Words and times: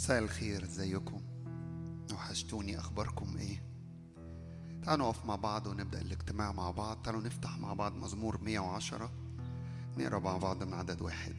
مساء 0.00 0.18
الخير 0.18 0.64
إزيكم؟ 0.64 1.22
وحشتوني 2.12 2.78
أخباركم 2.78 3.36
إيه؟ 3.36 3.62
تعالوا 4.82 5.08
نقف 5.08 5.24
مع 5.24 5.36
بعض 5.36 5.66
ونبدأ 5.66 6.00
الاجتماع 6.00 6.52
مع 6.52 6.70
بعض. 6.70 7.02
تعالوا 7.02 7.22
نفتح 7.22 7.58
مع 7.58 7.72
بعض 7.72 7.96
مزمور 7.96 8.40
110 8.42 9.10
نقرأ 9.98 10.18
مع 10.18 10.36
بعض 10.36 10.62
من 10.62 10.74
عدد 10.74 11.02
واحد. 11.02 11.36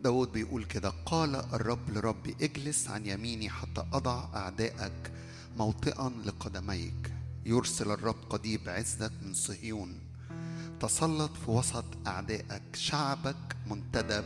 داود 0.00 0.32
بيقول 0.32 0.64
كده 0.64 0.92
قال 1.06 1.36
الرب 1.36 1.90
لربي 1.90 2.36
اجلس 2.42 2.88
عن 2.88 3.06
يميني 3.06 3.50
حتى 3.50 3.84
أضع 3.92 4.24
أعدائك 4.34 5.12
موطئا 5.58 6.08
لقدميك. 6.08 7.11
يرسل 7.46 7.90
الرب 7.90 8.16
قضيب 8.30 8.68
عزك 8.68 9.12
من 9.22 9.34
صهيون. 9.34 10.00
تسلط 10.80 11.30
في 11.44 11.50
وسط 11.50 11.84
أعدائك 12.06 12.76
شعبك 12.76 13.56
منتدب. 13.70 14.24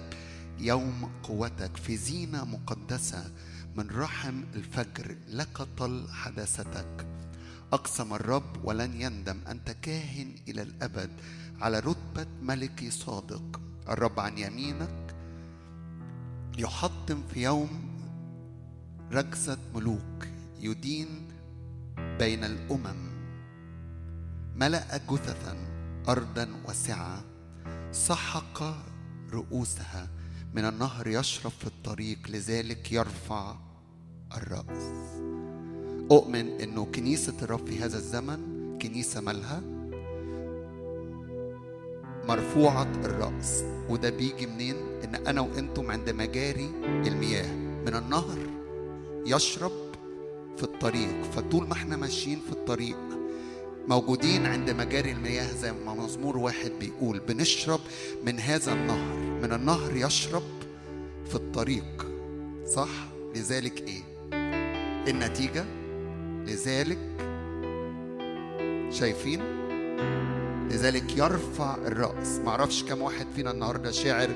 يوم 0.58 1.10
قوتك 1.22 1.76
في 1.76 1.96
زينة 1.96 2.44
مقدسة 2.44 3.32
من 3.76 3.90
رحم 3.90 4.42
الفجر 4.54 5.16
لك 5.28 5.62
طل 5.78 6.06
حداثتك. 6.10 7.06
أقسم 7.72 8.14
الرب 8.14 8.64
ولن 8.64 9.00
يندم 9.00 9.38
أنت 9.48 9.70
كاهن 9.70 10.34
إلى 10.48 10.62
الأبد 10.62 11.10
على 11.60 11.78
رتبة 11.78 12.26
ملكي 12.42 12.90
صادق. 12.90 13.60
الرب 13.88 14.20
عن 14.20 14.38
يمينك 14.38 15.16
يحطم 16.58 17.22
في 17.34 17.42
يوم 17.42 17.68
ركزة 19.12 19.58
ملوك. 19.74 20.26
يدين 20.60 21.28
بين 22.18 22.44
الأمم. 22.44 23.05
ملأ 24.56 24.96
جثثا 24.96 25.56
أرضا 26.08 26.48
واسعة 26.68 27.24
سحق 27.92 28.62
رؤوسها. 29.32 30.08
من 30.54 30.64
النهر 30.64 31.06
يشرب 31.06 31.52
في 31.60 31.66
الطريق 31.66 32.18
لذلك 32.28 32.92
يرفع 32.92 33.56
الرأس. 34.36 34.92
أؤمن 36.12 36.60
أنه 36.60 36.84
كنيسة 36.84 37.34
الرب 37.42 37.66
في 37.66 37.78
هذا 37.78 37.96
الزمن 37.96 38.38
كنيسة 38.82 39.20
مالها 39.20 39.60
مرفوعة 42.28 42.92
الرأس. 43.04 43.64
وده 43.88 44.10
بيجي 44.10 44.46
منين؟ 44.46 44.76
إن 45.04 45.14
أنا 45.14 45.40
وأنتم 45.40 45.90
عند 45.90 46.10
مجاري 46.10 46.70
المياه. 46.84 47.54
من 47.86 47.94
النهر 47.94 48.38
يشرب 49.26 49.72
في 50.56 50.62
الطريق. 50.62 51.22
فطول 51.22 51.66
ما 51.68 51.72
إحنا 51.72 51.96
ماشيين 51.96 52.40
في 52.40 52.52
الطريق 52.52 53.15
موجودين 53.88 54.46
عند 54.46 54.70
مجاري 54.70 55.12
المياه 55.12 55.52
زي 55.52 55.72
ما 55.72 55.94
مزمور 55.94 56.36
واحد 56.36 56.72
بيقول 56.80 57.18
بنشرب 57.18 57.80
من 58.24 58.40
هذا 58.40 58.72
النهر 58.72 59.16
من 59.16 59.52
النهر 59.52 59.96
يشرب 59.96 60.42
في 61.28 61.34
الطريق. 61.34 62.06
صح؟ 62.66 62.88
لذلك 63.36 63.84
إيه؟ 63.88 64.02
النتيجة؟ 65.08 65.64
لذلك 66.46 66.98
شايفين؟ 68.90 69.40
لذلك 70.70 71.16
يرفع 71.16 71.74
الرأس. 71.74 72.38
معرفش 72.38 72.84
كم 72.84 73.02
واحد 73.02 73.26
فينا 73.36 73.50
النهاردة 73.50 73.90
شاعر 73.90 74.30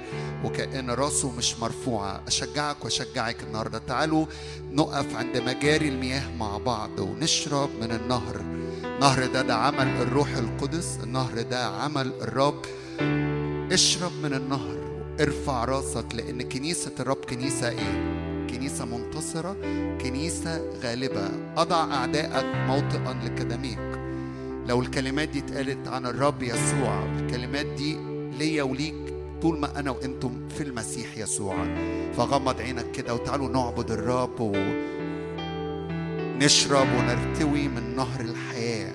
وكأن 0.45 0.91
راسه 0.91 1.37
مش 1.37 1.59
مرفوعة. 1.59 2.23
أشجعك 2.27 2.85
وأشجعك 2.85 3.43
النهاردة. 3.43 3.79
تعالوا 3.79 4.27
نقف 4.71 5.17
عند 5.17 5.37
مجاري 5.37 5.89
المياه 5.89 6.37
مع 6.37 6.59
بعض 6.59 6.99
ونشرب 6.99 7.71
من 7.81 7.93
النهر. 7.93 8.50
النهر 9.01 9.27
ده 9.27 9.43
ده 9.43 9.55
عمل 9.55 10.03
الروح 10.03 10.29
القدس 10.37 10.99
النهر 11.05 11.43
ده 11.43 11.67
عمل 11.67 12.13
الرب. 12.21 12.63
اشرب 13.73 14.13
من 14.23 14.35
النهر 14.35 14.77
ارفع 15.21 15.65
راسك 15.65 16.07
لأن 16.15 16.43
كنيسة 16.43 16.93
الرب 17.01 17.17
كنيسة 17.17 17.69
إيه؟ 17.69 18.47
كنيسة 18.51 18.85
منتصرة 18.85 19.57
كنيسة 20.01 20.71
غالبة. 20.83 21.29
أضع 21.57 21.95
أعدائك 21.95 22.47
موطئا 22.67 23.15
لقدميك 23.25 24.01
لو 24.69 24.81
الكلمات 24.81 25.29
دي 25.29 25.39
اتقالت 25.39 25.89
عن 25.89 26.07
الرب 26.07 26.43
يسوع 26.43 27.05
الكلمات 27.19 27.67
دي 27.67 27.97
ليا 28.39 28.63
وليك 28.63 29.15
طول 29.43 29.59
ما 29.59 29.79
أنا 29.81 29.91
وأنتم 29.91 30.49
في 30.49 30.63
المسيح 30.63 31.19
يسوع. 31.19 31.57
فغمض 32.17 32.61
عينك 32.61 32.91
كده 32.93 33.15
وتعالوا 33.15 33.49
نعبد 33.49 33.91
الرب 33.91 34.41
ونشرب 36.41 36.89
ونرتوي 36.93 37.69
من 37.69 37.97
نهر 37.97 38.21
الحياة. 38.21 38.95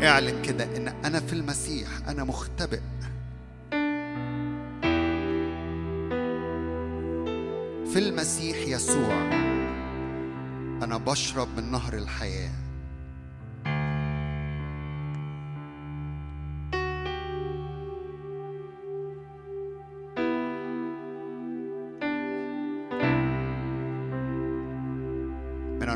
واعلن 0.00 0.42
كده 0.42 0.64
إن 0.76 0.88
أنا 1.04 1.20
في 1.20 1.32
المسيح 1.32 1.88
أنا 2.08 2.24
مختبئ. 2.24 2.80
في 7.92 7.98
المسيح 7.98 8.56
يسوع 8.68 9.22
أنا 10.82 10.96
بشرب 10.96 11.48
من 11.56 11.70
نهر 11.70 11.94
الحياة. 11.94 12.61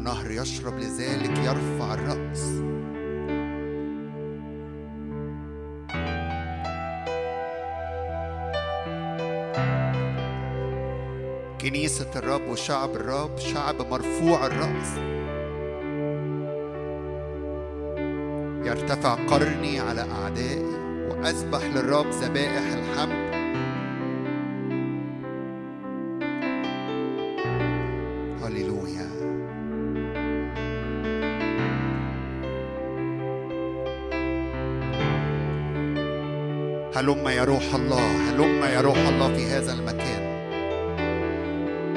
النهر 0.06 0.30
يشرب 0.30 0.78
لذلك 0.78 1.38
يرفع 1.38 1.94
الرأس. 1.94 2.62
كنيسة 11.60 12.10
الرب 12.16 12.48
وشعب 12.48 12.90
الرب 12.96 13.38
شعب 13.38 13.82
مرفوع 13.90 14.46
الرأس. 14.46 14.92
يرتفع 18.66 19.14
قرني 19.14 19.80
على 19.80 20.00
أعدائي 20.00 20.76
وأذبح 21.10 21.64
للرب 21.64 22.10
ذبائح 22.10 22.62
الحمد. 22.72 23.25
هلم 36.96 37.28
يا 37.28 37.44
روح 37.44 37.74
الله 37.74 38.30
هلم 38.30 38.64
يا 38.64 38.80
روح 38.80 38.96
الله 38.98 39.34
في 39.34 39.46
هذا 39.46 39.72
المكان. 39.72 40.26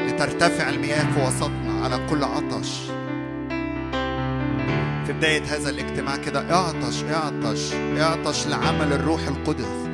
لترتفع 0.07 0.69
المياه 0.69 1.13
في 1.13 1.27
وسطنا 1.27 1.83
على 1.83 1.99
كل 2.09 2.23
عطش. 2.23 2.79
في 5.05 5.13
بداية 5.13 5.43
هذا 5.43 5.69
الاجتماع 5.69 6.17
كده 6.17 6.53
اعطش 6.53 7.03
اعطش 7.03 7.73
اعطش 7.73 8.47
لعمل 8.47 8.93
الروح 8.93 9.21
القدس. 9.27 9.89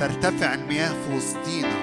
ترتفع 0.00 0.54
المياه 0.54 0.88
في 0.88 1.16
وسطينا. 1.16 1.78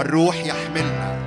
الروح 0.00 0.36
يحملنا. 0.46 1.17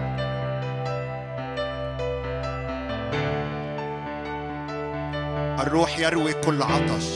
الروح 5.71 5.99
يروي 5.99 6.33
كل 6.33 6.61
عطش. 6.61 7.07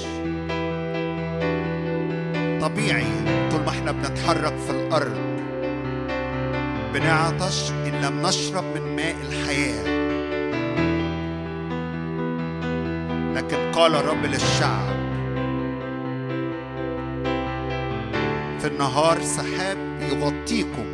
طبيعي 2.62 3.12
طول 3.52 3.62
ما 3.62 3.70
إحنا 3.70 3.92
بنتحرك 3.92 4.58
في 4.58 4.72
الأرض 4.72 5.18
بنعطش 6.94 7.72
إن 7.72 8.02
لم 8.02 8.22
نشرب 8.22 8.64
من 8.64 8.96
ماء 8.96 9.16
الحياة. 9.30 9.84
لكن 13.36 13.72
قال 13.72 13.96
الرب 13.96 14.26
للشعب 14.26 14.96
في 18.60 18.68
النهار 18.68 19.22
سحاب 19.22 19.78
يغطيكم 20.02 20.86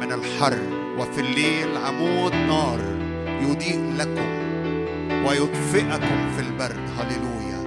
من 0.00 0.12
الحر 0.12 0.58
وفي 0.98 1.20
الليل 1.20 1.76
عمود 1.76 2.34
نار 2.34 2.80
يضيء 3.40 3.92
لكم. 3.98 4.41
ويطفئكم 5.26 6.30
في 6.36 6.40
البرد. 6.40 6.80
هللويا. 6.98 7.62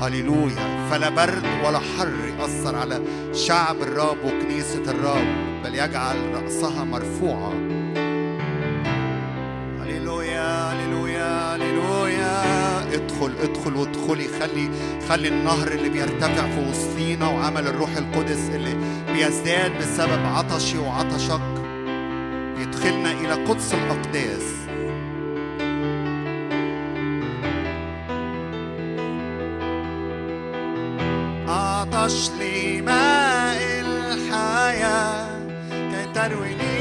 هللويا. 0.00 0.88
فلا 0.90 1.08
برد 1.08 1.44
ولا 1.64 1.78
حر 1.78 2.12
يأثر 2.38 2.76
على 2.76 3.02
شعب 3.32 3.82
الرب 3.82 4.16
وكنيسة 4.24 4.82
الرب 4.90 5.26
بل 5.64 5.74
يجعل 5.74 6.16
رأسها 6.34 6.84
مرفوعة. 6.84 7.52
هللويا. 9.82 10.72
هللويا. 10.72 11.54
هللويا. 11.54 12.42
ادخل 12.94 13.32
ادخل 13.42 13.76
وادخلي. 13.76 14.28
خلي 14.40 14.70
خلي 15.08 15.28
النهر 15.28 15.72
اللي 15.72 15.88
بيرتفع 15.88 16.50
في 16.50 16.70
وسطينا 16.70 17.28
وعمل 17.28 17.66
الروح 17.66 17.96
القدس 17.96 18.50
اللي 18.54 18.76
بيزداد 19.12 19.78
بسبب 19.78 20.26
عطشي 20.26 20.78
وعطشك. 20.78 21.40
يدخلنا 22.58 23.12
إلى 23.12 23.44
قدس 23.44 23.74
الأقداس. 23.74 24.65
عطش 32.06 32.30
لماء 32.30 33.58
الحياة. 33.80 35.28
كي 35.70 36.12
ترويني 36.14 36.75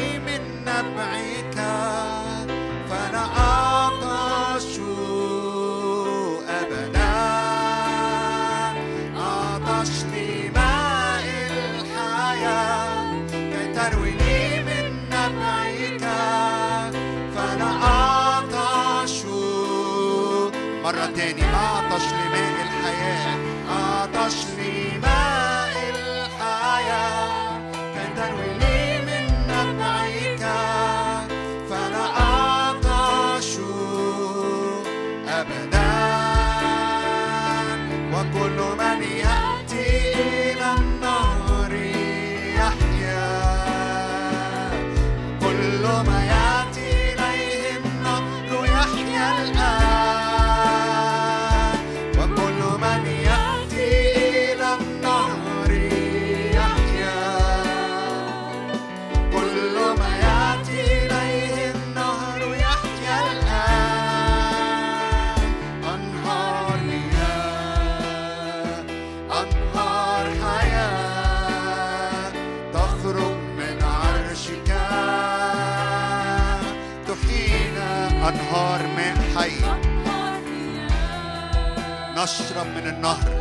نشرب 82.26 82.68
من 82.68 82.88
النهر. 82.88 83.35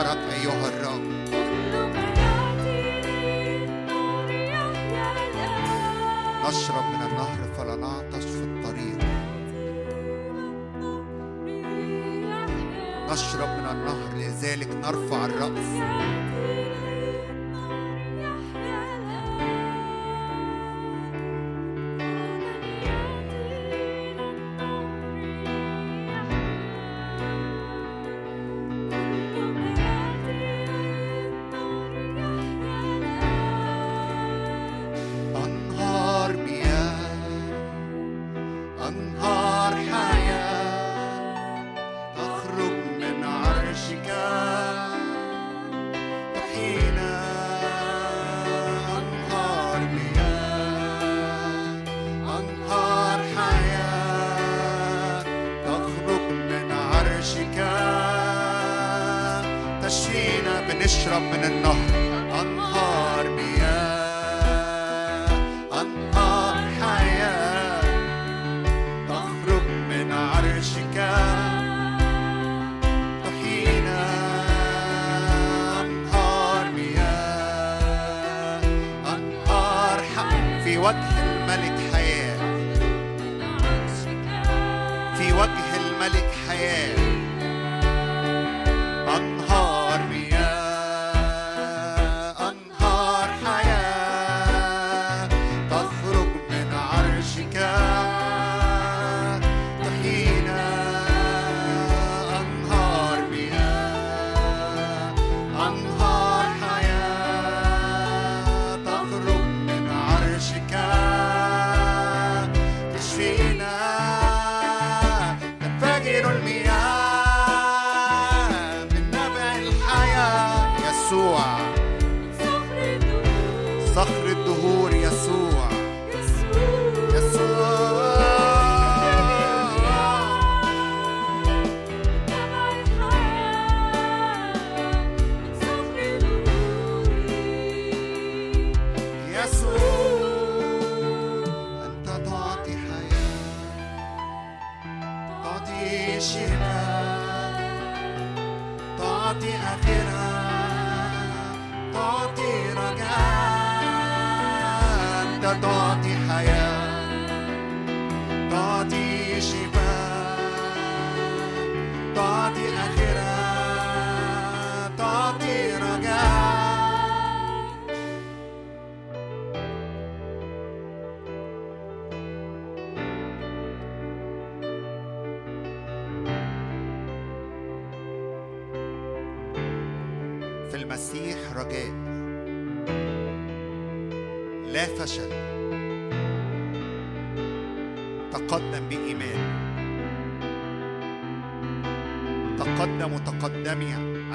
أنتظرك 0.00 0.32
أيها 0.32 0.68
الرب 0.68 1.10
نشرب 6.48 6.84
من 6.84 7.02
النهر 7.06 7.52
فلا 7.56 7.76
نعطش 7.76 8.24
في 8.24 8.44
الطريق 8.44 8.98
نشرب 13.12 13.48
من 13.48 13.66
النهر 13.70 14.14
لذلك 14.16 14.68
نرفع 14.76 15.24
الرأس 15.24 15.66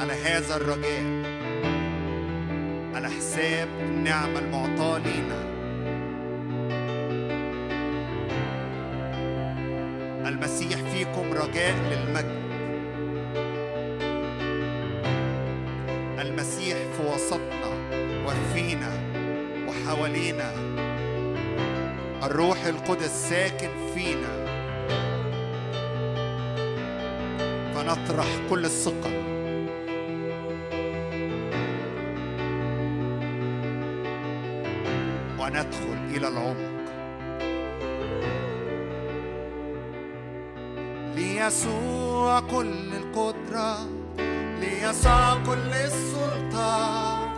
على 0.06 0.14
هذا 0.14 0.56
الرجاء 0.56 1.04
على 2.96 3.10
حساب 3.10 3.68
النعمة 3.80 4.40
المعطاة 4.40 4.98
لينا. 4.98 5.42
المسيح 10.30 10.80
فيكم 10.94 11.34
رجاء 11.34 11.76
للمجد. 11.92 12.46
المسيح 16.20 16.78
في 16.78 17.04
وسطنا 17.14 17.72
وفينا 18.26 18.92
وحوالينا. 19.68 20.52
الروح 22.24 22.66
القدس 22.66 23.30
ساكن 23.30 23.70
فينا. 23.96 24.46
فنطرح 27.76 28.28
كل 28.50 28.66
الثقل 28.66 29.15
إلى 36.16 36.28
العمق 36.28 36.76
ليسوع 41.16 42.40
كل 42.40 42.94
القدرة 42.94 43.78
ليسوع 44.60 45.34
كل 45.46 45.72
السلطان 45.74 47.30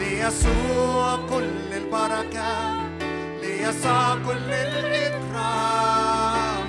ليسوع 0.00 1.16
كل 1.30 1.72
البركة 1.72 2.80
ليسوع 3.42 4.14
كل 4.14 4.52
الإكرام 4.52 5.84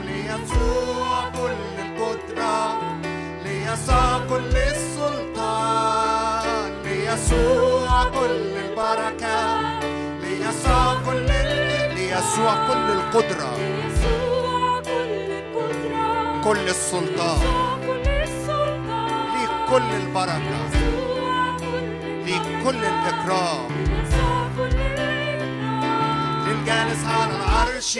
ليسوع 0.05 1.29
كل 1.29 1.81
القدرة 1.81 2.77
ليسوع 3.45 4.19
كل 4.29 4.55
السلطان 4.57 6.01
ليسوع 6.83 7.70
يسوع 12.31 12.67
كل 12.67 12.91
القدرة. 12.91 13.57
كل 16.43 16.69
السلطان. 16.69 17.39
ليك 19.33 19.69
كل 19.69 19.95
البركة. 19.95 20.69
ليك 22.25 22.63
كل 22.63 22.75
الإكرام. 22.75 23.71
للجالس 26.47 27.05
على 27.05 27.35
العرش. 27.35 27.99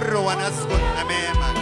نمر 0.00 0.16
ونسجد 0.16 0.80
أمامك. 1.00 1.56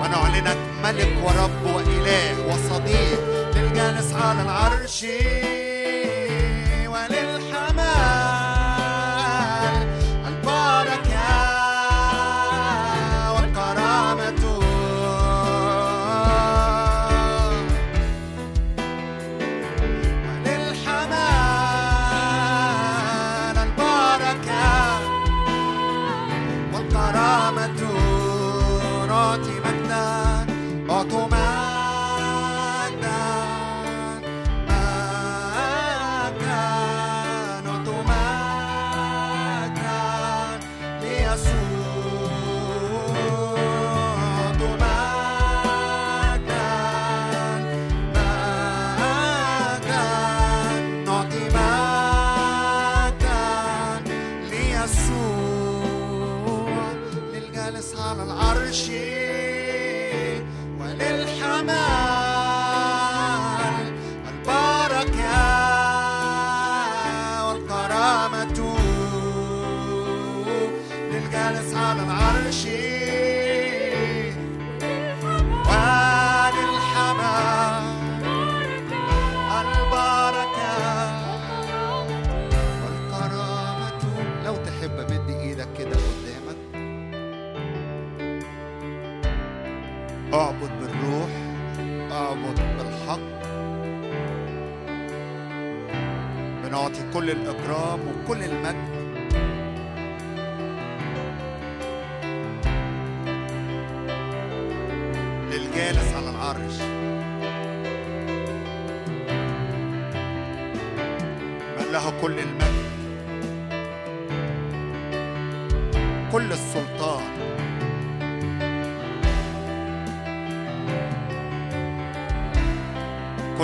ونعلنك 0.00 0.58
ملك 0.82 1.12
ورب 1.24 1.74
وإله 1.74 2.46
وصديق. 2.48 3.20
للجالس 3.56 4.14
على 4.14 4.42
العرش 4.42 5.04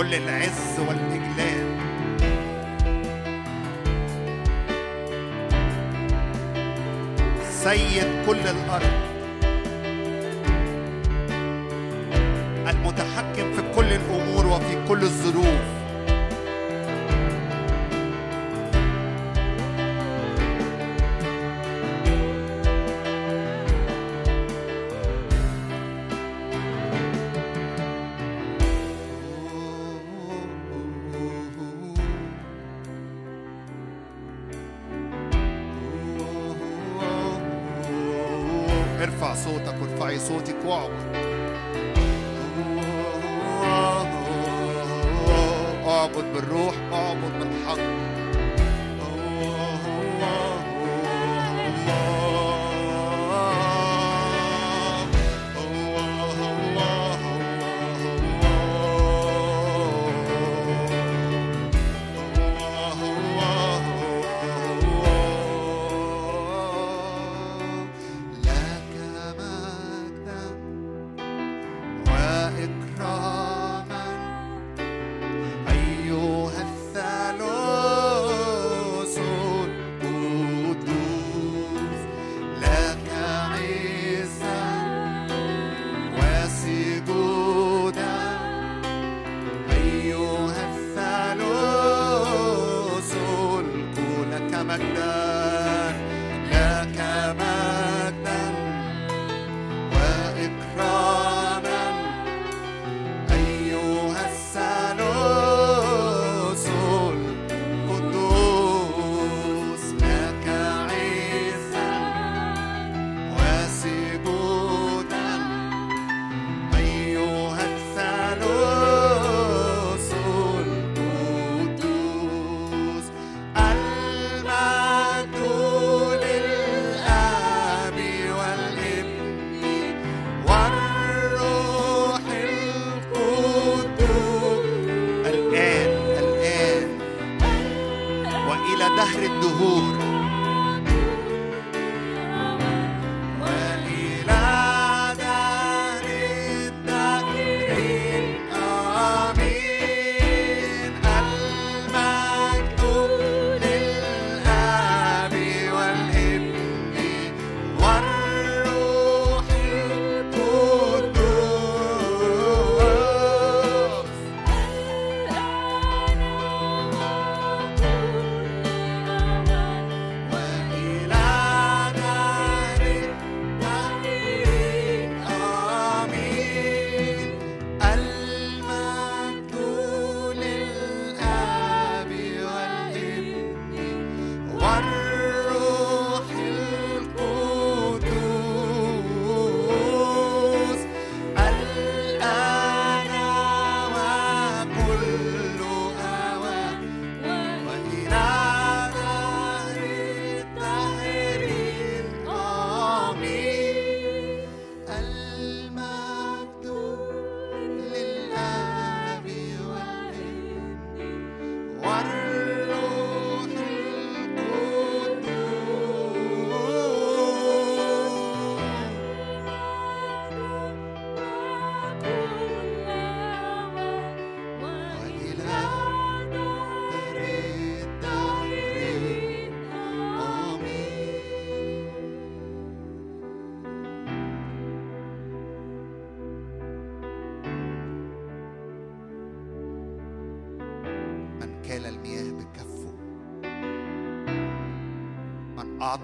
كل 0.03 0.13
العز 0.15 0.79
والإجلال. 0.79 1.77
سيد 7.63 8.07
كل 8.25 8.37
الأرض. 8.37 9.02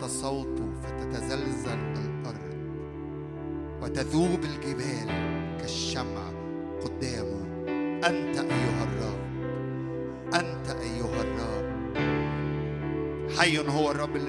صوته 0.05 0.69
فتتزلزل 0.83 1.79
الأرض 1.95 2.57
وتذوب 3.81 4.39
الجبال 4.43 5.07
كالشمع 5.59 6.31
قدامه. 6.83 7.49
أنت 8.07 8.37
أيها 8.37 8.83
الرب 8.83 9.19
أنت 10.33 10.69
أيها 10.69 11.21
الرب. 11.21 11.69
حي 13.37 13.57
هو 13.57 13.91
الرب 13.91 14.15
اللي 14.15 14.28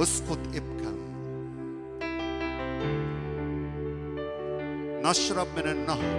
اسقط 0.00 0.38
ابكى. 0.38 0.94
نشرب 5.04 5.46
من 5.56 5.70
النهر 5.70 6.16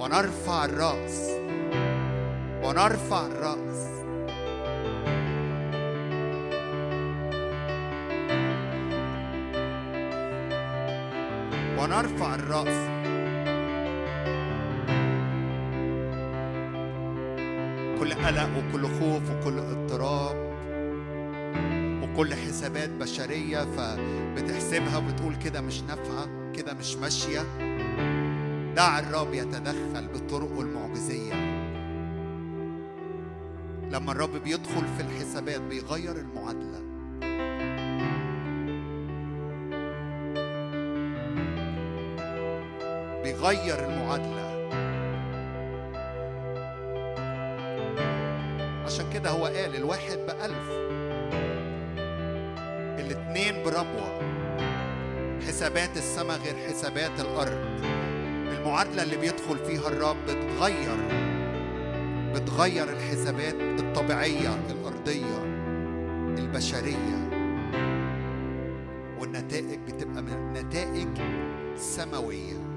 ونرفع 0.00 0.64
الرأس 0.64 1.30
ونرفع 2.64 3.26
الرأس. 3.26 3.88
ونرفع 11.78 12.34
الرأس. 12.34 12.88
كل 18.00 18.12
قلق 18.14 18.48
وكل 18.58 18.82
خوف 18.82 19.22
وكل 19.30 19.58
اضطراب 19.58 20.37
وكل 22.18 22.34
حسابات 22.34 22.90
بشرية 22.90 23.58
فبتحسبها 23.58 24.96
وبتقول 24.96 25.36
كده 25.36 25.60
مش 25.60 25.82
نافعة 25.82 26.52
كده 26.52 26.74
مش 26.74 26.96
ماشية. 26.96 27.40
دع 28.74 28.98
الرب 28.98 29.34
يتدخل 29.34 30.08
بطرقه 30.14 30.60
المعجزية. 30.60 31.34
لما 33.90 34.12
الرب 34.12 34.36
بيدخل 34.36 34.84
في 34.96 35.00
الحسابات 35.02 35.60
بيغير 35.60 36.16
المعادلة. 36.16 36.80
بيغير 43.22 43.88
المعادلة. 43.88 44.48
عشان 48.86 49.10
كده 49.12 49.30
هو 49.30 49.46
قال 49.46 49.76
الواحد 49.76 50.18
بألف. 50.26 50.87
بربوة 53.78 54.18
حسابات 55.46 55.96
السماء 55.96 56.38
غير 56.38 56.54
حسابات 56.68 57.20
الأرض. 57.20 57.58
المعادلة 58.58 59.02
اللي 59.02 59.16
بيدخل 59.16 59.58
فيها 59.66 59.88
الرب 59.88 60.16
بتغير 60.26 60.96
بتغير 62.34 62.88
الحسابات 62.88 63.54
الطبيعية 63.54 64.58
الأرضية 64.70 65.42
البشرية. 66.38 67.28
والنتائج 69.20 69.78
بتبقى 69.88 70.22
نتائج 70.62 71.08
سماوية. 71.76 72.67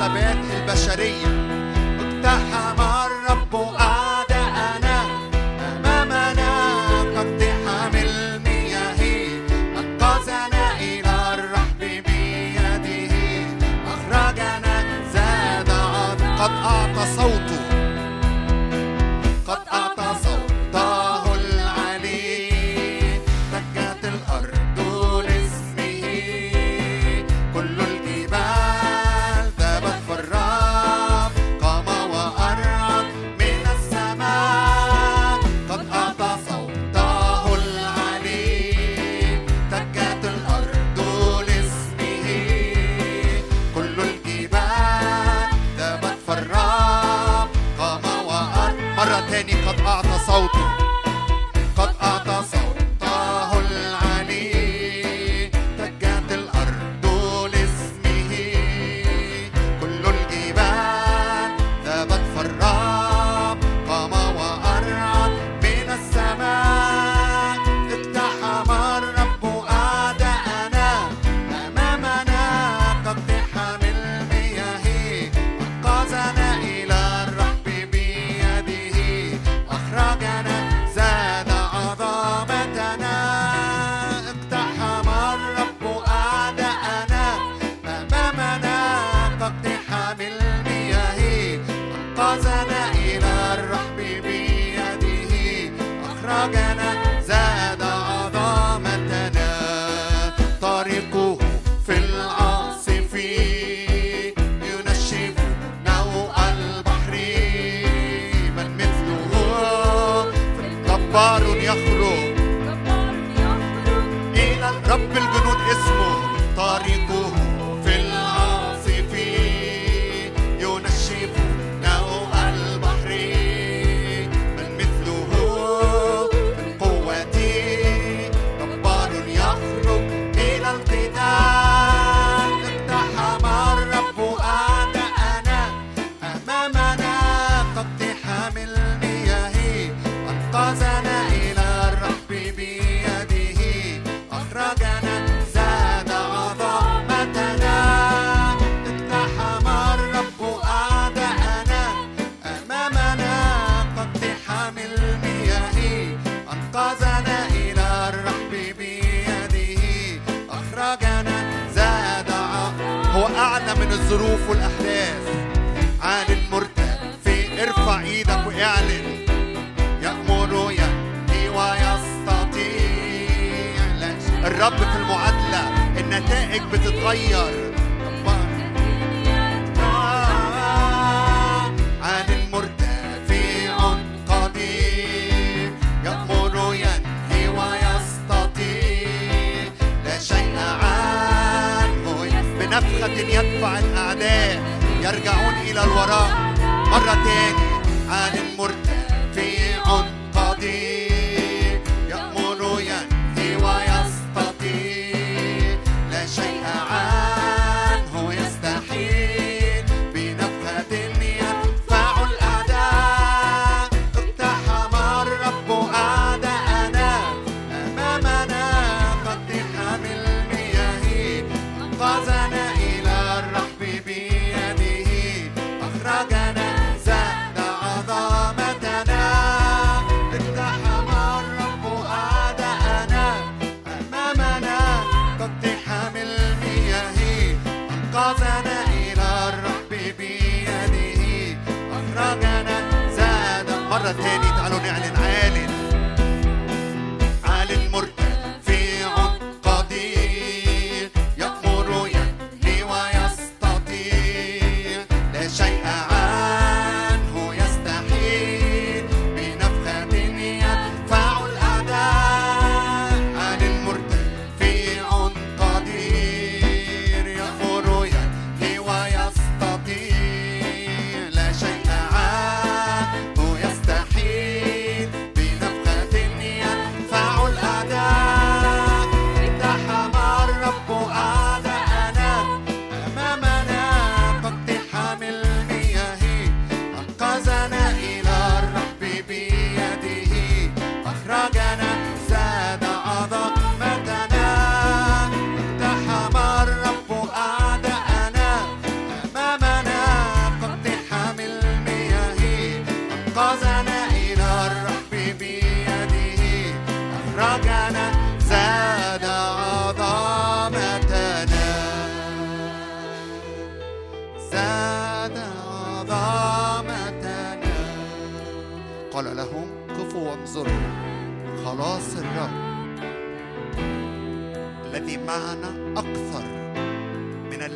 بيغير 0.00 0.32
الحسابات 0.66 1.39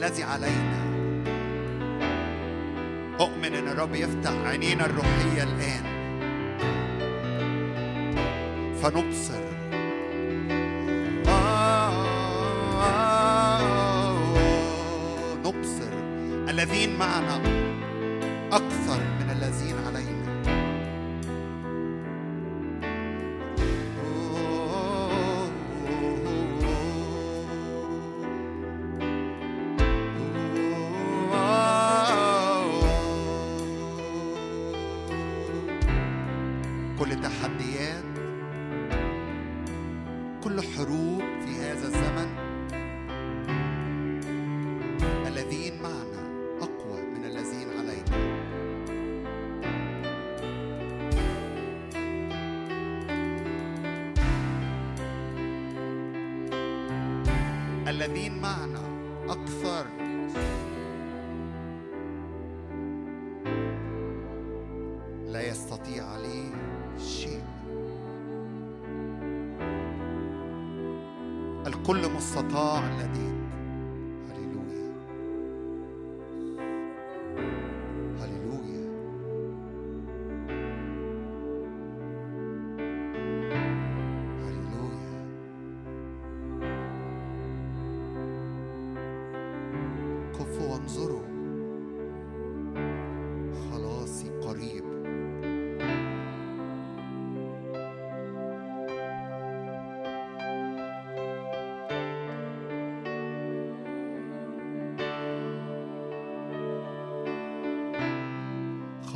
الذي 0.04 0.22
علينا. 0.22 0.84
أؤمن 3.20 3.54
أن 3.54 3.68
الرب 3.68 3.94
يفتح 3.94 4.32
عينينا 4.46 4.86
الروحية 4.86 5.42
الآن. 5.42 5.84
فنبصر. 8.82 9.43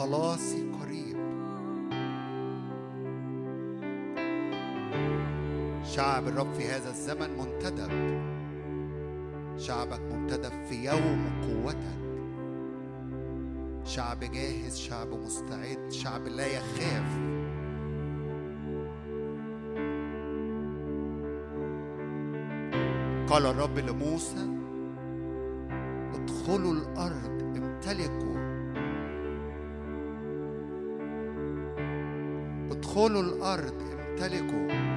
خلاصي 0.08 0.72
قريب. 0.80 1.16
شعب 5.84 6.28
الرب 6.28 6.52
في 6.52 6.68
هذا 6.68 6.90
الزمن 6.90 7.30
منتدب. 7.38 7.90
شعبك 9.58 10.00
منتدب 10.00 10.64
في 10.68 10.84
يوم 10.84 11.30
قوتك. 11.42 11.98
شعب 13.84 14.20
جاهز 14.20 14.76
شعب 14.76 15.08
مستعد 15.08 15.90
شعب 15.90 16.26
لا 16.26 16.46
يخاف. 16.46 17.18
قال 23.30 23.46
الرب 23.46 23.78
لموسى 23.78 24.48
ادخلوا 26.14 26.72
الأرض 26.72 27.56
امتلكوا 27.56 28.37
ادخلوا 32.98 33.22
الأرض 33.22 33.74
امتلكوا. 34.10 34.87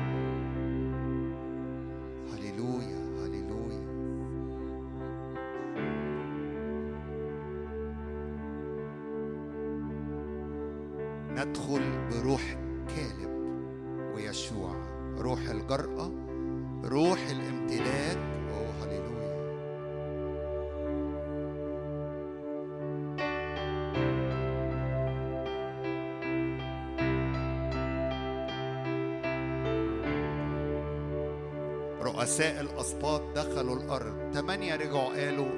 رؤساء 32.31 32.61
الأسباط 32.61 33.21
دخلوا 33.35 33.75
الأرض. 33.75 34.31
تمانية 34.33 34.75
رجعوا 34.75 35.25
قالوا 35.25 35.51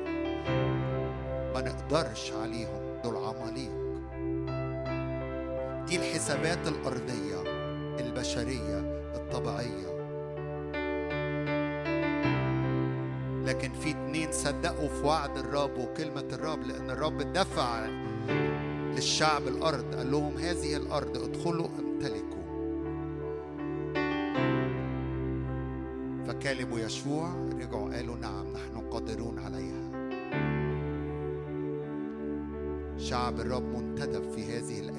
ما 1.53 1.61
نقدرش 1.61 2.31
عليهم 2.31 3.01
دول 3.03 3.15
عماليق. 3.15 3.71
دي 5.87 5.95
الحسابات 5.95 6.67
الأرضية 6.67 7.41
البشرية 7.99 8.79
الطبيعية. 9.15 9.93
لكن 13.45 13.73
في 13.73 13.89
اتنين 13.89 14.31
صدقوا 14.31 14.87
في 14.87 15.05
وعد 15.05 15.37
الرب 15.37 15.77
وكلمة 15.77 16.27
الرب 16.33 16.63
لأن 16.63 16.89
الرب 16.89 17.33
دفع 17.33 17.85
للشعب 18.95 19.47
الأرض 19.47 19.95
قال 19.95 20.11
لهم 20.11 20.37
هذه 20.37 20.75
الأرض 20.75 21.17
ادخلوا 21.17 21.67
امتلكوا. 21.79 22.32
فكالب 26.73 26.83
ويشوع 26.83 27.33
رجعوا 27.33 27.95
قالوا 27.95 28.15
نعم 28.15 28.45
نحن 28.53 28.89
قادرون 28.89 29.39
عليها. 29.39 29.83
شعب 32.97 33.39
الرب 33.39 33.63
منتدب 33.63 34.31
في 34.31 34.43
هذه 34.45 34.79
الأيام. 34.79 34.92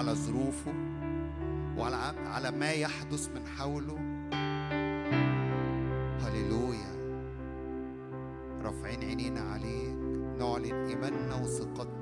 على 0.00 0.14
ظروفه 0.14 0.72
ولا 1.76 2.28
على 2.28 2.50
ما 2.50 2.72
يحدث 2.72 3.28
من 3.28 3.46
حوله. 3.46 3.98
هللويا. 6.20 6.92
رافعين 8.62 9.04
عينينا 9.04 9.40
عليك. 9.40 9.96
نعلن 10.38 10.88
إيماننا 10.88 11.34
وثقتنا. 11.34 11.99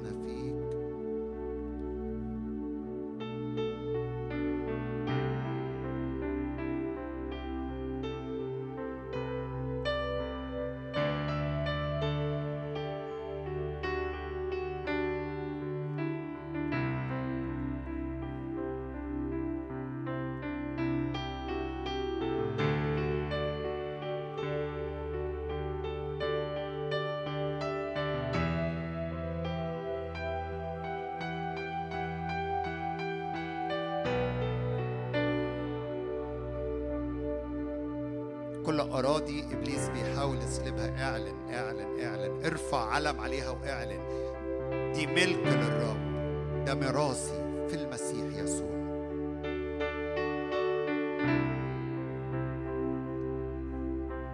كل 38.78 38.90
أراضي 38.90 39.44
إبليس 39.52 39.88
بيحاول 39.88 40.38
يسلبها. 40.38 41.10
اعلن 41.10 41.54
اعلن 41.54 42.00
اعلن. 42.04 42.44
ارفع 42.44 42.90
علم 42.90 43.20
عليها 43.20 43.50
واعلن. 43.50 44.00
دي 44.94 45.06
ملك 45.06 45.46
للرب. 45.46 45.98
ده 46.64 46.74
ميراثي 46.74 47.66
في 47.68 47.74
المسيح 47.74 48.36
يسوع. 48.36 48.78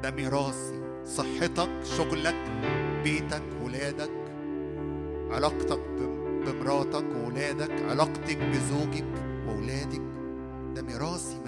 ده 0.02 0.10
ميراثي 0.10 0.80
صحتك 1.04 1.70
شغلك 1.96 2.36
بيتك 3.04 3.42
ولادك 3.62 4.10
علاقتك 5.30 5.80
بمراتك 6.46 7.04
وولادك 7.16 7.82
علاقتك 7.90 8.38
بزوجك 8.38 9.06
وولادك. 9.48 10.02
ده 10.74 10.82
ميراثي 10.82 11.43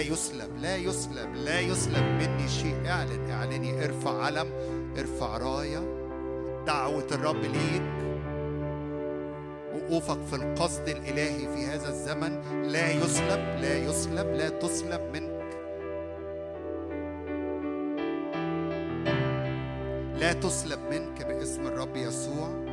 لا 0.00 0.06
يسلب 0.06 0.56
لا 0.56 0.76
يسلب 0.76 1.34
لا 1.34 1.60
يسلب 1.60 2.04
مني 2.04 2.48
شيء. 2.48 2.76
اعلن 2.86 3.30
اعلني 3.30 3.84
ارفع 3.84 4.22
علم 4.22 4.48
ارفع 4.98 5.36
راية. 5.36 5.78
دعوة 6.66 7.06
الرب 7.12 7.42
ليك. 7.42 7.82
وقوفك 9.74 10.20
في 10.26 10.36
القصد 10.36 10.88
الإلهي 10.88 11.38
في 11.38 11.66
هذا 11.66 11.88
الزمن. 11.88 12.62
لا 12.62 12.90
يسلب 12.90 13.40
لا 13.60 13.76
يسلب 13.76 14.26
لا 14.26 14.48
تسلب 14.48 15.00
منك. 15.12 15.50
لا 20.20 20.32
تسلب 20.32 20.80
منك 20.90 21.26
باسم 21.26 21.66
الرب 21.66 21.96
يسوع. 21.96 22.69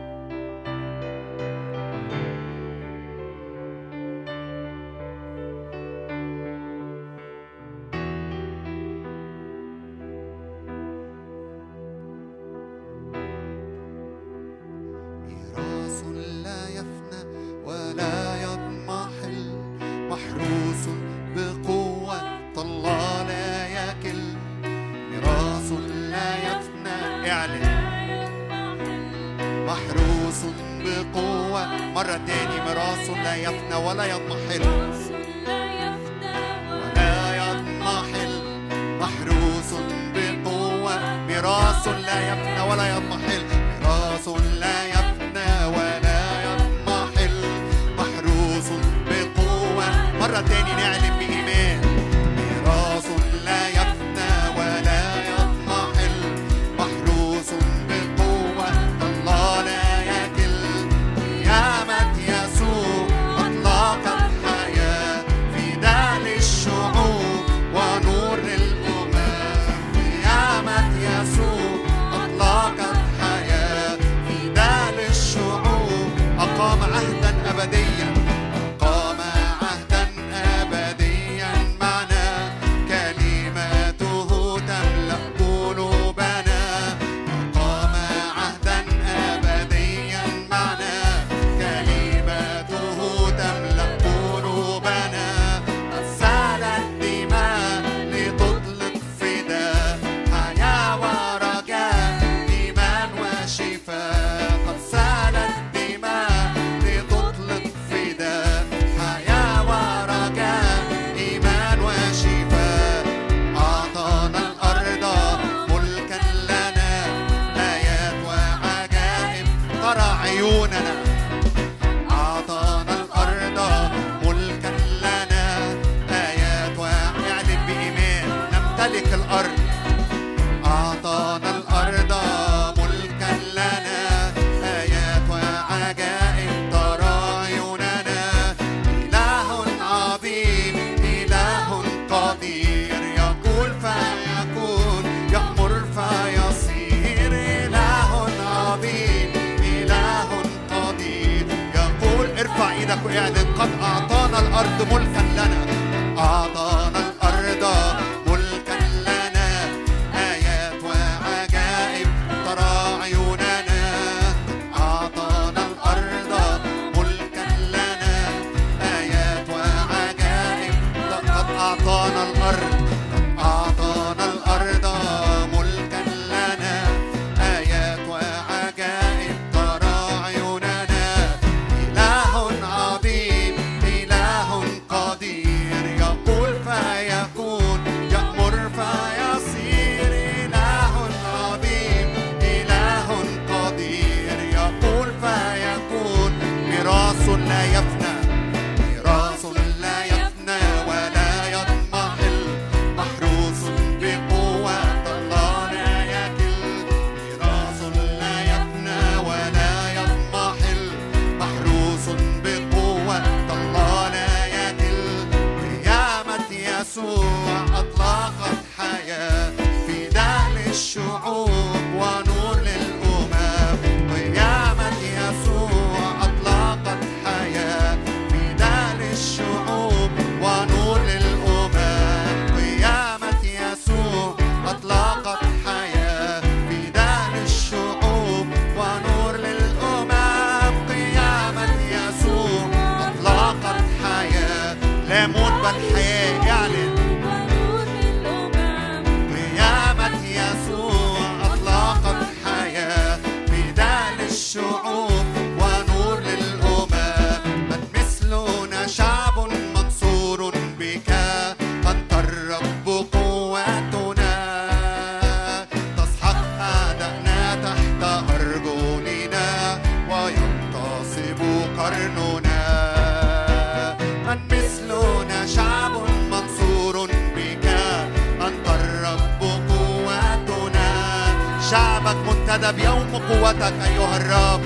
أنا 282.57 282.71
بيوم 282.71 283.15
قوتك 283.29 283.73
أيها 283.85 284.17
الرب. 284.17 284.61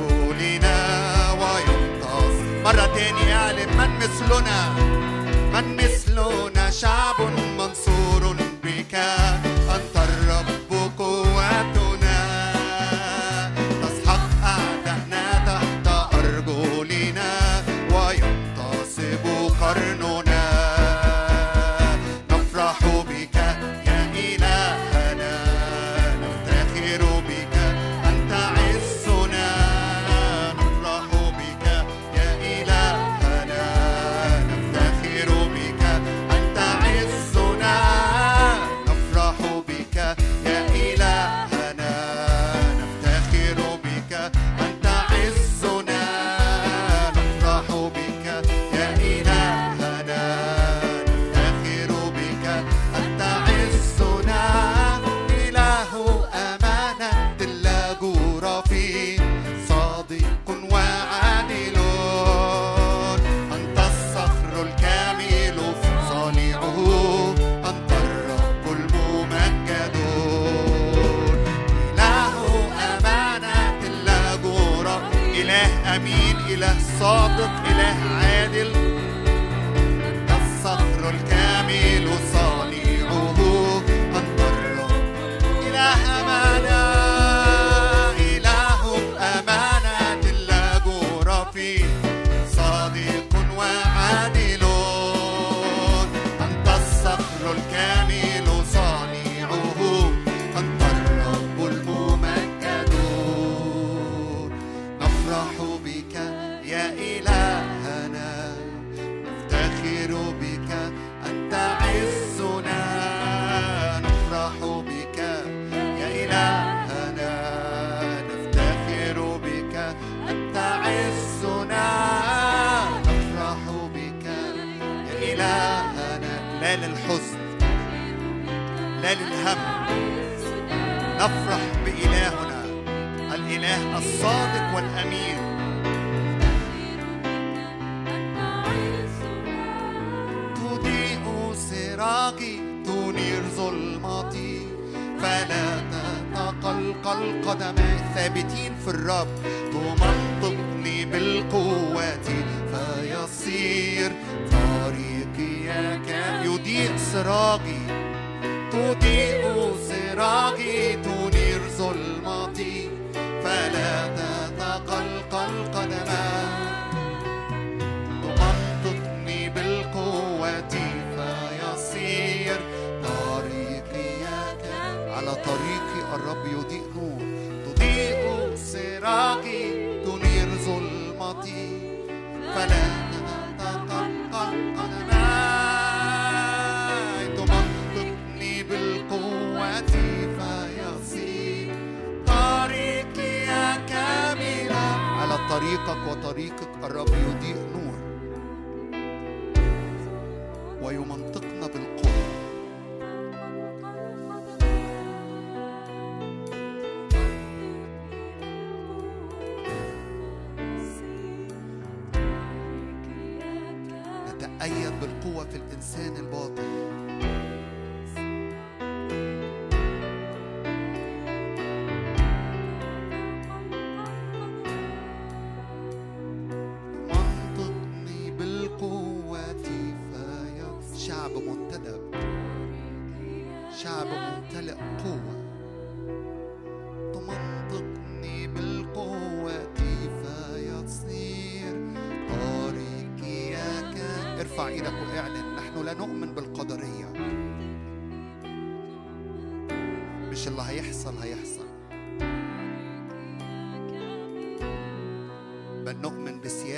قولنا 0.00 0.76
ويمتص 1.32 1.42
وينتصر 1.42 2.62
مرة 2.64 2.86
تاني 2.94 3.34
اعلن 3.34 3.76
من 3.76 3.90
مثلنا 3.98 4.68
من 5.52 5.76
مثلنا 5.76 6.70
شعب 6.70 7.14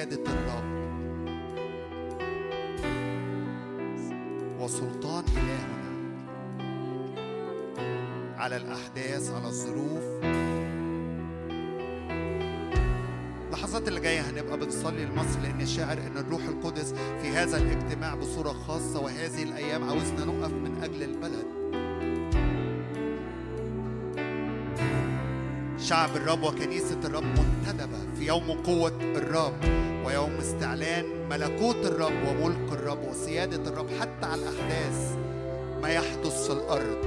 عبادة 0.09 0.32
الرب 0.32 0.78
وسلطان 4.61 5.24
إلهنا. 5.36 5.88
على 8.36 8.56
الأحداث 8.56 9.30
على 9.30 9.46
الظروف. 9.46 10.04
اللحظات 13.46 13.88
اللي 13.88 14.00
جاية 14.00 14.20
هنبقى 14.20 14.59
بنصلي 14.59 15.04
لمصر 15.04 15.40
لأن 15.40 15.66
شاعر 15.66 15.98
إن 15.98 16.16
الروح 16.16 16.42
القدس 16.44 16.92
في 16.92 17.28
هذا 17.28 17.56
الاجتماع 17.56 18.14
بصورة 18.14 18.52
خاصة 18.52 19.00
وهذه 19.00 19.42
الأيام 19.42 19.84
عاوزنا 19.84 20.24
نقف 20.24 20.52
من 20.52 20.82
أجل 20.82 21.02
البلد. 21.02 21.57
شعب 25.89 26.16
الرب 26.16 26.43
وكنيسة 26.43 26.99
الرب 27.05 27.24
منتدبة 27.24 28.14
في 28.18 28.26
يوم 28.26 28.51
قوة 28.51 28.93
الرب 29.01 29.55
ويوم 30.05 30.30
استعلان 30.30 31.05
ملكوت 31.30 31.76
الرب 31.76 32.28
وملك 32.28 32.72
الرب 32.72 32.99
وسيادة 33.11 33.70
الرب 33.70 33.91
حتى 34.01 34.26
على 34.26 34.43
الأحداث 34.43 35.16
ما 35.82 35.89
يحدث 35.89 36.47
في 36.47 36.53
الأرض. 36.53 37.05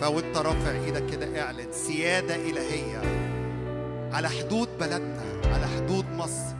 فوانت 0.00 0.36
رافع 0.36 0.70
إيدك 0.70 1.06
كده 1.06 1.42
اعلن 1.42 1.72
سيادة 1.72 2.34
إلهية 2.34 3.02
على 4.12 4.28
حدود 4.28 4.68
بلدنا 4.80 5.22
على 5.44 5.66
حدود 5.66 6.04
مصر 6.16 6.54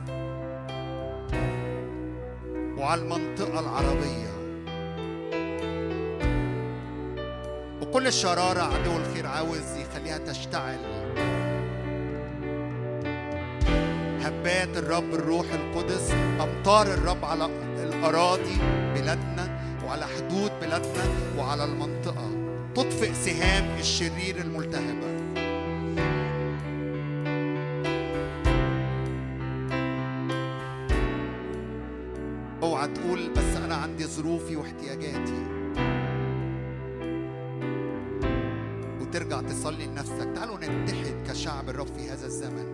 وعلى 2.77 3.01
المنطقة 3.01 3.59
العربية. 3.59 4.32
وكل 8.03 8.09
الشرارة 8.09 8.61
عدو 8.61 8.97
الخير 8.97 9.27
عاوز 9.27 9.77
يخليها 9.77 10.17
تشتعل. 10.17 10.79
هبات 14.21 14.77
الرب 14.77 15.13
الروح 15.13 15.45
القدس 15.53 16.11
أمطار 16.41 16.87
الرب 16.87 17.25
على 17.25 17.45
الأراضي 17.83 18.57
بلادنا 18.95 19.59
وعلى 19.85 20.05
حدود 20.05 20.51
بلادنا 20.61 21.03
وعلى 21.37 21.63
المنطقة. 21.63 22.29
تطفئ 22.75 23.13
سهام 23.13 23.79
الشرير 23.79 24.37
الملتهبة. 24.37 25.13
أوعى 32.63 32.87
تقول 32.87 33.29
بس 33.29 33.57
أنا 33.65 33.75
عندي 33.75 34.05
ظروفي 34.05 34.55
واحتياجاتي. 34.55 35.52
لنفسك 40.03 40.35
تعالوا 40.35 40.57
نتحد 40.57 41.27
كشعب 41.27 41.69
الرب 41.69 41.87
في 41.87 42.09
هذا 42.09 42.25
الزمن. 42.25 42.65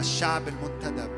الشعب 0.00 0.42
المنتدب. 0.48 1.10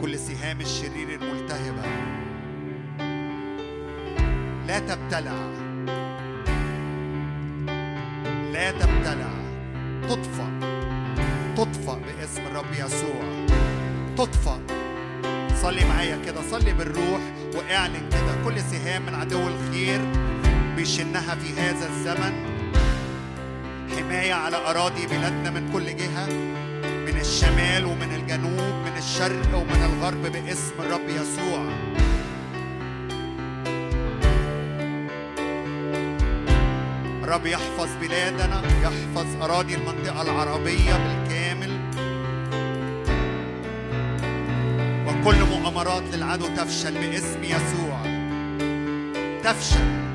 كل 0.00 0.18
سهام 0.18 0.60
الشرير 0.60 1.08
الملتهبة 1.08 1.82
لا 4.66 4.78
تبتلع. 4.78 5.55
صلي 15.66 15.84
معايا 15.84 16.18
كده. 16.26 16.42
صلي 16.50 16.72
بالروح 16.72 17.20
واعلن 17.54 18.08
كده. 18.10 18.44
كل 18.44 18.60
سهام 18.60 19.02
من 19.02 19.14
عدو 19.14 19.48
الخير 19.48 20.00
بيشنها 20.76 21.34
في 21.34 21.60
هذا 21.60 21.88
الزمن. 21.88 22.32
حماية 23.96 24.34
على 24.34 24.56
أراضي 24.56 25.06
بلادنا 25.06 25.50
من 25.50 25.72
كل 25.72 25.96
جهة 25.96 26.26
من 26.84 27.20
الشمال 27.20 27.84
ومن 27.84 28.14
الجنوب 28.14 28.74
من 28.86 28.92
الشرق 28.98 29.54
ومن 29.54 29.82
الغرب 29.84 30.22
باسم 30.22 30.74
الرب 30.78 31.08
يسوع. 31.08 31.64
الرب 37.22 37.46
يحفظ 37.46 37.88
بلادنا 38.00 38.62
يحفظ 38.82 39.42
أراضي 39.42 39.74
المنطقة 39.74 40.22
العربية 40.22 40.92
بالكامل. 40.92 41.45
وكل 45.86 45.92
مؤامرات 45.92 46.14
للعدو 46.14 46.46
تفشل 46.56 46.94
باسم 46.94 47.44
يسوع. 47.44 48.02
تفشل. 49.42 50.05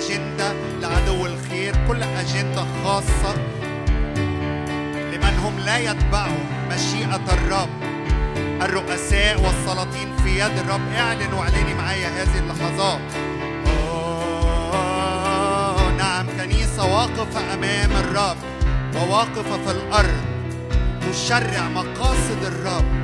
أجندة 0.00 0.52
لعدو 0.80 1.26
الخير 1.26 1.74
كل 1.88 2.02
أجندة 2.02 2.64
خاصة. 2.84 3.34
لمن 5.12 5.38
هم 5.44 5.58
لا 5.58 5.78
يتبعوا 5.78 6.44
مشيئة 6.70 7.24
الرب. 7.32 7.68
الرؤساء 8.62 9.40
والسلاطين 9.40 10.16
في 10.24 10.38
يد 10.38 10.58
الرب. 10.58 10.80
اعلن 10.96 11.32
واعلني 11.32 11.74
معايا 11.74 12.08
هذه 12.08 12.38
اللحظات. 12.38 13.00
آه، 13.88 15.90
نعم 15.98 16.26
كنيسة 16.38 16.94
واقفة 16.94 17.54
أمام 17.54 17.92
الرب 17.92 18.36
وواقفة 18.96 19.64
في 19.64 19.70
الأرض. 19.70 20.20
تشرع 21.10 21.68
مقاصد 21.68 22.44
الرب. 22.44 22.99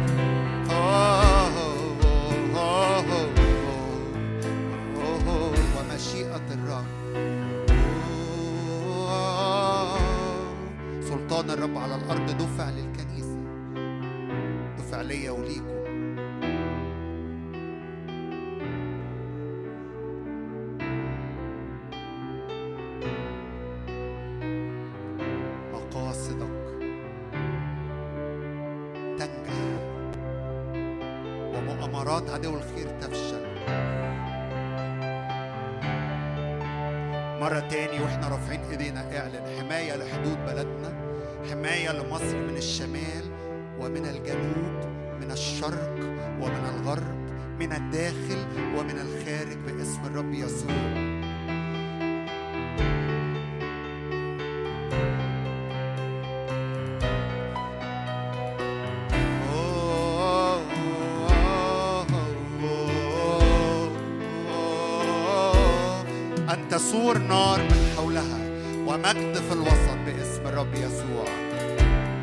تسور 67.26 67.38
نار 67.38 67.62
من 67.62 67.94
حولها 67.96 68.38
ومجد 68.86 69.34
في 69.34 69.52
الوسط 69.52 69.98
باسم 70.06 70.46
الرب 70.46 70.74
يسوع. 70.74 71.24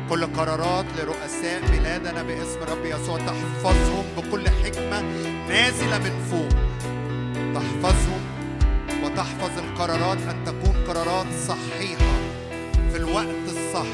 كل 0.08 0.26
قرارات 0.26 0.84
لرؤساء 0.98 1.60
بلادنا 1.72 2.22
باسم 2.22 2.62
الرب 2.62 2.84
يسوع 2.84 3.18
تحفظهم 3.18 4.04
بكل 4.16 4.48
حكمة 4.48 5.00
نازلة 5.48 5.98
من 5.98 6.24
فوق. 6.30 6.48
تحفظهم 7.54 8.20
وتحفظ 9.04 9.58
القرارات 9.58 10.18
أن 10.18 10.44
تكون 10.44 10.76
قرارات 10.88 11.26
صحيحة 11.48 12.14
في 12.92 12.96
الوقت 12.96 13.44
الصح. 13.48 13.86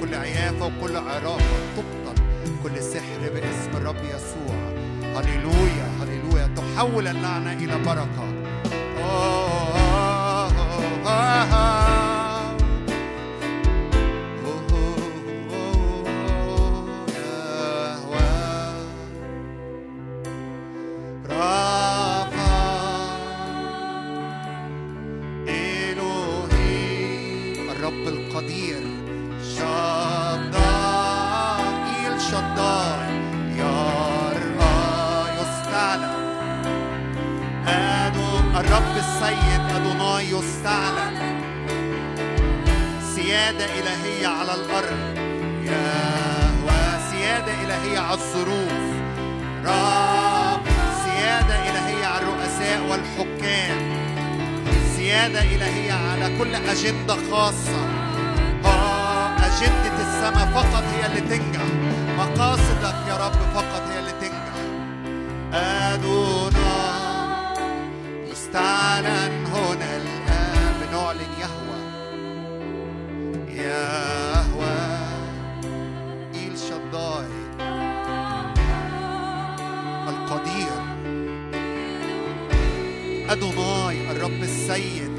كل 0.00 0.14
عيافة 0.14 0.66
وكل 0.66 0.96
عرافة 0.96 1.56
تبطل 1.76 2.22
كل 2.62 2.82
سحر 2.82 3.30
باسم 3.34 3.76
الرب 3.76 4.04
يسوع. 4.04 4.56
هللويا. 5.14 5.79
تحول 6.76 7.08
اللعنة 7.08 7.52
إلى 7.52 7.78
بركة. 7.78 8.30
الرب 27.70 28.08
القدير. 28.08 28.89
يستعلن. 40.30 41.40
سيادة 43.14 43.64
إلهية 43.64 44.26
على 44.26 44.54
الأرض. 44.54 45.00
يا 45.64 45.90
سيادة 47.10 47.52
إلهية 47.64 47.98
على 47.98 48.14
الظروف. 48.14 48.80
رب 49.64 50.66
سيادة 51.04 51.54
إلهية 51.70 52.06
على 52.06 52.22
الرؤساء 52.22 52.80
والحكام. 52.90 53.78
سيادة 54.96 55.40
إلهية 55.42 55.92
على 55.92 56.38
كل 56.38 56.54
أجندة 56.54 57.16
خاصة. 57.30 57.86
آه 58.64 59.36
أجندة 59.36 59.98
السماء 59.98 60.46
فقط 60.54 60.84
هي 60.94 61.06
اللي 61.06 61.20
تنجح. 61.20 61.60
مقاصدك 62.18 63.08
يا 63.08 63.16
رب 63.26 63.32
فقط 63.54 63.82
هي 63.92 63.98
اللي 63.98 64.12
تنجح. 64.20 64.54
أدونا 65.54 67.00
يستعلن. 68.30 69.49
أدوناي 83.40 84.10
الرب 84.10 84.42
السيد. 84.42 85.09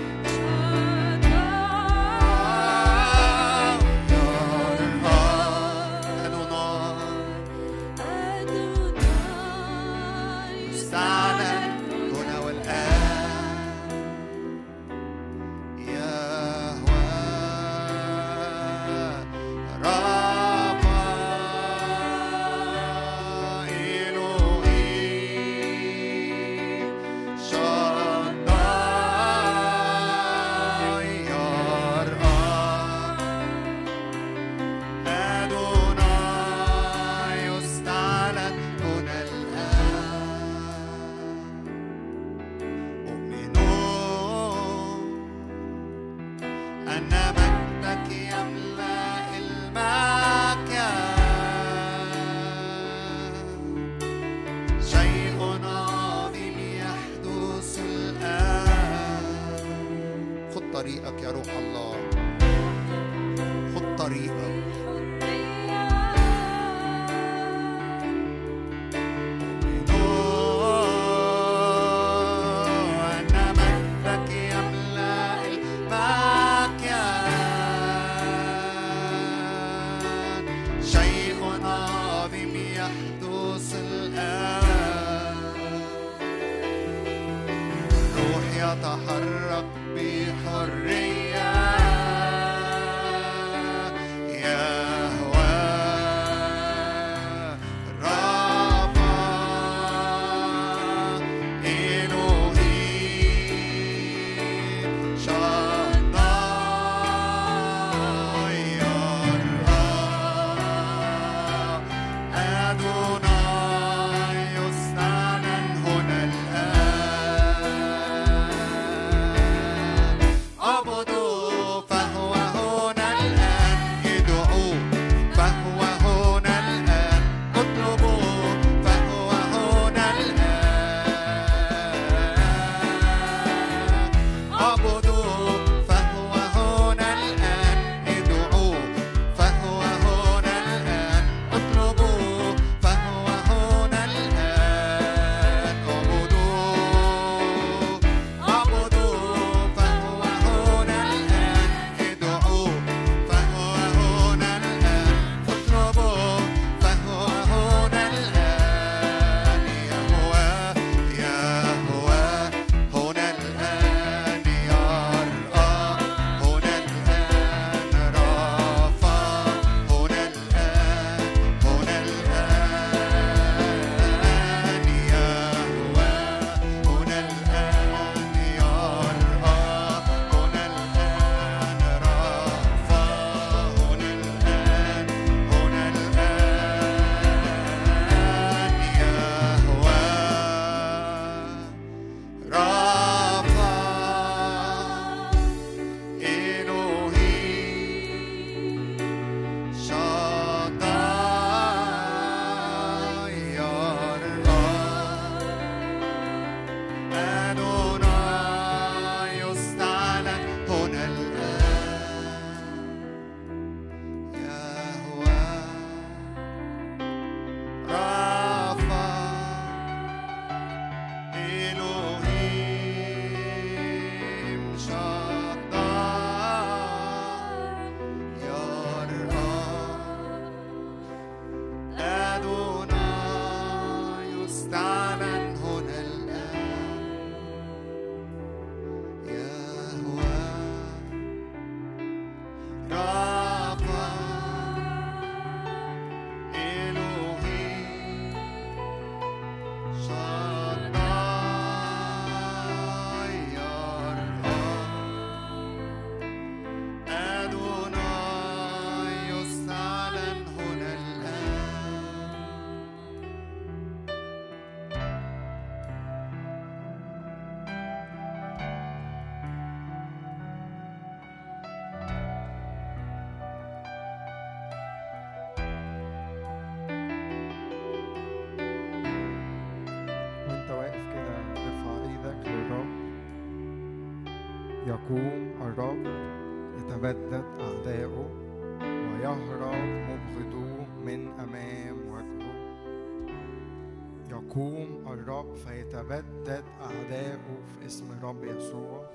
يقوم 294.51 295.07
الرب 295.07 295.55
فيتبدد 295.55 296.63
أعداؤه 296.81 297.57
في 297.79 297.85
اسم 297.85 298.11
الرب 298.11 298.43
يسوع. 298.43 299.09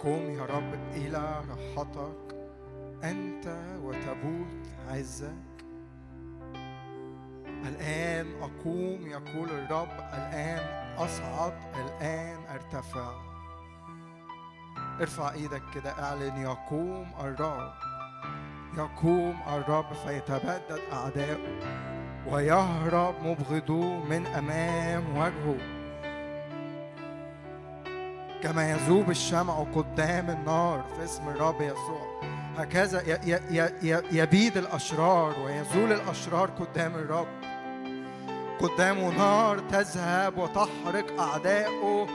قم 0.00 0.30
يا 0.30 0.42
رب 0.42 0.74
إلى 0.92 1.42
راحتك. 1.48 2.36
أنت 3.04 3.46
وتبوت 3.82 4.66
عزك. 4.88 5.64
الآن 7.68 8.26
أقوم 8.42 9.06
يقول 9.06 9.48
الرب. 9.50 9.98
الآن 10.12 10.96
أصعد. 10.96 11.52
الآن 11.76 12.38
أرتفع. 12.54 13.12
ارفع 15.00 15.32
إيدك 15.32 15.62
كده 15.74 15.90
أعلن. 15.90 16.42
يقوم 16.42 17.10
الرب. 17.20 17.72
يقوم 18.78 19.36
الرب 19.48 19.92
فيتبدد 19.92 20.80
أعداؤه 20.92 21.87
ويهرب 22.32 23.14
مبغضوه 23.24 24.04
من 24.04 24.26
أمام 24.26 25.04
وجهه. 25.16 25.56
كما 28.42 28.70
يذوب 28.70 29.10
الشمع 29.10 29.54
قدام 29.74 30.30
النار 30.30 30.84
في 30.96 31.04
اسم 31.04 31.28
الرب 31.28 31.60
يسوع. 31.60 32.20
هكذا 32.58 33.02
يبيد 34.12 34.56
الأشرار 34.56 35.34
ويزول 35.44 35.92
الأشرار 35.92 36.50
قدام 36.50 36.94
الرب. 36.94 37.26
قدامه 38.60 39.08
نار 39.18 39.58
تذهب 39.58 40.38
وتحرق 40.38 41.20
أعدائه 41.20 42.06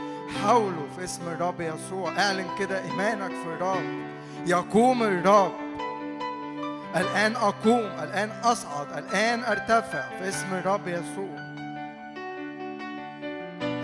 حوله 0.44 0.88
في 0.98 1.04
اسم 1.04 1.28
الرب 1.28 1.62
يسوع. 1.62 2.20
اعلن 2.20 2.48
كده 2.60 2.84
إيمانك 2.84 3.32
في 3.32 3.48
الرب. 3.48 3.84
يقوم 4.48 5.04
الرب 5.04 5.52
الآن 6.96 7.36
أقوم 7.36 7.92
الآن 8.04 8.30
أصعد 8.30 8.98
الآن 8.98 9.44
أرتفع 9.44 10.10
في 10.20 10.30
اسم 10.30 10.54
الرب 10.54 10.88
يسوع. 10.88 11.54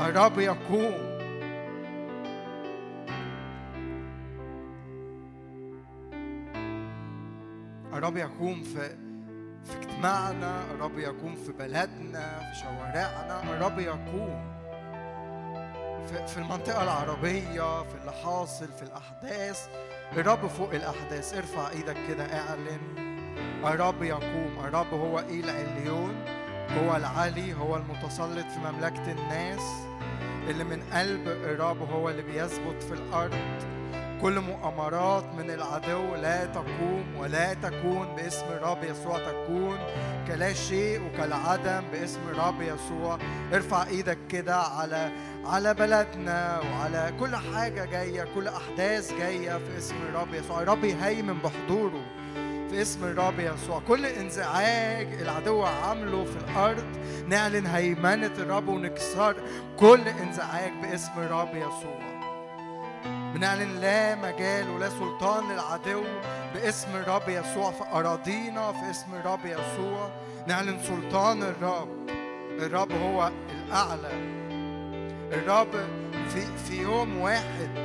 الرب 0.07 0.39
يقوم. 0.39 1.10
الرب 7.93 8.18
يقوم 8.18 8.64
في 8.64 8.89
في 9.66 9.78
اجتماعنا 9.78 10.62
الرب 10.72 10.99
يقوم 10.99 11.36
في 11.36 11.51
بلدنا 11.51 12.39
في 12.39 12.60
شوارعنا 12.60 13.43
الرب 13.43 13.80
يقوم. 13.80 14.49
في, 16.28 16.38
المنطقة 16.38 16.84
العربية 16.84 17.84
في 17.84 17.95
اللي 18.01 18.12
حاصل 18.12 18.68
في 18.68 18.84
الأحداث 18.84 19.68
الرب 20.18 20.47
فوق 20.47 20.74
الأحداث 20.74 21.34
ارفع 21.34 21.70
إيدك 21.70 21.97
كده 22.07 22.24
اعلن. 22.24 22.80
الرب 23.66 24.03
يقوم 24.03 24.55
الرب 24.66 24.93
هو 24.93 25.20
إيه 25.20 25.39
العليون 25.39 26.16
هو 26.78 26.95
العلي 26.95 27.53
هو 27.53 27.76
المتسلط 27.76 28.45
في 28.47 28.60
مملكة 28.60 29.12
الناس 29.12 29.62
اللي 30.49 30.64
من 30.64 30.82
قلب 30.93 31.28
الرب 31.28 31.91
هو 31.91 32.10
اللي 32.10 32.22
بيثبت 32.22 32.84
في 32.84 32.93
الأرض. 32.93 33.79
كل 34.22 34.40
مؤامرات 34.40 35.24
من 35.38 35.50
العدو 35.50 36.16
لا 36.16 36.46
تقوم 36.46 37.06
ولا 37.18 37.54
تكون 37.54 38.16
باسم 38.16 38.46
الرب 38.46 38.84
يسوع 38.84 39.18
تكون 39.18 39.78
كلا 40.28 40.54
شيء 40.54 41.02
وكالعدم 41.02 41.84
باسم 41.92 42.20
الرب 42.32 42.62
يسوع. 42.62 43.18
ارفع 43.54 43.88
إيدك 43.88 44.18
كده 44.30 44.58
على 44.58 45.12
على 45.46 45.74
بلدنا 45.74 46.60
وعلى 46.60 47.14
كل 47.20 47.36
حاجة 47.36 47.86
جاية 47.86 48.28
كل 48.36 48.48
أحداث 48.48 49.14
جاية 49.14 49.58
في 49.58 49.78
اسم 49.78 49.96
الرب 50.10 50.34
يسوع. 50.34 50.62
الرب 50.62 50.84
يهيمن 50.84 51.38
بحضوره 51.40 52.06
في 52.70 52.82
اسم 52.82 53.04
الرب 53.04 53.40
يسوع. 53.40 53.82
كل 53.88 54.06
انزعاج 54.06 55.08
العدو 55.22 55.64
عامله 55.64 56.26
في 56.26 56.38
الأرض 56.38 56.86
نعلن 57.28 57.66
هيمنة 57.66 58.34
الرب 58.38 58.68
ونكسر 58.68 59.36
كل 59.80 60.08
انزعاج 60.08 60.72
باسم 60.82 61.12
الرب 61.18 61.56
يسوع. 61.56 62.09
بنعلن 63.34 63.80
لا 63.80 64.16
مجال 64.16 64.70
ولا 64.70 64.90
سلطان 64.90 65.52
للعدو 65.52 66.04
باسم 66.54 66.96
الرب 66.96 67.30
يسوع. 67.30 67.72
في 67.72 67.84
أراضينا 67.94 68.72
في 68.72 68.90
اسم 68.90 69.16
الرب 69.16 69.46
يسوع 69.46 70.10
نعلن 70.48 70.80
سلطان 70.84 71.44
الرب. 71.44 72.10
الرب 72.60 72.92
هو 72.92 73.32
الأعلى. 73.52 74.12
الرب 75.34 75.72
في 76.30 76.42
في 76.68 76.82
يوم 76.82 77.18
واحد 77.18 77.78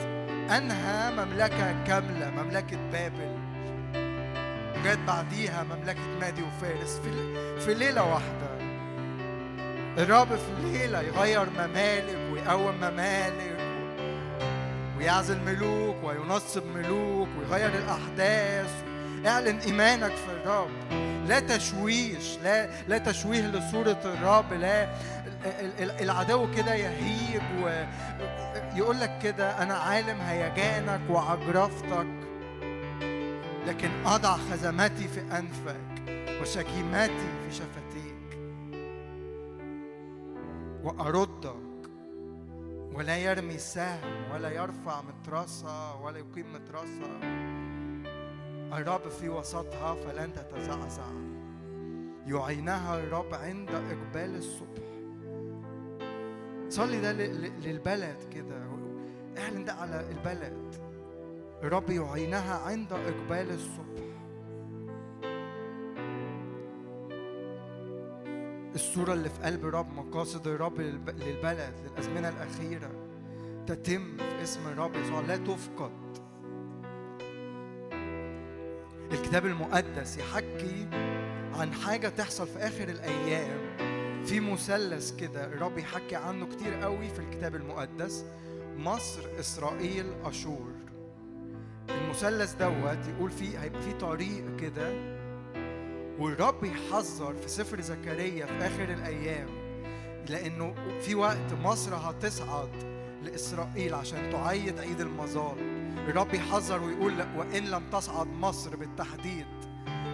أنهى 0.50 1.12
مملكة 1.12 1.84
كاملة 1.86 2.30
مملكة 2.30 2.76
بابل. 2.92 3.38
وجات 4.80 4.98
بعديها 4.98 5.62
مملكة 5.62 6.00
مادي 6.20 6.42
وفارس 6.42 6.98
في 6.98 7.10
في 7.60 7.74
ليلة 7.74 8.04
واحدة. 8.04 8.54
الرب 9.98 10.28
في 10.28 10.52
ليلة 10.62 11.00
يغير 11.00 11.50
ممالك 11.50 12.32
ويقوم 12.32 12.76
ممالك. 12.76 13.73
ويعزل 14.98 15.40
ملوك 15.40 15.96
وينصب 16.04 16.62
ملوك 16.66 17.28
ويغير 17.38 17.74
الأحداث. 17.78 18.84
اعلن 19.26 19.58
إيمانك 19.58 20.12
في 20.12 20.32
الرب. 20.32 20.70
لا 21.28 21.40
تشويش 21.40 22.38
لا 22.44 22.70
لا 22.88 22.98
تشويه 22.98 23.40
لصورة 23.40 24.00
الرب. 24.04 24.52
لا 24.52 24.88
العدو 26.00 26.54
كده 26.56 26.74
يهيج 26.74 27.42
ويقول 27.62 29.00
لك 29.00 29.18
كده 29.22 29.62
أنا 29.62 29.74
عالم 29.74 30.20
هيجانك 30.20 31.00
وعجرفتك 31.10 32.06
لكن 33.66 33.90
أضع 34.06 34.36
خزمتي 34.36 35.08
في 35.08 35.20
أنفك 35.20 36.40
وشكيماتي 36.40 37.28
في 37.48 37.54
شفتيك. 37.54 38.38
وأردك 40.82 41.73
ولا 42.94 43.16
يرمي 43.16 43.58
سهم 43.58 44.30
ولا 44.32 44.50
يرفع 44.50 45.02
مترسة 45.02 46.00
ولا 46.00 46.18
يقيم 46.18 46.52
مترسة 46.52 47.20
الرب 48.72 49.08
في 49.08 49.28
وسطها 49.28 49.94
فلن 49.94 50.32
تتزعزع. 50.32 51.06
يعينها 52.26 52.98
الرب 52.98 53.34
عند 53.34 53.70
إقبال 53.70 54.36
الصبح. 54.36 54.84
صلي 56.68 57.00
ده 57.00 57.12
للبلد 57.12 58.16
كده. 58.34 58.64
اعلن 59.38 59.64
ده 59.64 59.72
على 59.72 60.08
البلد. 60.10 60.74
الرب 61.62 61.90
يعينها 61.90 62.58
عند 62.58 62.92
إقبال 62.92 63.50
الصبح. 63.54 64.13
الصورة 68.74 69.12
اللي 69.12 69.28
في 69.28 69.42
قلب 69.42 69.64
الرب 69.64 69.92
مقاصد 69.92 70.46
الرب 70.46 70.80
للبلد 70.80 71.74
للأزمنة 71.84 72.28
الأخيرة. 72.28 72.90
تتم 73.66 74.16
في 74.16 74.42
اسم 74.42 74.68
الرب 74.68 74.96
يسوع. 74.96 75.20
لا 75.20 75.36
تفقد. 75.36 75.90
الكتاب 79.12 79.46
المقدس 79.46 80.18
يحكي 80.18 80.88
عن 81.54 81.72
حاجة 81.72 82.08
تحصل 82.08 82.46
في 82.46 82.58
آخر 82.58 82.88
الأيام. 82.88 83.76
في 84.24 84.40
مثلث 84.40 85.16
كده 85.16 85.46
الرب 85.46 85.78
يحكي 85.78 86.16
عنه 86.16 86.46
كتير 86.46 86.74
قوي 86.74 87.08
في 87.08 87.18
الكتاب 87.18 87.54
المقدس. 87.54 88.24
مصر 88.76 89.22
إسرائيل 89.40 90.06
أشور. 90.24 90.72
المثلث 91.90 92.54
دوت 92.54 93.08
يقول 93.08 93.30
فيه 93.30 93.58
هيبقى 93.58 93.82
فيه 93.82 93.92
طريق 93.92 94.56
كده 94.56 95.13
والرب 96.18 96.64
يحذر 96.64 97.34
في 97.34 97.48
سفر 97.48 97.80
زكريا 97.80 98.46
في 98.46 98.66
آخر 98.66 98.92
الأيام 98.92 99.48
لأنه 100.28 100.74
في 101.00 101.14
وقت 101.14 101.52
مصر 101.62 101.94
هتصعد 101.94 102.68
لإسرائيل 103.22 103.94
عشان 103.94 104.30
تعيد 104.30 104.78
عيد 104.78 105.00
المظال 105.00 105.56
الرب 106.08 106.34
يحذر 106.34 106.82
ويقول 106.82 107.12
وإن 107.36 107.64
لم 107.64 107.82
تصعد 107.92 108.26
مصر 108.26 108.76
بالتحديد 108.76 109.46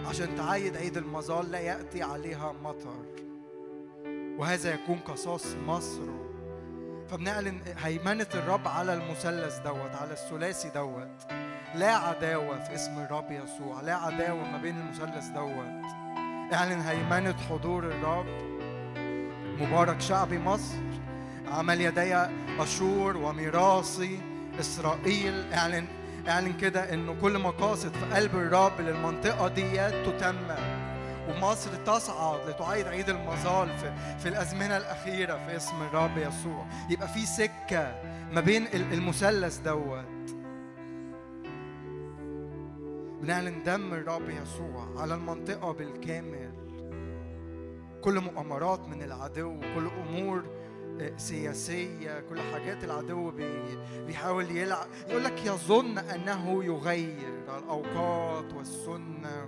عشان 0.05 0.35
تعيد 0.35 0.77
عيد 0.77 0.97
المظال 0.97 1.51
لا 1.51 1.59
يأتي 1.59 2.03
عليها 2.03 2.53
مطر. 2.63 3.05
وهذا 4.37 4.73
يكون 4.73 4.97
قصاص 4.99 5.55
مصر. 5.67 6.01
فبنعلن 7.07 7.61
هيمنة 7.77 8.27
الرب 8.33 8.67
على 8.67 8.93
المثلث 8.93 9.59
دوت 9.59 9.95
على 9.95 10.13
الثلاثي 10.13 10.69
دوت. 10.69 11.31
لا 11.75 11.95
عداوة 11.95 12.59
في 12.63 12.75
اسم 12.75 12.99
الرب 12.99 13.31
يسوع 13.31 13.81
لا 13.81 13.95
عداوة 13.95 14.51
ما 14.51 14.57
بين 14.57 14.77
المثلث 14.77 15.27
دوت. 15.27 15.85
اعلن 16.53 16.81
هيمنة 16.81 17.35
حضور 17.49 17.83
الرب. 17.83 18.25
مبارك 19.61 20.01
شعبي 20.01 20.39
مصر. 20.39 20.75
عمل 21.51 21.81
يدي 21.81 22.15
أشور 22.59 23.17
وميراثي 23.17 24.19
إسرائيل. 24.59 25.53
اعلن 25.53 25.87
اعلن 26.27 26.53
كده 26.57 26.93
انه 26.93 27.15
كل 27.21 27.39
مقاصد 27.39 27.93
في 27.93 28.15
قلب 28.15 28.35
الرب 28.35 28.81
للمنطقة 28.81 29.47
ديت 29.47 29.93
تتمم 30.05 30.91
ومصر 31.29 31.69
تصعد 31.85 32.49
لتعيد 32.49 32.87
عيد 32.87 33.09
المظال 33.09 33.69
في, 33.77 33.93
في 34.19 34.29
الأزمنة 34.29 34.77
الأخيرة 34.77 35.39
في 35.47 35.55
اسم 35.55 35.81
الرب 35.81 36.17
يسوع. 36.17 36.65
يبقى 36.89 37.07
في 37.07 37.25
سكة 37.25 37.95
ما 38.31 38.41
بين 38.41 38.67
المثلث 38.73 39.57
دوت. 39.57 40.40
بنعلن 43.21 43.63
دم 43.63 43.93
الرب 43.93 44.29
يسوع 44.29 44.87
على 45.01 45.13
المنطقة 45.15 45.71
بالكامل. 45.73 46.51
كل 48.01 48.19
مؤامرات 48.19 48.87
من 48.87 49.01
العدو 49.03 49.59
كل 49.75 49.87
أمور 50.07 50.43
آه، 51.01 51.17
سياسية 51.17 52.19
كل 52.29 52.39
حاجات 52.53 52.83
العدو 52.83 53.31
بي- 53.31 53.77
بيحاول 54.07 54.51
يلعب 54.51 54.87
يقول 55.09 55.23
لك 55.23 55.45
يظن 55.45 55.97
أنه 55.97 56.63
يغير 56.63 57.43
الأوقات 57.57 58.53
والسنة. 58.53 59.47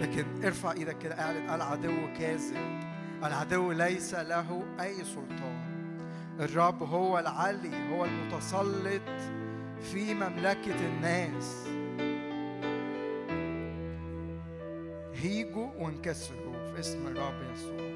لكن 0.00 0.24
ارفع 0.44 0.72
إيدك 0.72 0.98
كده 0.98 1.20
اعلن 1.20 1.50
العدو 1.50 1.92
كاذب. 2.18 2.80
العدو 3.24 3.72
ليس 3.72 4.14
له 4.14 4.62
أي 4.80 4.94
سلطان. 5.04 5.72
الرب 6.40 6.82
هو 6.82 7.18
العلي 7.18 7.90
هو 7.90 8.04
المتسلط 8.04 9.02
في 9.92 10.14
مملكة 10.14 10.86
الناس. 10.88 11.66
هيجوا 15.22 15.68
وانكسروا 15.78 16.72
في 16.72 16.80
اسم 16.80 17.06
الرب 17.06 17.34
يسوع. 17.52 17.92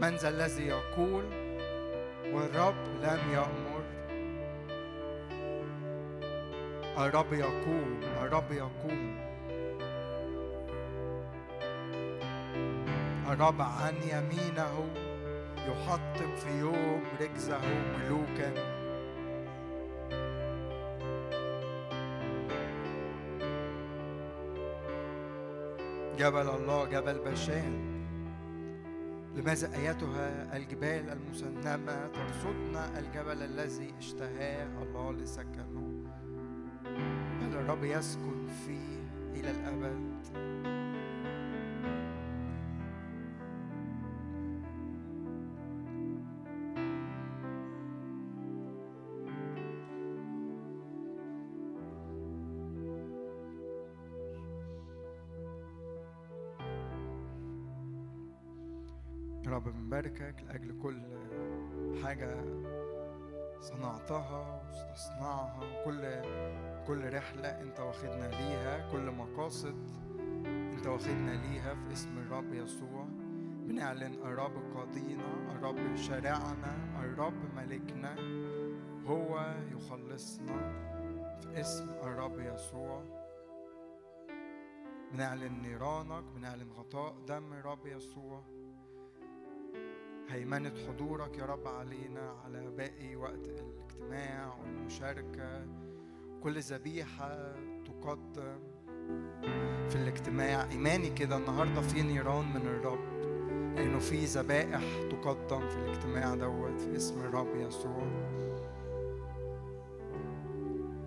من 0.00 0.16
ذا 0.16 0.28
الذي 0.28 0.66
يقول 0.66 1.24
والرب 2.32 2.74
لم 3.02 3.20
يأمر. 3.32 3.82
الرب 6.98 7.32
يقوم 7.32 8.00
الرب 8.22 8.52
يقوم. 8.52 9.18
الرب 13.28 13.60
عن 13.60 13.94
يمينه 13.94 14.88
يحطم 15.68 16.36
في 16.36 16.58
يوم 16.58 17.04
رجزه 17.20 17.60
ملوكا. 17.98 18.75
جبل 26.18 26.48
الله 26.48 26.84
جبل 26.84 27.18
بشان 27.18 27.96
لماذا 29.34 29.76
ايتها 29.76 30.56
الجبال 30.56 31.10
المسنمة 31.10 32.06
ترصدنا 32.06 32.98
الجبل 32.98 33.42
الذي 33.42 33.94
اشتهاه؟ 33.98 34.82
الله 34.82 35.12
لسكنه. 35.12 36.04
بل 37.40 37.56
الرب 37.56 37.84
يسكن 37.84 38.46
فيه 38.66 38.96
إلى 39.40 39.50
الأبد؟ 39.50 40.26
بنباركك 59.86 60.42
لأجل 60.48 60.82
كل 60.82 61.02
حاجة 62.02 62.44
صنعتها 63.60 64.62
واستصنعها 64.66 65.60
وكل 65.62 66.02
كل 66.86 67.14
رحلة 67.14 67.48
أنت 67.48 67.80
واخدنا 67.80 68.26
ليها 68.26 68.92
كل 68.92 69.10
مقاصد 69.10 69.76
أنت 70.46 70.86
واخدنا 70.86 71.30
ليها 71.30 71.74
في 71.74 71.92
اسم 71.92 72.18
الرب 72.18 72.54
يسوع. 72.54 73.06
بنعلن 73.66 74.14
الرب 74.14 74.74
قاضينا 74.74 75.52
الرب 75.52 75.96
شارعنا 75.96 77.00
الرب 77.04 77.54
ملكنا 77.56 78.16
هو 79.06 79.54
يخلصنا 79.72 80.72
في 81.40 81.60
اسم 81.60 81.88
الرب 81.90 82.38
يسوع. 82.38 83.02
بنعلن 85.12 85.62
نيرانك 85.62 86.24
بنعلن 86.24 86.70
غطاء 86.72 87.14
دم 87.28 87.52
الرب 87.52 87.86
يسوع. 87.86 88.55
هيمنة 90.28 90.72
حضورك 90.88 91.38
يا 91.38 91.44
رب 91.44 91.66
علينا 91.66 92.34
على 92.44 92.70
باقي 92.76 93.16
وقت 93.16 93.48
الاجتماع 93.48 94.54
والمشاركة. 94.60 95.66
كل 96.42 96.60
ذبيحة 96.60 97.54
تقدم 97.84 98.58
في 99.88 99.96
الاجتماع. 99.96 100.70
إيماني 100.70 101.10
كده 101.10 101.36
النهاردة 101.36 101.80
في 101.80 102.02
نيران 102.02 102.44
من 102.54 102.66
الرب 102.66 103.16
لأنه 103.76 103.98
في 103.98 104.24
ذبائح 104.24 104.82
تقدم 105.10 105.68
في 105.68 105.76
الاجتماع 105.76 106.34
دوت 106.34 106.80
في 106.80 106.96
اسم 106.96 107.20
الرب 107.20 107.56
يسوع. 107.56 108.02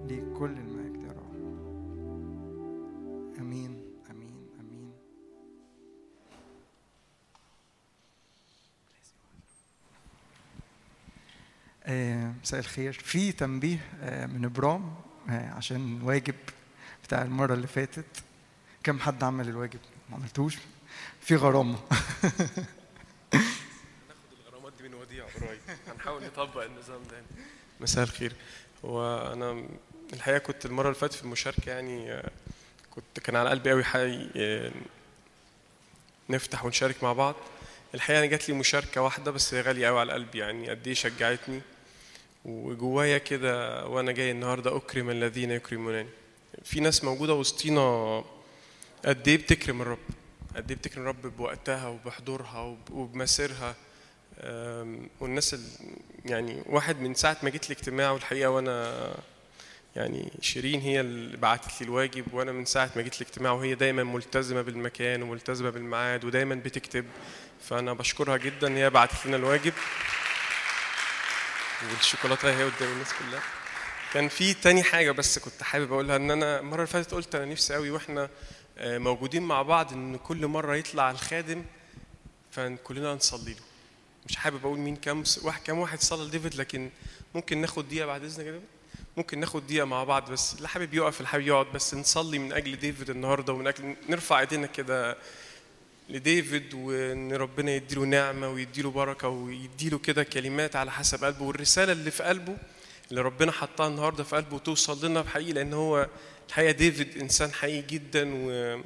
ليك 0.07 0.33
كل 0.33 0.51
المجد 0.51 1.03
يا 1.03 1.11
رب. 1.11 1.35
أمين. 3.39 3.78
مساء 11.89 12.59
الخير. 12.59 12.93
في 12.93 13.31
تنبيه 13.31 13.77
آه، 14.01 14.25
من 14.25 14.45
إبرام 14.45 14.95
آه، 15.29 15.49
عشان 15.49 15.97
الواجب 16.01 16.35
بتاع 17.03 17.21
المرة 17.21 17.53
اللي 17.53 17.67
فاتت. 17.67 18.05
كم 18.83 18.99
حد 18.99 19.23
عمل 19.23 19.49
الواجب؟ 19.49 19.79
ما 20.09 20.15
عملتوش. 20.15 20.57
في 21.21 21.35
غرامة. 21.35 21.79
الغرامات 23.33 24.73
دي 24.77 24.83
من 24.89 24.93
وديع 24.93 25.25
قريب 25.25 25.59
هنحاول 25.87 26.23
نطبق 26.23 26.63
النظام 26.63 27.01
ده. 27.11 27.21
مساء 27.81 28.03
الخير. 28.03 28.33
هو 28.85 29.31
أنا 29.33 29.63
الحقيقة 30.13 30.37
كنت 30.39 30.65
المرة 30.65 30.87
اللي 30.87 30.99
فاتت 30.99 31.13
في 31.13 31.23
المشاركة 31.23 31.69
يعني 31.69 32.11
آه، 32.11 32.31
كنت 32.91 33.19
كان 33.23 33.35
على 33.35 33.49
قلبي 33.49 33.71
قوي 33.71 33.83
حي 33.83 34.29
آه، 34.35 34.71
نفتح 36.29 36.65
ونشارك 36.65 37.03
مع 37.03 37.13
بعض. 37.13 37.35
الحقيقة 37.95 38.19
أنا 38.19 38.25
جات 38.25 38.49
لي 38.49 38.55
مشاركة 38.55 39.01
واحدة 39.01 39.31
بس 39.31 39.53
هي 39.53 39.61
غالية 39.61 39.87
قوي 39.87 39.99
على 39.99 40.13
قلبي 40.13 40.39
يعني 40.39 40.69
قد 40.69 40.87
إيه 40.87 40.93
شجعتني. 40.93 41.61
وجوايا 42.45 43.17
كده 43.17 43.85
وأنا 43.87 44.11
جاي 44.11 44.31
النهارده 44.31 44.75
أكرم 44.75 45.09
الذين 45.09 45.51
يكرمونني. 45.51 46.09
في 46.63 46.79
ناس 46.79 47.03
موجودة 47.03 47.33
وسطينا 47.33 48.23
قد 49.05 49.27
إيه 49.27 49.37
بتكرم 49.37 49.81
الرب؟ 49.81 49.97
قد 50.55 50.71
إيه 50.71 50.77
بتكرم 50.77 51.01
الرب 51.03 51.37
بوقتها 51.37 51.87
وبحضورها 51.87 52.59
وب- 52.59 52.91
وبمسيرها؟ 52.91 53.75
والناس 55.19 55.53
ال... 55.53 55.59
يعني 56.25 56.61
واحد 56.65 56.99
من 57.01 57.13
ساعة 57.13 57.37
ما 57.43 57.49
جيت 57.49 57.65
الاجتماع 57.71 58.11
والحقيقة 58.11 58.49
وأنا 58.49 59.09
يعني 59.95 60.31
شيرين 60.41 60.79
هي 60.81 60.99
اللي 60.99 61.37
بعتت 61.37 61.81
لي 61.81 61.87
الواجب 61.87 62.33
وأنا 62.33 62.51
من 62.51 62.65
ساعة 62.65 62.91
ما 62.95 63.01
جيت 63.01 63.21
الاجتماع 63.21 63.51
وهي 63.51 63.75
دايما 63.75 64.03
ملتزمة 64.03 64.61
بالمكان 64.61 65.23
وملتزمة 65.23 65.69
بالميعاد 65.69 66.25
ودايما 66.25 66.55
بتكتب 66.55 67.05
فأنا 67.61 67.93
بشكرها 67.93 68.37
جدا 68.37 68.77
هي 68.77 68.89
بعتت 68.89 69.25
لنا 69.25 69.35
الواجب. 69.37 69.73
والشوكولاتة 71.87 72.49
هي 72.49 72.63
قدام 72.63 72.91
الناس 72.91 73.07
كلها. 73.13 73.41
كان 74.13 74.27
في 74.29 74.53
تاني 74.53 74.83
حاجة 74.83 75.11
بس 75.11 75.39
كنت 75.39 75.63
حابب 75.63 75.93
أقولها 75.93 76.15
إن 76.15 76.31
أنا 76.31 76.59
المرة 76.59 76.75
اللي 76.75 76.87
فاتت 76.87 77.13
قلت 77.13 77.35
أنا 77.35 77.45
نفسي 77.45 77.73
قوي 77.73 77.89
وإحنا 77.91 78.29
آه، 78.77 78.97
موجودين 78.97 79.43
مع 79.43 79.61
بعض 79.61 79.93
إن 79.93 80.17
كل 80.17 80.47
مرة 80.47 80.75
يطلع 80.75 81.11
الخادم 81.11 81.65
فكلنا 82.51 83.13
نصلي 83.13 83.53
له. 83.53 83.59
مش 84.29 84.35
حابب 84.35 84.65
أقول 84.65 84.79
مين 84.79 84.95
كام 84.95 85.23
واحد 85.43 85.61
كام 85.61 85.79
واحد 85.79 86.01
صلى 86.01 86.27
لديفيد 86.27 86.55
لكن 86.55 86.89
ممكن 87.35 87.57
ناخد 87.57 87.87
دقيقة 87.87 88.05
بعد 88.05 88.23
إذنك 88.23 88.45
يا 88.45 88.61
ممكن 89.17 89.39
ناخد 89.39 89.67
دقيقة 89.67 89.85
مع 89.85 90.03
بعض 90.03 90.31
بس. 90.31 90.53
اللي 90.53 90.67
حابب 90.67 90.93
يقف 90.93 91.17
اللي 91.17 91.27
حابب 91.27 91.47
يقعد 91.47 91.65
بس 91.73 91.93
نصلي 91.93 92.39
من 92.39 92.53
أجل 92.53 92.75
ديفيد 92.75 93.09
النهارده 93.09 93.53
ومن 93.53 93.67
أجل 93.67 93.95
نرفع 94.09 94.39
إيدينا 94.39 94.67
كده 94.67 95.17
لديفيد 96.09 96.73
وإن 96.73 97.33
ربنا 97.33 97.71
يديله 97.71 98.03
نعمة 98.03 98.49
ويديله 98.49 98.91
بركة 98.91 99.27
ويديله 99.27 99.97
كده 99.97 100.23
كلمات 100.23 100.75
على 100.75 100.91
حسب 100.91 101.23
قلبه. 101.23 101.43
والرسالة 101.43 101.91
اللي 101.91 102.11
في 102.11 102.23
قلبه 102.23 102.57
اللي 103.09 103.21
ربنا 103.21 103.51
حطها 103.51 103.87
النهارده 103.87 104.23
في 104.23 104.35
قلبه 104.35 104.59
توصل 104.59 105.05
لنا 105.05 105.21
بحقيقه 105.21 105.51
لأن 105.53 105.73
هو 105.73 106.09
الحقيقة 106.49 106.71
ديفيد 106.71 107.17
إنسان 107.17 107.51
حقيقي 107.53 107.87
جدا 107.87 108.31
و 108.35 108.81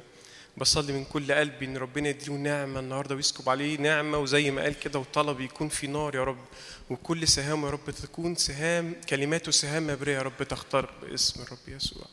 بصلي 0.56 0.92
من 0.92 1.04
كل 1.04 1.32
قلبي 1.32 1.64
إن 1.66 1.76
ربنا 1.76 2.08
يديله 2.08 2.34
نعمة 2.36 2.80
النهارده 2.80 3.14
ويسكب 3.14 3.48
عليه 3.48 3.78
نعمة 3.78 4.18
وزي 4.18 4.50
ما 4.50 4.62
قال 4.62 4.78
كده 4.78 4.98
وطلب 4.98 5.40
يكون 5.40 5.68
في 5.68 5.86
نار 5.86 6.14
يا 6.14 6.24
رب. 6.24 6.44
وكل 6.90 7.28
سهام 7.28 7.64
يا 7.64 7.70
رب 7.70 7.90
تكون 7.90 8.34
سهام 8.34 8.94
كلماته 9.08 9.50
سهام 9.52 9.86
مبريه 9.86 10.14
يا 10.14 10.22
رب 10.22 10.42
تخترق 10.42 10.90
باسم 11.02 11.42
الرب 11.42 11.58
يسوع. 11.68 12.06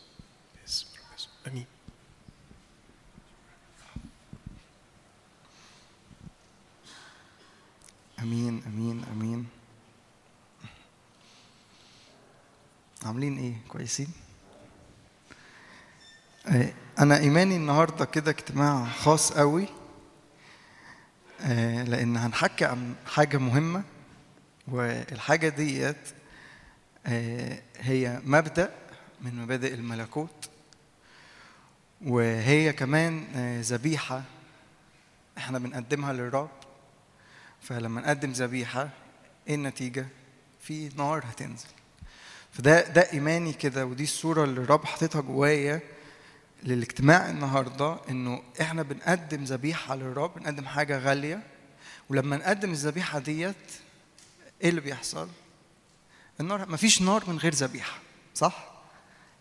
باسم 0.61 0.87
الرب 0.95 1.17
يسوع. 1.17 1.31
آمين. 1.47 1.65
آمين 8.21 8.63
آمين 8.67 9.03
آمين. 9.11 9.47
عاملين 13.05 13.37
إيه؟ 13.37 13.53
كويسين؟ 13.67 14.07
آه، 16.47 16.73
أنا 16.99 17.17
إيماني 17.17 17.55
النهارده 17.55 18.05
كده 18.05 18.31
اجتماع 18.31 18.85
خاص 18.85 19.31
قوي 19.33 19.67
آه، 21.41 21.83
لأن 21.83 22.17
هنحكي 22.17 22.65
عن 22.65 22.95
حاجة 23.05 23.37
مهمة 23.37 23.83
والحاجة 24.67 25.49
ديت 25.49 26.07
آه، 27.05 27.61
هي 27.77 28.21
مبدأ 28.25 28.75
من 29.21 29.35
مبادئ 29.35 29.73
الملكوت 29.73 30.49
وهي 32.01 32.73
كمان 32.73 33.25
ذبيحة 33.61 34.23
إحنا 35.37 35.59
بنقدمها 35.59 36.13
للرب. 36.13 36.49
فلما 37.61 38.01
نقدم 38.01 38.31
ذبيحة 38.31 38.89
إيه 39.47 39.55
النتيجة؟ 39.55 40.07
في 40.61 40.89
نار 40.97 41.23
هتنزل 41.29 41.67
فده 42.51 42.81
ده 42.87 43.01
إيماني 43.13 43.53
كده 43.53 43.85
ودي 43.85 44.03
الصورة 44.03 44.43
اللي 44.43 44.61
الرب 44.61 44.85
حاططها 44.85 45.21
جوايا 45.21 45.81
للاجتماع 46.63 47.29
النهارده 47.29 47.97
إنه 48.09 48.43
إحنا 48.61 48.83
بنقدم 48.83 49.43
ذبيحة 49.43 49.95
للرب 49.95 50.33
بنقدم 50.39 50.65
حاجة 50.65 50.97
غالية 50.99 51.43
ولما 52.09 52.37
نقدم 52.37 52.71
الذبيحة 52.71 53.19
ديت 53.19 53.55
إيه 54.61 54.69
اللي 54.69 54.81
بيحصل؟ 54.81 55.29
النار 56.39 56.69
مفيش 56.69 57.01
نار 57.01 57.29
من 57.29 57.37
غير 57.37 57.53
ذبيحة 57.53 57.99
صح؟ 58.35 58.71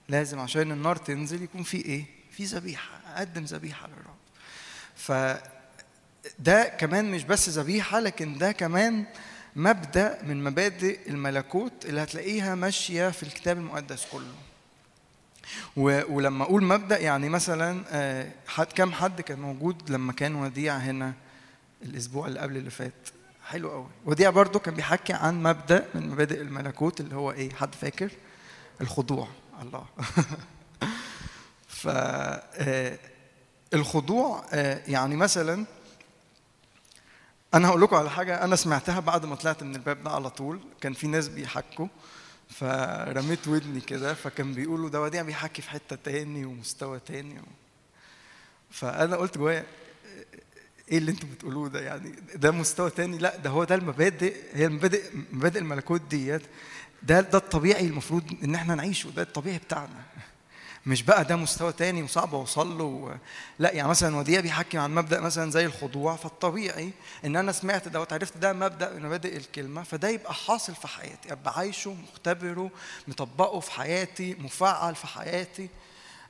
لازم 0.09 0.39
عشان 0.39 0.73
النار 0.73 0.97
تنزل 0.97 1.43
يكون 1.43 1.63
في 1.63 1.77
إيه؟ 1.77 2.05
في 2.31 2.45
ذبيحة 2.45 3.01
أقدم 3.07 3.45
ذبيحة 3.45 3.89
للرب 3.89 4.17
ف 4.97 5.13
ده 6.39 6.65
كمان 6.65 7.11
مش 7.11 7.25
بس 7.25 7.49
ذبيحة 7.49 8.01
لكن 8.01 8.39
ده 8.39 8.53
كمان 8.53 9.05
مبدأ 9.57 10.19
من 10.23 10.45
مبادئ 10.45 10.99
الملكوت 11.09 11.73
اللي 11.85 12.03
هتلاقيها 12.03 12.55
ماشية 12.55 13.09
في 13.09 13.23
الكتاب 13.23 13.57
المقدس 13.57 14.07
كله. 14.13 14.35
ولما 15.77 16.45
أقول 16.45 16.65
مبدأ 16.65 16.99
يعني 16.99 17.29
مثلا 17.29 17.85
آه، 17.91 18.31
حد 18.47 18.67
كم 18.67 18.93
حد 18.93 19.21
كان 19.21 19.41
موجود 19.41 19.91
لما 19.91 20.13
كان 20.13 20.35
وديع 20.35 20.77
هنا 20.77 21.13
الأسبوع 21.83 22.27
اللي 22.27 22.41
قبل 22.41 22.57
اللي 22.57 22.71
فات؟ 22.71 22.93
حلو 23.47 23.71
قوي 23.71 23.87
وديع 24.05 24.31
برضو 24.31 24.59
كان 24.59 24.75
بيحكي 24.75 25.13
عن 25.13 25.43
مبدأ 25.43 25.87
من 25.95 26.09
مبادئ 26.09 26.41
الملكوت 26.41 27.01
اللي 27.01 27.15
هو 27.15 27.33
إيه؟ 27.33 27.55
حد 27.55 27.75
فاكر؟ 27.75 28.11
الخضوع. 28.81 29.29
الله. 29.63 29.85
ف 31.69 31.89
آه، 31.89 32.99
الخضوع 33.75 34.45
آه، 34.53 34.81
يعني 34.89 35.17
مثلا 35.17 35.67
أنا 37.55 37.69
هقول 37.69 37.81
لكم 37.83 37.97
على 37.97 38.11
حاجة 38.11 38.45
أنا 38.45 38.57
سمعتها 38.57 39.01
بعد 39.01 39.27
ما 39.27 39.35
طلعت 39.35 39.63
من 39.63 39.75
الباب 39.75 40.03
ده 40.05 40.11
على 40.11 40.31
طول. 40.31 40.61
كان 40.81 40.93
في 40.93 41.07
ناس 41.07 41.29
بيحكوا 41.29 41.87
فرميت 42.51 43.49
ودني 43.49 43.81
كده 43.81 44.15
فكان 44.15 44.55
بيقولوا 44.55 44.89
ده 44.89 45.01
وديع 45.01 45.23
بيحكي 45.23 45.63
في 45.63 45.71
حتة 45.71 45.97
تاني 45.97 46.45
ومستوى 46.45 47.01
تاني 47.07 47.39
و... 47.41 47.43
فأنا 48.71 49.17
قلت 49.17 49.39
جوايا 49.39 49.65
إيه 50.91 50.99
اللي 50.99 51.11
أنتوا 51.11 51.29
بتقولوه 51.29 51.69
ده؟ 51.69 51.81
يعني 51.81 52.15
ده 52.35 52.51
مستوى 52.51 52.91
تاني؟ 52.91 53.19
لأ 53.19 53.37
ده 53.37 53.51
هو 53.51 53.65
ده 53.65 53.75
المبادئ 53.75 54.37
هي 54.53 54.67
المبادئ 54.67 55.03
مبادئ 55.33 55.59
الملكوت 55.59 56.01
ديت. 56.01 56.43
ده 57.03 57.21
ده 57.21 57.39
الطبيعي 57.39 57.87
المفروض 57.87 58.23
إن 58.45 58.55
إحنا 58.55 58.75
نعيشه 58.75 59.11
ده 59.11 59.23
الطبيعي 59.23 59.59
بتاعنا. 59.59 60.05
مش 60.87 61.03
بقى 61.03 61.25
ده 61.25 61.37
مستوى 61.37 61.73
تاني 61.73 62.03
وصعب 62.03 62.35
أوصل 62.35 62.79
له. 62.79 63.19
لا 63.59 63.73
يعني 63.73 63.89
مثلا 63.89 64.17
وديع 64.17 64.41
بيحكي 64.41 64.79
عن 64.79 64.95
مبدأ 64.95 65.21
مثلا 65.21 65.51
زي 65.51 65.67
الخضوع 65.67 66.17
فالطبيعي 66.17 66.91
إن 67.25 67.37
أنا 67.37 67.53
سمعت 67.53 67.89
ده 67.89 68.01
وعرفت 68.01 68.37
ده 68.37 68.53
مبدأ 68.53 68.93
من 68.95 69.03
مبادئ 69.03 69.37
الكلمة 69.37 69.83
فده 69.83 70.09
يبقى 70.09 70.35
حاصل 70.35 70.75
في 70.75 70.89
حياتي 70.89 71.33
أبقى 71.33 71.55
عايشه 71.59 71.97
مختبره 72.13 72.71
مطبقه 73.09 73.61
في 73.61 73.71
حياتي 73.73 74.35
مفعل 74.35 74.95
في 74.95 75.07
حياتي 75.07 75.69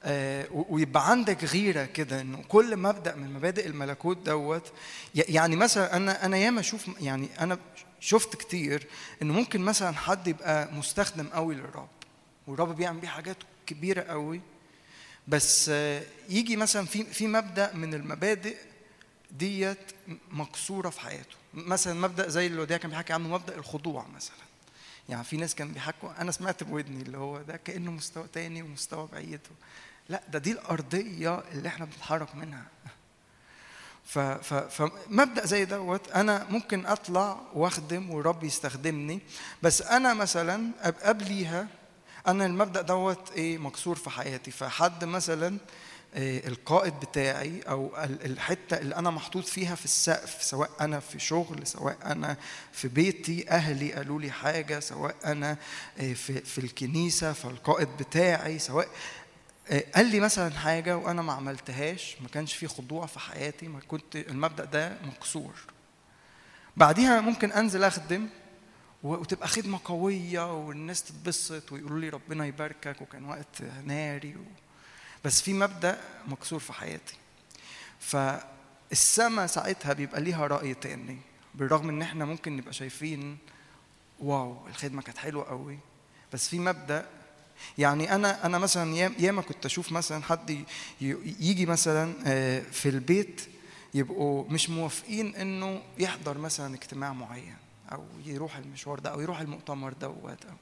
آه، 0.04 0.46
ويبقى 0.50 1.10
عندك 1.10 1.44
غيرة 1.44 1.84
كده 1.84 2.20
إنه 2.20 2.42
كل 2.48 2.76
مبدأ 2.76 3.14
من 3.14 3.34
مبادئ 3.34 3.66
الملكوت 3.66 4.16
دوت 4.16 4.72
يعني 5.14 5.56
مثلا 5.56 5.96
أنا 5.96 6.24
أنا 6.26 6.36
ياما 6.36 6.60
أشوف 6.60 6.86
يعني 7.00 7.28
أنا 7.40 7.58
شفت 8.00 8.36
كتير 8.36 8.86
إنه 9.22 9.32
ممكن 9.34 9.60
مثلا 9.60 9.92
حد 9.96 10.26
يبقى 10.28 10.72
مستخدم 10.72 11.26
قوي 11.26 11.54
للرب 11.54 11.88
والرب 12.46 12.76
بيعمل 12.76 13.00
بيه 13.00 13.08
حاجات 13.08 13.36
كبيره 13.70 14.02
قوي. 14.02 14.40
بس 15.28 15.68
يجي 16.28 16.56
مثلا 16.56 16.86
في 16.86 17.04
في 17.04 17.26
مبدأ 17.26 17.74
من 17.74 17.94
المبادئ 17.94 18.56
ديت 19.30 19.92
مكسورة 20.30 20.90
في 20.90 21.00
حياته. 21.00 21.36
مثلا 21.54 21.94
مبدأ 21.94 22.28
زي 22.28 22.46
اللي 22.46 22.60
وديع 22.60 22.76
كان 22.76 22.90
بيحكي 22.90 23.12
عنه 23.12 23.28
مبدأ 23.28 23.54
الخضوع 23.56 24.06
مثلا. 24.16 24.36
يعني 25.08 25.24
في 25.24 25.36
ناس 25.36 25.54
كانوا 25.54 25.72
بيحكوا 25.72 26.20
أنا 26.20 26.32
سمعت 26.32 26.64
بودني 26.64 27.02
اللي 27.02 27.18
هو 27.18 27.42
ده 27.42 27.56
كأنه 27.56 27.90
مستوى 27.90 28.26
تاني 28.32 28.62
ومستوى 28.62 29.08
بعيد. 29.12 29.40
لا 30.08 30.22
ده 30.28 30.38
دي 30.38 30.52
الأرضية 30.52 31.42
اللي 31.52 31.68
إحنا 31.68 31.84
بنتحرك 31.84 32.34
منها. 32.34 32.66
فمبدا 34.70 35.46
زي 35.46 35.64
دوت 35.64 36.12
أنا 36.12 36.46
ممكن 36.50 36.86
أطلع 36.86 37.40
وأخدم 37.54 38.10
والرب 38.10 38.44
يستخدمني. 38.44 39.20
بس 39.62 39.82
أنا 39.82 40.14
مثلا 40.14 40.70
قبليها 41.02 41.68
أنا 42.28 42.46
المبدأ 42.46 42.82
دوت 42.82 43.32
إيه؟ 43.32 43.58
مكسور 43.58 43.96
في 43.96 44.10
حياتي. 44.10 44.50
فحد 44.50 45.04
مثلا 45.04 45.58
إيه؟ 46.16 46.46
القائد 46.48 46.94
بتاعي 47.00 47.60
أو 47.68 47.92
ال- 48.04 48.24
الحتة 48.26 48.78
اللي 48.78 48.96
أنا 48.96 49.10
محطوط 49.10 49.44
فيها 49.44 49.74
في 49.74 49.84
السقف 49.84 50.42
سواء 50.42 50.70
أنا 50.80 51.00
في 51.00 51.18
شغل 51.18 51.66
سواء 51.66 51.96
أنا 52.04 52.36
في 52.72 52.88
بيتي 52.88 53.50
أهلي 53.50 53.92
قالوا 53.92 54.20
لي 54.20 54.30
حاجة 54.30 54.80
سواء 54.80 55.14
أنا 55.24 55.56
إيه؟ 56.00 56.14
في 56.14 56.40
في 56.40 56.58
الكنيسة 56.58 57.32
فالقائد 57.32 57.88
بتاعي 57.88 58.58
سواء 58.58 58.88
إيه؟ 59.70 59.92
قال 59.94 60.06
لي 60.06 60.20
مثلا 60.20 60.50
حاجة 60.50 60.96
وأنا 60.96 61.22
ما 61.22 61.32
عملتهاش 61.32 62.16
ما 62.20 62.28
كانش 62.28 62.54
في 62.54 62.66
خضوع 62.68 63.06
في 63.06 63.18
حياتي 63.20 63.68
ما 63.68 63.80
كنت 63.88 64.16
المبدأ 64.16 64.64
ده 64.64 64.96
مكسور. 65.04 65.54
بعديها 66.76 67.20
ممكن 67.20 67.52
أنزل 67.52 67.84
أخدم 67.84 68.26
وتبقى 69.02 69.48
خدمة 69.48 69.80
قوية 69.84 70.66
والناس 70.66 71.02
تتبسط 71.02 71.72
ويقولوا 71.72 72.00
لي 72.00 72.08
ربنا 72.08 72.46
يباركك 72.46 73.02
وكان 73.02 73.24
وقت 73.24 73.62
ناري 73.84 74.36
و... 74.36 74.40
بس 75.24 75.42
في 75.42 75.52
مبدأ 75.52 76.00
مكسور 76.28 76.58
في 76.58 76.72
حياتي. 76.72 77.14
فالسما 78.00 79.46
ساعتها 79.46 79.92
بيبقى 79.92 80.20
ليها 80.20 80.46
رأي 80.46 80.74
تاني 80.74 81.18
بالرغم 81.54 81.88
إن 81.88 82.02
إحنا 82.02 82.24
ممكن 82.24 82.56
نبقى 82.56 82.72
شايفين 82.72 83.38
واو 84.20 84.66
الخدمة 84.68 85.02
كانت 85.02 85.18
حلوة 85.18 85.44
قوي. 85.44 85.78
بس 86.32 86.48
في 86.48 86.58
مبدأ 86.58 87.06
يعني 87.78 88.14
أنا 88.14 88.46
أنا 88.46 88.58
مثلا 88.58 88.94
يام- 88.94 89.14
ياما 89.18 89.42
كنت 89.42 89.66
أشوف 89.66 89.92
مثلا 89.92 90.22
حد 90.22 90.64
يجي 91.00 91.66
مثلا 91.66 92.14
آه، 92.26 92.60
في 92.60 92.88
البيت 92.88 93.40
يبقوا 93.94 94.44
مش 94.48 94.70
موافقين 94.70 95.36
إنه 95.36 95.82
يحضر 95.98 96.38
مثلا 96.38 96.74
اجتماع 96.74 97.12
معين. 97.12 97.56
أو 97.92 98.04
يروح 98.24 98.56
المشوار 98.56 98.98
ده 98.98 99.10
أو 99.10 99.20
يروح 99.20 99.40
المؤتمر 99.40 99.92
دوت. 99.92 100.44
أو 100.44 100.54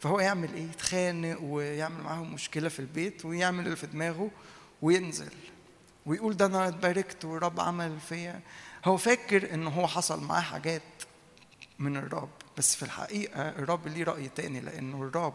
فهو 0.00 0.20
يعمل 0.20 0.54
إيه؟ 0.54 0.62
يتخانق 0.64 1.38
ويعمل 1.42 2.02
معاهم 2.02 2.34
مشكلة 2.34 2.68
في 2.68 2.78
البيت 2.80 3.24
ويعمل 3.24 3.64
اللي 3.64 3.76
في 3.76 3.86
دماغه 3.86 4.30
وينزل. 4.82 5.32
ويقول 6.06 6.36
ده 6.36 6.46
أنا 6.46 6.68
اتباركت 6.68 7.24
والرب 7.24 7.60
عمل 7.60 8.00
فيا. 8.08 8.40
هو 8.84 8.96
فاكر 8.96 9.54
إن 9.54 9.66
هو 9.66 9.86
حصل 9.86 10.24
معاه 10.24 10.40
حاجات 10.40 10.82
من 11.78 11.96
الرب 11.96 12.30
بس 12.58 12.74
في 12.76 12.82
الحقيقة 12.82 13.48
الرب 13.48 13.88
ليه 13.88 14.04
رأي 14.04 14.28
تاني 14.28 14.60
لأنه 14.60 15.02
الرب 15.02 15.34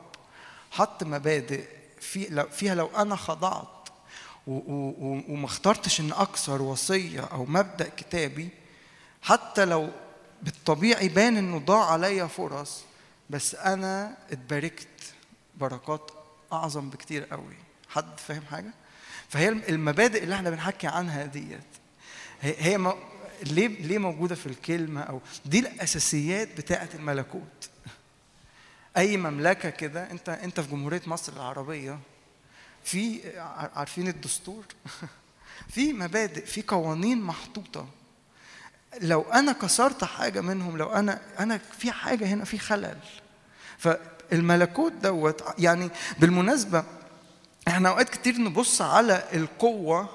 حط 0.72 1.04
مبادئ 1.04 1.68
في 2.02 2.28
لو 2.30 2.44
فيها 2.50 2.76
لو 2.76 2.88
أنا 2.98 3.16
خضعت 3.16 3.90
وما 4.48 5.46
اخترتش 5.46 6.00
إن 6.00 6.12
اكسر 6.12 6.62
وصية 6.62 7.20
أو 7.22 7.46
مبدأ 7.46 7.90
كتابي 7.98 8.50
حتى 9.22 9.66
لو 9.66 9.90
بالطبيعي 10.46 11.08
بان 11.10 11.38
إنه 11.38 11.58
ضاع 11.58 11.92
عليا 11.92 12.28
فرص 12.28 12.84
بس 13.30 13.56
أنا 13.56 14.18
اتباركت 14.32 14.88
بركات 15.58 16.12
أعظم 16.54 16.90
بكتير 16.90 17.24
قوي. 17.26 17.56
حد 17.90 18.20
فاهم 18.20 18.44
حاجة؟ 18.52 18.74
فهي 19.30 19.50
المبادئ 19.50 20.24
اللي 20.24 20.36
إحنا 20.36 20.50
بنحكي 20.50 20.88
عنها 20.88 21.26
ديت 21.26 21.60
هي 22.42 22.56
هي 22.60 22.78
م- 22.78 22.94
ليه 23.44 23.68
ليه 23.68 23.98
موجودة 23.98 24.36
في 24.36 24.46
الكلمة 24.46 25.02
أو 25.02 25.22
دي 25.46 25.60
الأساسيات 25.60 26.58
بتاعة 26.58 26.90
الملكوت. 26.94 27.70
أي 28.98 29.18
مملكة 29.18 29.70
كده 29.70 30.12
أنت 30.12 30.30
أنت 30.30 30.60
في 30.60 30.72
جمهورية 30.72 31.02
مصر 31.08 31.34
العربية 31.34 32.00
في 32.84 33.22
عارفين 33.76 34.08
الدستور؟ 34.08 34.64
في 35.74 35.94
مبادئ 35.94 36.46
في 36.46 36.62
قوانين 36.68 37.22
محطوطة. 37.22 37.88
لو 39.02 39.22
أنا 39.22 39.52
كسرت 39.52 40.04
حاجة 40.04 40.42
منهم 40.42 40.78
لو 40.78 40.86
أنا 40.90 41.22
أنا 41.40 41.58
في 41.58 41.92
حاجة 41.92 42.26
هنا 42.26 42.46
في 42.46 42.58
خلل. 42.58 42.98
فالملكوت 43.78 44.92
دوت 44.92 45.44
يعني 45.60 45.90
بالمناسبة 46.20 46.84
إحنا 47.68 47.90
أوقات 47.90 48.10
كتير 48.10 48.38
نبص 48.38 48.82
على 48.82 49.24
القوة 49.34 50.10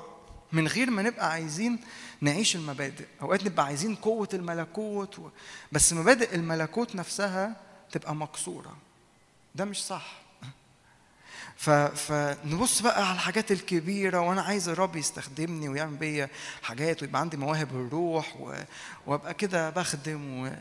من 0.52 0.69
غير 0.69 0.90
ما 0.90 1.02
نبقى 1.02 1.31
عايزين 1.31 1.78
نعيش 2.20 2.57
المبادئ. 2.57 3.05
أوقات 3.23 3.44
نبقى 3.47 3.65
عايزين 3.66 3.94
قوة 3.94 4.28
الملكوت 4.35 5.19
و... 5.19 5.28
بس 5.73 5.93
مبادئ 5.93 6.35
الملكوت 6.35 6.94
نفسها 6.94 7.57
تبقى 7.93 8.15
مكسورة. 8.15 8.77
ده 9.55 9.65
مش 9.65 9.85
صح. 9.85 10.19
فنبص 11.61 12.82
بقى 12.82 13.07
على 13.07 13.15
الحاجات 13.15 13.53
الكبيرة 13.53 14.20
وأنا 14.20 14.43
عايز 14.43 14.69
الرب 14.69 14.97
يستخدمني 14.97 15.69
ويعمل 15.69 15.97
بيا 15.97 16.31
حاجات 16.62 17.03
ويبقى 17.03 17.20
عندي 17.20 17.37
مواهب 17.37 17.70
الروح. 17.70 18.37
وأبقى 19.07 19.35
كده 19.35 19.70
بخدم 19.70 20.41
و... 20.43 20.53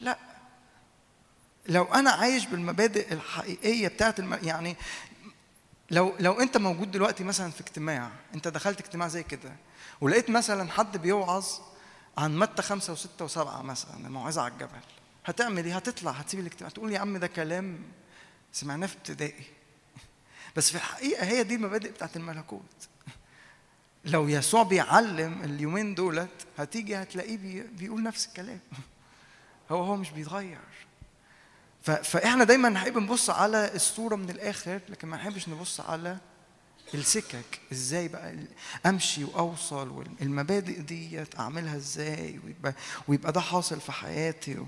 لا 0.00 0.18
لو 1.66 1.84
أنا 1.84 2.10
عايش 2.10 2.46
بالمبادئ 2.46 3.12
الحقيقية 3.12 3.88
بتاعت 3.88 4.18
الم... 4.18 4.38
يعني 4.42 4.76
لو 5.90 6.14
لو 6.20 6.40
أنت 6.40 6.56
موجود 6.56 6.90
دلوقتي 6.90 7.24
مثلا 7.24 7.50
في 7.50 7.60
اجتماع 7.60 8.10
أنت 8.34 8.48
دخلت 8.48 8.80
اجتماع 8.80 9.08
زي 9.08 9.22
كده 9.22 9.52
ولقيت 10.00 10.30
مثلا 10.30 10.70
حد 10.70 10.96
بيوعظ 10.96 11.46
عن 12.18 12.38
متى 12.38 12.62
خمسة 12.62 12.92
وستة 12.92 13.24
وسبعة 13.24 13.62
مثلا 13.62 14.06
الموعظة 14.06 14.42
على 14.42 14.52
الجبل 14.52 14.78
هتعمل 15.26 15.64
إيه؟ 15.64 15.76
هتطلع 15.76 16.10
هتسيب 16.10 16.40
الاجتماع 16.40 16.70
تقول 16.70 16.92
يا 16.92 16.98
عم 16.98 17.16
ده 17.16 17.26
كلام 17.26 17.78
سمعناه 18.52 18.86
في 18.86 18.96
ابتدائي 18.96 19.44
بس 20.58 20.70
في 20.70 20.76
الحقيقة 20.76 21.26
هي 21.26 21.42
دي 21.42 21.54
المبادئ 21.54 21.90
بتاعت 21.90 22.16
الملكوت. 22.16 22.88
لو 24.04 24.28
يسوع 24.28 24.62
بيعلم 24.62 25.42
اليومين 25.44 25.94
دولت 25.94 26.46
هتيجي 26.58 26.96
هتلاقيه 26.96 27.36
بي 27.36 27.62
بيقول 27.62 28.02
نفس 28.02 28.26
الكلام. 28.26 28.60
هو 29.70 29.82
هو 29.82 29.96
مش 29.96 30.10
بيتغير. 30.10 30.58
فإحنا 31.82 32.44
دايما 32.44 32.68
نحب 32.68 32.98
نبص 32.98 33.30
على 33.30 33.74
الصورة 33.74 34.16
من 34.16 34.30
الآخر 34.30 34.80
لكن 34.88 35.08
ما 35.08 35.16
نحبش 35.16 35.48
نبص 35.48 35.80
على 35.80 36.18
السكك. 36.94 37.60
إزاي 37.72 38.08
بقى 38.08 38.34
أمشي 38.86 39.24
وأوصل 39.24 39.88
والمبادئ 39.88 40.80
ديت 40.80 41.38
أعملها 41.38 41.76
إزاي 41.76 42.40
ويبقى 42.44 42.74
ويبقى 43.08 43.32
ده 43.32 43.40
حاصل 43.40 43.80
في 43.80 43.92
حياتي. 43.92 44.58
و... 44.58 44.66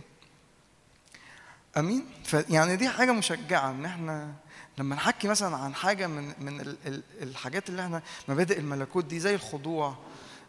امين 1.77 2.07
فيعني 2.25 2.77
دي 2.77 2.89
حاجة 2.89 3.13
مشجعة 3.13 3.71
إن 3.71 3.85
إحنا 3.85 4.35
لما 4.81 4.97
نحكي 4.97 5.29
مثلا 5.29 5.57
عن 5.57 5.75
حاجة 5.75 6.07
من 6.07 6.33
من 6.39 6.61
ال- 6.61 6.77
ال- 6.87 7.03
الحاجات 7.23 7.69
اللي 7.69 7.83
إحنا 7.85 8.03
مبادئ 8.29 8.59
الملكوت 8.59 9.05
دي 9.05 9.21
زي 9.21 9.35
الخضوع 9.35 9.97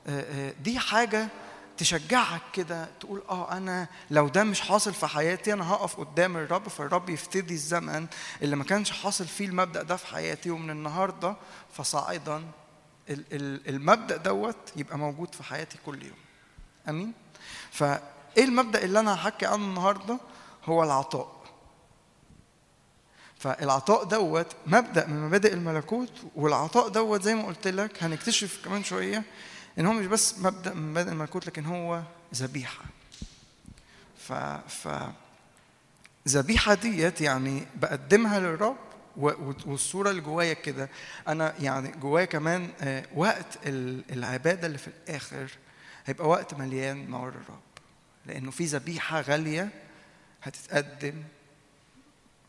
آه، 0.07 0.21
آه، 0.49 0.53
دي 0.63 0.79
حاجة 0.79 1.27
تشجعك 1.77 2.41
كده 2.53 2.87
تقول 2.99 3.21
آه 3.29 3.51
أنا 3.57 3.87
لو 4.11 4.27
ده 4.27 4.43
مش 4.43 4.61
حاصل 4.61 4.93
في 4.93 5.07
حياتي 5.07 5.53
أنا 5.53 5.69
هقف 5.71 5.95
قدام 5.99 6.37
الرب 6.37 6.69
فالرب 6.69 7.09
يفتدي 7.09 7.53
الزمن 7.53 8.07
اللي 8.41 8.55
ما 8.55 8.63
كانش 8.63 8.91
حاصل 8.91 9.25
فيه 9.27 9.45
المبدأ 9.45 9.83
ده 9.83 9.95
في 9.95 10.07
حياتي 10.07 10.51
ومن 10.51 10.69
النهارده 10.69 11.35
فصاعدا 11.73 12.37
ال- 13.09 13.25
ال- 13.31 13.69
المبدأ 13.69 14.17
دوت 14.17 14.57
يبقى 14.75 14.97
موجود 14.97 15.35
في 15.35 15.43
حياتي 15.43 15.77
كل 15.85 16.03
يوم. 16.03 16.17
آمين؟ 16.89 17.13
فإيه 17.71 18.43
المبدأ 18.43 18.83
اللي 18.83 18.99
أنا 18.99 19.15
هحكي 19.15 19.45
عنه 19.45 19.55
النهارده؟ 19.65 20.19
هو 20.65 20.83
العطاء. 20.83 21.40
فالعطاء 23.41 24.03
دوت 24.03 24.55
مبدأ 24.67 25.07
من 25.07 25.27
مبادئ 25.27 25.53
الملكوت 25.53 26.11
والعطاء 26.35 26.87
دوت 26.89 27.21
زي 27.21 27.35
ما 27.35 27.43
قلت 27.45 27.67
لك 27.67 28.03
هنكتشف 28.03 28.65
كمان 28.65 28.83
شوية 28.83 29.23
إن 29.79 29.85
هو 29.85 29.93
مش 29.93 30.05
بس 30.05 30.39
مبدأ 30.39 30.73
من 30.73 30.91
مبادئ 30.91 31.11
الملكوت 31.11 31.47
لكن 31.47 31.65
هو 31.65 32.01
ذبيحة. 32.35 32.83
ف 34.17 34.33
ف 34.67 34.87
ذبيحة 36.27 36.73
ديت 36.73 37.21
يعني 37.21 37.65
بقدمها 37.75 38.39
للرب 38.39 38.77
والصورة 39.17 40.09
اللي 40.09 40.21
جوايا 40.21 40.53
كده. 40.53 40.89
أنا 41.27 41.53
يعني 41.59 41.91
جوايا 41.91 42.25
كمان 42.25 42.69
آه، 42.81 43.05
وقت 43.15 43.57
ال- 43.65 44.03
العبادة 44.11 44.67
اللي 44.67 44.77
في 44.77 44.87
الآخر 44.87 45.51
هيبقى 46.05 46.27
وقت 46.29 46.53
مليان 46.53 47.11
نار 47.11 47.29
الرب. 47.29 47.61
لأنه 48.25 48.51
في 48.51 48.65
ذبيحة 48.65 49.21
غالية 49.21 49.69
هتتقدم 50.43 51.23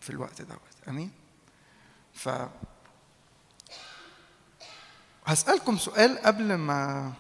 في 0.01 0.11
الوقت 0.11 0.43
دوت. 0.43 0.59
آمين. 0.89 1.11
ف 2.15 2.29
هسألكم 5.27 5.77
سؤال 5.77 6.19
قبل 6.19 6.55
ما 6.55 7.13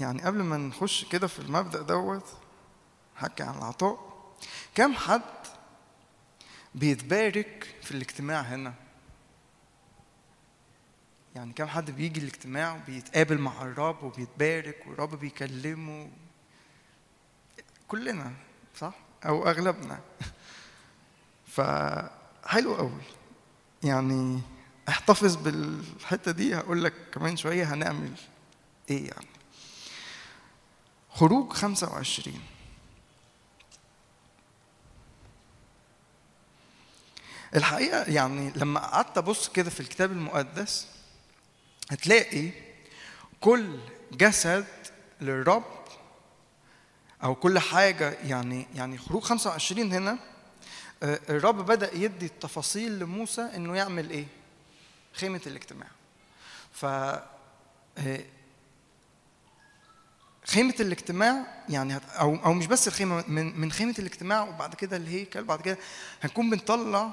يعني 0.00 0.22
قبل 0.22 0.42
ما 0.42 0.56
نخش 0.56 1.04
كده 1.04 1.26
في 1.26 1.38
المبدأ 1.38 1.82
دوت 1.82 2.24
حكي 3.16 3.42
عن 3.42 3.58
العطاء. 3.58 4.12
كم 4.74 4.94
حد 4.94 5.22
بيتبارك 6.74 7.74
في 7.82 7.90
الاجتماع 7.90 8.40
هنا؟ 8.40 8.74
يعني 11.34 11.52
كم 11.52 11.66
حد 11.66 11.90
بيجي 11.90 12.20
الاجتماع 12.20 12.74
وبيتقابل 12.76 13.38
مع 13.38 13.62
الرب 13.62 14.02
وبيتبارك 14.02 14.86
والرب 14.86 15.14
بيكلمه؟ 15.14 16.10
كلنا 17.88 18.32
صح؟ 18.76 18.94
أو 19.26 19.48
أغلبنا. 19.48 20.00
فحلو 21.56 22.74
قوي. 22.74 23.00
يعني 23.82 24.40
احتفظ 24.88 25.36
بالحتة 25.36 26.30
دي 26.32 26.56
هقول 26.56 26.84
لك 26.84 26.94
كمان 27.12 27.36
شوية 27.36 27.74
هنعمل 27.74 28.12
إيه 28.90 29.06
يعني. 29.08 29.26
خروج 31.10 31.52
25 31.52 32.40
الحقيقة 37.56 38.02
يعني 38.02 38.52
لما 38.56 38.80
قعدت 38.80 39.18
أبص 39.18 39.48
كده 39.48 39.70
في 39.70 39.80
الكتاب 39.80 40.12
المقدس 40.12 40.86
هتلاقي 41.90 42.50
كل 43.40 43.78
جسد 44.12 44.66
للرب 45.20 45.64
أو 47.22 47.34
كل 47.34 47.58
حاجة 47.58 48.10
يعني 48.10 48.66
يعني 48.74 48.98
خروج 48.98 49.22
25 49.22 49.92
هنا 49.92 50.18
الرب 51.02 51.66
بدأ 51.66 51.94
يدي 51.94 52.26
التفاصيل 52.26 52.98
لموسى 52.98 53.42
إنه 53.42 53.76
يعمل 53.76 54.10
إيه؟ 54.10 54.26
خيمة 55.14 55.40
الاجتماع. 55.46 55.88
ف 56.72 56.84
آه، 56.84 58.24
خيمة 60.46 60.74
الاجتماع 60.80 61.64
يعني 61.68 62.00
أو 62.18 62.36
أو 62.44 62.52
مش 62.52 62.66
بس 62.66 62.88
الخيمة 62.88 63.24
من 63.28 63.60
من 63.60 63.72
خيمة 63.72 63.94
الاجتماع 63.98 64.42
وبعد 64.42 64.74
كده 64.74 64.96
الهيكل 64.96 65.44
بعد 65.44 65.60
كده 65.60 65.78
هنكون 66.22 66.50
بنطلع 66.50 67.10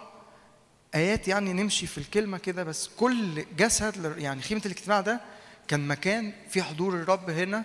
آيات 0.95 1.27
يعني 1.27 1.53
نمشي 1.53 1.87
في 1.87 1.97
الكلمة 1.97 2.37
كده 2.37 2.63
بس 2.63 2.89
كل 2.97 3.45
جسد 3.57 4.17
يعني 4.17 4.41
خيمة 4.41 4.61
الاجتماع 4.65 5.01
ده 5.01 5.21
كان 5.67 5.87
مكان 5.87 6.33
في 6.49 6.63
حضور 6.63 6.93
الرب 6.93 7.29
هنا 7.29 7.63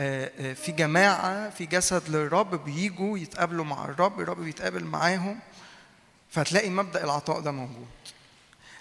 آه، 0.00 0.30
آه، 0.38 0.52
في 0.52 0.72
جماعة 0.72 1.50
في 1.50 1.66
جسد 1.66 2.08
للرب 2.08 2.64
بيجوا 2.64 3.18
يتقابلوا 3.18 3.64
مع 3.64 3.84
الرب 3.84 4.20
الرب 4.20 4.40
بيتقابل 4.40 4.84
معاهم. 4.84 5.38
فهتلاقي 6.32 6.70
مبدأ 6.70 7.04
العطاء 7.04 7.40
ده 7.40 7.50
موجود. 7.50 7.86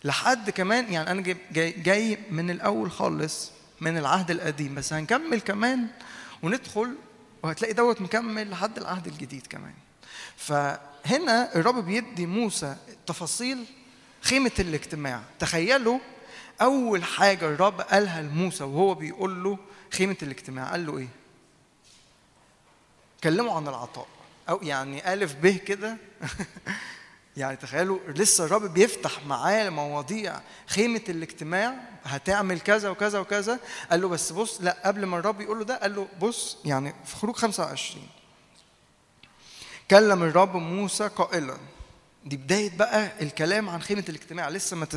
لحد 0.04 0.50
كمان 0.50 0.94
يعني 0.94 1.12
أنا 1.12 1.22
جاي, 1.52 1.72
جاي, 1.72 2.18
من 2.30 2.50
الأول 2.50 2.92
خالص 2.92 3.52
من 3.82 3.98
العهد 3.98 4.32
القديم 4.32 4.76
بس 4.76 4.94
هنكمل 4.94 5.42
كمان 5.42 5.88
وندخل 6.44 6.96
وهتلاقي 7.44 7.74
دوت 7.74 8.02
مكمل 8.02 8.50
لحد 8.50 8.78
العهد 8.78 9.08
الجديد 9.08 9.48
كمان. 9.48 9.74
فهنا 10.38 11.56
الرب 11.56 11.86
بيدي 11.86 12.26
موسى 12.26 12.76
تفاصيل 13.08 13.66
خيمة 14.22 14.52
الاجتماع. 14.60 15.22
تخيلوا 15.40 16.00
أول 16.62 17.04
حاجة 17.04 17.46
الرب 17.46 17.82
قالها 17.82 18.22
لموسى 18.22 18.64
وهو 18.64 18.94
بيقول 18.94 19.44
له 19.44 19.58
خيمة 19.94 20.18
الاجتماع 20.22 20.72
قال 20.72 20.86
له 20.86 20.98
إيه؟ 20.98 21.08
كلموا 23.24 23.56
عن 23.56 23.68
العطاء. 23.68 24.08
أو 24.50 24.60
يعني 24.64 25.14
ألف 25.14 25.36
به 25.36 25.58
كده. 25.58 25.98
يعني 27.38 27.58
تخيلوا 27.58 28.00
لسه 28.08 28.46
الرب 28.46 28.74
بيفتح 28.74 29.26
معاه 29.26 29.70
مواضيع. 29.70 30.40
خيمة 30.68 31.02
الاجتماع 31.10 31.76
هتعمل 32.04 32.60
كذا 32.60 32.90
وكذا 32.90 33.20
وكذا. 33.20 33.60
قال 33.92 34.02
له 34.02 34.08
بس 34.10 34.32
بص 34.32 34.62
لا 34.62 34.78
قبل 34.86 35.06
ما 35.06 35.18
الرب 35.20 35.42
يقول 35.42 35.58
له 35.60 35.66
ده 35.66 35.76
قال 35.78 35.96
له 35.96 36.08
بص 36.22 36.58
يعني 36.66 36.94
في 37.06 37.16
خروج 37.16 37.36
25 37.36 38.08
كلم 39.92 40.24
الرب 40.24 40.56
موسى 40.56 41.08
قائلا. 41.08 41.58
دي 42.26 42.38
بداية 42.38 42.78
بقى 42.78 43.12
الكلام 43.22 43.70
عن 43.70 43.82
خيمة 43.82 44.04
الاجتماع. 44.10 44.50
لسه 44.50 44.78
ما 44.78 44.88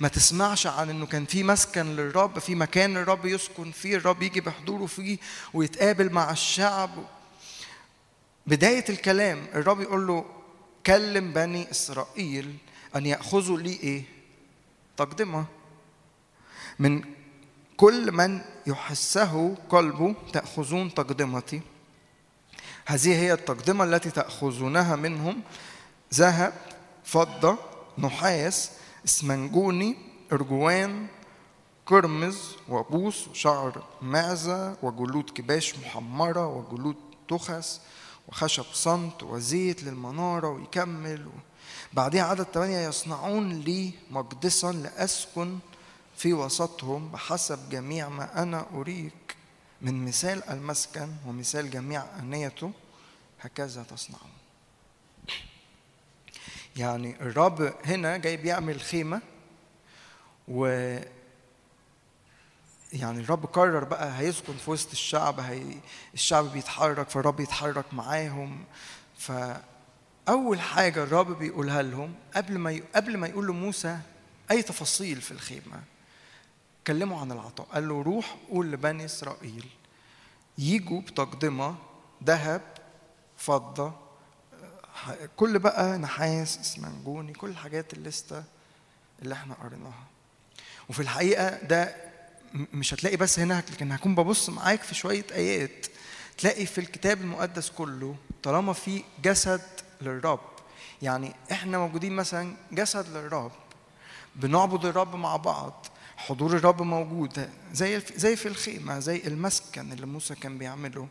ما 0.00 0.08
تسمعش 0.08 0.66
عن 0.66 0.90
إنه 0.90 1.06
كان 1.06 1.24
في 1.24 1.42
مسكن 1.42 1.96
للرب 1.96 2.38
في 2.38 2.54
مكان 2.54 2.96
الرب 2.96 3.26
يسكن 3.26 3.70
فيه 3.70 3.96
الرب 3.96 4.22
يجي 4.22 4.40
بحضوره 4.40 4.86
فيه 4.86 5.18
ويتقابل 5.54 6.12
مع 6.12 6.30
الشعب. 6.30 6.90
بداية 8.46 8.84
الكلام 8.88 9.46
الرب 9.54 9.80
يقول 9.80 10.06
له 10.06 10.24
كلم 10.86 11.32
بني 11.32 11.70
إسرائيل 11.70 12.56
أن 12.96 13.06
يأخذوا 13.06 13.58
لي 13.58 13.72
إيه؟ 13.72 14.04
تقدمة. 14.96 15.44
من 16.78 17.04
كل 17.76 18.12
من 18.12 18.40
يحسه 18.66 19.54
قلبه 19.68 20.14
تأخذون 20.32 20.94
تقدمتي. 20.94 21.60
هذه 22.86 23.14
هي 23.14 23.32
التقدمة 23.32 23.84
التي 23.84 24.10
تأخذونها 24.10 24.96
منهم. 24.96 25.42
ذهب 26.14 26.52
فضة 27.04 27.58
نحاس 27.98 28.70
اسمنجوني 29.04 29.96
أرجوان 30.32 31.06
قرمز 31.86 32.56
وبوس 32.68 33.28
وشعر 33.28 33.84
معزة 34.02 34.76
وجلود 34.82 35.30
كباش 35.30 35.78
محمرة 35.78 36.46
وجلود 36.46 36.96
تخس. 37.28 37.80
وخشب 38.28 38.64
صمت 38.72 39.22
وزيت 39.22 39.82
للمنارة 39.82 40.48
ويكمل. 40.48 41.28
بعدها 41.92 42.22
عدد 42.22 42.42
ثمانية 42.42 42.88
يصنعون 42.88 43.60
لي 43.60 43.90
مقدسا 44.10 44.72
لأسكن 44.72 45.58
في 46.16 46.32
وسطهم 46.32 47.08
بحسب 47.08 47.70
جميع 47.70 48.08
ما 48.08 48.42
أنا 48.42 48.66
أريك. 48.74 49.36
من 49.82 50.04
مثال 50.04 50.50
المسكن 50.50 51.08
ومثال 51.26 51.70
جميع 51.70 52.04
أنيته 52.18 52.72
هكذا 53.40 53.82
تصنعون. 53.82 54.30
يعني 56.76 57.16
الرب 57.20 57.74
هنا 57.84 58.16
جاي 58.16 58.36
بيعمل 58.36 58.80
خيمة 58.80 59.20
و 60.48 60.96
يعني 62.94 63.20
الرب 63.20 63.46
قرر 63.46 63.84
بقى 63.84 64.18
هيسكن 64.18 64.52
في 64.56 64.70
وسط 64.70 64.90
الشعب 64.90 65.40
هي 65.40 65.74
الشعب 66.14 66.44
بيتحرك 66.52 67.08
فالرب 67.10 67.40
يتحرك 67.40 67.84
معاهم 67.94 68.64
فأول 69.18 70.60
حاجة 70.60 71.02
الرب 71.02 71.38
بيقولها 71.38 71.82
لهم 71.82 72.14
قبل 72.36 72.58
ما. 72.58 72.80
قبل 72.94 73.16
ما 73.16 73.26
يقول 73.26 73.46
لموسى 73.46 73.98
أي 74.50 74.62
تفاصيل 74.62 75.20
في 75.20 75.30
الخيمة 75.30 75.82
كلموا 76.86 77.20
عن 77.20 77.32
العطاء 77.32 77.66
قال 77.66 77.88
له 77.88 78.02
روح 78.02 78.36
قول 78.50 78.72
لبني 78.72 79.04
إسرائيل 79.04 79.66
يجوا 80.58 81.00
بتقدمة 81.00 81.74
ذهب 82.24 82.62
فضة 83.36 83.92
كل 85.36 85.58
بقى 85.58 85.98
نحاس 85.98 86.58
اسمنجوني 86.58 87.32
كل 87.32 87.50
الحاجات 87.50 87.92
الليستة 87.92 88.44
اللي 89.22 89.34
إحنا 89.34 89.54
قريناها 89.54 90.04
وفي 90.88 91.00
الحقيقة 91.00 91.48
ده 91.62 91.96
مش 92.54 92.94
هتلاقي 92.94 93.16
بس 93.16 93.38
هنا 93.38 93.62
لكن 93.72 93.92
هكون 93.92 94.14
ببص 94.14 94.48
معاك 94.50 94.82
في 94.82 94.94
شوية 94.94 95.26
آيات. 95.32 95.86
تلاقي 96.38 96.66
في 96.66 96.78
الكتاب 96.78 97.20
المقدس 97.20 97.70
كله 97.70 98.16
طالما 98.42 98.72
في 98.72 99.02
جسد 99.22 99.62
للرب. 100.00 100.40
يعني 101.02 101.34
إحنا 101.52 101.78
موجودين 101.78 102.12
مثلا 102.12 102.56
جسد 102.72 103.16
للرب 103.16 103.52
بنعبد 104.36 104.84
الرب 104.84 105.16
مع 105.16 105.36
بعض 105.36 105.86
حضور 106.16 106.56
الرب 106.56 106.82
موجود 106.82 107.50
زي 107.72 108.02
زي 108.16 108.36
في 108.36 108.48
الخيمة 108.48 108.98
زي 108.98 109.22
المسكن 109.26 109.92
اللي 109.92 110.06
موسى 110.06 110.34
كان 110.34 110.58
بيعمله. 110.58 111.08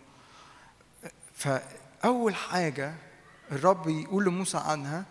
فأول 1.36 2.36
حاجة 2.36 2.96
الرب 3.52 3.90
يقول 3.90 4.26
لموسى 4.26 4.58
عنها 4.58 5.06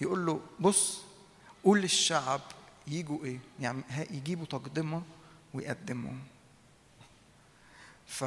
يقول 0.00 0.26
له 0.26 0.40
بص 0.60 1.00
قول 1.64 1.80
للشعب 1.80 2.40
يجوا 2.86 3.24
إيه؟ 3.24 3.38
يعني 3.60 3.82
يجيبوا 4.10 4.46
تقدمة 4.46 5.02
ويقدموا 5.54 6.12
ف 8.06 8.24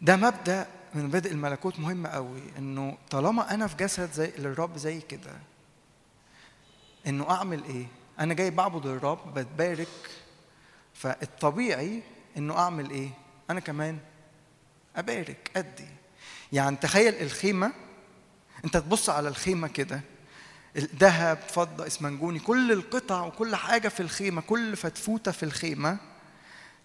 ده 0.00 0.16
مبدأ 0.16 0.66
من 0.94 1.04
مبادئ 1.04 1.30
الملكوت 1.30 1.78
مهم 1.78 2.06
قوي 2.06 2.42
إنه 2.58 2.98
طالما 3.10 3.54
أنا 3.54 3.66
في 3.66 3.76
جسد 3.76 4.12
زي 4.12 4.32
للرب 4.38 4.76
زي 4.76 5.00
كده 5.00 5.32
إنه 7.06 7.30
أعمل 7.30 7.64
إيه؟ 7.64 7.86
أنا 8.20 8.34
جاي 8.34 8.50
بعبد 8.50 8.86
الرب 8.86 9.34
بتبارك 9.34 9.88
فالطبيعي 10.94 12.02
إنه 12.36 12.58
أعمل 12.58 12.90
إيه؟ 12.90 13.10
أنا 13.50 13.60
كمان 13.60 13.98
أبارك 14.96 15.50
أدي. 15.56 15.88
يعني 16.52 16.76
تخيل 16.76 17.14
الخيمة 17.14 17.72
أنت 18.64 18.76
تبص 18.76 19.10
على 19.10 19.28
الخيمة 19.28 19.68
كده 19.68 20.00
الذهب 20.76 21.38
فضه 21.48 21.86
اسمنجوني 21.86 22.38
كل 22.38 22.72
القطع 22.72 23.22
وكل 23.24 23.56
حاجة 23.56 23.88
في 23.88 24.00
الخيمة 24.00 24.40
كل 24.40 24.76
فتفوتة 24.76 25.32
في 25.32 25.42
الخيمة 25.42 25.96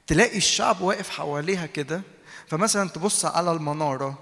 تلاقي 0.07 0.37
الشعب 0.37 0.81
واقف 0.81 1.09
حواليها 1.09 1.65
كده. 1.65 2.01
فمثلا 2.47 2.89
تبص 2.89 3.25
على 3.25 3.51
المنارة 3.51 4.19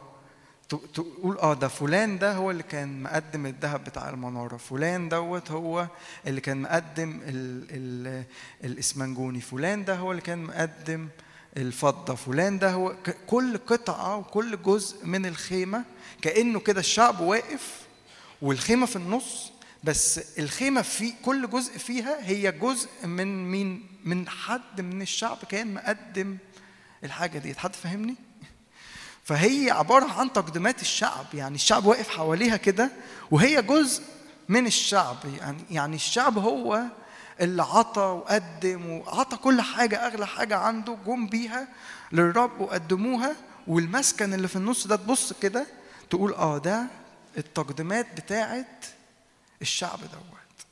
تقول 0.94 1.38
آه 1.38 1.54
ده 1.54 1.68
فلان 1.68 2.20
ده 2.20 2.34
هو 2.34 2.52
اللي 2.52 2.64
كان 2.64 3.04
مقدم 3.04 3.46
الذهب 3.46 3.84
بتاع 3.84 4.10
المنارة 4.10 4.58
فلان 4.58 5.10
دوت 5.10 5.52
هو 5.52 5.88
اللي 6.28 6.42
كان 6.42 6.62
مقدم 6.62 7.20
ال 7.28 7.66
ال 7.70 8.24
الاسمنجوني 8.64 9.42
فلان 9.42 9.86
ده 9.86 9.96
هو 9.96 10.12
اللي 10.12 10.22
كان 10.22 10.44
مقدم 10.44 11.08
الفضة 11.58 12.16
فلان 12.16 12.60
ده 12.60 12.72
هو 12.72 12.96
كل 13.28 13.58
قطعة 13.58 14.18
وكل 14.18 14.62
جزء 14.62 15.06
من 15.06 15.26
الخيمة 15.26 15.84
كأنه 16.22 16.60
كده 16.60 16.80
الشعب 16.80 17.20
واقف 17.20 17.82
والخيمة 18.42 18.86
في 18.86 18.96
النص 18.96 19.52
بس 19.84 20.20
الخيمة 20.40 20.82
في 20.82 21.14
كل 21.26 21.50
جزء 21.50 21.78
فيها 21.78 22.18
هي 22.22 22.52
جزء 22.52 22.90
من 23.04 23.52
مين؟ 23.52 23.88
من 24.06 24.30
حد 24.30 24.82
من 24.82 25.02
الشعب 25.02 25.38
كان 25.50 25.74
مقدم 25.74 26.38
الحاجة 27.04 27.38
دي 27.40 27.56
حد 27.56 27.76
فاهمني؟ 27.76 28.16
فهي 29.24 29.72
عبارة 29.72 30.12
عن 30.12 30.34
تقديمات 30.34 30.82
الشعب. 30.82 31.26
يعني 31.34 31.56
الشعب 31.56 31.86
واقف 31.86 32.10
حواليها 32.10 32.58
كده 32.58 32.92
وهي 33.32 33.62
جزء 33.62 34.04
من 34.50 34.68
الشعب. 34.68 35.18
يعني 35.40 35.58
يعني 35.72 35.96
الشعب 35.96 36.38
هو 36.38 36.84
اللي 37.42 37.64
عطى 37.64 38.02
وقدم 38.02 38.90
وعطى 38.92 39.38
كل 39.38 39.62
حاجة 39.62 40.08
أغلى 40.08 40.28
حاجة 40.28 40.58
عنده 40.58 40.98
جم 41.06 41.28
بيها 41.28 41.68
للرب 42.12 42.62
وقدموها. 42.62 43.36
والمسكن 43.68 44.34
اللي 44.34 44.48
في 44.48 44.56
النص 44.56 44.88
ده 44.88 44.96
تبص 44.96 45.34
كده 45.34 45.66
تقول 46.10 46.34
آه 46.34 46.58
ده 46.58 46.88
التقديمات 47.38 48.22
بتاعت 48.22 48.86
الشعب 49.64 50.00
دوت. 50.00 50.66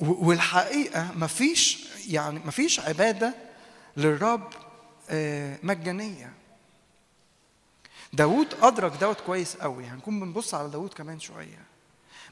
والحقيقة 0.00 1.12
مفيش 1.12 1.86
يعني 2.08 2.38
مفيش 2.38 2.80
عبادة 2.80 3.34
للرب 3.96 4.52
مجانية. 5.62 6.32
داود 8.12 8.54
أدرك 8.62 8.92
دوت 8.92 9.20
كويس 9.20 9.56
قوي. 9.56 9.84
هنكون 9.84 10.20
بنبص 10.20 10.54
على 10.54 10.68
داود 10.68 10.94
كمان 10.94 11.20
شوية. 11.20 11.64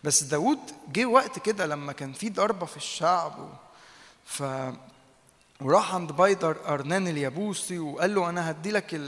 بس 0.05 0.23
داود 0.23 0.59
جه 0.93 1.05
وقت 1.05 1.39
كده 1.39 1.67
لما 1.67 1.93
كان 1.93 2.13
في 2.13 2.29
ضربة 2.31 2.67
في 2.67 2.77
الشعب 2.77 3.39
و... 3.39 3.49
ف 4.25 4.43
وراح 5.61 5.95
عند 5.95 6.13
بيدر 6.13 6.57
أرنان 6.69 7.09
اليابوسي 7.09 7.79
وقال 7.79 8.15
له 8.15 8.29
أنا 8.29 8.51
هدي 8.51 8.71
لك 8.71 9.01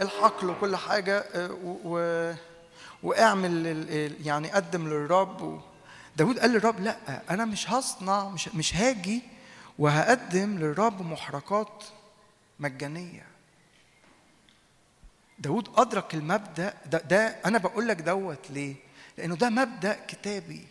الحقل 0.00 0.50
وكل 0.50 0.76
حاجة 0.76 1.24
و... 1.34 1.76
و... 1.84 2.34
واعمل 3.02 3.86
يعني 4.24 4.50
قدم 4.50 4.88
للرب 4.88 5.42
و... 5.42 5.60
داود 6.16 6.38
قال 6.38 6.50
للرب 6.50 6.80
لا 6.80 7.22
أنا 7.30 7.44
مش 7.44 7.70
هصنع 7.70 8.28
مش 8.28 8.48
مش 8.48 8.76
هاجي 8.76 9.22
وهقدم 9.78 10.58
للرب 10.58 11.02
محرقات 11.02 11.84
مجانية. 12.60 13.26
داود 15.38 15.68
أدرك 15.76 16.14
المبدأ 16.14 16.74
ده, 16.86 16.98
ده 16.98 17.26
أنا 17.26 17.58
بقول 17.58 17.88
لك 17.88 17.96
دوت 17.96 18.50
ليه؟ 18.50 18.74
لأنه 19.18 19.36
ده 19.36 19.50
مبدأ 19.50 20.06
كتابي. 20.08 20.66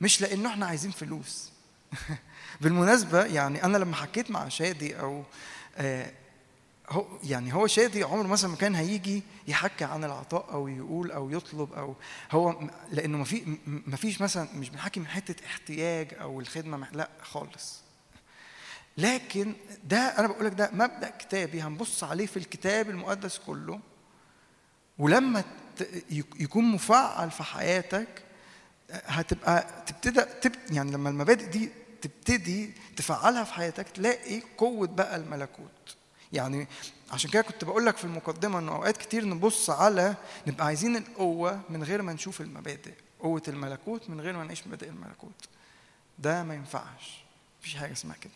مش 0.00 0.20
لأنه 0.20 0.48
إحنا 0.48 0.66
عايزين 0.66 0.90
فلوس. 0.90 1.50
بالمناسبة 2.60 3.24
يعني 3.24 3.64
أنا 3.64 3.76
لما 3.78 3.96
حكيت 3.96 4.30
مع 4.30 4.48
شادي 4.48 5.00
أو 5.00 5.24
آه 5.76 6.10
هو 6.90 7.06
يعني 7.24 7.54
هو 7.54 7.66
شادي 7.66 8.02
عمره 8.02 8.26
مثلا 8.26 8.50
ما 8.50 8.56
كان 8.56 8.74
هيجي 8.74 9.22
يحكي 9.48 9.84
عن 9.84 10.04
العطاء 10.04 10.52
أو 10.52 10.68
يقول 10.68 11.10
أو 11.12 11.30
يطلب 11.30 11.72
أو 11.72 11.94
هو 12.30 12.60
لأنه 12.90 13.18
ما 13.18 13.24
في 13.24 13.58
ما 13.66 13.96
فيش 13.96 14.20
مثلا 14.20 14.48
مش 14.54 14.70
بنحكي 14.70 15.00
من 15.00 15.06
حتة 15.06 15.46
احتياج 15.46 16.14
أو 16.20 16.40
الخدمة 16.40 16.88
لا 16.92 17.08
خالص. 17.22 17.80
لكن 18.98 19.52
ده 19.84 19.98
أنا 19.98 20.26
بقول 20.26 20.46
لك 20.46 20.52
ده 20.52 20.70
مبدأ 20.72 21.10
كتابي 21.18 21.60
هنبص 21.62 22.04
عليه 22.04 22.26
في 22.26 22.36
الكتاب 22.36 22.90
المقدس 22.90 23.38
كله. 23.38 23.80
ولما 24.98 25.44
يكون 26.40 26.64
مفعل 26.64 27.30
في 27.30 27.42
حياتك 27.42 28.08
هتبقى 28.90 29.82
تبتدى 29.86 30.22
تب 30.40 30.52
يعني 30.70 30.90
لما 30.92 31.10
المبادئ 31.10 31.46
دي 31.46 31.70
تبتدي 32.02 32.72
تفعلها 32.96 33.44
في 33.44 33.52
حياتك 33.54 33.88
تلاقي 33.88 34.42
قوة 34.58 34.86
بقى 34.86 35.16
الملكوت. 35.16 35.96
يعني 36.36 36.68
عشان 37.12 37.30
كده 37.30 37.42
كنت 37.42 37.64
بقول 37.64 37.86
لك 37.86 37.96
في 37.96 38.04
المقدمة 38.04 38.58
إنه 38.58 38.72
أوقات 38.72 38.96
كتير 38.96 39.24
نبص 39.24 39.70
على 39.70 40.14
نبقى 40.46 40.66
عايزين 40.66 40.96
القوة 40.96 41.60
من 41.70 41.82
غير 41.84 42.02
ما 42.02 42.12
نشوف 42.12 42.40
المبادئ 42.40 42.92
قوة 43.20 43.42
الملكوت 43.48 44.10
من 44.10 44.20
غير 44.20 44.36
ما 44.36 44.44
نعيش 44.44 44.66
مبادئ 44.66 44.88
الملكوت. 44.88 45.48
ده 46.18 46.42
ما 46.42 46.54
ينفعش 46.54 47.24
مفيش 47.60 47.76
حاجة 47.76 47.92
اسمها 47.92 48.16
كده. 48.16 48.32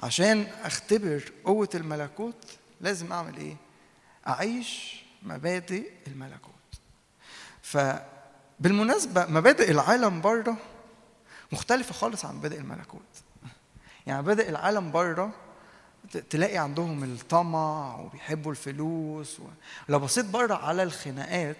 عشان 0.00 0.46
أختبر 0.62 1.32
قوة 1.44 1.68
الملكوت 1.74 2.58
لازم 2.80 3.12
أعمل 3.12 3.36
إيه؟ 3.36 3.56
أعيش 4.28 5.02
مبادئ 5.22 5.90
الملكوت. 6.06 6.52
فبالمناسبة 7.62 9.26
مبادئ 9.26 9.70
العالم 9.70 10.20
بره 10.20 10.56
مختلفة 11.52 11.94
خالص 11.94 12.24
عن 12.24 12.34
مبادئ 12.34 12.58
الملكوت. 12.58 13.00
يعني 14.06 14.22
مبادئ 14.22 14.48
العالم 14.48 14.92
بره 14.92 15.32
تلاقي 16.30 16.58
عندهم 16.58 17.04
الطمع 17.04 17.96
وبيحبوا 17.96 18.50
الفلوس 18.50 19.38
لو 19.88 19.98
بصيت 19.98 20.24
بره 20.24 20.54
على 20.54 20.82
الخناقات 20.82 21.56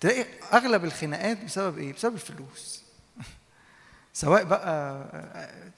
تلاقي 0.00 0.26
أغلب 0.52 0.84
الخناقات 0.84 1.44
بسبب 1.44 1.78
إيه؟ 1.78 1.92
بسبب 1.92 2.14
الفلوس. 2.14 2.82
سواء 4.12 4.44
بقى 4.44 5.08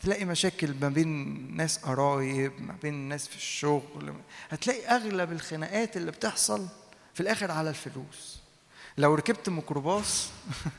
تلاقي 0.01 0.24
مشاكل 0.24 0.74
ما 0.81 0.89
بين 0.89 1.56
ناس 1.56 1.78
قرايب 1.78 2.52
ما 2.62 2.74
بين 2.82 2.94
ناس 2.94 3.28
في 3.28 3.36
الشغل 3.36 4.15
هتلاقي 4.51 4.86
أغلب 4.86 5.32
الخناقات 5.32 5.97
اللي 5.97 6.10
بتحصل 6.10 6.69
في 7.15 7.20
الآخر 7.20 7.51
على 7.51 7.70
الفلوس. 7.70 8.40
لو 8.98 9.15
ركبت 9.15 9.48
ميكروباص 9.48 10.28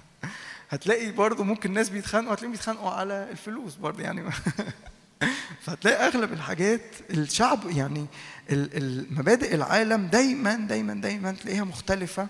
هتلاقي 0.70 1.12
برضه 1.12 1.44
ممكن 1.44 1.74
ناس 1.74 1.90
بيتخانقوا 1.90 2.34
هتلاقيهم 2.34 2.52
بيتخانقوا 2.52 2.90
على 2.90 3.28
الفلوس 3.32 3.76
برضه 3.76 4.04
يعني. 4.04 4.32
فهتلاقي 5.64 6.08
أغلب 6.08 6.34
الحاجات 6.34 6.82
الشعب 7.10 7.70
يعني 7.70 8.06
المبادئ 8.52 9.56
العالم 9.56 10.08
دايما 10.08 10.56
دايما 10.56 10.94
دايما 10.94 11.32
تلاقيها 11.32 11.64
مختلفة 11.64 12.28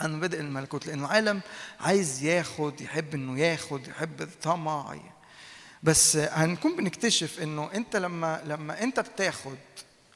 عن 0.00 0.16
مبادئ 0.16 0.40
الملكوت 0.40 0.86
لأن 0.86 1.00
العالم 1.00 1.40
عايز 1.80 2.22
ياخد 2.22 2.80
يحب 2.80 3.14
إنه 3.14 3.38
ياخد 3.38 3.88
يحب 3.88 4.22
الطمع 4.22 4.96
بس 5.82 6.16
هنكون 6.16 6.76
بنكتشف 6.76 7.40
إنه 7.42 7.70
أنت 7.74 7.96
لما 7.96 8.42
لما 8.44 8.82
أنت 8.82 9.00
بتاخد 9.00 9.58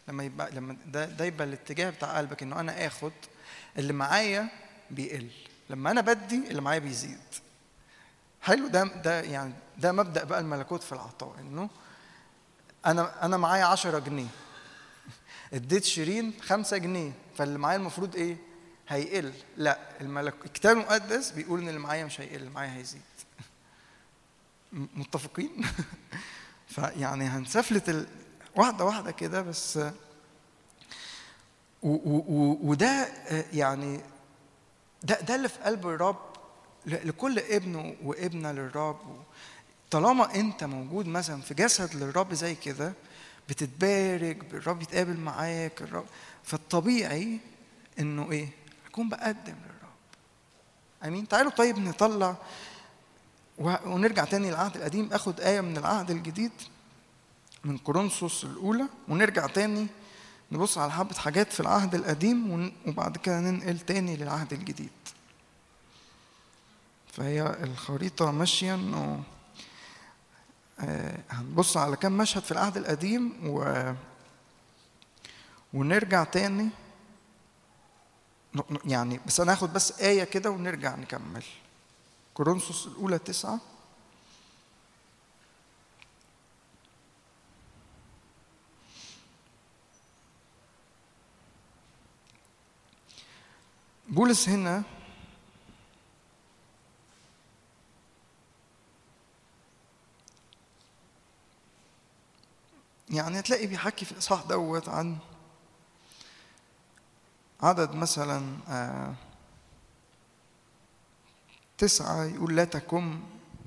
لما 0.09 0.25
يبقى 0.25 0.51
لما 0.51 0.77
ده 0.87 1.05
ده 1.05 1.25
يبقى 1.25 1.47
الاتجاه 1.47 1.91
بتاع 1.91 2.19
قلبك 2.19 2.43
إنه 2.43 2.61
أنا 2.61 2.87
آخد 2.87 3.13
اللي 3.79 3.93
معايا 3.93 4.49
بيقل 4.91 5.29
لما 5.71 5.91
أنا 5.91 6.01
بدي 6.01 6.43
اللي 6.51 6.63
معايا 6.63 6.79
بيزيد. 6.79 7.19
حلو 8.43 8.67
ده 8.69 8.85
ده 8.85 9.21
يعني 9.21 9.53
ده 9.79 9.93
مبدأ 9.93 10.25
بقى 10.25 10.41
الملكوت 10.41 10.83
في 10.83 10.93
العطاء 10.93 11.35
إنه 11.41 11.71
أنا 12.87 13.25
أنا 13.25 13.37
معايا 13.37 13.65
10 13.65 13.99
جنيه. 13.99 14.27
اديت 15.53 15.85
شيرين 15.85 16.35
خمسة 16.43 16.77
جنيه 16.77 17.13
فاللي 17.37 17.59
معايا 17.59 17.77
المفروض 17.77 18.17
إيه؟ 18.17 18.37
هيقل. 18.89 19.33
لا 19.57 19.79
الملك 20.01 20.35
الكتاب 20.45 20.77
المقدس 20.77 21.31
بيقول 21.31 21.61
إن 21.61 21.69
اللي 21.69 21.81
معايا 21.81 22.05
مش 22.05 22.21
هيقل 22.21 22.37
اللي 22.37 22.51
معايا 22.51 22.75
هيزيد. 22.77 23.03
متفقين؟ 24.73 25.65
فيعني 26.75 27.25
هنسفلت 27.25 27.89
ال... 27.89 28.07
واحدة 28.57 28.85
واحدة 28.85 29.11
كده 29.11 29.43
بس. 29.43 29.77
و... 31.83 31.93
و... 31.93 32.59
وده 32.63 32.87
آه، 32.87 33.45
يعني 33.53 34.01
ده 35.03 35.21
ده 35.21 35.35
اللي 35.35 35.49
في 35.49 35.59
قلب 35.59 35.87
الرب 35.87 36.35
لكل 36.87 37.39
ابن 37.39 37.97
وابنة 38.05 38.53
للرب. 38.53 39.25
طالما 39.95 40.35
انت 40.35 40.65
موجود 40.65 41.07
مثلا 41.07 41.41
في 41.43 41.55
جسد 41.55 41.95
للرب 41.95 42.35
زي 42.35 42.55
كده 42.55 42.93
بتتبارك 43.49 44.55
الرب 44.55 44.83
يتقابل 44.83 45.17
معاك 45.21 45.83
الرب 45.83 46.05
فالطبيعي 46.45 47.39
إنه 47.99 48.33
إيه؟ 48.33 48.49
أكون 48.87 49.09
بقدم 49.09 49.55
للرب. 49.55 49.95
آمين؟ 51.05 51.29
تعالوا 51.29 51.51
طيب 51.51 51.79
نطلع 51.79 52.37
ونرجع 53.59 54.25
تاني 54.25 54.51
للعهد 54.51 54.77
القديم. 54.77 55.13
آخد 55.13 55.41
آية 55.41 55.61
من 55.61 55.77
العهد 55.77 56.11
الجديد 56.11 56.53
من 57.65 57.79
كورنثوس 57.79 58.45
الأولى 58.45 58.87
ونرجع 59.09 59.47
تاني 59.47 59.87
نبص 60.53 60.79
على 60.79 60.93
حبة 60.93 61.15
حاجات 61.15 61.53
في 61.53 61.61
العهد 61.61 61.95
القديم 61.95 62.73
وبعد 62.87 63.17
كده 63.17 63.41
ننقل 63.41 63.79
تاني 63.79 64.17
للعهد 64.17 64.53
الجديد. 64.53 64.91
فهي 67.13 67.57
الخريطة 67.63 68.31
ماشية 68.31 68.75
إنه 68.75 69.23
هنبص 71.31 71.77
على 71.77 71.97
كم 71.97 72.13
مشهد 72.13 72.43
في 72.43 72.53
العهد 72.53 72.77
القديم 72.77 73.33
و... 73.47 73.93
ونرجع 75.73 76.25
تاني. 76.25 76.69
يعني 78.85 79.21
بس 79.27 79.41
أنا 79.41 79.53
هاخد 79.53 79.73
بس 79.73 80.01
آية 80.01 80.25
كده 80.25 80.51
ونرجع 80.51 80.97
نكمل. 80.97 81.45
كورنثوس 82.35 82.87
الأولى 82.87 83.19
تسعة. 83.19 83.61
بولس 94.09 94.49
هنا 94.49 94.83
يعني 103.11 103.39
هتلاقي 103.39 103.67
بيحكي 103.67 104.05
في 104.05 104.13
الإصحاح 104.13 104.43
دوت 104.43 104.89
عن 104.89 105.17
عدد 107.61 107.95
مثلا 107.95 108.57
آه، 108.69 109.15
تسعة 111.79 112.25
يقول 112.25 112.57
لا 112.57 112.65
تكن 112.65 113.21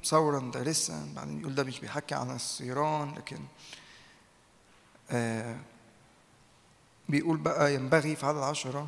ثورا 0.06 0.52
دارسا 0.52 1.14
بعدين 1.16 1.40
يقول 1.40 1.56
ده 1.56 1.64
مش 1.64 1.80
بيحكي 1.80 2.16
عن 2.16 2.36
الصيران 2.36 3.16
لكن 3.16 3.40
آه، 5.12 5.58
بيقول 7.10 7.38
بقى 7.38 7.74
ينبغي 7.74 8.16
في 8.16 8.26
عدد 8.26 8.38
عشرة 8.38 8.88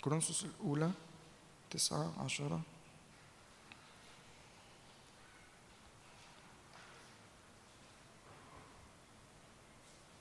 كورنثوس 0.00 0.44
الأولى 0.44 0.90
تسعة 1.70 2.12
عشرة 2.24 2.60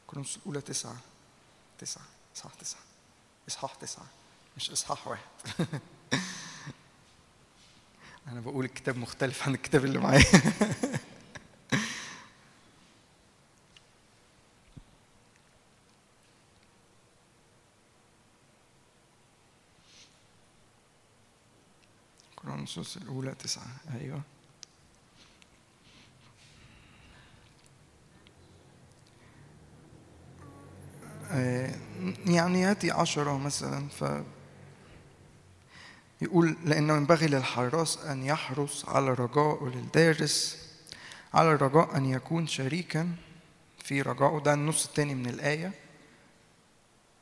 كورنثوس 0.09 0.37
الأولى 0.37 0.61
تسعة. 0.61 0.95
تسعة. 1.79 2.03
إصحاح 2.35 2.53
تسعة. 2.53 2.81
إصحاح 3.47 3.75
تسعة. 3.75 4.05
مش 4.57 4.71
إصحاح 4.71 5.07
واحد. 5.07 5.23
أنا 8.27 8.39
بقول 8.39 8.65
الكتاب 8.65 8.97
مختلف 8.97 9.43
عن 9.43 9.53
الكتاب 9.53 9.85
اللي 9.85 9.99
معايا. 9.99 10.23
كورنثوس 22.35 22.97
الأولى 22.97 23.35
تسعة. 23.35 23.67
أيوه. 23.93 24.21
يعني 32.25 32.61
يأتي 32.61 32.91
عشرة 32.91 33.37
مثلا 33.37 33.87
ف 33.89 34.05
يقول 36.21 36.57
لأنه 36.65 36.93
ينبغي 36.95 37.27
للحراس 37.27 37.97
أن 37.97 38.23
يحرس 38.23 38.85
على 38.85 39.13
رجاء 39.13 39.65
للدارس 39.67 40.65
على 41.33 41.51
الرجاء 41.51 41.97
أن 41.97 42.05
يكون 42.05 42.47
شريكا 42.47 43.09
في 43.83 44.01
رجائه 44.01 44.39
ده 44.39 44.53
النص 44.53 44.85
التاني 44.85 45.15
من 45.15 45.25
الآية. 45.29 45.71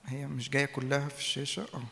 هي 0.06 0.28
مش 0.28 0.50
جاية 0.50 0.66
كلها 0.66 1.08
في 1.08 1.18
الشاشة؟ 1.20 1.66
آه. 1.74 1.84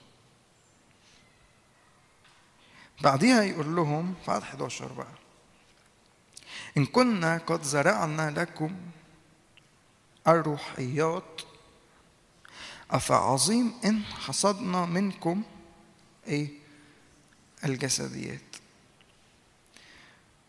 بعديها 3.01 3.43
يقول 3.43 3.75
لهم 3.75 4.13
في 4.25 4.31
عدد 4.31 4.43
11 4.43 4.93
بقى 4.93 5.07
إن 6.77 6.85
كنا 6.85 7.37
قد 7.37 7.63
زرعنا 7.63 8.31
لكم 8.39 8.75
الروحيات 10.27 11.41
أفعظيم 12.91 13.73
إن 13.85 14.03
حصدنا 14.03 14.85
منكم 14.85 15.43
إيه؟ 16.27 16.49
الجسديات. 17.65 18.41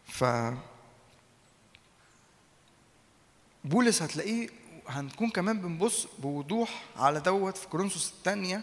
ف 0.08 0.24
بولس 3.64 4.02
هتلاقيه 4.02 4.48
هنكون 4.88 5.30
كمان 5.30 5.60
بنبص 5.60 6.06
بوضوح 6.18 6.82
على 6.96 7.20
دوت 7.20 7.56
في 7.56 7.66
كورنثوس 7.68 8.12
الثانية. 8.18 8.62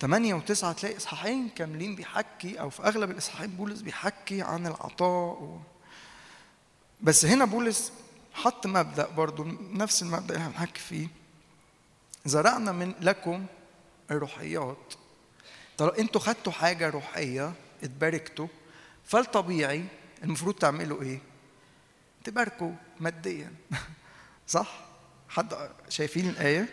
8 0.00 0.40
و9 0.40 0.64
هتلاقي 0.64 0.96
إصحاحين 0.96 1.48
كاملين 1.48 1.94
بيحكي 1.96 2.60
أو 2.60 2.70
في 2.70 2.82
أغلب 2.82 3.10
الإصحاحين 3.10 3.50
بولس 3.50 3.80
بيحكي 3.80 4.42
عن 4.42 4.66
العطاء 4.66 5.42
و... 5.42 5.58
بس 7.00 7.24
هنا 7.24 7.44
بولس 7.44 7.92
حط 8.34 8.66
مبدأ 8.66 9.08
برضو 9.08 9.44
نفس 9.72 10.02
المبدأ 10.02 10.34
اللي 10.34 10.46
هنحكي 10.46 10.80
فيه. 10.80 11.08
زرعنا 12.24 12.72
من 12.72 12.94
لكم 13.00 13.46
الروحيات 14.10 14.94
طب 15.78 15.88
أنتوا 15.88 16.20
خدتوا 16.20 16.52
حاجة 16.52 16.90
روحية 16.90 17.52
اتباركتوا 17.82 18.48
فالطبيعي 19.04 19.84
المفروض 20.24 20.54
تعملوا 20.54 21.02
إيه؟ 21.02 21.18
تباركوا 22.24 22.72
ماديا 23.00 23.52
صح؟ 24.46 24.68
حد 25.28 25.54
شايفين 25.88 26.28
الآية؟ 26.28 26.68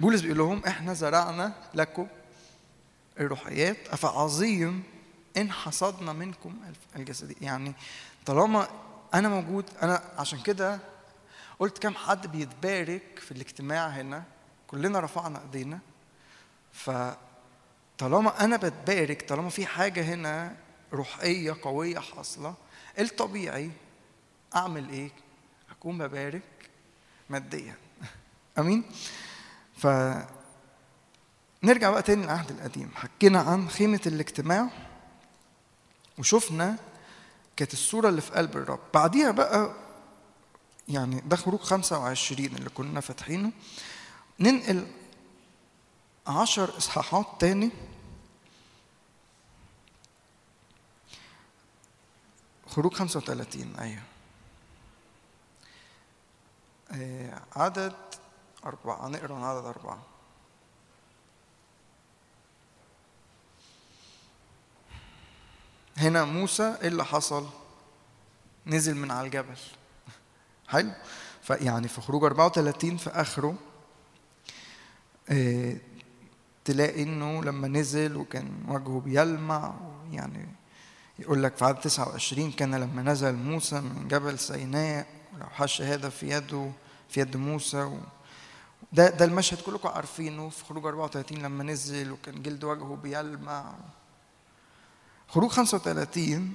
بولس 0.00 0.20
بيقول 0.20 0.38
لهم 0.38 0.62
إحنا 0.66 0.94
زرعنا 0.94 1.52
لكم 1.74 2.06
الروحيات 3.20 3.88
أفعظيم 3.88 4.82
إن 5.36 5.52
حصدنا 5.52 6.12
منكم 6.12 6.56
الجسدي 6.96 7.36
يعني 7.40 7.72
طالما 8.26 8.68
أنا 9.14 9.28
موجود 9.28 9.64
أنا 9.82 10.02
عشان 10.18 10.40
كده 10.40 10.78
قلت 11.58 11.78
كم 11.78 11.94
حد 11.94 12.26
بيتبارك 12.26 13.18
في 13.18 13.32
الاجتماع 13.32 13.88
هنا 13.88 14.24
كلنا 14.70 15.00
رفعنا 15.00 15.42
ايدينا. 15.42 15.78
فطالما 16.72 18.44
أنا 18.44 18.56
بتبارك 18.56 19.28
طالما 19.28 19.48
في 19.48 19.66
حاجة 19.66 20.02
هنا 20.02 20.56
روحية 20.92 21.56
قوية 21.62 21.98
حاصلة 21.98 22.54
الطبيعي 22.98 23.70
اعمل 24.56 24.88
إيه؟ 24.88 25.10
اكون 25.70 25.98
ببارك 25.98 26.70
ماديا. 27.30 27.74
امين؟ 28.58 28.84
ف 29.76 29.86
نرجع 31.62 31.90
بقى 31.90 32.02
تاني 32.02 32.22
للعهد 32.22 32.50
القديم. 32.50 32.90
حكينا 32.94 33.40
عن 33.40 33.68
خيمة 33.68 34.00
الاجتماع 34.06 34.68
وشفنا 36.18 36.76
كانت 37.56 37.72
الصورة 37.72 38.08
اللي 38.08 38.20
في 38.20 38.32
قلب 38.32 38.56
الرب. 38.56 38.80
بعديها 38.94 39.30
بقى 39.30 39.74
يعني 40.88 41.20
ده 41.20 41.36
خروج 41.36 41.60
25 41.60 42.46
اللي 42.46 42.70
كنا 42.70 43.00
فاتحينه. 43.00 43.52
ننقل 44.40 44.86
عشر 46.26 46.76
إصحاحات 46.76 47.26
تاني 47.40 47.70
خروج 52.68 52.94
35 52.94 53.76
أيوه 53.78 54.02
آه، 56.92 57.40
عدد 57.56 57.94
أربعة 58.64 59.06
هنقرأ 59.06 59.34
من 59.34 59.44
عدد 59.44 59.64
أربعة 59.64 60.02
هنا 65.96 66.24
موسى 66.24 66.76
إيه 66.82 66.88
اللي 66.88 67.04
حصل؟ 67.04 67.46
نزل 68.66 68.94
من 68.94 69.10
على 69.10 69.26
الجبل 69.26 69.56
حلو؟ 70.68 70.92
فيعني 71.42 71.88
في 71.88 72.00
خروج 72.00 72.24
34 72.24 72.96
في 72.96 73.10
آخره 73.10 73.54
تلاقي 76.64 77.02
إنه 77.02 77.44
لما 77.44 77.68
نزل 77.68 78.16
وكان 78.16 78.50
وجهه 78.68 79.00
بيلمع 79.04 79.74
يعني 80.12 80.48
يقول 81.18 81.42
لك 81.42 81.56
في 81.56 81.64
عدد 81.64 81.80
29 81.80 82.52
كان 82.52 82.74
لما 82.74 83.02
نزل 83.02 83.32
موسى 83.34 83.80
من 83.80 84.08
جبل 84.08 84.38
سيناء 84.38 85.06
ولوحة 85.34 85.64
الشهادة 85.64 86.10
في 86.10 86.30
يده 86.30 86.70
في 87.08 87.20
يد 87.20 87.36
موسى 87.36 87.82
و 87.82 87.98
ده 88.92 89.10
ده 89.10 89.24
المشهد 89.24 89.60
كلكم 89.60 89.88
عارفينه 89.88 90.48
في 90.48 90.64
خروج 90.64 90.86
34 90.86 91.38
لما 91.38 91.64
نزل 91.64 92.12
وكان 92.12 92.42
جلد 92.42 92.64
وجهه 92.64 92.98
بيلمع. 93.02 93.74
خروج 95.28 95.50
35 95.50 96.52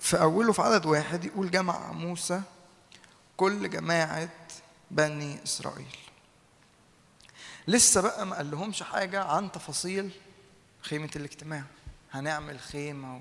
في 0.00 0.20
أوله 0.20 0.52
في 0.52 0.62
عدد 0.62 0.86
واحد 0.86 1.24
يقول 1.24 1.50
جمع 1.50 1.92
موسى 1.92 2.40
كل 3.36 3.70
جماعة 3.70 4.28
بني 4.90 5.42
إسرائيل. 5.44 5.96
لسه 7.68 8.00
بقى 8.00 8.26
ما 8.26 8.36
قال 8.36 8.50
لهمش 8.50 8.82
حاجة 8.82 9.22
عن 9.24 9.52
تفاصيل 9.52 10.10
خيمة 10.82 11.10
الاجتماع. 11.16 11.62
هنعمل 12.12 12.60
خيمة 12.60 13.16
و... 13.16 13.20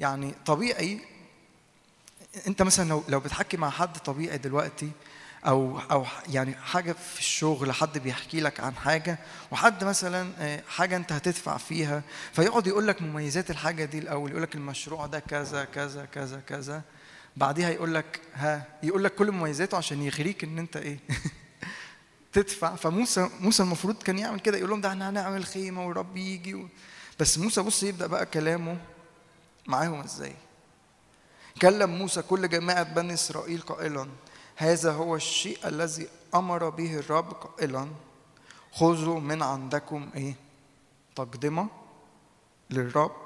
يعني 0.00 0.34
طبيعي 0.46 1.00
انت 2.46 2.62
مثلا 2.62 2.88
لو 2.88 3.04
لو 3.08 3.20
بتحكي 3.20 3.56
مع 3.56 3.70
حد 3.70 3.98
طبيعي 3.98 4.38
دلوقتي 4.38 4.90
أو 5.46 5.78
أو 5.90 6.06
يعني 6.28 6.54
حاجة 6.54 6.92
في 6.92 7.18
الشغل 7.18 7.72
حد 7.72 7.98
بيحكي 7.98 8.40
لك 8.40 8.60
عن 8.60 8.74
حاجة 8.74 9.18
وحد 9.50 9.84
مثلا 9.84 10.30
آه، 10.38 10.62
حاجة 10.68 10.96
انت 10.96 11.12
هتدفع 11.12 11.56
فيها 11.56 12.02
فيقعد 12.32 12.66
يقول 12.66 12.86
لك 12.86 13.02
مميزات 13.02 13.50
الحاجة 13.50 13.84
دي 13.84 13.98
الأول 13.98 14.30
يقول 14.30 14.42
لك 14.42 14.54
المشروع 14.54 15.06
ده 15.06 15.18
كذا 15.18 15.64
كذا 15.64 16.04
كذا 16.04 16.40
كذا 16.46 16.82
بعديها 17.36 17.70
يقول 17.70 17.94
لك 17.94 18.20
ها 18.34 18.66
يقول 18.82 19.04
لك 19.04 19.14
كل 19.14 19.32
مميزاته 19.32 19.76
عشان 19.76 20.02
يغريك 20.02 20.44
إن 20.44 20.58
انت 20.58 20.76
إيه؟ 20.76 20.98
تدفع. 22.34 22.74
فموسى 22.76 23.30
موسى 23.40 23.62
المفروض 23.62 24.02
كان 24.02 24.18
يعمل 24.18 24.40
كده 24.40 24.56
يقول 24.58 24.70
لهم 24.70 24.80
ده 24.80 24.88
إحنا 24.88 25.10
هنعمل 25.10 25.44
خيمة 25.44 25.86
والرب 25.86 26.16
يجي 26.16 26.54
و... 26.54 26.68
بس 27.20 27.38
موسى 27.38 27.62
بص 27.62 27.82
يبدأ 27.82 28.06
بقى 28.06 28.26
كلامه 28.26 28.78
معاهم 29.66 30.00
إزاي. 30.00 30.34
كلم 31.62 31.90
موسى 31.90 32.22
كل 32.22 32.48
جماعة 32.48 32.82
بني 32.82 33.14
إسرائيل 33.14 33.60
قائلا 33.60 34.08
هذا 34.56 34.92
هو 34.92 35.16
الشيء 35.16 35.58
الذي 35.64 36.08
أمر 36.34 36.68
به 36.68 36.94
الرب 36.98 37.32
قائلا 37.32 37.88
خذوا 38.72 39.20
من 39.20 39.42
عندكم 39.42 40.10
إيه؟ 40.14 40.34
تقدمة 41.16 41.68
للرب. 42.70 43.16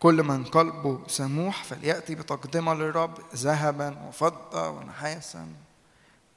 كل 0.00 0.22
من 0.22 0.44
قلبه 0.44 1.00
سموح 1.06 1.64
فليأتي 1.64 2.14
بتقدمة 2.14 2.74
للرب 2.74 3.18
ذهبا 3.34 3.98
وفضة 4.08 4.68
ونحاسا 4.70 5.48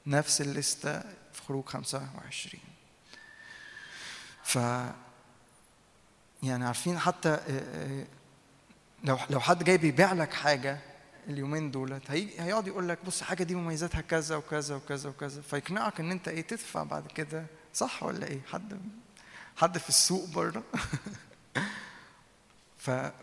نفس 0.06 0.40
الليسته 0.40 1.02
في 1.34 1.42
خروج 1.42 1.64
25 1.66 2.62
ف 4.44 4.54
يعني 6.42 6.64
عارفين 6.64 6.98
حتى 6.98 7.28
آه، 7.28 7.40
آه، 7.48 8.06
لو 9.04 9.18
لو 9.30 9.40
حد 9.40 9.64
جاي 9.64 9.78
بيبيع 9.78 10.12
لك 10.12 10.32
حاجة 10.32 10.78
اليومين 11.28 11.70
دولت 11.70 12.10
هي- 12.10 12.40
هيقعد 12.40 12.66
يقول 12.66 12.88
لك 12.88 12.98
بص 13.06 13.20
الحاجة 13.20 13.42
دي 13.42 13.54
مميزاتها 13.54 14.00
كذا 14.00 14.36
وكذا 14.36 14.74
وكذا 14.76 15.08
وكذا 15.10 15.42
فيقنعك 15.42 16.00
إن 16.00 16.10
أنت 16.10 16.28
إيه 16.28 16.40
تدفع 16.40 16.82
بعد 16.82 17.06
كده 17.06 17.46
صح 17.74 18.02
ولا 18.02 18.26
إيه؟ 18.26 18.40
حد 18.52 18.80
حد 19.56 19.78
في 19.78 19.88
السوق 19.88 20.28
بره 20.28 20.62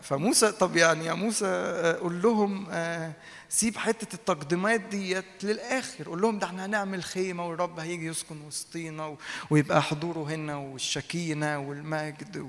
فموسى 0.02 0.52
طب 0.52 0.76
يعني 0.76 1.04
يا 1.04 1.12
موسى 1.12 1.46
آه، 1.46 1.92
قول 1.98 2.22
لهم 2.22 2.66
آه، 2.70 3.12
سيب 3.48 3.76
حتة 3.76 4.14
التقديمات 4.14 4.80
ديت 4.80 5.24
للآخر. 5.44 6.08
قول 6.08 6.22
لهم 6.22 6.38
ده 6.38 6.46
إحنا 6.46 6.66
هنعمل 6.66 7.04
خيمة 7.04 7.46
والرب 7.46 7.78
هيجي 7.78 8.06
يسكن 8.06 8.40
وسطينا 8.42 9.16
ويبقى 9.50 9.82
حضوره 9.82 10.22
هنا 10.30 10.56
والشكينة 10.56 11.58
والمجد 11.58 12.36
و... 12.36 12.48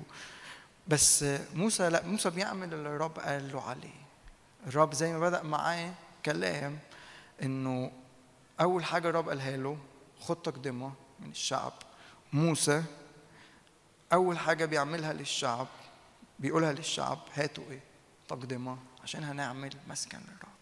بس 0.87 1.25
موسى 1.55 1.89
لا 1.89 2.03
موسى 2.05 2.29
بيعمل 2.29 2.73
اللي 2.73 2.89
الرب 2.89 3.19
قال 3.19 3.51
له 3.51 3.61
عليه. 3.61 4.03
الرب 4.67 4.93
زي 4.93 5.13
ما 5.13 5.19
بدأ 5.19 5.43
معاه 5.43 5.93
كلام 6.25 6.79
إنه 7.43 7.91
أول 8.61 8.85
حاجة 8.85 9.09
الرب 9.09 9.29
قالها 9.29 9.57
له 9.57 9.77
خد 10.19 10.35
تقدمة 10.35 10.93
من 11.19 11.29
الشعب. 11.29 11.73
موسى 12.33 12.83
أول 14.13 14.37
حاجة 14.39 14.65
بيعملها 14.65 15.13
للشعب 15.13 15.67
بيقولها 16.43 16.73
للشعب 16.73 17.19
هاتوا 17.33 17.63
إيه؟ 17.71 17.79
تقدمة 18.27 18.77
عشان 19.03 19.23
هنعمل 19.23 19.73
مسكن 19.89 20.17
للرب. 20.17 20.53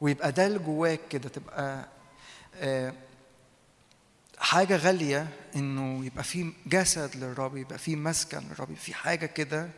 ويبقى 0.00 0.32
ده 0.32 0.56
جواك 0.56 1.00
كده 1.10 1.28
تبقى 1.28 1.88
آه، 2.54 2.94
حاجة 4.38 4.76
غالية 4.76 5.28
إنه 5.56 6.04
يبقى 6.06 6.24
في 6.24 6.52
جسد 6.66 7.16
للرب 7.16 7.56
يبقى 7.56 7.78
في 7.78 7.96
مسكن 7.96 8.38
للرب 8.38 8.74
في 8.74 8.94
حاجة 8.94 9.26
كده 9.26 9.70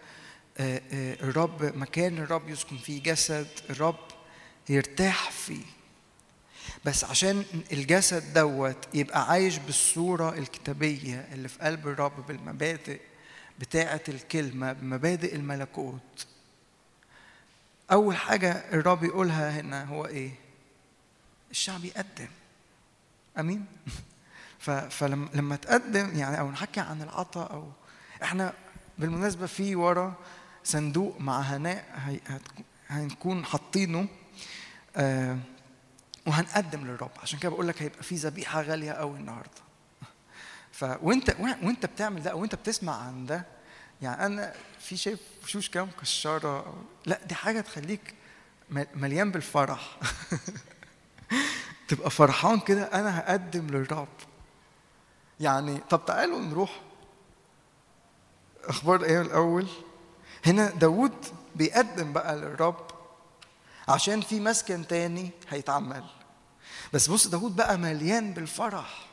آه، 0.59 0.83
آه، 0.93 1.15
الرب 1.15 1.63
مكان 1.77 2.19
الرب 2.19 2.49
يسكن 2.49 2.77
فيه 2.79 3.03
جسد 3.03 3.49
الرب 3.71 3.99
يرتاح 4.69 5.31
فيه. 5.31 5.65
بس 6.85 7.05
عشان 7.05 7.45
الجسد 7.73 8.33
دوت 8.35 8.77
يبقى 8.95 9.31
عايش 9.31 9.59
بالصورة 9.59 10.39
الكتابية 10.39 11.29
اللي 11.33 11.49
في 11.49 11.59
قلب 11.59 11.89
الرب 11.89 12.27
بالمبادئ 12.27 13.01
بتاعة 13.61 14.03
الكلمة 14.09 14.73
بمبادئ 14.73 15.35
الملكوت 15.35 16.27
أول 17.93 18.17
حاجة 18.17 18.53
الرب 18.53 19.05
يقولها 19.05 19.61
هنا 19.61 19.85
هو 19.85 20.07
إيه؟ 20.07 20.31
الشعب 21.51 21.85
يقدم 21.85 22.29
أمين؟ 23.39 23.67
فلما 24.91 25.29
لما 25.35 25.57
تقدم 25.57 26.19
يعني 26.19 26.41
أو 26.41 26.51
نحكي 26.51 26.81
عن 26.81 27.03
العطاء 27.03 27.53
أو 27.53 27.69
إحنا 28.23 28.53
بالمناسبة 28.99 29.47
في 29.47 29.77
ورا 29.77 30.15
صندوق 30.65 31.21
مع 31.21 31.41
هناء 31.41 31.85
هنكون 32.89 33.45
حاطينه 33.45 34.09
آه، 34.97 35.39
وهنقدم 36.27 36.87
للرب 36.87 37.11
عشان 37.23 37.39
كده 37.39 37.51
بقول 37.51 37.69
لك 37.69 37.83
هيبقى 37.83 38.03
في 38.03 38.15
ذبيحة 38.15 38.63
غالية 38.63 38.93
قوي 38.93 39.19
النهارده 39.19 39.66
ف 40.77 40.85
وانت 41.03 41.87
بتعمل 41.87 42.23
ده 42.23 42.31
أو 42.31 42.45
انت 42.45 42.55
بتسمع 42.55 42.97
عن 42.97 43.27
ده 43.27 43.47
يعني 44.03 44.27
أنا 44.27 44.55
في 44.81 44.97
شايف 44.97 45.21
وشوش 45.45 45.69
كده 45.69 45.85
مكشرة 45.85 46.63
أو- 46.63 47.07
لا 47.09 47.21
دي 47.27 47.35
حاجة 47.35 47.61
تخليك 47.61 48.15
مل- 48.71 48.87
مليان 48.95 49.31
بالفرح. 49.31 49.99
تبقى 51.89 52.11
فرحان 52.11 52.61
كده 52.61 52.83
أنا 52.83 53.19
هقدم 53.21 53.67
للرب. 53.67 54.09
يعني 55.41 55.79
طب 55.91 56.05
تعالوا 56.07 56.41
نروح 56.41 56.81
أخبار 58.65 59.05
إيه 59.05 59.21
الأول؟ 59.21 59.67
هنا 60.47 60.71
داود 60.71 61.27
بيقدم 61.55 62.13
بقى 62.13 62.37
للرب 62.37 62.87
عشان 63.89 64.21
في 64.21 64.41
مسكن 64.41 64.87
تاني 64.87 65.31
هيتعمل. 65.49 66.05
بس 66.93 67.09
بص 67.11 67.27
داود 67.27 67.57
بقى 67.57 67.79
مليان 67.79 68.33
بالفرح. 68.33 69.06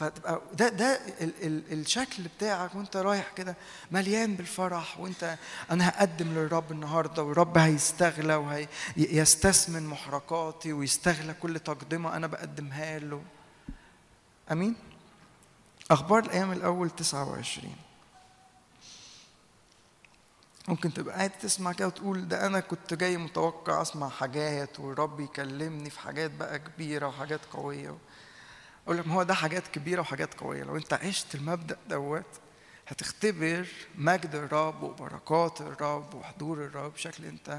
فتبقى 0.00 0.40
ده 0.54 0.68
ده 0.68 1.00
ال 1.20 1.32
ال 1.42 1.72
الشكل 1.80 2.22
بتاعك 2.36 2.74
وانت 2.74 2.96
رايح 2.96 3.32
كده 3.36 3.56
مليان 3.90 4.34
بالفرح 4.34 5.00
وانت 5.00 5.38
أنا 5.70 5.88
هقدم 5.88 6.28
للرب 6.34 6.72
النهارده 6.72 7.22
والرب 7.22 7.58
هيستغلى 7.58 8.34
ويستثمن 8.96 9.86
محرقاتي 9.86 10.72
ويستغلى 10.72 11.34
كل 11.34 11.58
تقدمة 11.58 12.16
أنا 12.16 12.26
بقدمها 12.26 12.98
له. 12.98 13.22
آمين؟ 14.52 14.76
أخبار 15.90 16.18
الأيام 16.24 16.52
الأول 16.52 16.90
29 16.90 17.74
ممكن 20.68 20.92
تبقى 20.94 21.14
قاعد 21.16 21.30
تسمع 21.30 21.72
كده 21.72 21.86
وتقول 21.86 22.28
ده 22.28 22.46
أنا 22.46 22.60
كنت 22.60 22.94
جاي 22.94 23.16
متوقع 23.16 23.82
أسمع 23.82 24.08
حاجات 24.08 24.80
والرب 24.80 25.20
يكلمني 25.20 25.90
في 25.90 26.00
حاجات 26.00 26.30
بقى 26.30 26.58
كبيرة 26.58 27.06
وحاجات 27.06 27.40
قوية. 27.52 27.96
أقول 28.84 28.98
لك 28.98 29.06
ما 29.06 29.14
هو 29.14 29.22
ده 29.22 29.34
حاجات 29.34 29.68
كبيرة 29.68 30.00
وحاجات 30.00 30.34
قوية. 30.34 30.62
لو 30.64 30.76
أنت 30.76 30.92
عشت 30.92 31.34
المبدأ 31.34 31.76
دوت 31.88 32.40
هتختبر 32.88 33.66
مجد 33.94 34.34
الرب 34.34 34.82
وبركات 34.82 35.60
الرب 35.60 36.14
وحضور 36.14 36.64
الرب 36.64 36.92
بشكل 36.92 37.24
أنت 37.24 37.50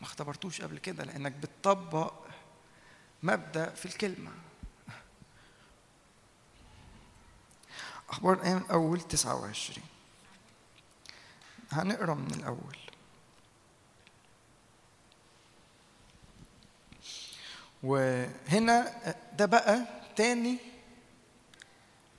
ما 0.00 0.06
اختبرتوش 0.06 0.60
قبل 0.62 0.78
كده 0.78 1.04
لأنك 1.04 1.32
بتطبق 1.32 2.14
مبدأ 3.22 3.70
في 3.70 3.86
الكلمة. 3.86 4.30
أخبار 8.10 8.42
أيام 8.44 8.64
أول 8.70 9.00
29 9.00 9.84
هنقرأ 11.72 12.14
من 12.14 12.34
الأول. 12.34 12.76
وهنا 17.82 18.92
ده 19.38 19.46
بقى 19.46 19.86
تاني 20.16 20.58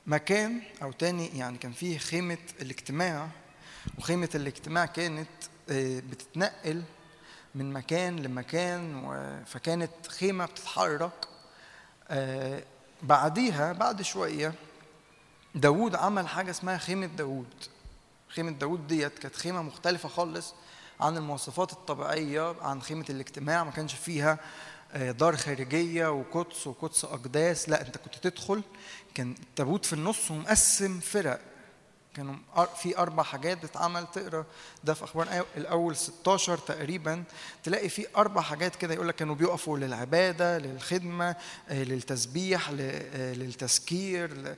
مكان 0.08 0.62
أو 0.82 0.92
تاني 0.92 1.38
يعني 1.38 1.58
كان 1.58 1.72
فيه 1.72 1.98
خيمة 1.98 2.38
الاجتماع 2.62 3.28
وخيمة 3.98 4.30
الاجتماع 4.36 4.86
كانت 4.86 5.30
آه، 5.70 6.00
بتتنقل 6.00 6.84
من 7.56 7.74
مكان 7.74 8.20
لمكان 8.20 9.44
فكانت 9.46 10.08
خيمة 10.08 10.46
بتتحرك. 10.46 11.28
آه، 12.10 12.64
بعديها 13.04 13.74
بعد 13.74 14.02
شوية 14.02 14.54
داوود 15.56 15.96
عمل 15.96 16.28
حاجة 16.28 16.52
اسمها 16.52 16.78
خيمة 16.78 17.06
داوود. 17.06 17.54
خيمة 18.30 18.52
داوود 18.52 18.88
ديت 18.88 19.20
كانت 19.20 19.36
خيمة 19.36 19.62
مختلفة 19.62 20.10
خالص 20.10 20.54
عن 21.00 21.18
المواصفات 21.18 21.74
الطبيعية 21.74 22.56
عن 22.62 22.82
خيمة 22.82 23.06
الاجتماع 23.10 23.64
ما 23.64 23.72
كانش 23.72 23.94
فيها 23.94 24.40
دار 24.94 25.36
خارجية 25.38 26.12
وقدس 26.12 26.68
وقدس 26.68 27.06
أقداس. 27.06 27.70
لا 27.70 27.82
أنت 27.88 27.98
كنت 27.98 28.16
تدخل 28.16 28.62
كان 29.16 29.36
التابوت 29.50 29.86
في 29.86 29.94
النص 29.94 30.32
ومقسم 30.32 31.00
فرق. 31.00 31.40
كانوا 32.16 32.36
في 32.82 32.98
أربع 32.98 33.24
حاجات 33.24 33.58
بتتعمل 33.58 34.08
تقرأ 34.14 34.46
ده 34.84 34.94
في 34.94 35.04
أخبار 35.04 35.46
الأول 35.58 35.96
16 35.96 36.58
تقريبا. 36.58 37.24
تلاقي 37.64 37.90
في 37.90 38.06
أربع 38.18 38.42
حاجات 38.42 38.76
كده 38.76 38.94
يقول 38.94 39.08
لك 39.08 39.16
كانوا 39.16 39.36
بيقفوا 39.36 39.78
للعبادة 39.78 40.58
للخدمة 40.58 41.36
آه، 41.70 41.84
للتسبيح 41.84 42.70
آه، 42.70 43.34
للتذكير 43.34 44.56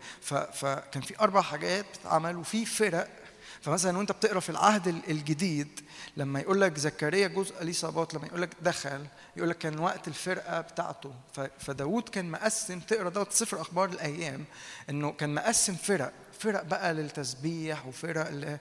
فكان 0.52 1.02
في 1.02 1.20
أربع 1.20 1.42
حاجات 1.42 1.86
بتتعمل 1.86 2.36
وفي 2.38 2.66
فرق 2.66 3.25
فمثلا 3.66 3.98
وأنت 3.98 4.12
بتقرأ 4.12 4.40
في 4.40 4.50
العهد 4.50 4.88
ال- 4.88 5.10
الجديد 5.12 5.80
لما 6.18 6.40
يقول 6.40 6.62
لك 6.62 6.78
زكريا 6.78 7.28
جزء 7.28 7.62
اليصابات 7.62 8.14
لما 8.14 8.28
يقول 8.28 8.42
لك 8.42 8.50
دخل 8.62 9.06
يقول 9.38 9.50
لك 9.50 9.58
كان 9.58 9.80
وقت 9.80 10.08
الفرقة 10.08 10.62
بتاعته 10.62 11.14
ف- 11.34 11.40
فداود 11.60 12.10
كان 12.10 12.32
مقسم 12.32 12.80
تقرأ 12.80 13.10
دوت 13.10 13.32
سفر 13.34 13.62
أخبار 13.62 13.90
الأيام 13.90 14.46
إنه 14.90 15.12
كان 15.12 15.34
مقسم 15.36 15.76
فرق 15.76 16.14
فرق 16.40 16.64
بقى 16.64 16.94
للتسبيح 16.94 17.86
وفرق. 17.86 18.60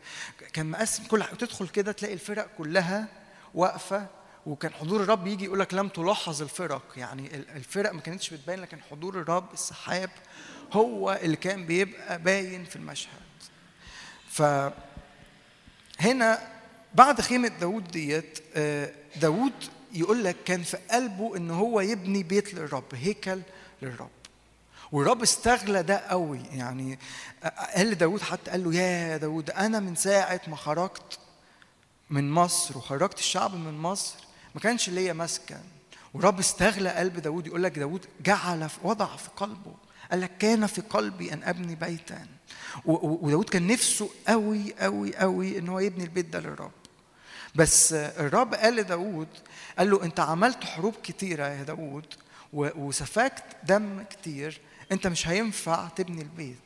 كان 0.53 0.67
مقسم 0.71 1.05
كل 1.05 1.25
تدخل 1.39 1.69
كده 1.69 1.93
تلاقي 1.93 2.15
الفرق 2.15 2.49
كلها 2.59 3.07
واقفة 3.55 4.07
وكان 4.47 4.73
حضور 4.73 5.03
الرب 5.03 5.27
يجي 5.27 5.45
يقول 5.45 5.61
لك 5.61 5.75
لم 5.75 5.89
تلاحظ 5.89 6.43
الفرق 6.43 6.83
يعني 6.97 7.35
ال- 7.37 7.51
الفرق 7.51 7.93
ما 7.93 8.01
كانتش 8.01 8.31
بتبين 8.35 8.61
لكن 8.61 8.79
حضور 8.91 9.21
الرب 9.21 9.53
السحاب 9.53 10.11
هو 10.73 11.19
اللي 11.23 11.37
كان 11.37 11.67
بيبقى 11.67 12.23
باين 12.23 12.65
في 12.65 12.77
المشهد 12.77 13.09
ف 14.31 14.43
هنا 16.05 16.39
بعد 16.95 17.21
خيمة 17.21 17.49
داود 17.49 17.89
ديت 17.89 18.39
آه، 18.55 18.93
داود 19.17 19.53
يقول 19.93 20.25
لك 20.25 20.37
كان 20.45 20.63
في 20.63 20.77
قلبه 20.77 21.37
إن 21.37 21.51
هو 21.51 21.81
يبني 21.81 22.23
بيت 22.23 22.55
للرب 22.55 22.95
هيكل 22.95 23.41
للرب. 23.83 24.11
والرب 24.93 25.23
استغلى 25.23 25.83
ده 25.83 25.97
قوي 25.97 26.41
يعني 26.53 26.99
آه، 27.45 27.49
قال 27.77 27.91
لداود 27.91 28.21
حتى 28.21 28.51
قال 28.51 28.65
له 28.65 28.75
يا 28.75 29.17
داود 29.17 29.51
أنا 29.51 29.81
من 29.81 29.95
ساعة 29.95 30.41
ما 30.47 30.57
خرجت 30.57 31.19
من 32.11 32.31
مصر 32.31 32.79
وخرجت 32.79 33.19
الشعب 33.19 33.55
من 33.55 33.79
مصر 33.79 34.15
ما 34.55 34.61
كانش 34.61 34.89
ليا 34.91 35.13
مسكن. 35.13 35.61
ورب 36.15 36.39
استغلى 36.39 36.91
قلب 36.91 37.17
داود 37.19 37.47
يقول 37.47 37.63
لك 37.63 37.79
داود 37.79 38.07
جعل 38.25 38.69
وضع 38.83 39.17
في 39.17 39.29
قلبه 39.37 39.75
قال 40.11 40.21
لك 40.21 40.39
كان 40.39 40.67
في 40.67 40.81
قلبي 40.81 41.33
أن 41.33 41.43
أبني 41.43 41.75
بيتا. 41.75 42.27
وداود 42.85 43.49
كان 43.49 43.67
نفسه 43.67 44.11
قوي 44.29 44.75
قوي 44.79 45.17
قوي 45.17 45.59
إن 45.59 45.69
هو 45.69 45.79
يبني 45.79 46.05
البيت 46.05 46.27
ده 46.27 46.41
للرب. 46.41 46.73
بس 47.55 47.93
الرب 47.93 48.55
قال 48.55 48.77
لداود 48.77 49.29
قال 49.79 49.91
له 49.91 50.05
أنت 50.05 50.21
عملت 50.21 50.65
حروب 50.65 50.95
كتيرة 51.03 51.47
يا 51.47 51.63
داود 51.63 52.07
وسفكت 52.53 53.45
دم 53.65 54.03
كتير 54.03 54.61
أنت 54.93 55.07
مش 55.07 55.29
هينفع 55.29 55.89
تبني 55.89 56.23
البيت. 56.23 56.57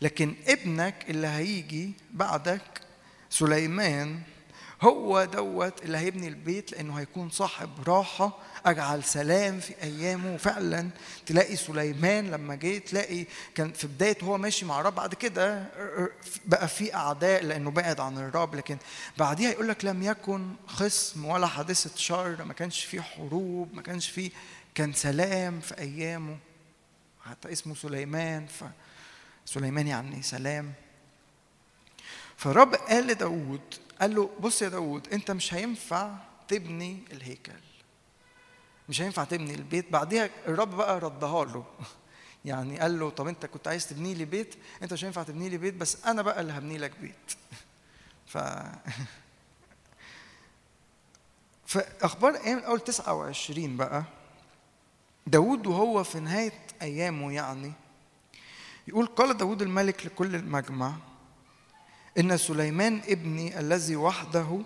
لكن 0.00 0.34
ابنك 0.48 0.94
اللي 1.10 1.26
هيجي 1.26 1.92
بعدك 2.10 2.80
سليمان 3.30 4.20
هو 4.82 5.24
دوت 5.24 5.82
اللي 5.82 5.98
هيبني 5.98 6.28
البيت 6.28 6.72
لأنه 6.72 6.94
هيكون 6.94 7.30
صاحب 7.30 7.70
راحة 7.88 8.38
أجعل 8.66 9.04
سلام 9.04 9.60
في 9.60 9.82
أيامه. 9.82 10.36
فعلا 10.36 10.90
تلاقي 11.26 11.56
سليمان 11.56 12.30
لما 12.30 12.54
جه 12.54 12.78
تلاقي 12.78 13.24
كان 13.54 13.72
في 13.72 13.86
بدايه 13.86 14.16
هو 14.22 14.38
ماشي 14.38 14.64
مع 14.64 14.80
الرب. 14.80 14.94
بعد 14.94 15.14
كده 15.14 15.66
بقى 16.44 16.68
في 16.68 16.94
أعداء 16.94 17.44
لأنه 17.44 17.70
بعد 17.70 18.00
عن 18.00 18.18
الرب. 18.18 18.54
لكن 18.54 18.76
بعديها 19.18 19.50
يقول 19.50 19.68
لك 19.68 19.84
لم 19.84 20.02
يكن 20.02 20.48
خصم 20.66 21.24
ولا 21.24 21.46
حادثة 21.46 21.90
شر. 21.96 22.44
ما 22.44 22.52
كانش 22.54 22.84
في 22.84 23.02
حروب 23.02 23.74
ما 23.74 23.82
كانش 23.82 24.10
في 24.10 24.30
كان 24.74 24.92
سلام 24.92 25.60
في 25.60 25.78
أيامه. 25.78 26.36
حتى 27.24 27.52
اسمه 27.52 27.74
سليمان. 27.74 28.46
ف 28.46 28.64
سليمان 29.46 29.86
يعني 29.86 30.22
سلام. 30.22 30.72
فالرب 32.36 32.74
قال 32.74 33.06
لداود 33.06 33.60
قال 34.00 34.14
له 34.14 34.30
بص 34.40 34.62
يا 34.62 34.68
داود 34.68 35.08
انت 35.08 35.30
مش 35.30 35.54
هينفع 35.54 36.14
تبني 36.48 36.98
الهيكل. 37.12 37.52
مش 38.88 39.02
هينفع 39.02 39.24
تبني 39.24 39.54
البيت. 39.54 39.92
بعديها 39.92 40.30
الرب 40.46 40.74
بقى 40.74 41.00
ردها 41.00 41.44
له. 41.44 41.64
يعني 42.44 42.78
قال 42.80 42.98
له 42.98 43.10
طب 43.10 43.26
انت 43.26 43.46
كنت 43.46 43.68
عايز 43.68 43.88
تبني 43.88 44.14
لي 44.14 44.24
بيت؟ 44.24 44.54
انت 44.82 44.92
مش 44.92 45.04
هينفع 45.04 45.22
تبني 45.22 45.48
لي 45.48 45.58
بيت 45.58 45.74
بس 45.74 46.04
أنا 46.06 46.22
بقى 46.22 46.40
اللي 46.40 46.52
هبني 46.52 46.78
لك 46.78 46.92
بيت. 47.00 47.32
ف 48.32 48.38
في 51.66 51.84
أخبار 52.02 52.34
أيام 52.34 52.58
الأول 52.58 52.80
29 52.80 53.76
بقى 53.76 54.04
داود 55.26 55.66
وهو 55.66 56.04
في 56.04 56.20
نهاية 56.20 56.66
أيامه 56.82 57.32
يعني 57.32 57.72
يقول 58.88 59.06
قال 59.06 59.36
داود 59.36 59.62
الملك 59.62 60.06
لكل 60.06 60.34
المجمع 60.34 60.96
إن 62.18 62.36
سليمان 62.36 63.00
ابني 63.08 63.58
الذي 63.60 63.96
وحده 63.96 64.58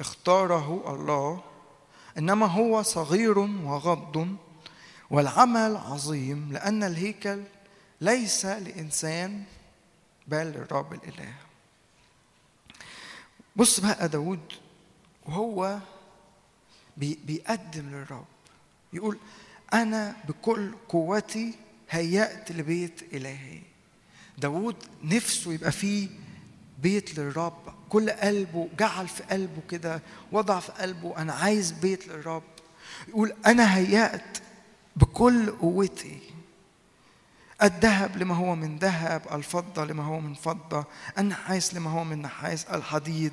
اختاره 0.00 0.94
الله 0.94 1.42
إنما 2.18 2.46
هو 2.46 2.82
صغير 2.82 3.38
وغض 3.38 4.36
والعمل 5.10 5.76
عظيم 5.76 6.52
لأن 6.52 6.82
الهيكل 6.84 7.42
ليس 8.00 8.46
لإنسان 8.46 9.42
بل 10.26 10.46
للرب 10.46 10.92
الإله. 10.92 11.34
بص 13.56 13.80
بقى 13.80 14.08
داود 14.08 14.52
وهو 15.26 15.78
بي 16.96 17.18
بيقدم 17.24 17.90
للرب 17.90 18.24
يقول 18.92 19.18
أنا 19.74 20.16
بكل 20.28 20.74
قوتي 20.88 21.54
هيأت 21.90 22.52
لبيت 22.52 23.14
إلهي. 23.14 23.60
داود 24.38 24.76
نفسه 25.04 25.52
يبقى 25.52 25.72
فيه 25.72 26.08
بيت 26.82 27.18
للرب. 27.18 27.74
كل 27.88 28.10
قلبه 28.10 28.68
جعل 28.78 29.08
في 29.08 29.22
قلبه 29.22 29.62
كده 29.70 30.02
وضع 30.32 30.60
في 30.60 30.72
قلبه 30.72 31.16
أنا 31.18 31.32
عايز 31.32 31.70
بيت 31.72 32.08
للرب. 32.08 32.42
يقول 33.08 33.34
أنا 33.46 33.76
هيأت 33.76 34.38
بكل 34.96 35.50
قوتي. 35.50 36.20
الذهب 37.62 38.16
لما 38.16 38.34
هو 38.34 38.54
من 38.54 38.78
ذهب 38.78 39.22
الفضة 39.32 39.84
لما 39.84 40.02
هو 40.04 40.20
من 40.20 40.34
فضة. 40.34 40.84
النحاس 41.18 41.74
لما 41.74 41.90
هو 41.90 42.04
من 42.04 42.22
نحاس 42.22 42.64
الحديد 42.64 43.32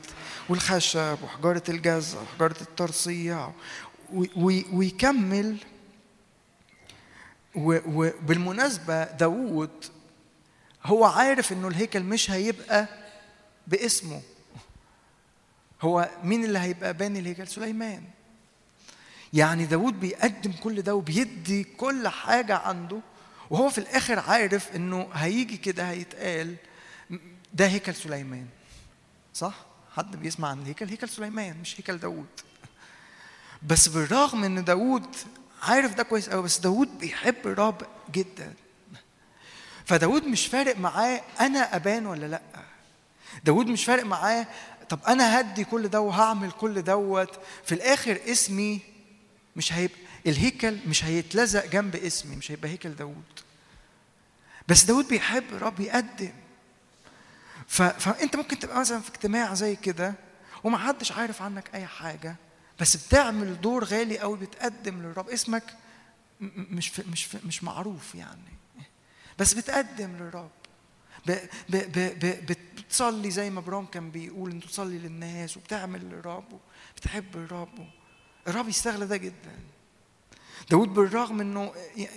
والخشب 0.49 1.17
وحجارة 1.23 1.63
الجزء 1.69 2.17
وحجارة 2.21 2.61
الترصيع. 2.61 3.51
ويكمل. 4.73 5.57
وبالمناسبة 7.55 9.03
داوود 9.03 9.85
هو 10.85 11.05
عارف 11.05 11.51
إنه 11.53 11.67
الهيكل 11.67 12.03
مش 12.03 12.31
هيبقى 12.31 12.87
باسمه. 13.67 14.21
هو 15.81 16.09
مين 16.23 16.45
اللي 16.45 16.59
هيبقى 16.59 16.93
باني 16.93 17.19
الهيكل 17.19 17.47
سليمان. 17.47 18.03
يعني 19.33 19.65
داود 19.65 19.99
بيقدم 19.99 20.51
كل 20.51 20.81
ده 20.81 20.95
وبيدي 20.95 21.63
كل 21.63 22.07
حاجة 22.07 22.55
عنده 22.57 22.99
وهو 23.49 23.69
في 23.69 23.77
الآخر 23.77 24.19
عارف 24.19 24.75
إنه 24.75 25.09
هيجي 25.13 25.57
كده 25.57 25.89
هيتقال 25.89 26.55
ده 27.53 27.67
هيكل 27.67 27.95
سليمان. 27.95 28.47
صح؟ 29.33 29.53
حد 29.95 30.15
بيسمع 30.15 30.49
عن 30.49 30.61
الهيكل؟ 30.61 30.87
هيكل 30.89 31.09
سليمان 31.09 31.57
مش 31.61 31.79
هيكل 31.79 31.97
داود 31.97 32.27
بس 33.63 33.87
بالرغم 33.87 34.43
إن 34.43 34.63
داود 34.63 35.15
عارف 35.61 35.93
ده 35.95 36.03
كويس 36.03 36.29
قوي 36.29 36.43
بس 36.43 36.59
داود 36.59 36.97
بيحب 36.99 37.35
الرب 37.45 37.81
جدا. 38.11 38.53
فداود 39.85 40.23
مش 40.23 40.47
فارق 40.47 40.77
معاه 40.77 41.21
أنا 41.39 41.75
أبان 41.75 42.05
ولا 42.05 42.25
لأ. 42.25 42.41
داود 43.43 43.67
مش 43.67 43.85
فارق 43.85 44.03
معاه. 44.05 44.47
طب 44.89 44.99
أنا 45.07 45.39
هدي 45.39 45.63
كل 45.63 45.87
ده 45.87 46.01
وهعمل 46.01 46.51
كل 46.51 46.81
دوت. 46.81 47.39
في 47.65 47.75
الآخر 47.75 48.19
اسمي 48.27 48.79
مش 49.55 49.73
هيبقى 49.73 49.97
الهيكل 50.27 50.77
مش 50.87 51.05
هيتلزق 51.05 51.65
جنب 51.65 51.95
اسمي 51.95 52.35
مش 52.35 52.51
هيبقى 52.51 52.69
هيكل 52.69 52.95
داود 52.95 53.23
بس 54.67 54.83
داود 54.83 55.07
بيحب 55.07 55.43
الرب 55.51 55.79
يقدم. 55.79 56.31
ف... 57.67 57.81
فأنت 57.81 58.35
ممكن 58.35 58.59
تبقى 58.59 58.79
مثلا 58.79 58.99
في 59.01 59.09
اجتماع 59.09 59.53
زي 59.53 59.75
كده 59.75 60.13
ومحدش 60.63 61.11
عارف 61.11 61.41
عنك 61.41 61.69
أي 61.75 61.85
حاجة 61.85 62.35
بس 62.79 62.97
بتعمل 62.97 63.61
دور 63.61 63.83
غالي 63.83 64.19
قوي 64.19 64.37
بتقدم 64.37 65.01
للرب. 65.01 65.29
اسمك 65.29 65.63
مش 66.41 66.87
في 66.87 67.03
مش 67.11 67.25
في 67.25 67.37
مش 67.45 67.63
معروف 67.63 68.15
يعني. 68.15 68.53
بس 69.39 69.53
بتقدم 69.53 70.15
للرب. 70.17 70.51
بتصلي 72.49 73.31
زي 73.31 73.49
ما 73.49 73.61
برام 73.61 73.85
كان 73.85 74.11
بيقول 74.11 74.51
انت 74.51 74.65
تصلي 74.65 74.97
للناس 74.97 75.57
وبتعمل 75.57 76.01
للرب 76.09 76.59
بتحب 76.95 77.35
الرب 77.35 77.87
الرب 78.47 78.69
يستغل 78.69 79.07
ده 79.07 79.17
جدا. 79.17 79.51
داود 80.71 80.87
بالرغم 80.93 81.41
إنه 81.41 81.73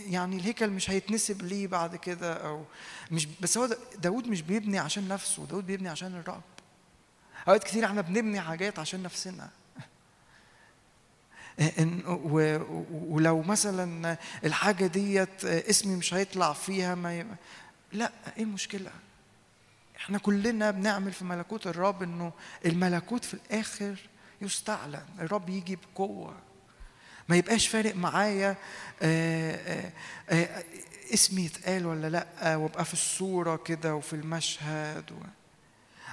يعني 0.08 0.36
الهيكل 0.36 0.70
مش 0.70 0.90
هيتنسب 0.90 1.42
ليه 1.42 1.66
بعد 1.66 1.96
كده 1.96 2.32
أو 2.34 2.64
مش 3.10 3.26
بس 3.40 3.58
هو 3.58 3.66
دا- 3.66 3.78
داود 3.98 4.26
مش 4.28 4.42
بيبني 4.42 4.78
عشان 4.78 5.08
نفسه 5.08 5.46
داود 5.46 5.66
بيبني 5.66 5.88
عشان 5.88 6.14
الرب. 6.14 6.42
أوقات 7.48 7.64
كتير 7.64 7.84
إحنا 7.84 8.00
بنبني 8.00 8.40
حاجات 8.40 8.78
عشان 8.78 9.02
نفسنا. 9.02 9.50
ولو 13.08 13.42
مثلا 13.42 14.16
الحاجة 14.44 14.86
ديت 14.86 15.44
اسمي 15.44 15.96
مش 15.96 16.14
هيطلع 16.14 16.52
فيها 16.52 16.94
ما. 16.94 17.36
لا 17.92 18.12
إيه 18.36 18.42
المشكلة؟ 18.42 18.90
إحنا 19.96 20.18
كلنا 20.18 20.70
بنعمل 20.70 21.12
في 21.12 21.24
ملكوت 21.24 21.66
الرب 21.66 22.02
إنه 22.02 22.32
الملكوت 22.66 23.24
في 23.24 23.34
الآخر 23.34 23.96
يستعلن 24.42 25.04
الرب 25.18 25.48
يجي 25.48 25.76
بقوة. 25.76 26.34
ما 27.28 27.36
يبقاش 27.36 27.68
فارق 27.68 27.94
معايا 27.94 28.56
آه، 29.02 29.54
آه، 29.54 29.92
آه، 30.30 30.64
اسمي 31.14 31.44
يتقال 31.44 31.86
ولا 31.86 32.06
لأ 32.06 32.56
وابقى 32.56 32.84
في 32.84 32.92
الصورة 32.92 33.56
كده 33.56 33.94
وفي 33.94 34.12
المشهد 34.12 35.12
و... 35.12 35.16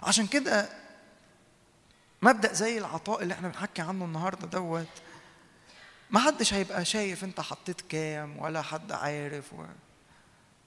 عشان 0.03 0.27
كده 0.27 0.69
مبدأ 2.21 2.53
زي 2.53 2.77
العطاء 2.77 3.23
اللي 3.23 3.33
إحنا 3.33 3.47
بنحكي 3.47 3.81
عنه 3.81 4.05
النهارده 4.05 4.47
دوت 4.47 4.87
ما 6.09 6.19
حدش 6.19 6.53
هيبقى 6.53 6.85
شايف 6.85 7.23
أنت 7.23 7.41
حطيت 7.41 7.81
كام 7.81 8.39
ولا 8.39 8.61
حد 8.61 8.91
عارف 8.91 9.53
و... 9.53 9.63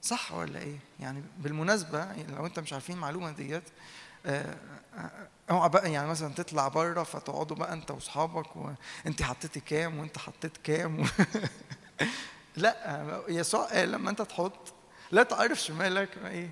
صح 0.07 0.33
ولا 0.33 0.59
إيه؟ 0.61 0.78
يعني 1.01 1.23
بالمناسبة 1.39 2.07
لو 2.28 2.47
أنت 2.47 2.59
مش 2.59 2.73
عارفين 2.73 2.97
المعلومة 2.97 3.31
ديت 3.31 3.62
آه، 4.27 4.57
آه، 4.97 5.11
أوعى 5.51 5.69
بقى 5.69 5.93
يعني 5.93 6.09
مثلا 6.09 6.35
تطلع 6.35 6.69
بره 6.69 7.03
فتقعدوا 7.03 7.57
بقى 7.57 7.73
أنت 7.73 7.91
وأصحابك 7.91 8.47
وانت 8.57 9.23
حطيتي 9.23 9.61
كام 9.61 9.99
وأنت 9.99 10.19
حطيت 10.19 10.57
كام؟ 10.65 11.01
و... 11.01 11.05
لا 12.57 13.23
يسوع 13.28 13.65
قال 13.65 13.93
لما 13.93 14.11
أنت 14.11 14.23
تحط 14.23 14.74
لا 15.12 15.23
تعرف 15.23 15.59
شمالك 15.61 16.09
ما 16.23 16.31
إيه. 16.31 16.51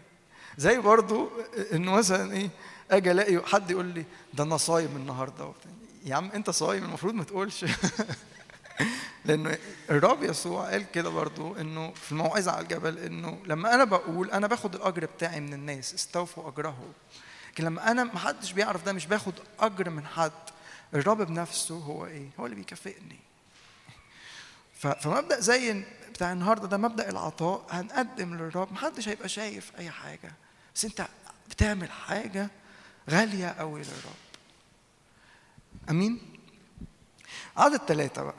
زي 0.59 0.78
برضو 0.78 1.31
إنه 1.72 1.93
مثلا 1.93 2.32
إيه 2.32 2.51
أجي 2.90 3.10
ألاقي 3.10 3.43
حد 3.47 3.70
يقول 3.70 3.86
لي 3.86 4.05
ده 4.35 4.44
أنا 4.44 4.56
صايم 4.56 4.97
النهارده. 4.97 5.52
يا 6.05 6.14
عم 6.14 6.31
أنت 6.31 6.51
صايم 6.51 6.85
المفروض 6.85 7.14
ما 7.14 7.24
تقولش. 7.24 7.64
لأنه 9.24 9.59
الرب 9.90 10.22
يسوع 10.22 10.70
قال 10.70 10.90
كده 10.92 11.10
برضو 11.10 11.55
إنه 11.56 11.92
في 11.92 12.12
الموعظة 12.12 12.52
على 12.52 12.62
الجبل 12.62 12.98
إنه 12.98 13.42
لما 13.46 13.74
أنا 13.74 13.84
بقول 13.84 14.30
أنا 14.30 14.46
باخد 14.46 14.74
الأجر 14.74 15.05
بتاعي 15.06 15.40
من 15.40 15.55
الناس 15.55 15.94
استوفوا 15.94 16.48
اجره 16.48 16.84
لكن 17.52 17.64
لما 17.64 17.90
أنا 17.90 18.05
ما 18.05 18.18
حدش 18.18 18.52
بيعرف 18.52 18.84
ده 18.84 18.92
مش 18.92 19.06
باخد 19.06 19.34
أجر 19.60 19.90
من 19.90 20.06
حد 20.06 20.32
الرب 20.94 21.22
بنفسه 21.22 21.74
هو 21.78 22.06
إيه؟ 22.06 22.28
هو 22.40 22.44
اللي 22.46 22.56
بيكافئني. 22.56 23.18
ف- 24.78 24.86
فمبدأ 24.86 25.40
زي 25.40 25.84
بتاع 26.10 26.32
النهارده 26.32 26.68
ده 26.68 26.76
مبدأ 26.76 27.10
العطاء 27.10 27.66
هنقدم 27.70 28.34
للرب 28.34 28.72
محدش 28.72 29.09
هيبقى 29.09 29.28
شايف 29.28 29.72
أي 29.78 29.90
حاجة. 29.90 30.32
بس 30.74 30.84
أنت 30.84 31.06
بتعمل 31.51 31.90
حاجة 31.90 32.51
غالية 33.10 33.46
قوي 33.48 33.80
للرب. 33.80 34.14
آمين؟ 35.90 36.20
عدد 37.56 37.76
ثلاثة 37.88 38.22
بقى. 38.22 38.34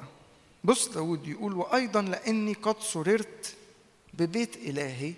بص 0.65 0.87
داود 0.87 1.27
يقول 1.27 1.53
وأيضا 1.53 2.01
لأني 2.01 2.53
قد 2.53 2.75
سررت 2.81 3.55
ببيت 4.13 4.55
إلهي 4.55 5.13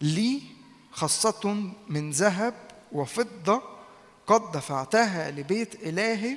لي 0.00 0.42
خاصة 0.90 1.70
من 1.88 2.10
ذهب 2.10 2.54
وفضة 2.92 3.62
قد 4.26 4.52
دفعتها 4.52 5.30
لبيت 5.30 5.74
إلهي 5.74 6.36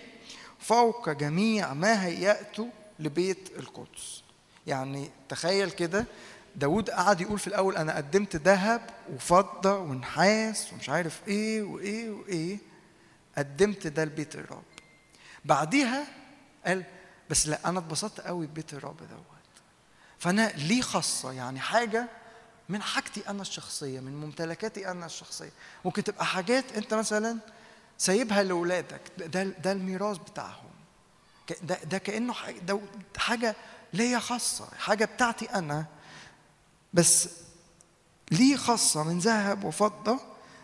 فوق 0.60 1.10
جميع 1.10 1.74
ما 1.74 2.06
هيأت 2.06 2.58
لبيت 3.00 3.50
القدس. 3.60 4.24
يعني 4.68 5.10
تخيل 5.30 5.72
كده 5.72 6.06
داود 6.56 6.90
قعد 6.90 7.22
يقول 7.22 7.40
في 7.40 7.48
الأول 7.48 7.78
أنا 7.78 7.96
قدمت 7.98 8.36
ذهب 8.36 8.90
وفضة 9.16 9.78
ونحاس 9.78 10.74
ومش 10.74 10.90
عارف 10.90 11.22
إيه 11.28 11.64
وإيه 11.64 12.10
وإيه 12.10 12.58
قدمت 13.38 13.88
ده 13.88 14.06
لبيت 14.06 14.36
الرب. 14.36 14.64
بعديها 15.46 16.08
قال 16.66 16.84
بس 17.30 17.48
لا 17.48 17.70
أنا 17.70 17.80
اتبسطت 17.80 18.22
قوي 18.22 18.48
ببيت 18.48 18.74
الرب 18.74 18.98
دوت. 18.98 19.38
فأنا 20.20 20.52
ليه 20.56 20.82
خاصة؟ 20.82 21.32
يعني 21.32 21.60
حاجة 21.60 22.08
من 22.70 22.82
حاجتي 22.82 23.30
أنا 23.30 23.42
الشخصية 23.42 24.00
من 24.00 24.16
ممتلكاتي 24.22 24.92
أنا 24.92 25.06
الشخصية. 25.06 25.52
ممكن 25.86 26.04
تبقى 26.04 26.26
حاجات 26.26 26.72
أنت 26.78 26.94
مثلا 26.94 27.38
سايبها 27.98 28.44
لاولادك 28.44 29.02
ده 29.18 29.44
ده 29.44 29.72
الميراث 29.72 30.18
بتاعهم. 30.18 30.70
ده 31.62 31.76
ده 31.84 31.98
كأنه 31.98 32.34
حاجة 32.34 32.60
ده 32.60 32.80
حاجة 33.18 33.56
ليا 33.94 34.20
خاصة 34.20 34.68
حاجة 34.80 35.06
بتاعتي 35.06 35.46
أنا. 35.46 35.86
بس 36.94 37.30
لي 38.32 38.58
خاصة؟ 38.58 39.04
من 39.04 39.20
ذهب 39.20 39.64
وفضة 39.64 40.20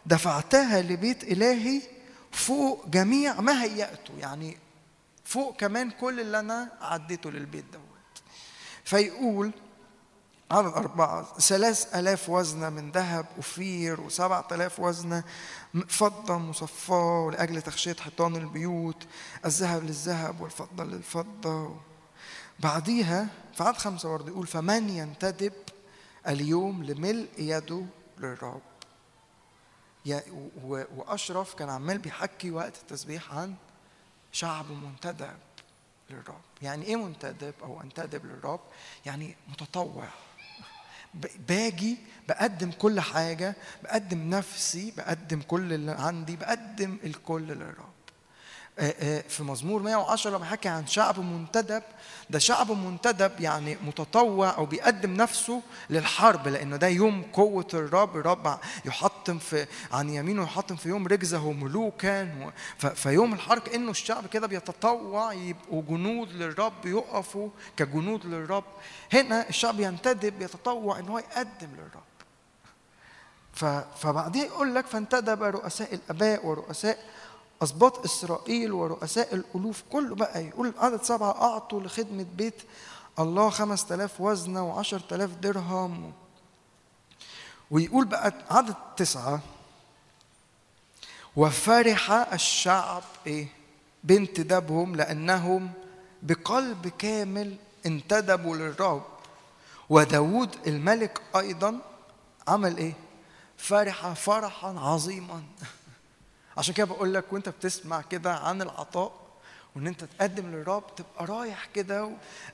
دفعتها 0.06 0.82
لبيت 0.82 1.24
إلهي 1.24 1.82
فوق 2.32 2.88
جميع 2.88 3.42
ما 3.42 3.64
هيأته. 3.64 4.14
يعني 4.20 4.58
فوق 5.24 5.56
كمان 5.56 5.92
كل 5.92 6.20
اللي 6.20 6.40
أنا 6.40 6.72
عديته 6.82 7.32
للبيت 7.32 7.66
دوت. 7.74 8.24
فيقول 8.84 9.52
عدد 10.52 10.74
أربعة 10.74 11.40
ثلاث 11.40 11.96
ألاف 11.96 12.30
وزنة 12.30 12.70
من 12.70 12.92
ذهب 12.92 13.26
أفير 13.40 14.02
وسبعة 14.02 14.48
ألاف 14.52 14.80
وزنة 14.80 15.24
فضة 15.88 16.38
مصفاة 16.38 17.26
ولأجل 17.26 17.62
تخشية 17.62 17.96
حيطان 18.00 18.36
البيوت 18.36 19.08
الذهب 19.46 19.84
للذهب 19.84 20.42
والفضة 20.42 20.84
للفضة. 20.84 21.76
بعديها 22.60 23.28
في 23.54 23.64
عدد 23.64 23.78
خمسة 23.78 24.10
برضه 24.10 24.28
يقول 24.28 24.48
فمن 24.48 24.90
ينتدب 24.90 25.54
اليوم 26.28 26.84
لملء 26.84 27.30
يده 27.38 27.86
للرب؟ 28.18 28.62
وأشرف 30.96 31.54
كان 31.54 31.70
عمال 31.70 31.98
بيحكي 31.98 32.52
وقت 32.52 32.78
التسبيح 32.78 33.34
عن 33.34 33.56
شعب 34.34 34.66
منتدب 34.72 35.38
للرب. 36.10 36.42
يعني 36.62 36.86
إيه 36.86 36.96
منتدب 36.96 37.54
أو 37.64 37.82
أنتدب 37.82 38.26
للرب؟ 38.26 38.60
يعني 39.06 39.36
متطوع. 39.48 40.08
باجي 41.48 41.98
بقدم 42.28 42.72
كل 42.72 43.00
حاجة 43.00 43.56
بقدم 43.84 44.30
نفسي 44.30 44.94
بقدم 44.98 45.42
كل 45.42 45.74
اللي 45.74 45.92
عندي 45.92 46.36
بقدم 46.36 46.98
الكل 47.04 47.48
للرب. 47.48 47.93
في 49.28 49.44
مزمور 49.44 49.82
110 49.82 50.32
لما 50.32 50.46
حكي 50.46 50.70
عن 50.70 50.88
شعب 50.88 51.20
منتدب 51.20 51.84
ده 52.30 52.40
شعب 52.40 52.72
منتدب 52.72 53.32
يعني 53.40 53.78
متطوع 53.86 54.58
أو 54.58 54.66
بيقدم 54.66 55.14
نفسه 55.14 55.62
للحرب 55.90 56.48
لأنه 56.48 56.78
ده 56.78 56.88
يوم 56.88 57.24
قوة 57.34 57.68
الرب 57.74 58.18
الرب 58.18 58.60
يحطم 58.86 59.38
في 59.40 59.66
عن 59.92 60.10
يمينه 60.10 60.44
يحطم 60.44 60.76
في 60.76 60.90
يوم 60.90 61.08
رجزه 61.08 61.52
ملوكا. 61.52 62.52
فيوم 62.96 63.34
الحرب 63.34 63.62
كانه 63.62 63.92
الشعب 63.92 64.28
كده 64.28 64.48
بيتطوع 64.48 65.34
يبقوا 65.34 65.82
جنود 65.90 66.32
للرب 66.32 66.86
يقفوا 66.86 67.50
كجنود 67.78 68.26
للرب. 68.26 68.64
هنا 69.14 69.50
الشعب 69.50 69.80
ينتدب 69.80 70.42
يتطوع 70.42 71.00
إن 71.00 71.08
هو 71.08 71.20
يقدم 71.20 71.70
للرب. 71.74 72.04
فبعدين 73.96 74.44
يقول 74.46 74.76
لك 74.76 74.88
فانتدب 74.88 75.44
رؤساء 75.44 75.94
الآباء 75.94 76.46
ورؤساء 76.46 76.98
أسباط 77.62 78.06
إسرائيل 78.06 78.72
ورؤساء 78.72 79.36
الألوف 79.36 79.84
كله 79.92 80.16
بقى 80.16 80.46
يقول 80.46 80.74
عدد 80.78 81.04
سبعة 81.04 81.42
أعطوا 81.42 81.82
لخدمة 81.82 82.26
بيت 82.36 82.62
الله 83.20 83.50
خمس 83.50 83.86
تلاف 83.86 84.22
وزنة 84.22 84.64
وعشر 84.70 85.00
تلاف 85.00 85.30
درهم. 85.30 86.14
ويقول 87.72 88.06
بقى 88.06 88.34
عدد 88.50 88.76
تسعة 88.98 89.40
وفرح 91.36 92.12
الشعب 92.12 93.04
إيه؟ 93.28 93.48
بانتدابهم 94.04 94.96
لأنهم 94.96 95.72
بقلب 96.24 96.88
كامل 96.88 97.56
انتدبوا 97.86 98.56
للرب 98.56 99.04
وداود 99.90 100.56
الملك 100.68 101.22
أيضا 101.36 101.80
عمل 102.48 102.78
إيه؟ 102.78 102.94
فرح 103.58 104.14
فرحا 104.14 104.76
عظيما. 104.80 105.44
عشان 106.58 106.74
كده 106.74 106.86
بقول 106.86 107.14
لك 107.14 107.34
وانت 107.34 107.50
بتسمع 107.50 108.02
كده 108.02 108.34
عن 108.36 108.62
العطاء 108.62 109.24
وان 109.76 109.88
انت 109.88 110.04
تقدم 110.04 110.52
للرب 110.52 110.96
تبقى 110.96 111.26
رايح 111.26 111.66
كده 111.66 112.06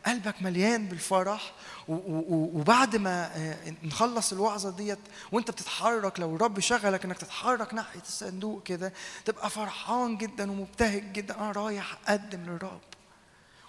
وقلبك 0.05 0.41
مليان 0.41 0.85
بالفرح 0.85 1.53
وبعد 1.87 2.95
ما 2.95 3.31
آه، 3.37 3.73
نخلص 3.83 4.31
الوعظة 4.33 4.69
ديت 4.69 4.99
وانت 5.31 5.51
بتتحرك 5.51 6.19
لو 6.19 6.35
الرب 6.35 6.59
شغلك 6.59 7.05
انك 7.05 7.17
تتحرك 7.17 7.73
ناحية 7.73 8.01
الصندوق 8.01 8.63
كده 8.63 8.93
تبقى 9.25 9.49
فرحان 9.49 10.17
جدا 10.17 10.51
ومبتهج 10.51 11.11
جدا 11.13 11.35
أنا 11.39 11.51
رايح 11.51 11.97
اقدم 12.07 12.41
للرب. 12.45 12.79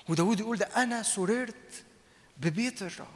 وداود 0.09 0.41
يقول 0.41 0.57
ده 0.57 0.67
أنا 0.67 1.03
سررت 1.03 1.85
ببيت 2.37 2.83
الرب. 2.83 3.07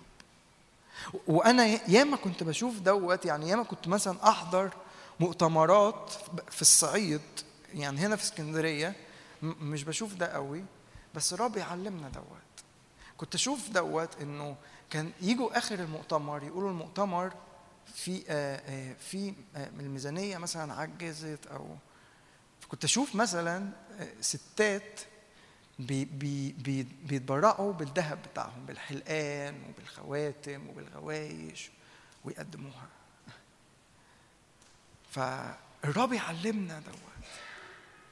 وأنا 1.27 1.65
ياما 1.91 2.17
كنت 2.17 2.43
بشوف 2.43 2.79
دوت 2.79 3.25
يعني 3.25 3.49
ياما 3.49 3.63
كنت 3.63 3.89
مثلا 3.89 4.29
أحضر 4.29 4.71
مؤتمرات 5.21 6.13
في 6.51 6.63
الصعيد 6.63 7.21
يعني 7.75 7.99
هنا 7.99 8.17
في 8.17 8.23
اسكندرية 8.23 8.95
مش 9.43 9.85
بشوف 9.85 10.15
ده 10.15 10.27
قوي 10.27 10.65
بس 11.15 11.33
الرب 11.33 11.57
يعلمنا 11.57 12.09
دوت. 12.09 12.65
كنت 13.17 13.35
أشوف 13.35 13.71
دوت 13.71 14.21
إنه 14.23 14.57
كان 14.91 15.13
يجوا 15.21 15.59
آخر 15.59 15.79
المؤتمر 15.79 16.43
يقولوا 16.43 16.71
المؤتمر 16.71 17.33
في 17.95 18.23
آه، 18.29 18.57
آه، 18.57 18.95
في 18.95 19.35
آه، 19.57 19.71
الميزانية 19.81 20.39
مثلا 20.39 20.75
عجزت 20.75 21.47
أو 21.47 21.77
كنت 22.69 22.85
أشوف 22.85 23.15
مثلا 23.15 23.71
ستات 24.21 25.01
بي 25.79 26.05
بي 26.05 26.53
بي 26.53 26.83
بيتبرعوا 26.83 27.73
بالذهب 27.73 28.19
بتاعهم 28.23 28.67
بالحلقان 28.67 29.63
وبالخواتم 29.69 30.69
وبالغوايش 30.69 31.71
ويقدموها. 32.25 32.89
فالرب 35.15 36.13
يعلمنا 36.13 36.79
دوت. 36.87 36.99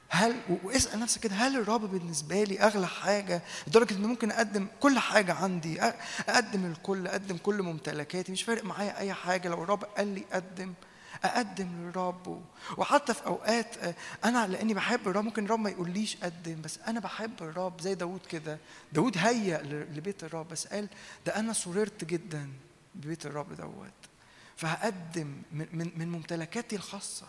هل 0.09 0.35
واسأل 0.63 0.99
نفسك 0.99 1.21
كده 1.21 1.35
هل 1.35 1.57
الرب 1.57 1.81
بالنسبة 1.81 2.43
لي 2.43 2.59
أغلى 2.59 2.87
حاجة؟ 2.87 3.41
لدرجة 3.67 3.93
ان 3.93 4.01
ممكن 4.01 4.31
أقدم 4.31 4.67
كل 4.79 4.99
حاجة 4.99 5.33
عندي 5.33 5.81
أقدم 6.29 6.65
الكل 6.65 7.07
أقدم 7.07 7.37
كل 7.37 7.61
ممتلكاتي 7.61 8.31
مش 8.31 8.43
فارق 8.43 8.63
معايا 8.63 8.97
أي 8.99 9.13
حاجة. 9.13 9.49
لو 9.49 9.63
الرب 9.63 9.83
قال 9.83 10.07
لي 10.07 10.23
قدم 10.33 10.73
أقدم 11.23 11.67
للرب. 11.79 12.43
وحتى 12.77 13.13
في 13.13 13.25
أوقات 13.25 13.75
أنا 14.25 14.47
لأني 14.47 14.73
بحب 14.73 15.07
الرب 15.07 15.23
ممكن 15.23 15.45
الرب 15.45 15.59
ما 15.59 15.69
يقوليش 15.69 16.17
قدم 16.17 16.61
بس 16.61 16.79
أنا 16.87 16.99
بحب 16.99 17.31
الرب. 17.41 17.81
زي 17.81 17.95
داود 17.95 18.21
كده. 18.29 18.57
داود 18.91 19.17
هيأ 19.17 19.61
لبيت 19.95 20.23
الرب 20.23 20.47
بس 20.49 20.67
قال 20.67 20.87
ده 21.25 21.39
أنا 21.39 21.53
سررت 21.53 22.03
جدا 22.03 22.49
ببيت 22.95 23.25
الرب 23.25 23.53
دوت. 23.53 24.12
فهقدم 24.57 25.41
من 25.51 25.67
من 25.73 25.91
من 25.95 26.09
ممتلكاتي 26.09 26.75
الخاصة. 26.75 27.25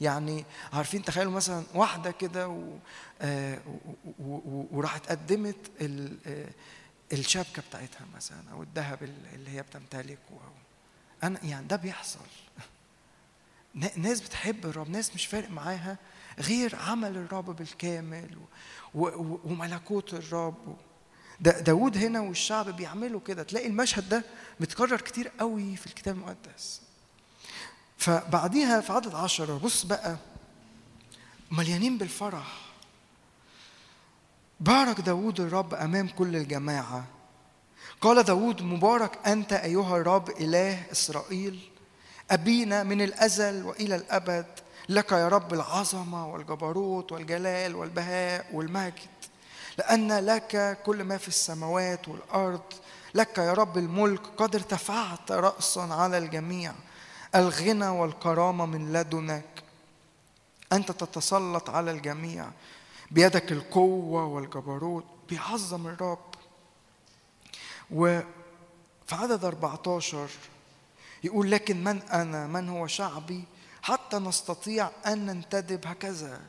يعني 0.00 0.44
عارفين 0.72 1.04
تخيلوا 1.04 1.32
مثلا 1.32 1.64
واحدة 1.74 2.10
كده 2.10 2.68
آه، 3.20 3.58
وراحت 4.72 5.06
قدمت 5.10 5.56
آه، 6.26 6.48
الشبكة 7.12 7.62
بتاعتها 7.68 8.06
مثلا 8.16 8.50
أو 8.52 8.62
الذهب 8.62 9.02
ال- 9.02 9.26
اللي 9.34 9.50
هي 9.50 9.62
بتمتلكه 9.62 10.40
أنا 11.22 11.44
يعني 11.44 11.66
ده 11.66 11.76
بيحصل. 11.76 12.20
نا- 13.74 13.98
ناس 13.98 14.20
بتحب 14.20 14.66
الرب 14.66 14.90
ناس 14.90 15.14
مش 15.14 15.26
فارق 15.26 15.50
معاها 15.50 15.98
غير 16.38 16.76
عمل 16.76 17.16
الرب 17.16 17.56
بالكامل 17.56 18.38
وملكوت 18.94 20.14
الرب 20.14 20.76
دا 21.40 21.60
داود 21.60 21.96
هنا 21.96 22.20
والشعب 22.20 22.68
بيعملوا 22.76 23.20
كده. 23.26 23.42
تلاقي 23.42 23.66
المشهد 23.66 24.08
ده 24.08 24.24
متكرر 24.60 25.00
كتير 25.00 25.32
قوي 25.40 25.76
في 25.76 25.86
الكتاب 25.86 26.14
المقدس. 26.14 26.80
فبعديها 27.98 28.80
في 28.80 28.92
عدد 28.92 29.14
عشرة 29.14 29.58
بص 29.58 29.84
بقى 29.84 30.16
مليانين 31.50 31.98
بالفرح. 31.98 32.60
بارك 34.60 35.00
داود 35.00 35.40
الرب 35.40 35.74
أمام 35.74 36.08
كل 36.08 36.36
الجماعة. 36.36 37.04
قال 38.00 38.22
داود 38.22 38.62
مبارك 38.62 39.26
أنت 39.26 39.52
أيها 39.52 39.96
الرب 39.96 40.30
إله 40.30 40.82
إسرائيل. 40.92 41.70
أبينا 42.30 42.82
من 42.82 43.02
الأزل 43.02 43.62
وإلى 43.64 43.96
الأبد. 43.96 44.46
لك 44.88 45.12
يا 45.12 45.28
رب 45.28 45.54
العظمة 45.54 46.28
والجبروت 46.28 47.12
والجلال 47.12 47.74
والبهاء 47.74 48.46
والمجد. 48.52 49.19
لأن 49.80 50.12
لك 50.12 50.78
كل 50.84 51.04
ما 51.04 51.16
في 51.16 51.28
السماوات 51.28 52.08
والأرض 52.08 52.62
لك 53.14 53.38
يا 53.38 53.52
رب 53.52 53.78
الملك 53.78 54.20
قد 54.36 54.54
ارتفعت 54.54 55.32
رأسا 55.32 55.80
على 55.80 56.18
الجميع. 56.18 56.72
الغنى 57.34 57.88
والكرامة 57.88 58.66
من 58.66 58.92
لدنك. 58.92 59.62
أنت 60.72 60.92
تتسلط 60.92 61.70
على 61.70 61.90
الجميع. 61.90 62.50
بيدك 63.10 63.52
القوة 63.52 64.24
والجبروت. 64.24 65.04
بيعظم 65.28 65.86
الرب. 65.86 66.34
وفي 67.90 68.24
عدد 69.12 69.44
14 69.44 70.28
يقول 71.24 71.50
لكن 71.50 71.84
من 71.84 72.02
أنا؟ 72.02 72.46
من 72.46 72.68
هو 72.68 72.86
شعبي؟ 72.86 73.44
حتى 73.82 74.18
نستطيع 74.18 74.90
أن 75.06 75.26
ننتدب 75.26 75.86
هكذا. 75.86 76.40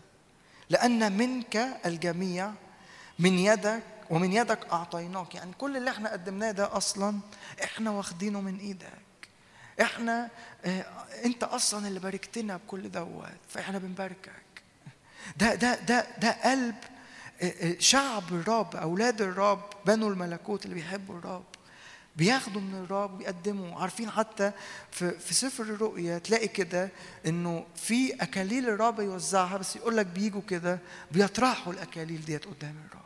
لأن 0.69 1.17
منك 1.17 1.79
الجميع 1.85 2.51
من 3.22 3.39
يدك 3.39 3.84
ومن 4.10 4.31
يدك 4.34 4.60
أعطيناك. 4.72 5.35
يعني 5.35 5.52
كل 5.57 5.77
اللي 5.77 5.89
إحنا 5.91 6.11
قدمناه 6.11 6.52
ده 6.52 6.77
أصلا 6.77 7.19
إحنا 7.64 7.91
واخدينه 7.91 8.41
من 8.41 8.57
إيدك. 8.60 9.30
إحنا 9.81 10.30
آه 10.65 10.85
أنت 11.26 11.43
أصلا 11.43 11.88
اللي 11.88 11.99
باركتنا 11.99 12.57
بكل 12.57 12.91
دوت 12.91 13.26
فإحنا 13.49 13.77
بنباركك. 13.77 14.31
ده 15.38 15.56
ده 15.56 15.76
ده 15.76 16.07
ده 16.18 16.31
قلب 16.52 16.76
آه 17.41 17.45
آه 17.61 17.76
شعب 17.80 18.23
الرب 18.31 18.76
أولاد 18.76 19.22
الرب 19.22 19.64
بنو 19.85 20.07
الملكوت 20.07 20.65
اللي 20.65 20.76
بيحبوا 20.76 21.18
الرب. 21.18 21.43
بياخدوا 22.15 22.61
من 22.61 22.76
الرب 22.84 23.19
ويقدموا 23.19 23.80
عارفين 23.81 24.10
حتى 24.11 24.52
في 24.91 25.11
في 25.19 25.34
سفر 25.34 25.64
الرؤيا 25.64 26.18
تلاقي 26.18 26.48
كده 26.48 26.89
إنه 27.26 27.65
في 27.76 28.14
أكاليل 28.23 28.69
الرب 28.69 28.99
يوزعها 28.99 29.57
بس 29.57 29.76
يقول 29.76 29.98
لك 29.98 30.06
بيجوا 30.06 30.41
كده 30.41 30.80
بيطرحوا 31.11 31.73
الأكاليل 31.73 32.26
ديت 32.26 32.45
قدام 32.45 32.76
الرب. 32.89 33.02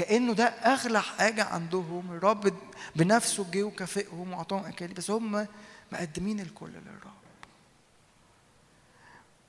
كأنه 0.00 0.32
ده 0.34 0.44
أغلى 0.44 1.02
حاجة 1.02 1.44
عندهم 1.44 2.12
الرب 2.12 2.54
بنفسه 2.96 3.46
جه 3.50 3.62
وكافئهم 3.62 4.32
وأعطاهم 4.32 4.64
اكاليل 4.64 4.94
بس 4.94 5.10
هم 5.10 5.46
مقدمين 5.92 6.40
الكل 6.40 6.70
للرب. 6.70 7.12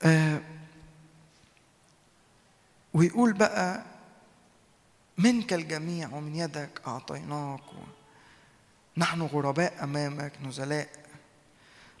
آه 0.02 0.40
ويقول 2.94 3.32
بقى 3.32 3.82
منك 5.18 5.52
الجميع 5.52 6.08
ومن 6.12 6.34
يدك 6.36 6.80
أعطيناك 6.86 7.60
نحن 8.96 9.22
غرباء 9.22 9.84
أمامك 9.84 10.32
نزلاء 10.44 10.88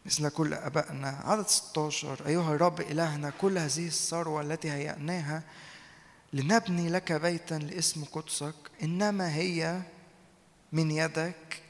مثل 0.06 0.28
كل 0.28 0.54
آبائنا. 0.54 1.20
عدد 1.24 1.46
16 1.48 2.26
أيها 2.26 2.54
الرب 2.54 2.80
إلهنا 2.80 3.30
كل 3.40 3.58
هذه 3.58 3.86
الثروة 3.86 4.40
التي 4.42 4.70
هيأناها 4.70 5.42
لنبني 6.32 6.88
لك 6.88 7.12
بيتا 7.12 7.54
لاسم 7.54 8.04
قدسك 8.04 8.54
إنما 8.82 9.34
هي 9.34 9.82
من 10.72 10.90
يدك 10.90 11.62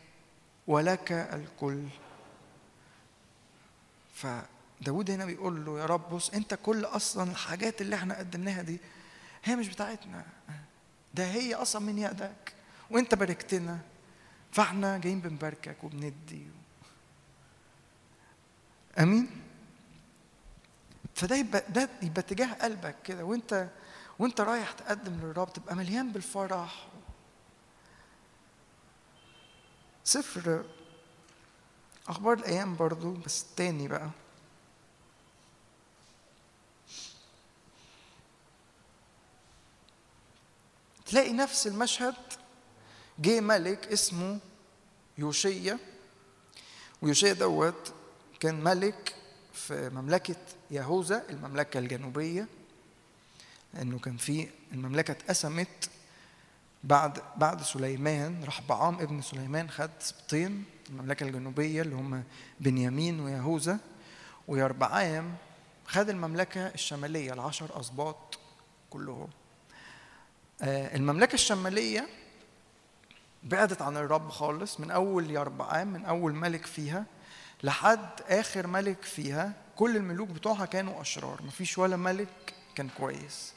ولك 0.66 1.12
الكل. 1.12 1.86
فداود 4.14 5.10
هنا 5.10 5.24
بيقول 5.24 5.64
له 5.64 5.80
يا 5.80 5.86
رب 5.86 6.10
بص 6.10 6.30
أنت 6.30 6.54
كل 6.62 6.84
أصلا 6.84 7.30
الحاجات 7.30 7.80
اللي 7.80 7.96
إحنا 7.96 8.18
قدمناها 8.18 8.62
دي 8.62 8.80
هي 9.44 9.56
مش 9.56 9.68
بتاعتنا. 9.68 10.24
ده 11.14 11.24
هي 11.24 11.54
أصلا 11.54 11.82
من 11.82 11.98
يدك 11.98 12.54
وأنت 12.90 13.14
باركتنا. 13.14 13.78
فإحنا 14.52 14.98
جايين 14.98 15.20
بنباركك 15.20 15.84
وبندي. 15.84 16.46
آمين. 18.98 19.30
فده 21.14 21.36
يبقى 21.36 21.64
ده 21.68 21.88
يبقى 22.02 22.20
اتجاه 22.20 22.52
قلبك 22.52 22.94
كده 23.04 23.24
وأنت 23.24 23.68
وانت 24.22 24.40
رايح 24.40 24.72
تقدم 24.72 25.20
للرب 25.22 25.52
تبقى 25.52 25.74
مليان 25.76 26.12
بالفرح. 26.12 26.88
سفر 30.04 30.64
أخبار 32.08 32.32
الأيام 32.38 32.76
برضو 32.76 33.12
بس 33.12 33.42
التاني 33.42 33.88
بقى. 33.88 34.10
تلاقي 41.06 41.32
نفس 41.32 41.66
المشهد 41.66 42.14
جه 43.18 43.40
ملك 43.40 43.86
اسمه 43.92 44.38
يوشيا 45.18 45.78
ويوشيا 47.02 47.32
دوت 47.32 47.92
كان 48.40 48.64
ملك 48.64 49.14
في 49.52 49.90
مملكة 49.90 50.36
يهوذا 50.70 51.30
المملكة 51.30 51.78
الجنوبية. 51.78 52.61
لأنه 53.74 53.98
كان 53.98 54.16
في 54.16 54.48
المملكة 54.72 55.12
اتقسمت 55.12 55.90
بعد 56.84 57.18
بعد 57.36 57.62
سليمان 57.62 58.44
راح 58.44 58.60
بعام 58.68 58.94
ابن 59.00 59.22
سليمان 59.22 59.70
خد 59.70 59.90
سبطين 59.98 60.64
المملكة 60.90 61.24
الجنوبية 61.24 61.82
اللي 61.82 61.94
هم 61.94 62.24
بنيامين 62.60 63.20
ويهوذا 63.20 63.78
ويربعام 64.48 65.34
خد 65.86 66.08
المملكة 66.08 66.66
الشمالية 66.66 67.32
العشر 67.32 67.80
أسباط 67.80 68.38
كلهم. 68.90 69.28
المملكة 70.62 71.34
الشمالية 71.34 72.08
بعدت 73.42 73.82
عن 73.82 73.96
الرب 73.96 74.28
خالص 74.30 74.80
من 74.80 74.90
أول 74.90 75.30
يربعام 75.30 75.92
من 75.92 76.04
أول 76.04 76.34
ملك 76.34 76.66
فيها 76.66 77.04
لحد 77.62 78.08
آخر 78.28 78.66
ملك 78.66 79.02
فيها. 79.02 79.52
كل 79.76 79.96
الملوك 79.96 80.28
بتوعها 80.28 80.66
كانوا 80.66 81.00
أشرار 81.00 81.42
مفيش 81.42 81.78
ولا 81.78 81.96
ملك 81.96 82.54
كان 82.74 82.88
كويس. 82.88 83.52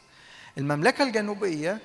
المملكة 0.57 1.03
الجنوبية 1.03 1.79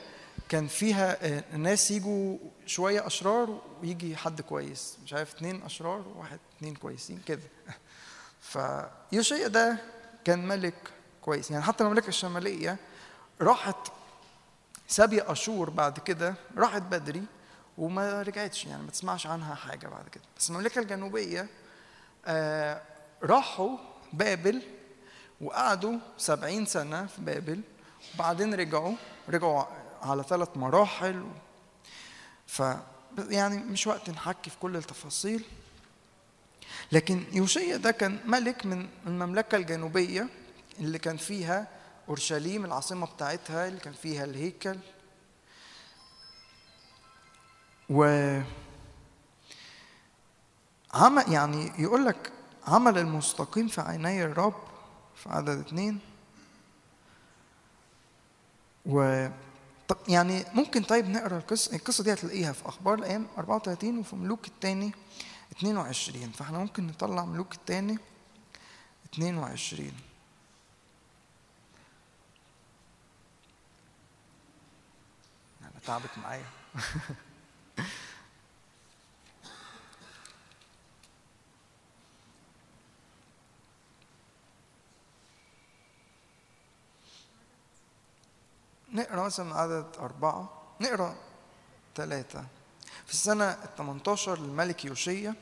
كان 0.48 0.66
فيها 0.66 1.26
آه، 1.26 1.56
ناس 1.56 1.90
يجوا 1.90 2.38
شوية 2.66 3.06
أشرار 3.06 3.62
ويجي 3.82 4.16
حد 4.16 4.40
كويس. 4.40 4.98
مش 5.04 5.12
عارف 5.12 5.34
اتنين 5.34 5.62
أشرار 5.62 6.08
وواحد 6.08 6.38
اتنين 6.56 6.74
كويسين 6.74 7.20
كده. 7.26 7.42
فيوشيا 9.10 9.48
ده 9.48 9.76
كان 10.24 10.48
ملك 10.48 10.74
كويس. 11.22 11.50
يعني 11.50 11.62
حتى 11.62 11.84
المملكة 11.84 12.08
الشمالية 12.08 12.76
راحت 13.40 13.76
سابية 14.88 15.32
أشور 15.32 15.70
بعد 15.70 15.98
كده 15.98 16.34
راحت 16.56 16.82
بدري 16.82 17.22
وما 17.78 18.22
رجعتش. 18.22 18.64
يعني 18.66 18.82
ما 18.82 18.90
تسمعش 18.90 19.26
عنها 19.26 19.54
حاجة 19.54 19.86
بعد 19.88 20.08
كده. 20.08 20.24
بس 20.38 20.50
المملكة 20.50 20.78
الجنوبية 20.78 21.46
آه 22.26 22.82
راحوا 23.22 23.78
بابل 24.12 24.62
وقعدوا 25.40 25.98
سبعين 26.18 26.66
سنة 26.66 27.06
في 27.06 27.20
بابل. 27.20 27.60
وبعدين 28.14 28.54
رجعوا 28.54 28.94
رجعوا 29.28 29.64
على 30.02 30.22
ثلاث 30.22 30.48
مراحل. 30.56 31.26
ف 32.46 32.62
يعني 33.18 33.56
مش 33.56 33.86
وقت 33.86 34.10
نحكي 34.10 34.50
في 34.50 34.56
كل 34.58 34.76
التفاصيل. 34.76 35.44
لكن 36.92 37.24
يوشيا 37.32 37.76
ده 37.76 37.90
كان 37.90 38.18
ملك 38.26 38.66
من 38.66 38.88
المملكة 39.06 39.56
الجنوبية 39.56 40.28
اللي 40.78 40.98
كان 40.98 41.16
فيها 41.16 41.68
أورشليم 42.08 42.64
العاصمة 42.64 43.06
بتاعتها 43.06 43.68
اللي 43.68 43.80
كان 43.80 43.92
فيها 43.92 44.24
الهيكل. 44.24 44.76
و 47.90 48.04
عمل 50.94 51.32
يعني 51.32 51.72
يقول 51.78 52.06
لك 52.06 52.32
عمل 52.66 52.98
المستقيم 52.98 53.68
في 53.68 53.80
عيني 53.80 54.24
الرب 54.24 54.54
في 55.16 55.28
عدد 55.28 55.58
اتنين. 55.58 56.00
و 58.86 59.28
طب 59.88 59.96
يعني 60.08 60.44
ممكن 60.54 60.82
طيب 60.82 61.08
نقرأ 61.08 61.38
القصة 61.38 61.76
القصة 61.76 62.04
دي 62.04 62.12
هتلاقيها 62.12 62.52
في 62.52 62.68
أخبار 62.68 62.94
الأيام 62.94 63.26
34 63.38 63.98
وفي 63.98 64.16
ملوك 64.16 64.46
الثاني 64.46 64.92
22 65.52 66.30
فإحنا 66.30 66.58
ممكن 66.58 66.86
نطلع 66.86 67.24
ملوك 67.24 67.54
الثاني 67.54 67.98
22 69.14 69.92
أنا 75.62 75.70
تعبت 75.86 76.18
معايا. 76.22 76.44
نقرأ 88.92 89.24
مثلا 89.26 89.54
عدد 89.54 89.86
أربعة 89.98 90.62
نقرأ 90.80 91.16
ثلاثة 91.96 92.44
في 93.06 93.12
السنة 93.12 93.44
ال 93.44 93.76
18 93.78 94.38
للملك 94.40 94.84
يوشيا 94.84 95.34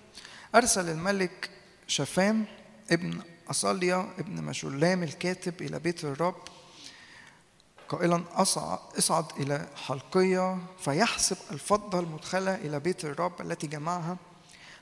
أرسل 0.55 0.89
الملك 0.89 1.51
شفام 1.87 2.45
ابن 2.91 3.21
أصاليا 3.51 4.09
ابن 4.19 4.43
مشولام 4.43 5.03
الكاتب 5.03 5.63
إلى 5.63 5.79
بيت 5.79 6.05
الرب 6.05 6.43
قائلا 7.89 8.25
اصعد 8.99 9.25
إلى 9.41 9.69
حلقية 9.87 10.59
فيحسب 10.79 11.37
الفضة 11.51 12.01
المدخلة 12.01 12.55
إلى 12.55 12.81
بيت 12.81 13.05
الرب 13.05 13.41
التي 13.41 13.67
جمعها 13.67 14.17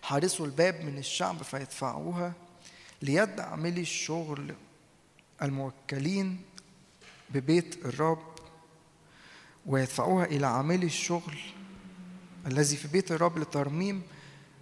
حارسوا 0.02 0.47
الباب 0.47 0.80
من 0.84 0.98
الشعب 0.98 1.43
فيدفعوها 1.43 2.32
ليد 3.02 3.40
عاملي 3.40 3.80
الشغل 3.80 4.55
الموكلين 5.43 6.43
ببيت 7.30 7.86
الرب 7.86 8.36
ويدفعوها 9.66 10.24
إلى 10.24 10.47
عاملي 10.47 10.86
الشغل 10.86 11.38
الذي 12.47 12.76
في 12.76 12.88
بيت 12.88 13.12
الرب 13.12 13.38
لترميم 13.38 14.02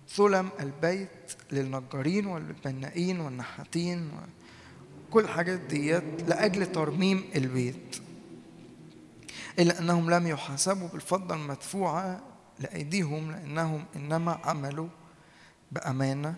ثلم 0.08 0.50
البيت 0.60 1.34
للنجارين 1.52 2.26
والبنائين 2.26 3.20
والنحاتين 3.20 4.10
وكل 5.08 5.24
الحاجات 5.24 5.60
ديت 5.60 6.22
لأجل 6.28 6.72
ترميم 6.72 7.24
البيت. 7.36 7.96
إلا 9.58 9.78
أنهم 9.78 10.10
لم 10.10 10.26
يحاسبوا 10.26 10.88
بالفضة 10.88 11.34
المدفوعة 11.34 12.20
لأيديهم 12.60 13.30
لأنهم 13.30 13.84
إنما 13.96 14.40
عملوا 14.44 14.88
بأمانة. 15.72 16.34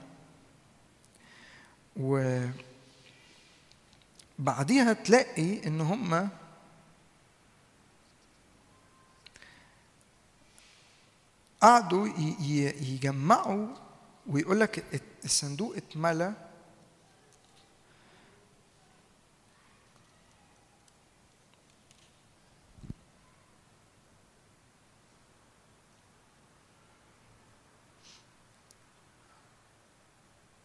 وبعديها 4.38 4.92
تلاقي 4.92 5.66
إن 5.66 5.80
هم 5.80 6.28
قعدوا 11.60 12.06
يجمعوا 12.80 13.66
ويقول 14.26 14.60
لك 14.60 15.02
الصندوق 15.24 15.76
اتملى. 15.76 16.32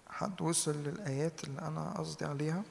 حد 0.10 0.42
وصل 0.42 0.84
للآيات 0.84 1.44
اللي 1.44 1.62
أنا 1.62 1.94
قصدي 1.98 2.26
عليها؟ 2.26 2.64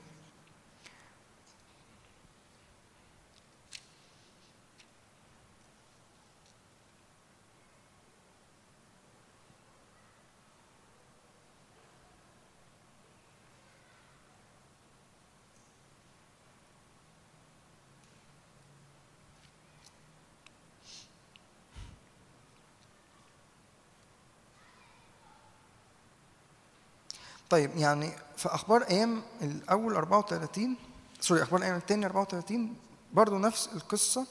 طيب 27.51 27.77
يعني 27.77 28.13
في 28.37 28.49
أخبار 28.49 28.83
أيام 28.83 29.23
الأول 29.43 29.95
34 29.95 30.77
sorry 31.21 31.43
أخبار 31.43 31.59
الأيام 31.61 31.77
الثاني 31.77 32.07
34 32.07 32.75
برضه 33.13 33.39
نفس 33.39 33.69
القصة. 33.75 34.27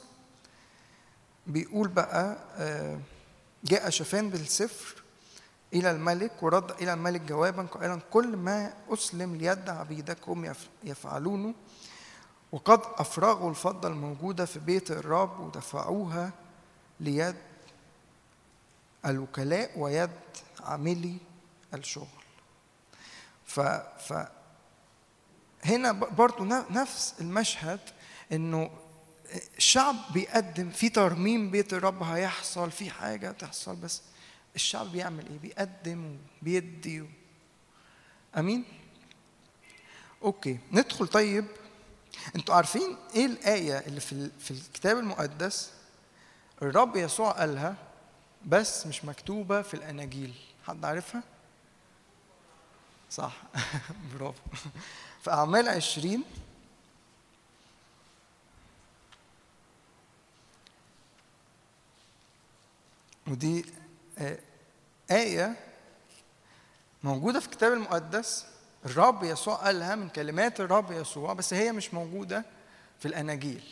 بيقول 1.46 1.88
بقى 1.88 2.36
جاء 3.64 3.90
شفان 3.90 4.30
بالسفر 4.30 5.02
إلى 5.74 5.90
الملك 5.90 6.42
ورد 6.42 6.70
إلى 6.70 6.92
الملك 6.92 7.20
جوابا 7.20 7.62
قائلا 7.62 8.00
كل 8.10 8.36
ما 8.36 8.72
أسلم 8.88 9.36
ليد 9.36 9.68
عبيدكم 9.68 10.52
يفعلونه 10.84 11.54
وقد 12.52 12.80
أفرغوا 12.84 13.50
الفضة 13.50 13.88
الموجودة 13.88 14.44
في 14.44 14.58
بيت 14.58 14.90
الرب 14.90 15.40
ودفعوها 15.40 16.32
ليد 17.00 17.36
الوكلاء 19.06 19.78
ويد 19.78 20.10
عاملي 20.60 21.16
الشغل 21.74 22.19
ف 23.50 23.60
ف 24.08 24.28
هنا 25.64 25.92
برضو 25.92 26.44
نفس 26.70 27.14
المشهد 27.20 27.80
انه 28.32 28.70
الشعب 29.56 29.96
بيقدم 30.12 30.70
في 30.70 30.88
ترميم 30.88 31.50
بيت 31.50 31.72
الرب 31.72 32.02
هيحصل 32.02 32.70
في 32.70 32.90
حاجة 32.90 33.30
تحصل 33.30 33.76
بس 33.76 34.02
الشعب 34.54 34.92
بيعمل 34.92 35.26
إيه؟ 35.28 35.38
بيقدم 35.38 36.18
وبيدي 36.42 37.00
و... 37.00 37.06
آمين؟ 38.38 38.64
أوكي 40.22 40.58
ندخل 40.72 41.06
طيب. 41.06 41.44
أنتوا 42.36 42.54
عارفين 42.54 42.96
إيه 43.14 43.26
الآية 43.26 43.78
اللي 43.78 44.00
في 44.00 44.30
في 44.38 44.50
الكتاب 44.50 44.98
المقدس؟ 44.98 45.70
الرب 46.62 46.96
يسوع 46.96 47.30
قالها 47.30 47.76
بس 48.46 48.86
مش 48.86 49.04
مكتوبة 49.04 49.62
في 49.62 49.74
الأناجيل. 49.74 50.34
حد 50.66 50.84
عارفها؟ 50.84 51.22
صح. 53.10 53.42
برافو. 54.14 54.40
في 55.22 55.30
أعمال 55.30 55.68
عشرين. 55.68 56.24
ودي 63.28 63.64
آية 65.10 65.56
موجودة 67.02 67.40
في 67.40 67.46
الكتاب 67.46 67.72
المقدس. 67.72 68.46
الرب 68.86 69.24
يسوع 69.24 69.54
قالها 69.54 69.94
من 69.94 70.08
كلمات 70.08 70.60
الرب 70.60 70.92
يسوع 70.92 71.32
بس 71.32 71.54
هي 71.54 71.72
مش 71.72 71.94
موجودة 71.94 72.44
في 72.98 73.08
الأناجيل. 73.08 73.64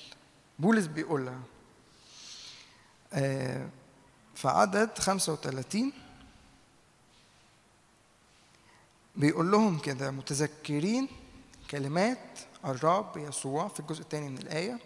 بولس 0.59 0.86
بيقولها. 0.86 1.40
في 4.35 4.48
عدد 4.48 4.98
35 4.98 5.93
بيقول 9.19 9.51
لهم 9.51 9.78
كده 9.78 10.11
متذكرين 10.11 11.09
كلمات 11.70 12.39
الرب 12.65 13.16
يسوع 13.16 13.69
في 13.69 13.81
الجزء 13.81 14.01
الثاني 14.01 14.28
من 14.28 14.39
الآية 14.39 14.78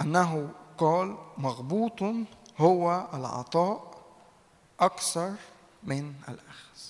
أنه 0.00 0.50
قال 0.78 1.18
مغبوط 1.38 2.02
هو 2.58 3.08
العطاء 3.14 4.02
أكثر 4.80 5.34
من 5.82 6.14
الأخذ. 6.28 6.80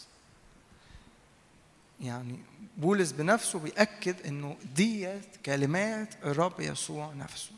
يعني 2.01 2.39
بولس 2.77 3.13
بنفسه 3.13 3.59
بيأكد 3.59 4.27
إنه 4.27 4.57
ديت 4.75 5.37
كلمات 5.47 6.15
الرب 6.25 6.61
يسوع 6.61 7.13
نفسه. 7.13 7.53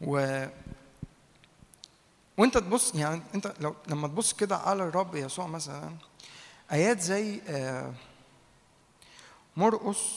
و 0.00 0.46
وأنت 2.36 2.58
تبص 2.58 2.94
يعني 2.94 3.22
أنت 3.34 3.54
لو 3.60 3.74
لما 3.88 4.08
تبص 4.08 4.32
كده 4.32 4.56
على 4.56 4.82
الرب 4.82 5.14
يسوع 5.14 5.46
مثلا 5.46 5.96
آيات 6.72 7.00
زي 7.00 7.40
مرقس 9.56 10.16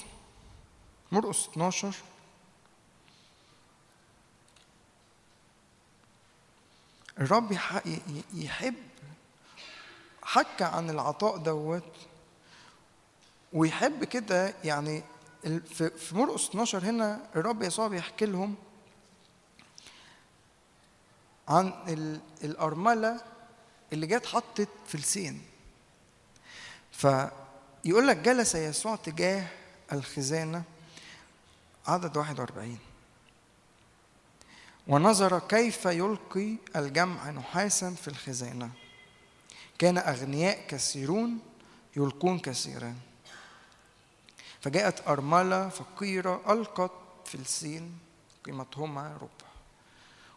مرقس 1.11 1.47
12 1.49 1.95
الرب 7.19 7.51
يحب 8.33 8.75
حكى 10.23 10.63
عن 10.63 10.89
العطاء 10.89 11.37
دوت 11.37 11.93
ويحب 13.53 14.03
كده 14.03 14.53
يعني 14.63 15.03
في 15.65 16.11
مرقس 16.15 16.49
12 16.49 16.83
هنا 16.85 17.29
الرب 17.35 17.61
يسوع 17.63 17.87
بيحكي 17.87 18.25
لهم 18.25 18.55
عن 21.47 21.73
ال- 21.87 22.19
الأرملة 22.43 23.21
اللي 23.93 24.07
جت 24.07 24.25
حطت 24.25 24.69
فلسين 24.87 25.41
فيقول 27.01 28.07
لك 28.07 28.17
جلس 28.17 28.55
يسوع 28.55 28.95
تجاه 28.95 29.47
الخزانة 29.93 30.63
عدد 31.87 32.17
41 32.17 32.77
ونظر 34.87 35.39
كيف 35.39 35.85
يلقي 35.85 36.55
الجمع 36.75 37.29
نحاسا 37.29 37.91
في 37.91 38.07
الخزانة. 38.07 38.69
كان 39.79 39.97
أغنياء 39.97 40.67
كثيرون 40.67 41.39
يلقون 41.95 42.39
كثيرا 42.39 42.95
فجاءت 44.61 45.07
أرملة 45.07 45.69
فقيرة 45.69 46.53
ألقت 46.53 46.91
فلسين 47.25 47.97
قيمتهما 48.45 49.17
ربع. 49.21 49.51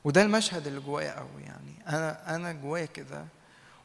وده 0.04 0.22
المشهد 0.22 0.66
اللي 0.66 0.80
جوايا 0.80 1.18
قوي 1.18 1.42
يعني. 1.42 1.74
أنا 1.88 2.36
أنا 2.36 2.52
جوايا 2.52 2.86
كده 2.86 3.26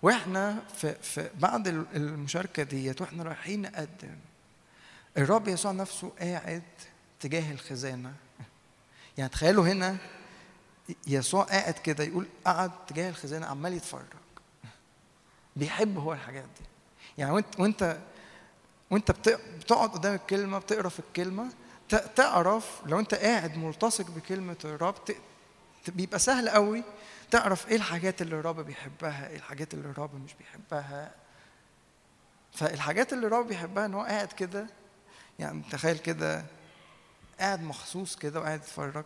وإحنا 0.01 0.63
في, 0.75 0.93
في 0.93 1.29
بعد 1.39 1.67
ال- 1.67 1.85
المشاركة 1.95 2.63
ديت 2.63 3.01
وإحنا 3.01 3.23
رايحين 3.23 3.61
نقدم 3.61 4.15
الرب 5.17 5.47
يسوع 5.47 5.71
نفسه 5.71 6.11
قاعد 6.19 6.63
تجاه 7.19 7.51
الخزانة. 7.51 8.13
يعني 9.17 9.29
تخيلوا 9.29 9.67
هنا 9.67 9.97
يسوع 11.07 11.43
قاعد 11.43 11.73
كده 11.73 12.03
يقول 12.03 12.25
قعد 12.45 12.71
تجاه 12.87 13.09
الخزانة 13.09 13.45
عمال 13.45 13.73
يتفرج. 13.73 14.03
بيحب 15.55 15.97
هو 15.97 16.13
الحاجات 16.13 16.43
دي. 16.43 16.65
يعني 17.17 17.31
وانت 17.31 17.59
وانت 17.59 17.97
وانت 18.91 19.11
بت- 19.11 19.39
بتقعد 19.59 19.89
قدام 19.89 20.13
الكلمة 20.15 20.57
بتقرأ 20.59 20.89
في 20.89 20.99
الكلمة 20.99 21.49
تعرف 22.15 22.81
لو 22.85 22.99
انت 22.99 23.13
قاعد 23.15 23.57
ملتصق 23.57 24.11
بكلمة 24.11 24.55
الرب 24.65 24.95
بيبقى 25.87 26.19
سهل 26.19 26.49
قوي 26.49 26.83
تعرف 27.31 27.67
إيه 27.67 27.75
الحاجات 27.75 28.21
اللي 28.21 28.35
الرب 28.35 28.59
بيحبها 28.59 29.29
إيه 29.29 29.35
الحاجات 29.35 29.73
اللي 29.73 29.89
الرب 29.89 30.15
مش 30.15 30.33
بيحبها؟ 30.33 31.11
فالحاجات 32.53 33.13
اللي 33.13 33.27
الرب 33.27 33.47
بيحبها 33.47 33.85
إن 33.85 33.93
هو 33.93 34.03
قاعد 34.03 34.27
كده 34.27 34.67
يعني 35.39 35.63
تخيل 35.71 35.97
كده 35.97 36.45
قاعد 37.39 37.61
مخصوص 37.61 38.15
كده 38.15 38.39
وقاعد 38.39 38.59
يتفرج 38.59 39.05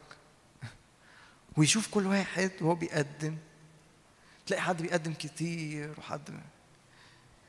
ويشوف 1.57 1.87
كل 1.87 2.05
واحد 2.07 2.51
وهو 2.61 2.75
بيقدم 2.75 3.37
تلاقي 4.45 4.61
حد 4.61 4.81
بيقدم 4.81 5.13
كتير 5.13 5.93
وحد 5.97 6.21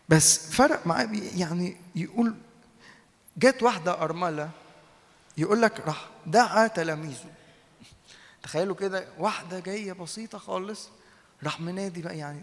بس 0.08 0.50
فرق 0.50 0.86
معاه 0.86 1.08
يعني 1.36 1.76
يقول 1.94 2.34
جت 3.36 3.62
واحدة 3.62 4.02
أرملة 4.02 4.50
يقول 5.36 5.62
لك 5.62 5.80
راح 5.80 6.08
دعا 6.26 6.66
تلاميذه. 6.66 7.32
تخيلوا 8.44 8.74
كده 8.76 9.08
واحدة 9.18 9.60
جاية 9.60 9.92
بسيطة 9.92 10.38
خالص 10.38 10.88
راح 11.44 11.60
منادي 11.60 12.02
بقى 12.02 12.18
يعني 12.18 12.42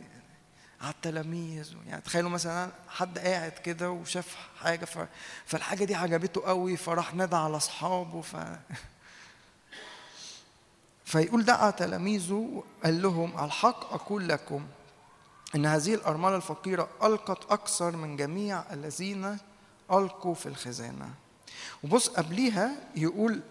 على 0.82 0.94
التلاميذ 0.94 1.73
يعني 1.88 2.02
تخيلوا 2.02 2.30
مثلا 2.30 2.72
حد 2.90 3.19
قاعد 3.19 3.52
كده 3.52 3.91
وشاف 3.91 4.36
حاجة 4.60 4.86
ف... 4.86 5.07
فالحاجة 5.45 5.84
دي 5.84 5.95
عجبته 5.95 6.41
قوي 6.41 6.78
فراح 6.78 7.14
نادى 7.15 7.36
على 7.36 7.57
أصحابه 7.57 8.22
ف... 8.22 8.36
فيقول 11.06 11.45
دعا 11.45 11.72
تلاميذه 11.72 12.64
قال 12.84 13.02
لهم 13.02 13.45
الحق 13.45 13.94
أقول 13.94 14.30
لكم 14.30 14.68
إن 15.56 15.65
هذه 15.65 15.94
الأرملة 15.95 16.36
الفقيرة 16.36 16.90
ألقت 17.03 17.52
أكثر 17.52 17.95
من 17.95 18.18
جميع 18.18 18.64
الذين 18.73 19.38
ألقوا 19.91 20.34
في 20.36 20.45
الخزانة. 20.45 21.10
وبص 21.84 22.10
قبليها 22.10 22.72
يقول 22.95 23.41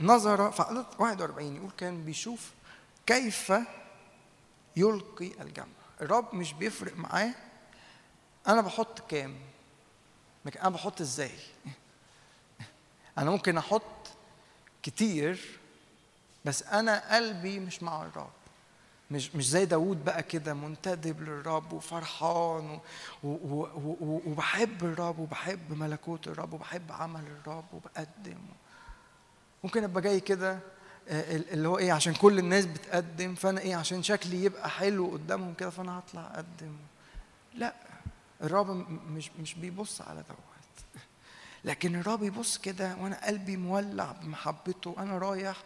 نظر 0.00 0.50
في 0.50 0.62
عدد 0.62 0.86
41 0.98 1.56
يقول 1.56 1.70
كان 1.78 2.04
بيشوف 2.04 2.52
كيف 3.06 3.52
يلقي 4.76 5.30
الجمع. 5.40 5.66
الرب 6.00 6.34
مش 6.34 6.52
بيفرق 6.52 6.96
معاه 6.96 7.34
أنا 8.48 8.60
بحط 8.60 9.00
كام 9.10 9.36
أنا 10.62 10.70
بحط 10.70 11.00
إزاي؟ 11.00 11.30
أنا 13.18 13.30
ممكن 13.30 13.58
أحط 13.58 14.08
كتير 14.82 15.58
بس 16.44 16.62
أنا 16.62 17.14
قلبي 17.16 17.60
مش 17.60 17.82
مع 17.82 18.02
الرب. 18.02 18.30
مش 19.10 19.34
مش 19.34 19.48
زي 19.48 19.64
داوود 19.64 20.04
بقى 20.04 20.22
كده 20.22 20.54
منتدب 20.54 21.22
للرب 21.22 21.72
وفرحان 21.72 22.80
و 23.22 23.28
و 23.28 23.68
و 24.00 24.20
وبحب 24.26 24.84
الرب 24.84 25.18
وبحب 25.18 25.72
ملكوت 25.72 26.28
الرب 26.28 26.52
وبحب 26.52 26.92
عمل 26.92 27.24
الرب 27.26 27.64
وبقدم. 27.72 28.38
ممكن 29.64 29.84
أبقى 29.84 30.02
جاي 30.02 30.20
كده 30.20 30.58
آه، 31.08 31.36
اللي 31.36 31.68
هو 31.68 31.78
إيه 31.78 31.92
عشان 31.92 32.14
كل 32.14 32.38
الناس 32.38 32.66
بتقدم 32.66 33.34
فأنا 33.34 33.60
إيه 33.60 33.76
عشان 33.76 34.02
شكلي 34.02 34.44
يبقى 34.44 34.70
حلو 34.70 35.06
قدامهم 35.06 35.54
كده 35.54 35.70
فأنا 35.70 35.98
هطلع 35.98 36.26
أقدم. 36.34 36.76
لا 37.54 37.74
الرب 38.42 38.86
مش 39.10 39.30
مش 39.40 39.54
بيبص 39.54 40.00
على 40.00 40.22
دوت. 40.28 41.02
لكن 41.64 41.96
الرب 41.96 42.22
يبص 42.22 42.58
كده 42.58 42.96
وأنا 43.00 43.26
قلبي 43.26 43.56
مولع 43.56 44.12
بمحبته 44.12 44.94
أنا 44.98 45.18
رايح 45.18 45.56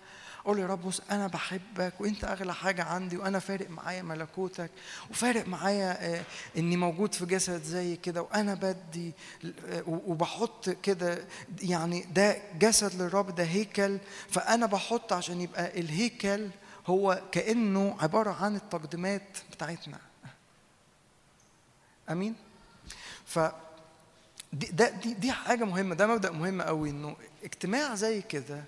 أقول 0.45 0.59
يا 0.59 0.67
رب 0.67 0.83
بص 0.83 1.01
أنا 1.11 1.27
بحبك 1.27 2.01
وأنت 2.01 2.25
أغلى 2.25 2.55
حاجة 2.55 2.83
عندي 2.85 3.17
وأنا 3.17 3.39
فارق 3.39 3.71
معايا 3.71 4.03
ملكوتك 4.03 4.71
وفارق 5.11 5.49
معايا 5.49 6.15
آه، 6.15 6.23
إني 6.57 6.77
موجود 6.77 7.15
في 7.15 7.27
جسد 7.27 7.63
زي 7.63 7.97
كده 7.97 8.23
وأنا 8.23 8.55
بدي 8.55 9.13
آه، 9.69 9.83
وبحط 9.87 10.71
كده 10.71 11.25
يعني 11.63 12.01
ده 12.15 12.37
جسد 12.59 13.03
للرب 13.03 13.35
ده 13.35 13.45
هيكل 13.45 13.99
فأنا 14.31 14.67
بحط 14.67 15.13
عشان 15.13 15.41
يبقى 15.41 15.81
الهيكل 15.81 16.49
هو 16.87 17.23
كأنه 17.33 17.97
عبارة 18.01 18.31
عن 18.45 18.57
التقديمات 18.57 19.39
بتاعتنا. 19.53 19.99
آمين؟ 22.11 22.35
ف 23.27 23.39
دي 24.53 24.67
دي 25.03 25.15
دي 25.15 25.33
حاجة 25.33 25.65
مهمة 25.65 25.95
ده 25.95 26.07
مبدأ 26.07 26.31
مهم 26.31 26.63
قوي 26.63 26.91
إنه 26.91 27.17
اجتماع 27.45 27.95
زي 27.95 28.23
كده 28.23 28.65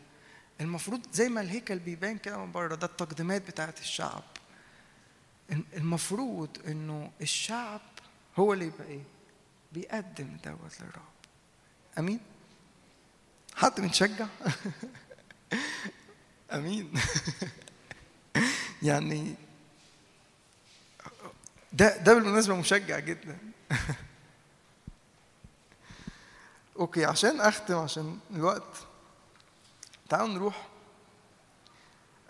المفروض 0.60 1.00
زي 1.12 1.28
ما 1.28 1.40
الهيكل 1.40 1.78
بيبان 1.78 2.18
كده 2.18 2.38
من 2.38 2.52
بره 2.52 2.74
ده 2.74 2.86
التقديمات 2.86 3.46
بتاعت 3.46 3.80
الشعب. 3.80 4.22
المفروض 5.76 6.48
إنه 6.66 7.10
الشعب 7.20 7.80
هو 8.38 8.52
اللي 8.52 8.66
يبقى 8.66 8.86
إيه؟ 8.86 9.02
بيقدم 9.72 10.36
دوت 10.44 10.80
للرب 10.80 11.02
أمين؟ 11.98 12.20
حد 13.54 13.80
متشجع 13.80 14.26
أمين؟ 16.52 16.92
يعني 18.82 19.34
ده 21.72 21.96
ده 21.96 22.14
بالمناسبة 22.14 22.56
مشجع 22.56 22.98
جدا. 22.98 23.38
أوكي 26.78 27.04
عشان 27.04 27.40
أختم 27.40 27.76
عشان 27.76 28.18
الوقت 28.30 28.86
تعالوا 30.08 30.28
نروح. 30.28 30.66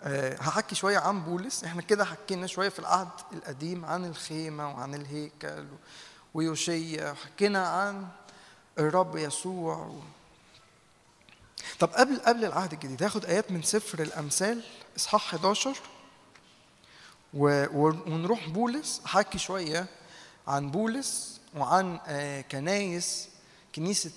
أه 0.01 0.35
هحكي 0.41 0.75
شوية 0.75 0.97
عن 0.97 1.21
بولس. 1.23 1.63
إحنا 1.63 1.81
كده 1.81 2.05
حكينا 2.05 2.47
شوية 2.47 2.69
في 2.69 2.79
العهد 2.79 3.09
القديم 3.33 3.85
عن 3.85 4.05
الخيمة 4.05 4.69
وعن 4.71 4.95
الهيكل 4.95 5.65
ويوشيا. 6.33 7.11
وحكينا 7.11 7.67
عن 7.67 8.07
الرب 8.79 9.15
يسوع 9.17 9.75
و... 9.77 9.99
طب 11.79 11.89
قبل 11.89 12.19
قبل 12.19 12.45
العهد 12.45 12.73
الجديد 12.73 13.03
هاخد 13.03 13.25
آيات 13.25 13.51
من 13.51 13.61
سفر 13.63 14.01
الأمثال 14.01 14.63
إصحاح 14.97 15.25
11 15.33 15.77
و... 17.33 17.65
ونروح 17.73 18.49
بولس. 18.49 19.01
احكي 19.05 19.37
شوية 19.37 19.85
عن 20.47 20.71
بولس 20.71 21.41
وعن 21.55 21.99
آه 22.07 22.41
كنايس 22.41 23.29
كنيسة 23.75 24.11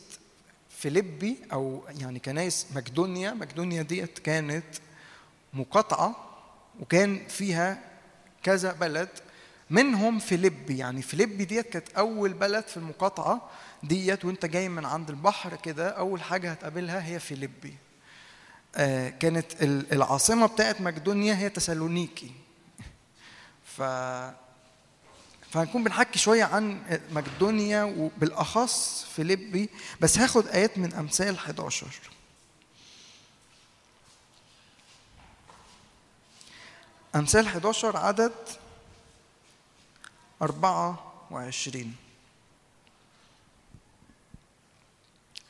فيليبي 0.79 1.37
أو 1.53 1.83
يعني 2.01 2.19
كنايس 2.19 2.67
مقدونيا 2.77 3.31
مقدونيا 3.35 3.83
ديت 3.83 4.19
كانت 4.19 4.65
مقاطعة 5.55 6.17
وكان 6.81 7.27
فيها 7.29 7.83
كذا 8.43 8.73
بلد 8.73 9.09
منهم 9.71 10.19
فيليبي. 10.19 10.79
يعني 10.79 11.03
فيليبي 11.03 11.45
ديت 11.45 11.67
كانت 11.69 11.89
أول 11.91 12.33
بلد 12.33 12.65
في 12.67 12.77
المقاطعة 12.77 13.51
ديت 13.83 14.25
وأنت 14.25 14.47
جاي 14.47 14.69
من 14.69 14.85
عند 14.85 15.11
البحر 15.11 15.57
كده 15.57 15.89
أول 15.89 16.23
حاجة 16.23 16.51
هتقابلها 16.51 17.07
هي 17.07 17.19
فيليبي. 17.21 17.75
آه 18.77 19.09
كانت 19.09 19.63
ال- 19.63 19.93
العاصمة 19.93 20.47
بتاعت 20.47 20.81
مقدونيا 20.81 21.35
هي 21.35 21.49
تسالونيكي. 21.49 22.31
ف 23.65 23.83
فهنكون 25.53 25.85
بنحكي 25.85 26.19
شوية 26.19 26.45
عن 26.45 26.83
مقدونيا 27.13 27.83
وبالأخص 27.85 29.05
فيليبي 29.05 29.69
بس 30.01 30.19
هاخد 30.19 30.47
آيات 30.49 30.79
من 30.79 30.95
أمثال 30.95 31.35
11 31.35 31.87
أمثال 37.17 37.47
11 37.47 37.97
عدد 37.97 38.33
24 40.43 41.95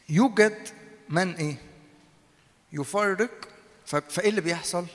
يوجد 0.09 0.69
من 1.09 1.35
إيه؟ 1.35 1.57
يفرق 2.73 3.49
ف- 3.87 3.97
فإيه 3.97 4.29
اللي 4.31 4.41
بيحصل؟ 4.41 4.87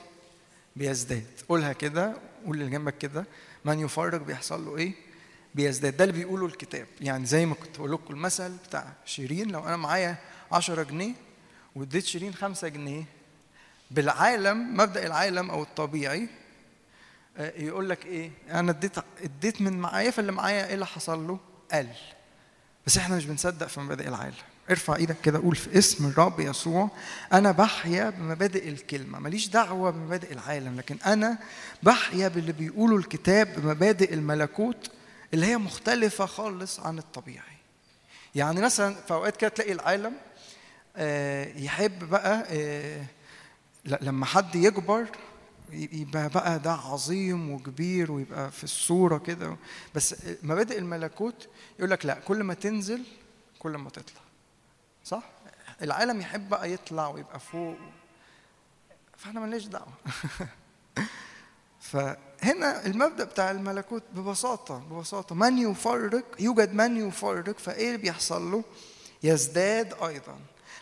بيزداد. 0.76 1.26
قولها 1.48 1.72
كده 1.72 2.16
قول 2.46 2.60
اللي 2.60 2.70
جنبك 2.70 2.98
كده. 2.98 3.24
من 3.64 3.78
يفرق 3.80 4.20
بيحصل 4.22 4.64
له 4.64 4.76
إيه؟ 4.76 4.92
بيزداد. 5.54 5.96
ده 5.96 6.04
اللي 6.04 6.16
بيقوله 6.16 6.46
الكتاب. 6.46 6.86
يعني 7.00 7.26
زي 7.26 7.46
ما 7.46 7.54
كنت 7.54 7.78
بقول 7.78 7.92
لكم 7.92 8.14
المثل 8.14 8.52
بتاع 8.66 8.92
شيرين 9.04 9.50
لو 9.50 9.64
أنا 9.64 9.76
معايا 9.76 10.16
10 10.52 10.82
جنيه 10.82 11.12
واديت 11.74 12.04
شيرين 12.04 12.34
5 12.34 12.68
جنيه 12.68 13.04
بالعالم 13.90 14.76
مبدأ 14.76 15.06
العالم 15.06 15.50
أو 15.50 15.62
الطبيعي 15.62 16.28
آه، 17.36 17.52
يقول 17.56 17.90
لك 17.90 18.06
إيه؟ 18.06 18.30
أنا 18.50 18.70
اديت 18.70 18.98
اديت 19.22 19.60
من 19.60 19.78
معايا 19.78 20.10
فاللي 20.10 20.32
معايا 20.32 20.66
إيه 20.66 20.74
اللي 20.74 20.86
حصل 20.86 21.26
له؟ 21.26 21.38
قل. 21.72 21.88
بس 22.86 22.96
إحنا 22.96 23.16
مش 23.16 23.24
بنصدق 23.26 23.66
في 23.66 23.80
مبادئ 23.80 24.08
العالم. 24.08 24.34
ارفع 24.70 24.96
إيدك 24.96 25.16
كده 25.22 25.38
قول 25.38 25.56
في 25.56 25.78
اسم 25.78 26.06
الرب 26.06 26.40
يسوع 26.40 26.90
أنا 27.32 27.52
بحيا 27.52 28.10
بمبادئ 28.10 28.68
الكلمة. 28.68 29.18
ماليش 29.18 29.48
دعوة 29.48 29.90
بمبادئ 29.90 30.32
العالم 30.32 30.76
لكن 30.76 30.96
أنا 31.06 31.38
بحيا 31.82 32.28
باللي 32.28 32.52
بيقوله 32.52 32.96
الكتاب 32.96 33.60
بمبادئ 33.60 34.14
الملكوت 34.14 34.90
اللي 35.34 35.46
هي 35.46 35.56
مختلفة 35.56 36.26
خالص 36.26 36.80
عن 36.80 36.98
الطبيعي. 36.98 37.54
يعني 38.34 38.60
مثلا 38.60 38.94
في 38.94 39.14
أوقات 39.14 39.36
كده 39.36 39.50
تلاقي 39.50 39.72
العالم 39.72 40.12
آه، 40.96 41.58
يحب 41.58 42.04
بقى 42.04 42.44
آه، 42.50 43.04
لما 43.84 44.26
حد 44.26 44.54
يكبر 44.56 45.06
يبقى 45.72 46.28
بقى 46.28 46.58
ده 46.58 46.72
عظيم 46.72 47.50
وكبير 47.50 48.12
ويبقى 48.12 48.50
في 48.50 48.64
الصورة 48.64 49.18
كده. 49.18 49.56
بس 49.94 50.14
مبادئ 50.42 50.78
الملكوت 50.78 51.48
يقول 51.78 51.90
لك 51.90 52.06
لا 52.06 52.14
كل 52.14 52.42
ما 52.42 52.54
تنزل 52.54 53.02
كل 53.58 53.70
ما 53.70 53.90
تطلع. 53.90 54.23
صح؟ 55.04 55.22
العالم 55.82 56.20
يحب 56.20 56.48
بقى 56.48 56.72
يطلع 56.72 57.08
ويبقى 57.08 57.40
فوق. 57.40 57.76
فاحنا 59.16 59.40
مالناش 59.40 59.64
دعوة. 59.64 59.92
فهنا 61.90 62.86
المبدأ 62.86 63.24
بتاع 63.24 63.50
الملكوت 63.50 64.02
ببساطة 64.12 64.78
ببساطة. 64.78 65.34
من 65.34 65.58
يفرق؟ 65.58 66.24
يوجد 66.38 66.74
من 66.74 67.08
يفرق 67.08 67.58
فإيه 67.58 67.86
اللي 67.86 67.98
بيحصل 67.98 68.50
له؟ 68.50 68.64
يزداد 69.22 69.94
أيضا. 70.02 70.38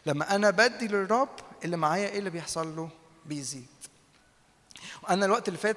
لما 0.06 0.34
أنا 0.34 0.50
بدي 0.50 0.88
للرب 0.88 1.28
اللي 1.64 1.76
معايا 1.76 2.08
إيه 2.08 2.18
اللي 2.18 2.30
بيحصل 2.30 2.76
له؟ 2.76 2.88
بيزيد. 3.26 3.66
وأنا 5.02 5.26
الوقت 5.26 5.48
اللي 5.48 5.58
فات 5.58 5.76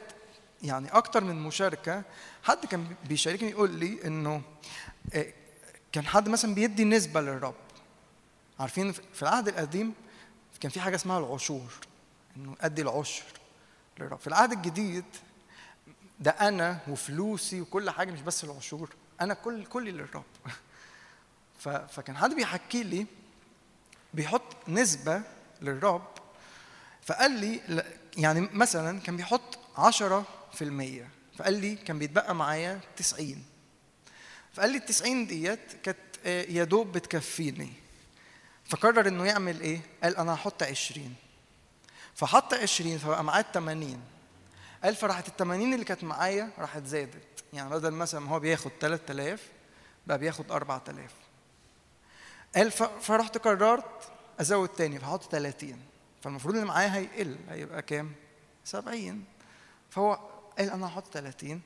يعني 0.64 0.90
أكتر 0.90 1.24
من 1.24 1.36
مشاركة 1.36 2.04
حد 2.44 2.66
كان 2.66 2.96
بيشاركني 3.10 3.50
يقول 3.50 3.72
لي 3.72 4.00
إنه 4.06 4.42
آه، 5.14 5.34
كان 5.92 6.06
حد 6.06 6.30
مثلا 6.30 6.56
بيدي 6.56 6.84
نسبة 6.84 7.22
للرب. 7.22 7.65
عارفين 8.60 8.92
في 8.92 9.22
العهد 9.22 9.48
القديم 9.48 9.94
كان 10.60 10.72
في 10.72 10.80
حاجة 10.80 10.96
اسمها 10.96 11.20
العشور 11.20 11.74
إنه 12.38 12.56
أدي 12.62 12.82
العشر 12.82 13.24
للرب. 14.00 14.20
في 14.20 14.28
العهد 14.28 14.52
الجديد 14.52 15.06
ده 16.20 16.32
أنا 16.32 16.80
وفلوسي 16.88 17.62
وكل 17.62 17.90
حاجة 17.90 18.12
مش 18.12 18.22
بس 18.22 18.44
العشور 18.44 18.96
أنا 19.22 19.34
كل 19.34 19.66
كلي 19.66 19.92
للرب. 19.92 20.24
فكان 21.90 22.18
حد 22.18 22.34
بيحكي 22.34 22.84
لي 22.84 23.06
بيحط 24.14 24.70
نسبة 24.70 25.22
للرب 25.62 26.08
فقال 27.02 27.32
لي 27.32 27.84
يعني 28.18 28.42
مثلا 28.42 29.00
كان 29.00 29.18
بيحط 29.18 29.60
10% 29.78 29.84
فقال 31.38 31.54
لي 31.54 31.76
كان 31.76 32.00
بيتبقى 32.00 32.36
معايا 32.36 32.80
90 32.98 33.44
فقال 34.54 34.70
لي 34.70 34.78
ال 34.78 34.86
90 34.86 35.28
ديت 35.28 35.74
كانت 35.84 35.98
آه، 36.26 36.44
يا 36.44 36.64
دوب 36.64 36.92
بتكفيني. 36.92 37.85
فقرر 38.66 39.08
إنه 39.08 39.26
يعمل 39.26 39.62
إيه؟ 39.62 39.80
قال 40.04 40.18
أنا 40.18 40.34
هحط 40.34 40.64
20 40.64 41.16
فحط 42.16 42.54
20 42.54 42.98
فبقى 42.98 43.24
معاه 43.24 43.46
80 43.54 44.02
قال 44.84 44.96
فراحت 44.96 45.28
ال 45.28 45.38
80 45.38 45.74
اللي 45.74 45.86
كانت 45.86 46.04
معايا 46.04 46.50
راحت 46.58 46.86
زادت. 46.86 47.44
يعني 47.54 47.70
بدل 47.70 47.92
مثلا 47.92 48.20
ما 48.22 48.30
هو 48.32 48.40
بياخد 48.40 48.72
3000 48.80 49.50
بقى 50.08 50.18
بياخد 50.18 50.52
4000 50.52 51.12
قال 52.56 52.72
فرحت 53.02 53.38
قررت 53.38 54.10
أزود 54.42 54.70
تاني 54.70 55.00
فحط 55.00 55.32
30 55.32 55.80
فالمفروض 56.24 56.56
اللي 56.56 56.68
معايا 56.68 56.96
هيقل 56.96 57.38
هيبقى 57.50 57.82
كام؟ 57.82 58.12
70 58.66 59.24
فهو 59.90 60.20
قال 60.58 60.70
أنا 60.70 60.88
هحط 60.88 61.14
30 61.14 61.62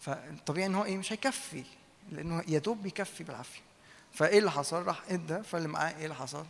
فالطبيعي 0.00 0.66
إن 0.66 0.74
هو 0.74 0.84
إيه؟ 0.84 0.98
مش 0.98 1.12
هيكفي 1.12 1.64
لأنه 2.12 2.44
يا 2.48 2.58
دوب 2.58 2.82
بيكفي 2.82 3.24
بالعافية. 3.24 3.60
فإيه 4.12 4.38
اللي 4.38 4.50
حصل؟ 4.50 4.82
راح 4.82 5.02
ادى 5.08 5.42
فاللي 5.42 5.68
معاه 5.68 5.94
إيه 5.98 6.04
اللي 6.04 6.14
حصل؟ 6.14 6.46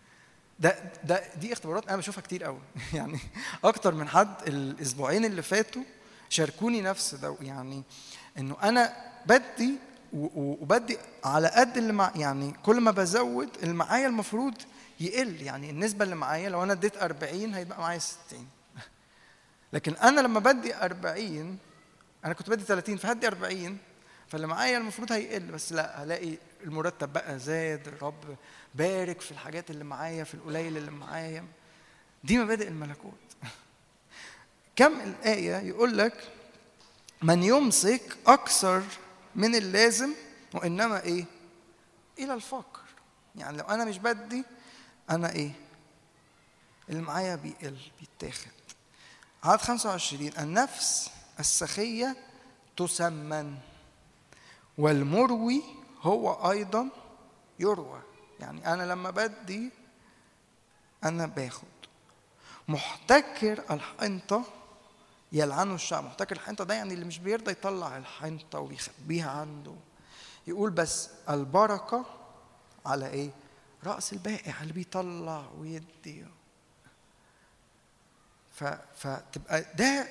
ده 0.60 0.92
ده 1.04 1.22
دي 1.40 1.52
اختبارات 1.52 1.88
أنا 1.88 1.96
بشوفها 1.96 2.22
كتير 2.22 2.44
قوي 2.44 2.60
يعني 2.94 3.18
أكتر 3.64 3.94
من 3.94 4.08
حد 4.08 4.34
الأسبوعين 4.46 5.24
اللي 5.24 5.42
فاتوا 5.42 5.82
شاركوني 6.28 6.80
نفس 6.82 7.14
ده 7.14 7.36
يعني 7.40 7.82
إنه 8.38 8.56
أنا 8.62 8.96
بدي 9.26 9.74
وبدي 10.12 10.98
على 11.24 11.48
قد 11.48 11.76
اللي 11.76 11.92
مع 11.92 12.12
يعني 12.16 12.52
كل 12.62 12.80
ما 12.80 12.90
بزود 12.90 13.48
اللي 13.62 13.74
معايا 13.74 14.06
المفروض 14.06 14.54
يقل. 15.00 15.42
يعني 15.42 15.70
النسبة 15.70 16.04
اللي 16.04 16.14
معايا 16.14 16.48
لو 16.48 16.62
أنا 16.62 16.72
اديت 16.72 16.96
40 16.96 17.54
هيبقى 17.54 17.80
معايا 17.80 17.98
60 17.98 18.48
لكن 19.72 19.92
أنا 19.96 20.20
لما 20.20 20.40
بدي 20.40 20.74
40 20.74 21.58
أنا 22.24 22.34
كنت 22.34 22.50
بدي 22.50 22.64
30 22.64 22.96
فهدي 22.96 23.26
40 23.26 23.78
فاللي 24.28 24.46
معايا 24.46 24.78
المفروض 24.78 25.12
هيقل. 25.12 25.46
بس 25.46 25.72
لا 25.72 26.02
هلاقي 26.02 26.38
المرتب 26.62 27.12
بقى 27.12 27.38
زاد 27.38 27.88
الرب 27.88 28.36
بارك 28.74 29.20
في 29.20 29.30
الحاجات 29.30 29.70
اللي 29.70 29.84
معايا 29.84 30.24
في 30.24 30.34
القليل 30.34 30.76
اللي 30.76 30.90
معايا 30.90 31.44
دي 32.24 32.38
مبادئ 32.38 32.68
الملكوت 32.68 33.12
كم 34.76 35.00
الآية 35.00 35.56
يقول 35.56 35.98
لك 35.98 36.32
من 37.22 37.42
يمسك 37.42 38.16
أكثر 38.26 38.82
من 39.34 39.54
اللازم 39.54 40.14
وإنما 40.54 41.02
إيه؟ 41.02 41.24
إلى 42.18 42.34
الفقر 42.34 42.80
يعني 43.36 43.56
لو 43.56 43.64
أنا 43.64 43.84
مش 43.84 43.98
بدي 43.98 44.44
أنا 45.10 45.32
إيه؟ 45.32 45.52
اللي 46.88 47.02
معايا 47.02 47.36
بيقل 47.36 47.76
بيتاخد 48.00 48.50
عدد 49.44 49.60
25 49.60 50.30
النفس 50.38 51.10
السخية 51.40 52.16
تسمن 52.76 53.56
والمروي 54.78 55.62
هو 56.02 56.50
أيضا 56.50 56.88
يروى. 57.58 58.02
يعني 58.40 58.72
أنا 58.72 58.82
لما 58.82 59.10
بدي 59.10 59.70
أنا 61.04 61.26
باخد. 61.26 61.68
محتكر 62.68 63.64
الحنطة 63.70 64.44
يلعنه 65.32 65.74
الشعب. 65.74 66.04
محتكر 66.04 66.36
الحنطة 66.36 66.64
ده 66.64 66.74
يعني 66.74 66.94
اللي 66.94 67.04
مش 67.04 67.18
بيرضى 67.18 67.50
يطلع 67.50 67.96
الحنطة 67.96 68.60
ويخبيها 68.60 69.30
عنده. 69.30 69.74
يقول 70.46 70.70
بس 70.70 71.10
البركة 71.30 72.04
على 72.86 73.06
إيه؟ 73.08 73.30
رأس 73.84 74.12
البائع 74.12 74.62
اللي 74.62 74.72
بيطلع 74.72 75.44
ويدي. 75.58 76.26
ف... 78.52 78.64
فتبقى 78.96 79.64
ده 79.74 80.08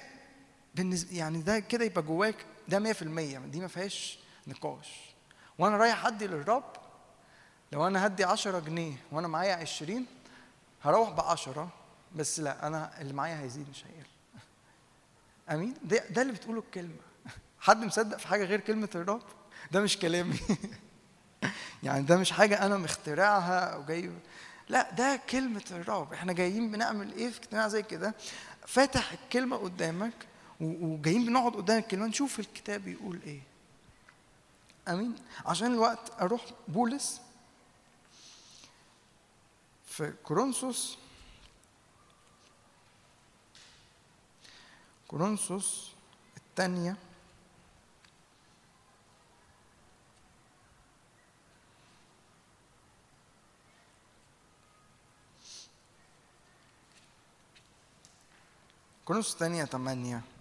بالنسبة 0.76 1.18
يعني 1.18 1.42
ده 1.42 1.60
كده 1.60 1.86
يبقى 1.86 2.02
جواك 2.02 2.46
ده 2.68 2.94
100% 2.94 3.04
دي 3.04 3.60
ما 3.60 3.68
فيهاش 3.68 4.20
نقاش. 4.48 5.17
وأنا 5.60 5.78
رايح 5.78 6.06
ادي 6.06 6.28
للرب 6.28 6.64
لو 7.72 7.88
أنا 7.88 8.06
هدي 8.06 8.24
10 8.24 8.60
جنيه 8.60 8.96
وأنا 9.12 9.28
معايا 9.28 9.56
20 9.56 10.06
هروح 10.84 11.10
ب 11.10 11.20
10 11.20 11.70
بس 12.16 12.40
لا 12.40 12.68
أنا 12.68 13.02
اللي 13.02 13.14
معايا 13.14 13.42
هيزيد 13.42 13.70
مش 13.70 13.84
هيقل. 13.86 14.08
امين؟ 15.52 15.74
ده 15.84 16.04
ده 16.10 16.22
اللي 16.22 16.34
بتقوله 16.34 16.60
الكلمة. 16.60 16.96
حد 17.60 17.84
مصدق 17.84 18.18
في 18.18 18.28
حاجة 18.28 18.44
غير 18.44 18.60
كلمة 18.60 18.90
الرب؟ 18.96 19.22
ده 19.72 19.82
مش 19.82 19.98
كلامي. 19.98 20.40
يعني 21.84 22.04
ده 22.06 22.18
مش 22.18 22.32
حاجة 22.32 22.66
أنا 22.66 22.78
مخترعها 22.78 23.60
أو 23.60 23.86
جاي 23.86 24.12
لا 24.70 24.92
ده 24.92 25.20
كلمة 25.30 25.66
الرب. 25.72 26.14
إحنا 26.14 26.34
جايين 26.34 26.72
بنعمل 26.72 27.14
إيه 27.14 27.30
في 27.30 27.40
اجتماع 27.40 27.68
زي 27.68 27.84
كده؟ 27.84 28.14
فاتح 28.68 29.12
الكلمة 29.12 29.58
قدامك 29.58 30.14
وجايين 30.62 31.26
بنقعد 31.26 31.52
قدام 31.52 31.78
الكلمة 31.78 32.06
نشوف 32.06 32.40
الكتاب 32.40 32.82
بيقول 32.82 33.20
إيه. 33.26 33.42
آمين. 34.88 35.16
عشان 35.46 35.74
الوقت 35.74 36.22
أروح 36.22 36.46
بولس 36.68 37.22
في 39.86 40.14
كورنثوس. 40.24 40.98
كورنثوس 45.08 45.92
الثانية. 46.38 46.96
كورنثوس 59.06 59.34
الثانية 59.34 59.66
8 59.66 60.37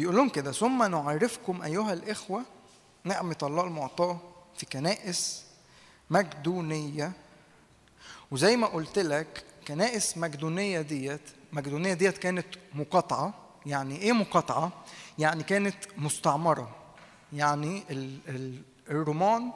بيقول 0.00 0.16
لهم 0.16 0.28
كده 0.28 0.52
ثم 0.52 0.82
نعرفكم 0.90 1.62
أيها 1.62 1.92
الإخوة 1.92 2.42
نعمة 3.04 3.36
الله 3.42 3.64
المعطاة 3.64 4.20
في 4.56 4.66
كنائس 4.66 5.44
مقدونية. 6.10 7.12
وزي 8.30 8.56
ما 8.56 8.66
قلت 8.66 8.98
لك 8.98 9.44
كنائس 9.68 10.18
مقدونية 10.18 10.80
ديت 10.80 11.20
مقدونية 11.52 11.94
ديت 11.94 12.18
كانت 12.18 12.46
مقاطعة. 12.74 13.34
يعني 13.66 13.96
إيه 13.96 14.12
مقاطعة؟ 14.12 14.72
يعني 15.18 15.42
كانت 15.42 15.76
مستعمرة. 15.96 16.76
يعني 17.32 17.82
ال- 17.90 18.18
ال- 18.28 18.62
الرومان 18.90 19.50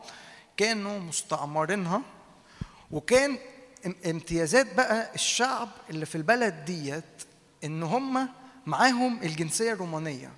كانوا 0.57 0.99
مستعمرينها 0.99 2.03
وكان 2.91 3.39
إم- 3.85 4.07
امتيازات 4.07 4.75
بقى 4.75 5.15
الشعب 5.15 5.69
اللي 5.91 6.07
في 6.07 6.15
البلد 6.15 6.65
ديت 6.65 7.05
إن 7.65 7.83
هم 7.83 8.29
معاهم 8.67 9.23
الجنسية 9.23 9.73
الرومانية. 9.73 10.33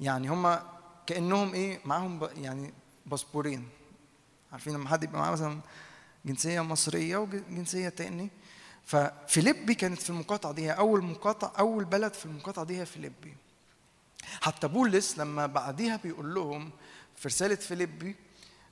يعني 0.00 0.28
هم 0.28 0.58
كأنهم 1.06 1.54
إيه 1.54 1.80
معاهم 1.84 2.28
يعني 2.36 2.74
باسبورين. 3.06 3.68
عارفين 4.52 4.74
لما 4.74 4.88
حد 4.88 5.02
يبقى 5.02 5.18
معاه 5.20 5.30
مثلا 5.32 5.60
جنسية 6.26 6.60
مصرية 6.60 7.16
وجنسيه 7.16 7.88
تاني. 7.88 8.30
ففيليبي 8.84 9.74
كانت 9.74 10.02
في 10.02 10.10
المقاطعة 10.10 10.52
دي 10.52 10.70
أول 10.72 11.02
مقاطعه 11.04 11.52
أول 11.58 11.84
بلد 11.84 12.14
في 12.14 12.26
المقاطعة 12.26 12.64
دي 12.64 12.80
هي 12.80 12.86
فيليبي. 12.86 13.34
حتى 14.40 14.68
بولس 14.68 15.18
لما 15.18 15.46
بعديها 15.46 15.96
بيقول 15.96 16.34
لهم 16.34 16.70
في 17.16 17.28
رسالة 17.28 17.54
فيليبي 17.54 18.16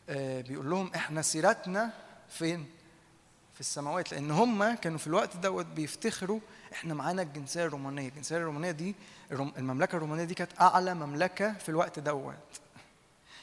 آه، 0.09 0.41
بيقول 0.41 0.71
لهم 0.71 0.91
إحنا 0.95 1.23
سيرتنا 1.23 1.93
فين؟ 2.29 2.67
في 3.55 3.61
السماوات. 3.61 4.13
لأن 4.13 4.31
هم 4.31 4.75
كانوا 4.75 4.99
في 4.99 5.07
الوقت 5.07 5.37
دوت 5.37 5.67
بيفتخروا 5.67 6.41
إحنا 6.75 6.95
معانا 6.95 7.23
الجنسية 7.23 7.65
الرومانية، 7.65 8.09
الجنسية 8.09 8.37
الرومانية 8.37 8.71
دي 8.71 8.95
المملكة 9.33 9.97
الرومانية 9.97 10.25
دي 10.25 10.35
كانت 10.35 10.51
أعلى 10.61 10.95
مملكة 10.95 11.53
في 11.53 11.69
الوقت 11.69 11.99
دوت. 11.99 12.35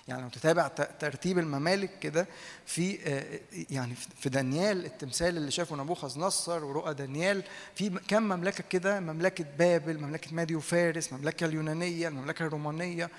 يعني 0.08 0.22
لو 0.22 0.30
تتابع 0.30 0.68
ترتيب 0.68 1.40
الممالك 1.40 2.00
كده 2.00 2.28
في 2.66 3.00
آه، 3.08 3.40
يعني 3.70 3.96
في 3.96 4.30
دانيال 4.30 4.86
التمثال 4.86 5.38
اللي 5.38 5.52
شافه 5.52 5.76
نبوخذ 5.76 6.20
نصر 6.20 6.64
ورؤى 6.66 6.94
دانيال 6.94 7.44
في 7.76 7.90
كم 7.90 8.24
مملكة 8.24 8.64
كده؟ 8.70 9.00
مملكة 9.00 9.46
بابل 9.60 10.00
مملكة 10.00 10.34
مادي 10.36 10.56
وفارس 10.56 11.14
المملكه 11.14 11.46
اليونانية 11.46 12.08
المملكة 12.08 12.46
الرومانية. 12.46 13.10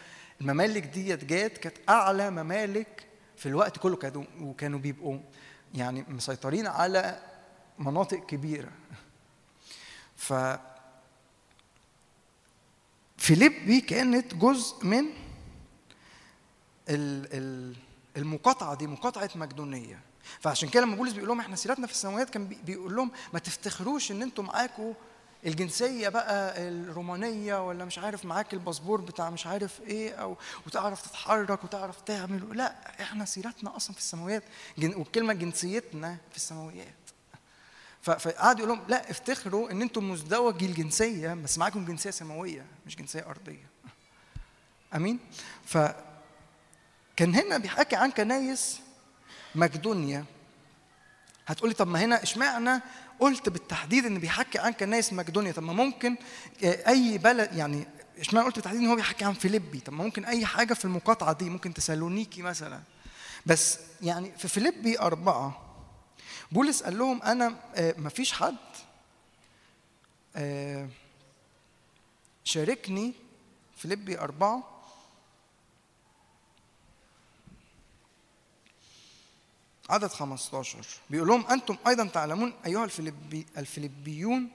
الممالك 0.40 0.82
ديت 0.82 1.24
جات 1.24 1.58
كانت 1.58 1.76
أعلى 1.88 2.30
ممالك 2.30 3.06
في 3.36 3.46
الوقت 3.48 3.78
كله 3.78 3.96
كانوا 3.96 4.24
وكانوا 4.40 4.78
بيبقوا 4.78 5.18
يعني 5.74 6.04
مسيطرين 6.08 6.66
على 6.66 7.18
مناطق 7.78 8.26
كبيرة. 8.26 8.68
ف 10.22 10.32
فيليبي 13.16 13.80
كانت 13.80 14.34
جزء 14.34 14.84
من 14.86 15.04
ال- 16.88 17.28
ال- 17.32 17.76
المقاطعة 18.16 18.74
دي 18.74 18.86
مقاطعة 18.86 19.30
مقدونية. 19.34 20.00
فعشان 20.40 20.68
كده 20.68 20.82
لما 20.82 20.96
بولس 20.96 21.12
بيقول 21.12 21.28
لهم 21.28 21.40
إحنا 21.40 21.56
سيرتنا 21.56 21.86
في 21.86 21.92
السماوات 21.92 22.30
كان 22.30 22.46
بي- 22.46 22.58
بيقول 22.66 22.96
لهم 22.96 23.10
ما 23.32 23.38
تفتخروش 23.38 24.10
إن 24.12 24.22
أنتم 24.22 24.44
معاكم 24.44 24.94
الجنسية 25.46 26.08
بقى 26.08 26.68
الرومانية 26.68 27.66
ولا 27.68 27.84
مش 27.84 27.98
عارف 27.98 28.24
معاك 28.24 28.54
الباسبور 28.54 29.00
بتاع 29.00 29.30
مش 29.30 29.46
عارف 29.46 29.80
إيه 29.80 30.14
أو 30.14 30.36
وتعرف 30.66 31.02
تتحرك 31.08 31.64
وتعرف 31.64 32.00
تعمل. 32.00 32.56
لا 32.56 32.74
إحنا 33.02 33.24
سيرتنا 33.24 33.76
أصلا 33.76 33.92
في 33.94 33.98
السماوات 34.00 34.42
جن- 34.78 34.94
والكلمة 34.94 35.32
جنسيتنا 35.32 36.16
في 36.30 36.36
السماويات 36.36 36.94
فقعد 38.02 38.58
يقول 38.58 38.70
لهم 38.70 38.82
لا 38.88 39.10
افتخروا 39.10 39.70
إن 39.70 39.82
أنتم 39.82 40.10
مزدوجي 40.10 40.66
الجنسية 40.66 41.34
بس 41.34 41.58
معاكم 41.58 41.84
جنسية 41.84 42.10
سماوية 42.10 42.66
مش 42.86 42.96
جنسية 42.96 43.26
أرضية. 43.26 43.66
آمين؟ 44.94 45.18
ف 45.64 45.78
كان 47.16 47.34
هنا 47.34 47.58
بيحكي 47.58 47.96
عن 47.96 48.10
كنايس 48.10 48.80
مقدونيا. 49.54 50.24
هتقولي 51.46 51.74
طب 51.74 51.88
ما 51.88 52.04
هنا 52.04 52.22
إشمعنى 52.22 52.82
قلت 53.20 53.48
بالتحديد 53.48 54.06
إن 54.06 54.18
بيحكي 54.18 54.58
عن 54.58 54.72
كنايس 54.72 55.12
مقدونيا؟ 55.12 55.52
طب 55.52 55.62
ما 55.62 55.72
ممكن 55.72 56.16
أي 56.64 57.18
بلد 57.18 57.54
يعني 57.54 57.86
إشمعنى 58.20 58.46
قلت 58.46 58.54
بالتحديد 58.54 58.80
إن 58.80 58.86
هو 58.88 58.96
بيحكي 58.96 59.24
عن 59.24 59.32
فيليبي؟ 59.34 59.80
طب 59.80 59.92
ما 59.92 60.04
ممكن 60.04 60.24
أي 60.24 60.46
حاجة 60.46 60.74
في 60.74 60.84
المقاطعة 60.84 61.32
دي 61.32 61.50
ممكن 61.50 61.74
تسألونيكي 61.74 62.42
مثلا. 62.42 62.80
بس 63.46 63.78
يعني 64.02 64.32
في 64.38 64.48
فيليبي 64.48 65.00
أربعة 65.00 65.61
بولس 66.52 66.82
قال 66.82 66.98
لهم 66.98 67.22
أنا 67.22 67.60
آه، 67.74 67.94
مفيش 67.98 68.32
حد 68.32 68.56
آه، 70.36 70.88
شاركني 72.44 73.12
فيليبي 73.76 74.18
أربعة. 74.18 74.68
عدد 79.90 80.06
15 80.06 80.78
بيقول 81.10 81.28
لهم 81.28 81.46
أنتم 81.46 81.76
أيضا 81.86 82.04
تعلمون 82.04 82.52
أيها 82.66 82.84
الفيلبي 82.84 83.46
الفيلبيون 83.58 84.50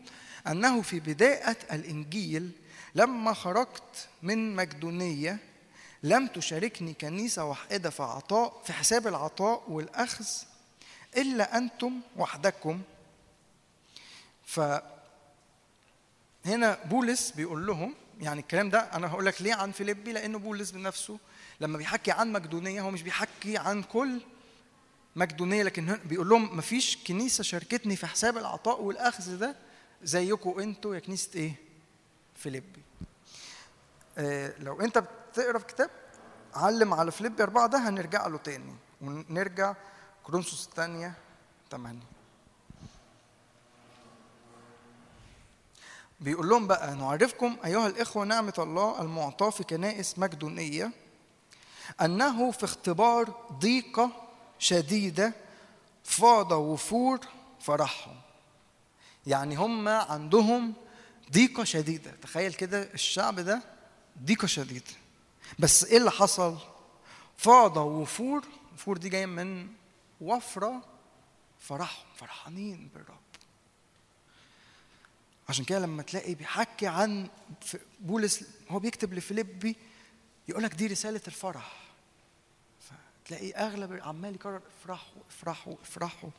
أنه 0.47 0.81
في 0.81 0.99
بداية 0.99 1.57
الإنجيل 1.71 2.51
لما 2.95 3.33
خرجت 3.33 4.07
من 4.23 4.55
مقدونية 4.55 5.39
لم 6.03 6.27
تشاركني 6.27 6.93
كنيسة 6.93 7.43
واحدة 7.43 7.89
في 7.89 8.03
عطاء 8.03 8.61
في 8.65 8.73
حساب 8.73 9.07
العطاء 9.07 9.63
والأخذ. 9.67 10.25
إلا 11.17 11.57
أنتم 11.57 12.01
وحدكم 12.17 12.81
ف 14.45 14.59
هنا 16.45 16.77
بولس 16.85 17.31
بيقول 17.31 17.67
لهم 17.67 17.93
يعني 18.21 18.39
الكلام 18.39 18.69
ده 18.69 18.79
أنا 18.79 19.07
هقول 19.07 19.25
لك 19.25 19.41
ليه 19.41 19.53
عن 19.53 19.71
فيليبي 19.71 20.11
لأنه 20.13 20.39
بولس 20.39 20.71
بنفسه 20.71 21.19
لما 21.61 21.77
بيحكي 21.77 22.11
عن 22.11 22.31
مقدونية 22.31 22.81
هو 22.81 22.91
مش 22.91 23.01
بيحكي 23.01 23.57
عن 23.57 23.83
كل 23.83 24.21
مقدونية 25.15 25.63
لكن 25.63 25.97
بيقول 26.05 26.29
لهم 26.29 26.57
مفيش 26.57 26.97
كنيسة 27.07 27.43
شاركتني 27.43 27.95
في 27.95 28.07
حساب 28.07 28.37
العطاء 28.37 28.81
والأخذ 28.81 29.37
ده 29.37 29.55
زيكم 30.03 30.59
أنتوا 30.59 30.95
يا 30.95 30.99
كنيسة 30.99 31.29
إيه؟ 31.35 31.53
فيليبي. 32.35 32.81
آه 34.17 34.53
لو 34.59 34.81
أنت 34.81 34.97
بتقرأ 34.97 35.59
في 35.59 35.65
كتاب 35.65 35.89
علم 36.55 36.93
على 36.93 37.11
فيليبي 37.11 37.43
أربعة 37.43 37.67
ده 37.67 37.89
هنرجع 37.89 38.27
له 38.27 38.37
تاني 38.37 38.75
ونرجع 39.01 39.75
كورنثوس 40.27 40.67
الثانية 40.67 41.13
8 41.71 41.99
بيقول 46.19 46.49
لهم 46.49 46.67
بقى 46.67 46.95
نعرفكم 46.95 47.57
أيها 47.65 47.87
الإخوة 47.87 48.25
نعمة 48.25 48.53
الله 48.57 49.01
المعطاة 49.01 49.49
في 49.49 49.63
كنائس 49.63 50.19
مقدونية 50.19 50.91
أنه 52.01 52.51
في 52.51 52.63
اختبار 52.63 53.47
ضيقة 53.53 54.11
شديدة 54.59 55.33
فاض 56.03 56.51
وفور 56.51 57.19
فرحهم. 57.59 58.15
يعني 59.27 59.55
هم 59.55 59.87
عندهم 59.87 60.73
ضيقة 61.31 61.63
شديدة. 61.63 62.11
تخيل 62.21 62.53
كده 62.53 62.93
الشعب 62.93 63.39
ده 63.39 63.61
ضيقة 64.23 64.45
شديدة. 64.47 64.93
بس 65.59 65.83
إيه 65.83 65.97
اللي 65.97 66.11
حصل؟ 66.11 66.57
فاض 67.37 67.77
وفور 67.77 68.43
وفور 68.73 68.97
دي 68.97 69.09
جاية 69.09 69.25
من 69.25 69.67
وفرة 70.21 70.85
فرحهم 71.59 72.05
فرحانين 72.15 72.89
بالرب. 72.93 73.17
عشان 75.49 75.65
كده 75.65 75.79
لما 75.79 76.03
تلاقي 76.03 76.35
بيحكي 76.35 76.87
عن 76.87 77.29
بولس 77.99 78.43
هو 78.69 78.79
بيكتب 78.79 79.13
لفيليبي 79.13 79.75
يقول 80.47 80.63
لك 80.63 80.73
دي 80.73 80.87
رسالة 80.87 81.21
الفرح. 81.27 81.77
فتلاقي 82.81 83.51
أغلب 83.51 83.99
عمال 84.03 84.35
يكرر 84.35 84.61
افرحوا 84.81 85.21
افرحوا 85.29 85.75
افرحوا. 85.81 86.29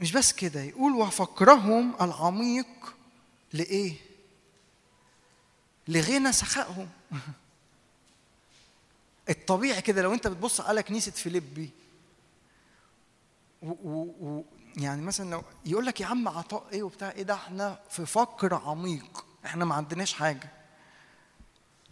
مش 0.00 0.12
بس 0.12 0.32
كده 0.32 0.62
يقول 0.62 0.92
وفقرهم 0.92 1.94
العميق 2.00 2.94
لإيه؟ 3.52 3.94
لغنى 5.88 6.32
سخائهم. 6.32 6.88
الطبيعي 9.28 9.82
كده 9.82 10.02
لو 10.02 10.14
أنت 10.14 10.26
بتبص 10.26 10.60
على 10.60 10.82
كنيسة 10.82 11.12
فيليبي 11.12 11.70
و 13.62 13.70
و 13.70 14.02
و 14.20 14.44
يعني 14.76 15.02
مثلا 15.02 15.30
لو 15.30 15.42
يقول 15.64 15.86
لك 15.86 16.00
يا 16.00 16.06
عم 16.06 16.28
عطاء 16.28 16.66
إيه 16.72 16.82
وبتاع 16.82 17.10
إيه 17.10 17.22
ده؟ 17.22 17.34
إحنا 17.34 17.78
في 17.90 18.06
فقر 18.06 18.54
عميق 18.54 19.24
إحنا 19.46 19.64
ما 19.64 19.74
عندناش 19.74 20.12
حاجة. 20.14 20.50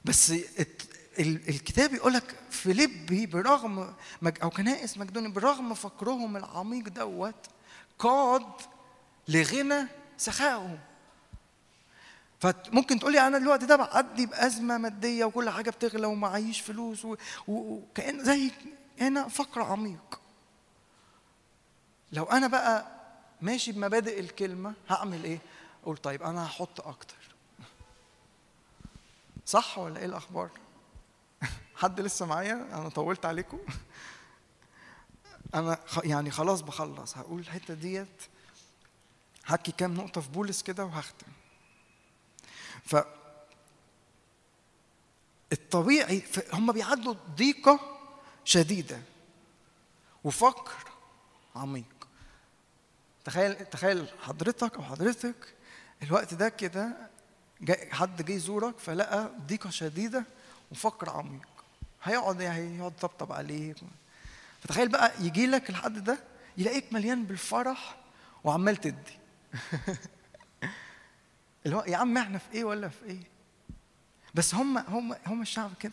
بس 0.05 0.32
الكتاب 1.18 1.94
يقول 1.94 2.12
لك 2.12 2.34
فيليبي 2.51 3.26
برغم 3.26 3.94
أو 4.43 4.51
كنائس 4.51 4.98
مقدوني 4.98 5.28
برغم 5.28 5.74
فقرهم 5.74 6.36
العميق 6.36 6.88
دوت 6.88 7.47
قاد 7.98 8.47
لغنى 9.28 9.86
سخائهم 10.16 10.78
فممكن 12.40 12.98
تقولي 12.98 13.26
أنا 13.26 13.38
دلوقتي 13.38 13.66
ده 13.66 13.76
بعدي 13.76 14.26
بأزمة 14.26 14.78
مادية 14.78 15.24
وكل 15.24 15.51
حاجة 15.51 15.70
بتغلى 15.70 16.06
ومعيش 16.06 16.60
فلوس 16.60 17.06
وكأن 17.48 18.24
زي 18.24 18.51
هنا 19.01 19.28
فقر 19.28 19.62
عميق. 19.62 20.20
لو 22.12 22.24
أنا 22.24 22.46
بقى 22.46 22.86
ماشي 23.40 23.72
بمبادئ 23.72 24.20
الكلمة 24.20 24.74
هعمل 24.88 25.24
إيه؟ 25.24 25.38
أقول 25.82 25.96
طيب 25.96 26.22
أنا 26.22 26.46
هحط 26.46 26.80
أكتر. 26.80 27.16
صح 29.46 29.78
ولا 29.78 30.00
إيه 30.00 30.06
الأخبار؟ 30.06 30.50
حد 31.80 32.00
لسه 32.00 32.26
معايا؟ 32.26 32.52
أنا 32.52 32.88
طولت 32.88 33.24
عليكم. 33.24 33.58
أنا 35.54 35.78
يعني 36.04 36.30
خلاص 36.30 36.60
بخلص. 36.60 37.16
هقول 37.16 37.40
الحتة 37.40 37.74
ديت 37.74 38.22
هحكي 39.46 39.72
كام 39.72 39.94
نقطة 39.94 40.20
في 40.20 40.28
بولس 40.28 40.62
كده 40.62 40.84
وهختم. 40.84 41.26
ف 42.84 42.96
الطبيعي 45.52 46.22
هم 46.52 46.72
بيعدوا 46.72 47.14
ضيقة 47.36 47.80
شديدة 48.44 49.02
وفقر 50.24 50.90
عميق. 51.56 51.95
تخيل 53.26 53.66
تخيل 53.66 54.06
حضرتك 54.22 54.74
أو 54.76 54.82
حضرتك 54.82 55.54
الوقت 56.02 56.34
ده 56.34 56.48
كده 56.48 56.96
حد 57.90 58.22
جه 58.24 58.32
يزورك 58.32 58.78
فلقى 58.78 59.30
ضيقة 59.46 59.70
شديدة 59.70 60.24
وفقر 60.70 61.10
عميق. 61.10 61.46
هيقعد 62.02 62.40
هيقعد 62.42 62.92
طبطب 63.00 63.32
عليك 63.32 63.76
فتخيل 64.62 64.88
بقى 64.88 65.12
يجي 65.20 65.46
لك 65.46 65.70
الحد 65.70 66.04
ده 66.04 66.18
يلاقيك 66.56 66.92
مليان 66.92 67.24
بالفرح 67.24 67.96
وعمال 68.44 68.76
تدي. 68.76 69.18
اللي 71.66 71.76
هو 71.76 71.84
يا 71.86 71.96
عم 71.96 72.18
إحنا 72.18 72.38
في 72.38 72.52
إيه 72.54 72.64
ولا 72.64 72.88
في 72.88 73.04
إيه؟ 73.04 73.20
بس 74.34 74.54
هم 74.54 74.78
هم 74.78 75.16
هم 75.26 75.42
الشعب 75.42 75.70
كده. 75.80 75.92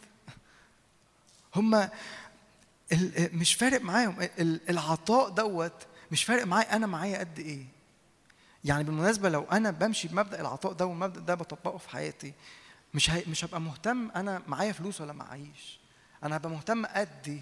هم 1.55 1.89
مش 3.34 3.53
فارق 3.53 3.81
معاهم. 3.81 4.22
ال- 4.22 4.69
العطاء 4.69 5.30
دوت 5.30 5.88
مش 6.12 6.24
فارق 6.24 6.46
معايا 6.46 6.76
أنا 6.76 6.88
معايا 6.88 7.20
قد 7.20 7.40
إيه. 7.40 7.66
يعني 8.66 8.84
بالمناسبة 8.84 9.30
لو 9.30 9.44
أنا 9.44 9.72
بمشي 9.72 10.08
بمبدأ 10.08 10.42
العطاء 10.42 10.74
ده 10.74 10.86
والمبدأ 10.86 11.20
ده 11.20 11.36
بطبقه 11.36 11.78
في 11.78 11.90
حياتي 11.90 12.34
مش 12.94 13.10
هي 13.10 13.24
مش 13.28 13.46
هبقى 13.46 13.62
مهتم 13.62 14.12
أنا 14.12 14.42
معايا 14.48 14.72
فلوس 14.72 15.02
ولا 15.02 15.14
معيش. 15.14 15.80
أنا 16.24 16.38
هبقى 16.38 16.50
مهتم 16.50 16.86
ادي 16.86 17.42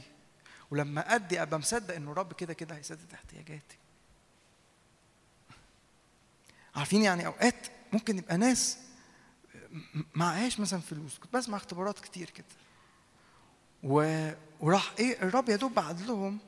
ولما 0.71 1.15
ادي 1.15 1.41
أبقى 1.41 1.59
مصدق 1.59 1.95
إنه 1.95 2.13
رب 2.13 2.33
كده 2.33 2.53
كده 2.53 2.75
هيسدد 2.75 3.13
احتياجاتي. 3.13 3.77
عارفين 6.75 7.01
يعني 7.01 7.25
أوقات 7.25 7.67
ممكن 7.93 8.17
يبقى 8.17 8.37
ناس 8.37 8.77
معهاش 10.15 10.59
مثلا 10.59 10.79
فلوس. 10.79 11.17
كنت 11.17 11.33
بسمع 11.35 11.57
اختبارات 11.57 11.99
كتير 11.99 12.29
كده. 12.29 12.45
و... 13.83 14.29
وراح 14.59 14.91
إيه 14.99 15.21
الرب 15.23 15.49
يا 15.49 15.55
دوب 15.55 15.73
بعد 15.73 16.01
لهم 16.01 16.39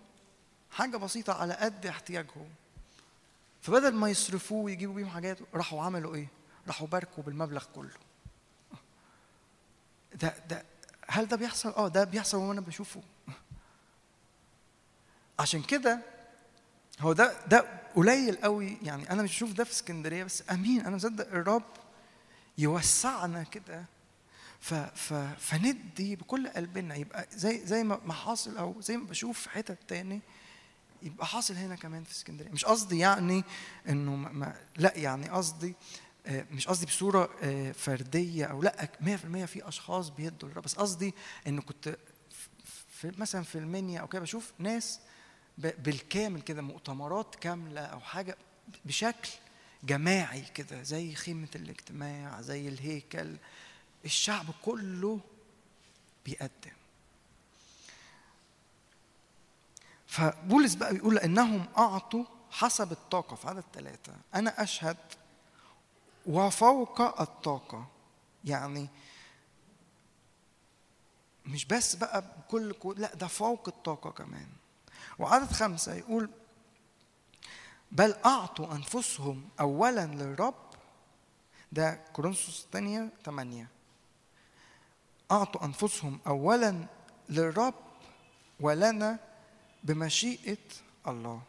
حاجة 0.74 0.98
بسيطة 0.98 1.34
على 1.34 1.54
قد 1.54 1.86
احتياجهم 1.86 2.50
فبدل 3.62 3.94
ما 3.96 4.10
يصرفوه 4.10 4.64
ويجيبوا 4.64 4.96
بيهم 4.96 5.10
حاجات 5.10 5.38
راحوا 5.54 5.82
عملوا 5.84 6.16
إيه؟ 6.16 6.28
راحوا 6.68 6.88
باركوا 6.88 7.24
بالمبلغ 7.24 7.64
كله. 7.76 7.90
ده 10.16 10.34
ده 10.50 10.64
هل 11.08 11.26
ده 11.26 11.38
بيحصل؟ 11.38 11.70
آه 11.70 11.88
ده 11.88 12.04
بيحصل 12.04 12.38
وأنا 12.38 12.62
بشوفه. 12.62 13.02
عشان 15.40 15.62
كده 15.64 16.00
هو 17.00 17.14
ده 17.14 17.46
ده 17.48 17.66
قليل 17.96 18.36
قوي 18.36 18.78
يعني 18.82 19.10
أنا 19.12 19.24
مش 19.24 19.32
بشوف 19.32 19.54
ده 19.54 19.64
في 19.64 19.72
اسكندرية 19.72 20.24
بس 20.24 20.44
أمين 20.52 20.82
أنا 20.86 20.96
مصدق 20.96 21.28
الرب 21.28 21.64
يوسعنا 22.58 23.44
كده 23.44 23.86
ف 24.60 24.74
ف 24.74 25.14
فندي 25.40 26.16
بكل 26.16 26.48
قلبنا 26.48 26.96
يبقى 26.96 27.28
زي 27.32 27.66
زي 27.66 27.84
ما 27.84 28.14
حاصل 28.14 28.58
أو 28.58 28.82
زي 28.82 28.98
ما 28.98 29.06
بشوف 29.08 29.40
في 29.40 29.50
حتت 29.50 29.78
تاني 29.88 30.22
يبقى 31.04 31.26
حاصل 31.28 31.54
هنا 31.56 31.76
كمان 31.76 32.04
في 32.04 32.12
اسكندرية. 32.12 32.50
مش 32.52 32.66
قصدي 32.66 33.00
يعني 33.00 33.44
إنه 33.90 34.16
ما 34.16 34.56
لا 34.78 34.98
يعني 34.98 35.30
قصدي 35.30 35.76
آه، 36.26 36.46
مش 36.52 36.68
قصدي 36.68 36.86
بصورة 36.86 37.30
آه، 37.44 37.72
فردية 37.72 38.46
أو 38.46 38.62
لا 38.62 38.90
100% 39.02 39.46
في 39.46 39.68
أشخاص 39.68 40.10
بيدوا 40.10 40.50
للرب 40.50 40.64
بس 40.64 40.76
قصدي 40.76 41.14
إنه 41.48 41.62
كنت 41.62 41.98
في 42.90 43.12
مثلا 43.18 43.44
في 43.44 43.58
المنيا 43.58 44.00
أو 44.00 44.08
كده 44.08 44.22
بشوف 44.22 44.54
ناس 44.60 45.00
بالكامل 45.58 46.42
كده 46.42 46.62
مؤتمرات 46.62 47.36
كاملة 47.36 47.82
أو 47.82 48.00
حاجة 48.00 48.38
بشكل 48.86 49.30
جماعي 49.84 50.42
كده 50.42 50.84
زي 50.84 51.16
خيمة 51.16 51.48
الاجتماع 51.56 52.42
زي 52.42 52.68
الهيكل. 52.68 53.36
الشعب 54.06 54.46
كله 54.66 55.20
بيقدم. 56.26 56.72
فبولس 60.14 60.76
بقى 60.76 60.94
بيقول 60.94 61.18
انهم 61.18 61.66
أعطوا 61.78 62.26
حسب 62.52 62.92
الطاقة 62.92 63.36
في 63.36 63.48
عدد 63.48 63.64
ثلاثة 63.74 64.14
أنا 64.36 64.64
أشهد 64.64 64.98
وفوق 66.26 67.22
الطاقة. 67.22 67.88
يعني 68.46 68.90
مش 71.46 71.66
بس 71.66 71.96
بقى 71.96 72.22
بكل 72.22 72.74
كو- 72.74 72.94
لا 72.94 73.16
ده 73.16 73.28
فوق 73.28 73.68
الطاقة 73.68 74.10
كمان. 74.12 74.48
وعدد 75.20 75.52
خمسة 75.52 75.94
يقول 75.94 76.30
بل 77.92 78.14
أعطوا 78.26 78.74
أنفسهم 78.74 79.50
اولا 79.60 80.06
للرب 80.06 80.56
ده 81.72 82.00
كورنثوس 82.14 82.64
الثانية 82.66 83.10
8 83.26 83.68
أعطوا 85.32 85.66
أنفسهم 85.66 86.20
اولا 86.28 86.86
للرب 87.30 87.74
ولنا 88.60 89.20
بمشيئة 89.84 90.58
الله. 91.08 91.42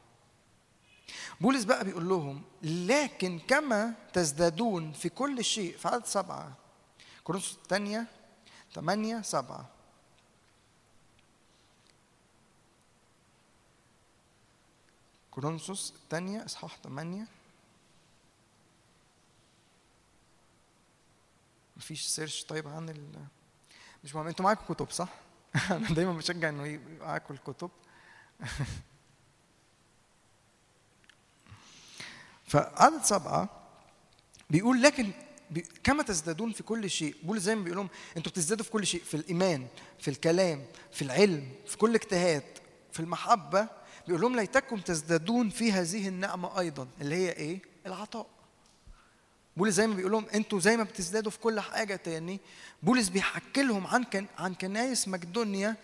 بولس 1.41 1.65
بقى 1.65 1.85
بيقول 1.85 2.09
لهم 2.09 2.43
لكن 2.63 3.39
كما 3.39 3.95
تزدادون 4.13 4.93
في 4.93 5.09
كل 5.09 5.45
شيء 5.45 5.77
في 5.77 5.89
عدد 5.89 6.05
سبعة. 6.07 6.53
كورنثوس 7.25 7.57
الثانية 7.57 8.07
ثمانية 8.75 9.23
سبعة. 9.23 9.69
كورنثوس 15.31 15.93
الثانية 15.97 16.45
إصحاح 16.45 16.77
ثمانية. 16.85 17.27
مفيش 21.77 22.07
سيرش 22.07 22.45
طيب 22.45 22.69
عن 22.69 22.89
ال 22.89 23.25
مش 24.05 24.15
مهم. 24.15 24.27
أنتوا 24.27 24.45
معاكم 24.45 24.75
كتب 24.75 24.91
صح؟ 24.91 25.09
أنا 25.71 25.89
دايما 25.89 26.13
بشجع 26.13 26.49
إنه 26.49 26.67
يبقى 26.67 27.07
معاكم 27.07 27.35
الكتب. 27.35 27.71
فعدد 32.47 33.03
سبعة 33.03 33.49
بيقول 34.51 34.83
لكن 34.83 35.11
كما 35.85 36.03
تزدادون 36.03 36.53
في 36.53 36.63
كل 36.63 36.91
شيء 36.91 37.17
بولس 37.23 37.43
زي 37.43 37.55
ما 37.55 37.63
بيقول 37.63 37.77
لهم 37.77 37.89
أنتوا 38.17 38.33
بتزدادوا 38.33 38.65
في 38.65 38.71
كل 38.71 38.87
شيء 38.87 39.03
في 39.03 39.15
الإيمان 39.15 39.67
في 39.99 40.09
الكلام 40.09 40.65
في 40.93 41.03
العلم 41.03 41.49
في 41.67 41.77
كل 41.77 41.95
اجتهاد 41.95 42.45
في 42.93 43.01
المحبة 43.01 43.69
بيقول 44.07 44.23
لهم 44.23 44.37
ليتكم 44.37 44.81
تزدادون 44.81 45.51
في 45.51 45.73
هذه 45.73 46.09
النعمة 46.09 46.59
أيضا 46.61 46.89
اللي 47.01 47.15
هي 47.15 47.31
إيه؟ 47.33 47.61
العطاء. 47.87 48.27
بولس 49.57 49.75
زي 49.75 49.87
ما 49.87 49.95
بيقول 49.95 50.13
لهم 50.13 50.27
أنتوا 50.35 50.61
زي 50.61 50.77
ما 50.77 50.83
بتزدادوا 50.83 51.31
في 51.31 51.39
كل 51.39 51.61
حاجة 51.61 51.97
تاني 51.97 52.41
بولس 52.83 53.09
بيحكي 53.09 53.63
لهم 53.63 53.87
عن 53.87 54.05
كن 54.05 54.27
عن 54.39 54.55
كنايس 54.55 55.09
مقدونيا 55.09 55.77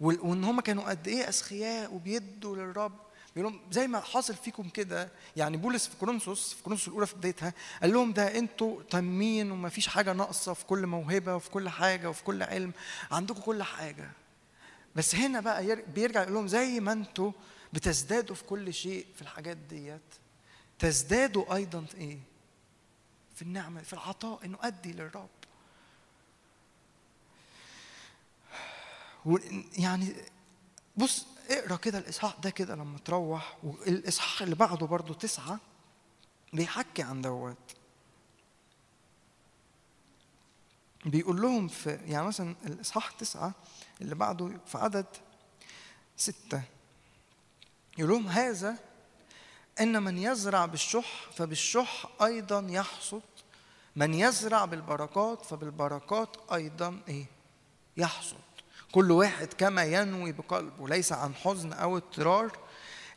وان 0.00 0.44
هم 0.44 0.60
كانوا 0.60 0.84
قد 0.90 1.08
إيه 1.08 1.28
اسخياء 1.28 1.94
وبيدوا 1.94 2.56
للرب. 2.56 2.92
بيقول 3.36 3.52
لهم 3.52 3.60
زي 3.70 3.86
ما 3.88 4.00
حاصل 4.00 4.34
فيكم 4.34 4.68
كده 4.68 5.08
يعني 5.36 5.56
بولس 5.56 5.86
في 5.88 5.96
كورنثوس 5.96 6.54
في 6.54 6.62
كورنثوس 6.62 6.88
الأولى 6.88 7.06
في 7.06 7.14
بدايتها 7.16 7.54
قال 7.82 7.92
لهم 7.92 8.12
ده 8.12 8.38
أنتوا 8.38 8.82
تامين 8.82 9.50
وما 9.50 9.68
فيش 9.68 9.86
حاجة 9.88 10.12
ناقصة 10.12 10.52
في 10.52 10.64
كل 10.64 10.86
موهبة 10.86 11.34
وفي 11.36 11.50
كل 11.50 11.68
حاجة 11.68 12.10
وفي 12.10 12.24
كل 12.24 12.42
علم 12.42 12.72
عندكم 13.10 13.40
كل 13.40 13.62
حاجة. 13.62 14.10
بس 14.96 15.14
هنا 15.14 15.40
بقى 15.40 15.66
ير- 15.66 15.84
بيرجع 15.94 16.22
يقول 16.22 16.34
لهم 16.34 16.48
زي 16.48 16.80
ما 16.80 16.92
أنتوا 16.92 17.32
بتزدادوا 17.72 18.36
في 18.36 18.44
كل 18.44 18.74
شيء 18.74 19.06
في 19.16 19.22
الحاجات 19.22 19.56
ديت 19.56 20.00
تزدادوا 20.78 21.54
أيضا 21.54 21.80
في 21.84 21.96
إيه؟ 21.96 22.18
في 23.34 23.42
النعمة 23.42 23.82
في 23.82 23.92
العطاء 23.92 24.44
إنه 24.44 24.58
أدي 24.62 24.92
للرب. 24.92 25.28
يعني 29.78 30.14
بص 30.96 31.26
اقرأ 31.50 31.76
كده 31.76 31.98
الإصحاح 31.98 32.36
ده 32.42 32.50
كده 32.50 32.74
لما 32.74 32.98
تروح 32.98 33.58
والإصحاح 33.62 34.42
اللي 34.42 34.54
بعده 34.54 34.86
برضو 34.86 35.14
تسعة 35.14 35.60
بيحكي 36.52 37.02
عن 37.02 37.22
دوت. 37.22 37.56
بيقول 41.06 41.42
لهم 41.42 41.68
في 41.68 41.90
يعني 41.90 42.26
مثلا 42.26 42.54
الإصحاح 42.66 43.10
تسعة 43.10 43.52
اللي 44.00 44.14
بعده 44.14 44.50
في 44.66 44.78
عدد 44.78 45.06
ستة. 46.16 46.62
يقول 47.98 48.10
لهم 48.10 48.28
هذا 48.28 48.78
إن 49.80 50.02
من 50.02 50.18
يزرع 50.18 50.66
بالشح 50.66 51.30
فبالشح 51.32 52.06
أيضا 52.22 52.66
يحصد 52.70 53.22
من 53.96 54.14
يزرع 54.14 54.64
بالبركات 54.64 55.44
فبالبركات 55.44 56.36
أيضا 56.52 57.00
إيه؟ 57.08 57.26
يحصد. 57.96 58.55
كل 58.92 59.10
واحد 59.10 59.46
كما 59.52 59.84
ينوي 59.84 60.32
بقلبه 60.32 60.88
ليس 60.88 61.12
عن 61.12 61.34
حزن 61.34 61.72
أو 61.72 61.96
اضطرار 61.96 62.58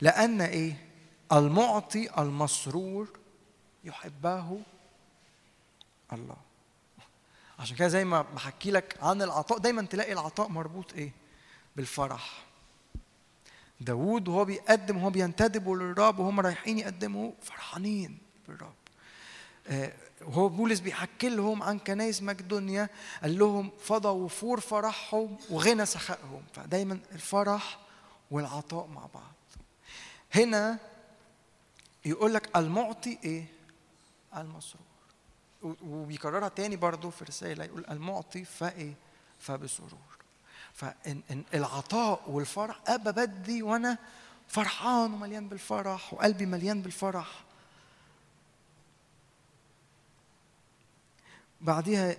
لأن 0.01 0.41
إيه؟ 0.41 0.89
المعطي 1.31 2.21
المسرور 2.21 3.19
يحبه 3.83 4.61
الله. 6.13 6.37
عشان 7.59 7.75
كده 7.75 7.87
زي 7.87 8.05
ما 8.05 8.21
بحكي 8.21 8.71
لك 8.71 8.97
عن 9.01 9.21
العطاء 9.21 9.57
دايما 9.57 9.81
تلاقي 9.81 10.13
العطاء 10.13 10.47
مربوط 10.47 10.93
إيه؟ 10.93 11.11
بالفرح. 11.75 12.45
داوود 13.81 14.27
وهو 14.27 14.45
بيقدم 14.45 14.97
وهو 14.97 15.09
بينتدبوا 15.09 15.75
للرب 15.77 16.19
وهم 16.19 16.39
رايحين 16.39 16.79
يقدموا 16.79 17.31
فرحانين 17.41 18.17
بالرب. 18.47 18.73
آه، 19.67 19.93
وهو 20.21 20.49
بولس 20.49 20.79
بيحكي 20.79 21.29
لهم 21.29 21.63
عن 21.63 21.79
كنايس 21.79 22.21
مقدونيا 22.21 22.89
قال 23.21 23.39
لهم 23.39 23.71
فضى 23.83 24.07
وفور 24.07 24.59
فرحهم 24.59 25.37
وغنى 25.49 25.85
سخائهم. 25.85 26.43
فدايما 26.53 26.99
الفرح 27.11 27.79
والعطاء 28.31 28.87
مع 28.87 29.05
بعض. 29.13 29.33
هنا 30.35 30.79
يقول 32.05 32.33
لك 32.33 32.57
المعطي 32.57 33.17
إيه؟ 33.23 33.45
المسرور. 34.37 34.83
وبيكررها 35.61 36.49
تاني 36.49 36.75
برضو 36.75 37.09
في 37.09 37.25
رسالة 37.25 37.65
يقول 37.65 37.85
المعطي 37.89 38.45
فإيه؟ 38.45 38.93
فبسرور. 39.39 39.89
فالعطاء 40.73 42.21
والفرح 42.27 42.79
ابى 42.87 43.11
بدي 43.11 43.63
وأنا 43.63 43.97
فرحان 44.47 45.13
ومليان 45.13 45.47
بالفرح 45.47 46.13
وقلبي 46.13 46.45
مليان 46.45 46.81
بالفرح. 46.81 47.43
بعدها 51.61 52.15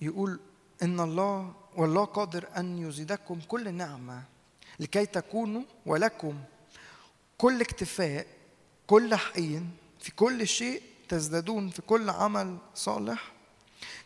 يقول 0.00 0.40
إن 0.82 1.00
الله 1.00 1.54
والله 1.76 2.04
قادر 2.04 2.48
أن 2.56 2.78
يزيدكم 2.78 3.40
كل 3.48 3.74
نعمة 3.74 4.22
لكي 4.80 5.06
تكونوا 5.06 5.62
ولكم 5.86 6.38
كل 7.38 7.60
اكتفاء 7.60 8.26
كل 8.86 9.14
حين 9.14 9.70
في 10.00 10.10
كل 10.12 10.46
شيء 10.46 10.82
تزدادون 11.08 11.70
في 11.70 11.82
كل 11.82 12.10
عمل 12.10 12.56
صالح. 12.74 13.32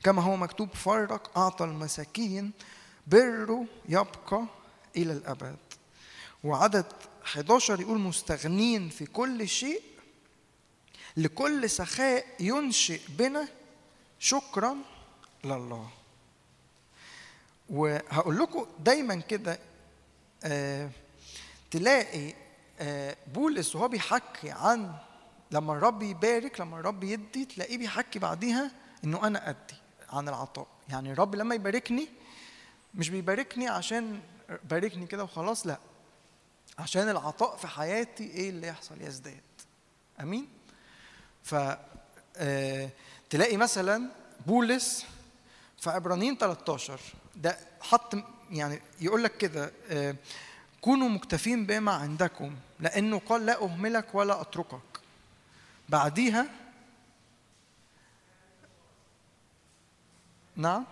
كما 0.03 0.23
هو 0.23 0.37
مكتوب 0.37 0.75
فرق 0.75 1.39
أعطى 1.39 1.65
المساكين 1.65 2.51
بره 3.07 3.65
يبقى 3.89 4.45
إلى 4.97 5.13
الأبد. 5.13 5.57
وعدد 6.45 6.87
11 7.25 7.81
يقول 7.81 7.99
مستغنين 7.99 8.89
في 8.89 9.07
كل 9.07 9.49
شيء 9.49 9.83
لكل 11.17 11.71
سخاء 11.71 12.27
ينشئ 12.41 13.01
بنا 13.09 13.49
شكرا 14.19 14.77
لله. 15.45 15.89
وهقول 17.71 18.39
لكم 18.39 18.67
دايما 18.79 19.15
كده 19.15 19.59
آه 20.45 20.91
تلاقي 21.71 22.35
آه 22.81 23.17
بولس 23.35 23.77
وهو 23.77 23.89
بيحكي 23.89 24.51
عن 24.51 24.95
لما 25.51 25.73
الرب 25.73 26.03
يبارك 26.03 26.61
لما 26.61 26.81
الرب 26.81 27.05
يدي 27.05 27.45
تلاقيه 27.45 27.79
بيحكي 27.79 28.19
بعديها 28.19 28.71
إنه 29.05 29.27
أنا 29.27 29.51
أدي 29.51 29.75
عن 30.13 30.29
العطاء. 30.29 30.67
يعني 30.89 31.13
الرب 31.13 31.35
لما 31.35 31.55
يباركني 31.55 32.09
مش 32.95 33.09
بيباركني 33.11 33.69
عشان 33.69 34.21
باركني 34.71 35.07
كده 35.07 35.25
وخلاص 35.25 35.67
لا. 35.67 35.79
عشان 36.79 37.09
العطاء 37.09 37.57
في 37.57 37.67
حياتي 37.67 38.25
إيه 38.25 38.51
اللي 38.51 38.67
يحصل؟ 38.67 39.03
يزداد. 39.03 39.41
أمين؟ 40.21 40.49
ف 41.43 41.55
آه، 42.37 42.89
تلاقي 43.31 43.57
مثلا 43.57 44.11
بولس 44.47 45.07
في 45.79 45.91
عبرانيين 45.91 46.37
13 46.39 47.01
ده 47.37 47.59
حط 47.81 48.15
يعني 48.51 48.81
يقول 49.01 49.25
لك 49.25 49.37
كده 49.37 49.73
آه، 49.91 50.15
كونوا 50.81 51.09
مكتفين 51.09 51.67
بما 51.67 51.93
عندكم 51.93 52.57
لأنه 52.81 53.19
قال 53.19 53.47
لا 53.47 53.63
أهملك 53.65 54.15
ولا 54.15 54.41
أتركك. 54.41 54.81
بعديها 55.89 56.47
نعم. 60.57 60.85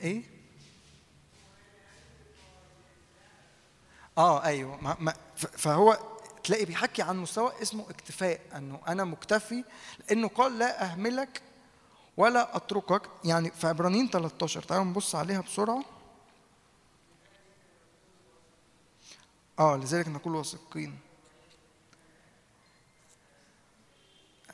إيه؟ 0.00 0.22
آه 4.18 4.44
أيوه 4.44 4.96
فهو 5.36 5.98
تلاقي 6.46 6.64
بيحكي 6.64 7.02
عن 7.02 7.16
مستوى 7.16 7.52
اسمه 7.62 7.90
اكتفاء 7.90 8.40
انه 8.56 8.80
أنا 8.88 9.04
مكتفي 9.04 9.64
لأنه 10.08 10.28
قال 10.28 10.58
لا 10.58 10.84
اهملك 10.84 11.42
ولا 12.16 12.56
اتركك. 12.56 13.02
يعني 13.24 13.50
في 13.50 13.66
عبرانيين 13.66 14.10
13 14.10 14.62
تعالوا 14.62 14.84
نبص 14.84 15.14
عليها 15.14 15.40
بسرعة. 15.40 15.84
آه 19.58 19.76
لذلك 19.76 20.08
نقول 20.08 20.34
واثقين. 20.34 20.98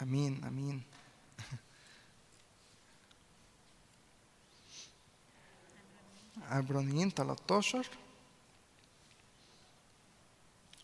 أمين 0.02 0.44
أمين. 0.44 0.82
عبرانيين 6.50 7.10
13 7.10 7.86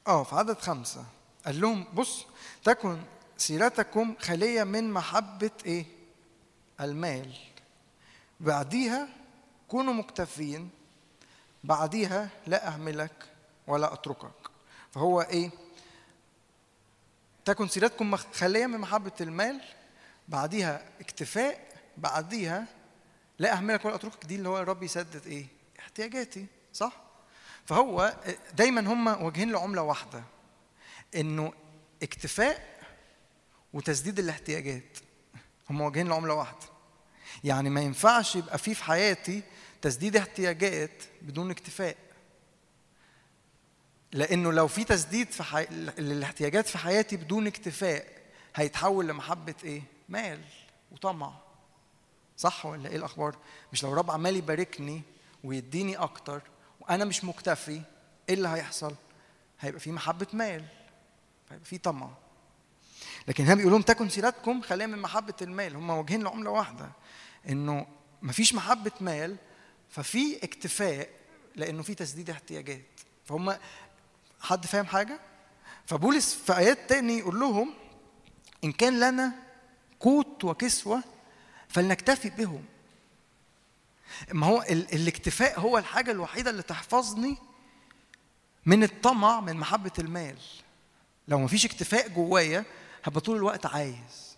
آه 0.09 0.23
في 0.25 0.35
عدد 0.35 0.59
خمسة. 0.59 1.05
قال 1.47 1.61
لهم 1.61 1.85
بص 1.95 2.27
تكن 2.65 2.99
سيرتكم 3.37 4.15
خالية 4.21 4.65
من 4.65 4.91
محبة 4.93 5.51
إيه؟ 5.67 5.87
المال. 6.81 7.37
بعديها 8.41 9.09
كونوا 9.69 9.93
مكتفين 9.93 10.71
بعديها 11.65 12.29
لا 12.47 12.69
أهملك 12.69 13.13
ولا 13.67 13.93
أتركك. 13.93 14.51
فهو 14.91 15.21
إيه؟ 15.21 15.51
تكن 17.45 17.69
سيرتكم 17.69 18.17
خالية 18.17 18.67
من 18.67 18.79
محبة 18.79 19.13
المال 19.21 19.61
بعديها 20.29 20.83
اكتفاء 21.01 21.69
بعديها 21.97 22.67
لا 23.39 23.53
أهملك 23.53 23.85
ولا 23.85 23.95
أتركك. 23.95 24.27
دي 24.27 24.35
اللي 24.37 24.49
هو 24.49 24.59
الرب 24.59 24.83
يسدد 24.83 25.27
إيه؟ 25.27 25.47
احتياجاتي 25.79 26.47
صح؟ 26.73 27.08
فهو 27.69 28.17
دايما 28.55 28.81
هم 28.81 29.07
واجهين 29.07 29.53
لعملة 29.53 29.83
واحدة 29.83 30.25
إنه 31.15 31.53
اكتفاء 32.03 32.79
وتسديد 33.73 34.19
الاحتياجات. 34.19 34.99
هم 35.71 35.81
واجهين 35.81 36.09
لعملة 36.09 36.35
واحدة. 36.35 36.67
يعني 37.45 37.71
ما 37.71 37.81
ينفعش 37.81 38.37
يبقى 38.37 38.59
في 38.59 38.75
في 38.75 38.85
حياتي 38.85 39.43
تسديد 39.83 40.17
احتياجات 40.17 41.03
بدون 41.23 41.51
اكتفاء. 41.51 41.97
لأنه 44.13 44.53
لو 44.53 44.69
في 44.69 44.85
تسديد 44.85 45.31
في 45.31 45.43
حي... 45.43 45.67
للاحتياجات 45.99 46.67
في 46.67 46.79
حياتي 46.79 47.17
بدون 47.17 47.47
اكتفاء 47.47 48.07
هيتحول 48.57 49.09
لمحبة 49.09 49.55
إيه؟ 49.65 49.83
مال 50.09 50.41
وطمع. 50.93 51.33
صح 52.37 52.67
ولا 52.67 52.89
إيه 52.89 52.97
الأخبار؟ 52.97 53.37
مش 53.73 53.83
لو 53.83 53.93
الرب 53.93 54.11
عمال 54.11 54.37
يباركني 54.37 55.03
ويديني 55.45 55.97
أكتر 55.97 56.43
وأنا 56.89 57.05
مش 57.05 57.25
مكتفي 57.25 57.81
إيه 58.29 58.35
اللي 58.35 58.49
هيحصل؟ 58.49 58.95
هيبقى 59.61 59.81
في 59.81 59.93
محبة 59.93 60.27
مال 60.33 60.65
هيبقى 61.51 61.65
في 61.65 61.79
طمع. 61.79 62.11
لكن 63.29 63.45
هنا 63.45 63.55
بيقول 63.55 63.73
لهم 63.73 63.83
تكن 63.83 64.09
سيرتكم 64.09 64.63
خالية 64.63 64.87
من 64.87 64.99
محبة 64.99 65.35
المال. 65.43 65.77
هم 65.77 65.91
واجهين 65.91 66.23
لعملة 66.23 66.51
واحدة 66.51 66.91
إنه 67.49 67.87
مفيش 68.23 68.55
محبة 68.55 68.93
مال 69.01 69.37
ففي 69.91 70.45
اكتفاء 70.45 71.09
لإنه 71.57 71.83
في 71.83 71.95
تسديد 71.95 72.31
احتياجات. 72.31 72.85
فهم 73.25 73.57
حد 74.41 74.67
فاهم 74.67 74.87
حاجة؟ 74.87 75.21
فبولس 75.87 76.35
في 76.35 76.57
آيات 76.57 76.79
تاني 76.89 77.19
يقول 77.19 77.41
لهم 77.41 77.75
إن 78.65 78.73
كان 78.73 79.01
لنا 79.01 79.33
قوت 80.01 80.45
وكسوة 80.45 81.03
فلنكتفي 81.69 82.31
بهم. 82.31 82.65
ما 84.33 84.47
هو 84.47 84.63
ال- 84.63 84.95
الاكتفاء 84.95 85.61
هو 85.61 85.79
الحاجة 85.79 86.11
الوحيدة 86.11 86.51
اللي 86.51 86.63
تحفظني 86.63 87.37
من 88.67 88.83
الطمع 88.83 89.41
من 89.41 89.57
محبة 89.57 89.93
المال. 89.99 90.39
لو 91.29 91.39
مفيش 91.39 91.67
اكتفاء 91.67 92.09
جوايا 92.09 92.65
هبقى 93.05 93.21
طول 93.21 93.37
الوقت 93.37 93.67
عايز. 93.67 94.37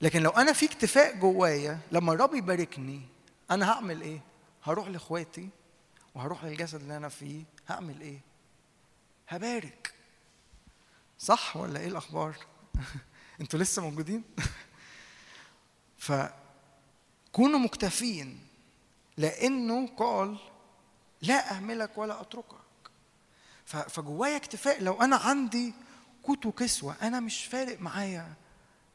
لكن 0.00 0.22
لو 0.22 0.30
أنا 0.30 0.52
في 0.52 0.66
اكتفاء 0.66 1.16
جوايا 1.18 1.78
لما 1.92 2.12
الرب 2.12 2.34
يباركني 2.34 3.00
أنا 3.50 3.70
هعمل 3.72 4.02
إيه؟ 4.02 4.20
هروح 4.64 4.88
لإخواتي 4.88 5.48
وهروح 6.14 6.44
للجسد 6.44 6.80
اللي 6.80 6.96
أنا 6.96 7.08
فيه 7.08 7.42
هعمل 7.68 8.00
إيه؟ 8.00 8.18
هبارك. 9.28 9.94
صح 11.18 11.56
ولا 11.56 11.80
إيه 11.80 11.88
الأخبار؟ 11.88 12.36
أنتوا 13.40 13.58
لسه 13.58 13.82
موجودين؟ 13.82 14.22
فكونوا 17.34 17.58
مكتفين 17.58 18.40
لأنه 19.16 19.86
قال 19.86 20.38
لا 21.22 21.56
أهملك 21.56 21.98
ولا 21.98 22.20
أتركك. 22.20 22.56
فجوايا 23.66 24.36
اكتفاء. 24.36 24.82
لو 24.82 25.02
أنا 25.02 25.16
عندي 25.16 25.74
قوت 26.24 26.46
وكسوه 26.46 26.96
أنا 27.02 27.20
مش 27.20 27.44
فارق 27.44 27.80
معايا 27.80 28.34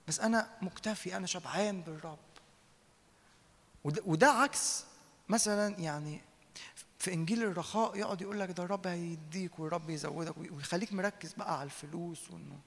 بس 0.08 0.20
أنا 0.20 0.50
مكتفي 0.62 1.18
أنا 1.18 1.28
شبعان 1.28 1.82
بالرب. 1.82 2.18
وده, 3.84 4.02
وده 4.06 4.32
عكس 4.32 4.86
مثلا 5.30 5.80
يعني 5.80 6.22
في 7.00 7.14
إنجيل 7.14 7.44
الرخاء 7.44 7.98
يقعد 7.98 8.22
يقول 8.22 8.40
لك 8.40 8.52
ده 8.52 8.64
الرب 8.64 8.88
هيديك 8.88 9.60
والرب 9.60 9.90
يزودك 9.90 10.38
ويخليك 10.38 10.94
مركز 10.94 11.34
بقى 11.34 11.54
على 11.60 11.64
الفلوس 11.66 12.32
وإنه. 12.32 12.60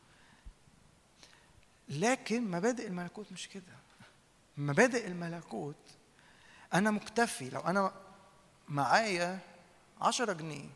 لكن 1.88 2.50
مبادئ 2.50 2.86
الملكوت 2.86 3.32
مش 3.32 3.48
كده. 3.48 3.81
مبادئ 4.56 5.06
الملكوت 5.06 5.76
أنا 6.74 6.90
مكتفي 6.90 7.50
لو 7.50 7.60
أنا 7.60 7.92
معايا 8.68 9.38
عشرة 10.00 10.32
جنيه 10.32 10.68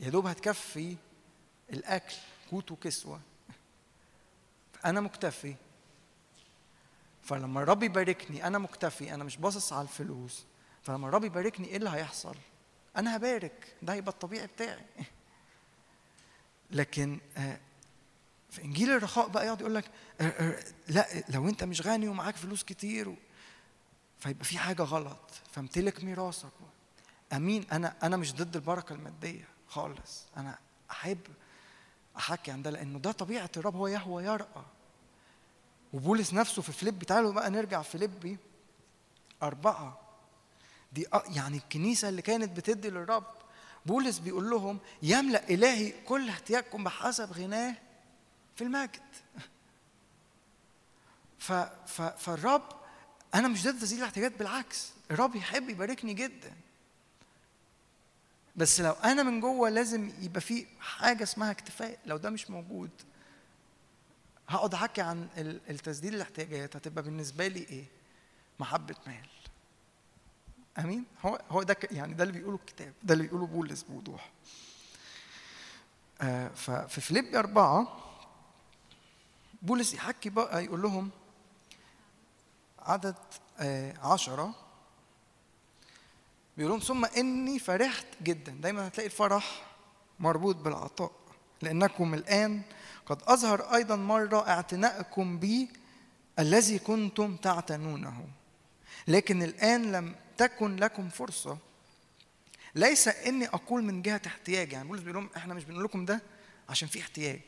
يا 0.00 0.10
دوب 0.10 0.26
هتكفي 0.26 0.96
الأكل 1.70 2.14
قوت 2.50 2.72
وكسوة. 2.72 3.20
أنا 4.84 5.00
مكتفي. 5.00 5.54
فلما 7.22 7.62
الرب 7.62 7.82
يباركني 7.82 8.46
أنا 8.46 8.58
مكتفي 8.58 9.14
أنا 9.14 9.24
مش 9.24 9.36
باصص 9.36 9.72
على 9.72 9.82
الفلوس. 9.82 10.44
فلما 10.82 11.08
الرب 11.08 11.24
يباركني 11.24 11.68
إيه 11.68 11.76
اللي 11.76 11.90
هيحصل؟ 11.90 12.36
أنا 12.96 13.16
هبارك. 13.16 13.74
ده 13.82 13.92
هيبقى 13.92 14.12
الطبيعي 14.12 14.46
بتاعي. 14.46 14.84
لكن 16.70 17.20
آه، 17.36 17.58
في 18.56 18.64
إنجيل 18.64 18.90
الرخاء 18.90 19.28
بقى 19.28 19.44
يقعد 19.46 19.60
يقول 19.60 19.74
لك 19.74 19.84
لأ 20.88 21.06
لو 21.28 21.48
أنت 21.48 21.64
مش 21.64 21.80
غني 21.86 22.08
ومعاك 22.08 22.36
فلوس 22.36 22.64
كتير 22.64 23.14
فيبقى 24.18 24.44
في 24.44 24.58
حاجة 24.58 24.82
غلط 24.82 25.30
فامتلك 25.52 26.04
ميراثك. 26.04 26.48
أمين 27.32 27.64
أنا 27.72 27.94
أنا 28.02 28.16
مش 28.16 28.34
ضد 28.34 28.56
البركة 28.56 28.92
المادية 28.92 29.48
خالص. 29.68 30.24
أنا 30.36 30.58
أحب 30.90 31.18
أحكي 32.16 32.50
عن 32.50 32.62
ده 32.62 32.70
لأنه 32.70 32.98
ده 32.98 33.12
طبيعة 33.12 33.50
الرب 33.56 33.76
هو 33.76 33.86
يهوى 33.86 34.24
يرقى 34.24 34.62
وبولس 35.92 36.34
نفسه 36.34 36.62
في 36.62 36.72
فيليب 36.72 37.02
تعالوا 37.04 37.32
بقى 37.32 37.50
نرجع 37.50 37.82
فيليبي 37.82 38.38
أربعة. 39.42 40.00
دي 40.92 41.06
يعني 41.28 41.56
الكنيسة 41.56 42.08
اللي 42.08 42.22
كانت 42.22 42.56
بتدي 42.56 42.90
للرب. 42.90 43.24
بولس 43.86 44.18
بيقول 44.18 44.50
لهم 44.50 44.78
يملأ 45.02 45.48
إلهي 45.48 45.92
كل 46.04 46.28
احتياجكم 46.28 46.84
بحسب 46.84 47.32
غناه 47.32 47.74
في 48.56 48.64
المجد 48.64 49.00
ف 51.38 51.52
ف 51.86 52.02
فالرب 52.02 52.62
أنا 53.34 53.48
مش 53.48 53.62
ضد 53.64 53.78
تسديد 53.80 53.98
الاحتياجات 53.98 54.38
بالعكس 54.38 54.90
الرب 55.10 55.36
يحب 55.36 55.68
يباركني 55.70 56.14
جدا 56.14 56.52
بس 58.56 58.80
لو 58.80 58.92
أنا 58.92 59.22
من 59.22 59.40
جوه 59.40 59.68
لازم 59.68 60.10
يبقى 60.20 60.40
في 60.40 60.66
حاجة 60.80 61.22
اسمها 61.22 61.50
اكتفاء 61.50 61.98
لو 62.06 62.16
ده 62.16 62.30
مش 62.30 62.50
موجود 62.50 62.90
هقعد 64.48 64.74
أحكي 64.74 65.00
عن 65.00 65.28
ال- 65.36 65.60
التسديد 65.70 66.14
الاحتياجات 66.14 66.76
هتبقى 66.76 67.02
بالنسبة 67.04 67.46
لي 67.48 67.60
إيه؟ 67.60 67.84
محبة 68.60 68.94
مال. 69.06 69.26
آمين؟ 70.78 71.04
هو 71.24 71.40
هو 71.50 71.62
ده 71.62 71.76
يعني 71.90 72.14
ده 72.14 72.24
اللي 72.24 72.38
بيقوله 72.38 72.56
الكتاب، 72.56 72.92
ده 73.02 73.14
اللي 73.14 73.24
بيقوله 73.24 73.46
بولس 73.46 73.82
بوضوح. 73.82 74.30
آه 76.20 76.48
ففي 76.48 77.00
فيليبي 77.00 77.38
أربعة 77.38 77.98
بولس 79.66 79.94
يحكي 79.94 80.30
بقى 80.30 80.64
يقول 80.64 80.82
لهم 80.82 81.10
عدد 82.78 83.14
آه 83.60 83.94
عشرة. 83.98 84.54
بيقول 86.56 86.70
لهم 86.72 86.80
ثم 86.80 87.04
إني 87.04 87.58
فرحت 87.58 88.06
جدا. 88.22 88.52
دايما 88.52 88.86
هتلاقي 88.88 89.06
الفرح 89.06 89.66
مربوط 90.20 90.56
بالعطاء 90.56 91.12
لأنكم 91.62 92.14
الآن 92.14 92.62
قد 93.06 93.22
أظهر 93.22 93.74
أيضا 93.74 93.96
مرة 93.96 94.48
اعتناءكم 94.48 95.38
بي 95.38 95.68
الذي 96.38 96.78
كنتم 96.78 97.36
تعتنونه. 97.36 98.28
لكن 99.08 99.42
الآن 99.42 99.92
لم 99.92 100.14
تكن 100.36 100.76
لكم 100.76 101.08
فرصة. 101.08 101.58
ليس 102.74 103.08
إني 103.08 103.46
أقول 103.48 103.82
من 103.84 104.02
جهة 104.02 104.20
احتياج 104.26 104.72
يعني 104.72 104.88
بولس 104.88 105.00
بيقول 105.00 105.14
لهم 105.14 105.30
إحنا 105.36 105.54
مش 105.54 105.64
بنقول 105.64 105.84
لكم 105.84 106.04
ده 106.04 106.22
عشان 106.68 106.88
في 106.88 107.00
احتياج. 107.00 107.40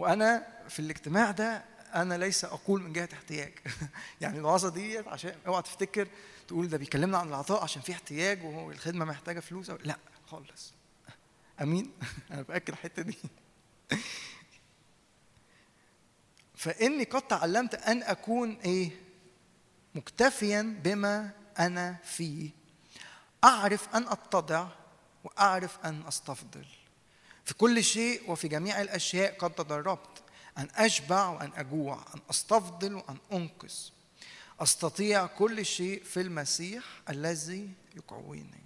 وأنا 0.00 0.46
في 0.68 0.78
الاجتماع 0.80 1.30
ده 1.30 1.64
أنا 1.94 2.18
ليس 2.18 2.44
أقول 2.44 2.82
من 2.82 2.92
جهة 2.92 3.08
احتياج. 3.12 3.52
يعني 4.20 4.38
الوعظة 4.38 4.68
دي 4.68 4.98
عشان 4.98 5.34
اوعى 5.46 5.62
تفتكر 5.62 6.08
تقول 6.48 6.68
ده 6.68 6.78
بيكلمنا 6.78 7.18
عن 7.18 7.28
العطاء 7.28 7.62
عشان 7.62 7.82
في 7.82 7.92
احتياج 7.92 8.44
وهو 8.44 8.70
الخدمة 8.70 9.04
محتاجة 9.04 9.40
فلوس. 9.40 9.70
أو 9.70 9.78
لا 9.84 9.96
خالص. 10.26 10.72
أمين؟ 11.62 11.92
أنا 12.30 12.42
باكد 12.42 12.68
الحتة 12.68 13.02
دي. 13.02 13.18
فإني 16.54 17.04
قد 17.04 17.22
تعلمت 17.22 17.74
أن 17.74 18.02
أكون 18.02 18.52
إيه؟ 18.52 18.90
مكتفيا 19.94 20.80
بما 20.84 21.30
أنا 21.58 21.96
فيه. 22.04 22.50
أعرف 23.44 23.96
أن 23.96 24.08
أتضع 24.08 24.68
وأعرف 25.24 25.78
أن 25.84 26.02
أستفضل. 26.08 26.66
في 27.50 27.56
كل 27.56 27.84
شيء 27.84 28.30
وفي 28.30 28.48
جميع 28.48 28.80
الأشياء 28.80 29.38
قد 29.38 29.50
تدربت. 29.50 30.22
أن 30.58 30.68
أشبع 30.74 31.28
وأن 31.28 31.50
أجوع 31.56 32.04
أن 32.14 32.20
أستفضل 32.30 32.94
وأن 32.94 33.16
أنقذ. 33.32 33.74
أستطيع 34.60 35.26
كل 35.26 35.66
شيء 35.66 36.04
في 36.04 36.20
المسيح 36.20 36.84
الذي 37.08 37.70
يقويني. 37.96 38.62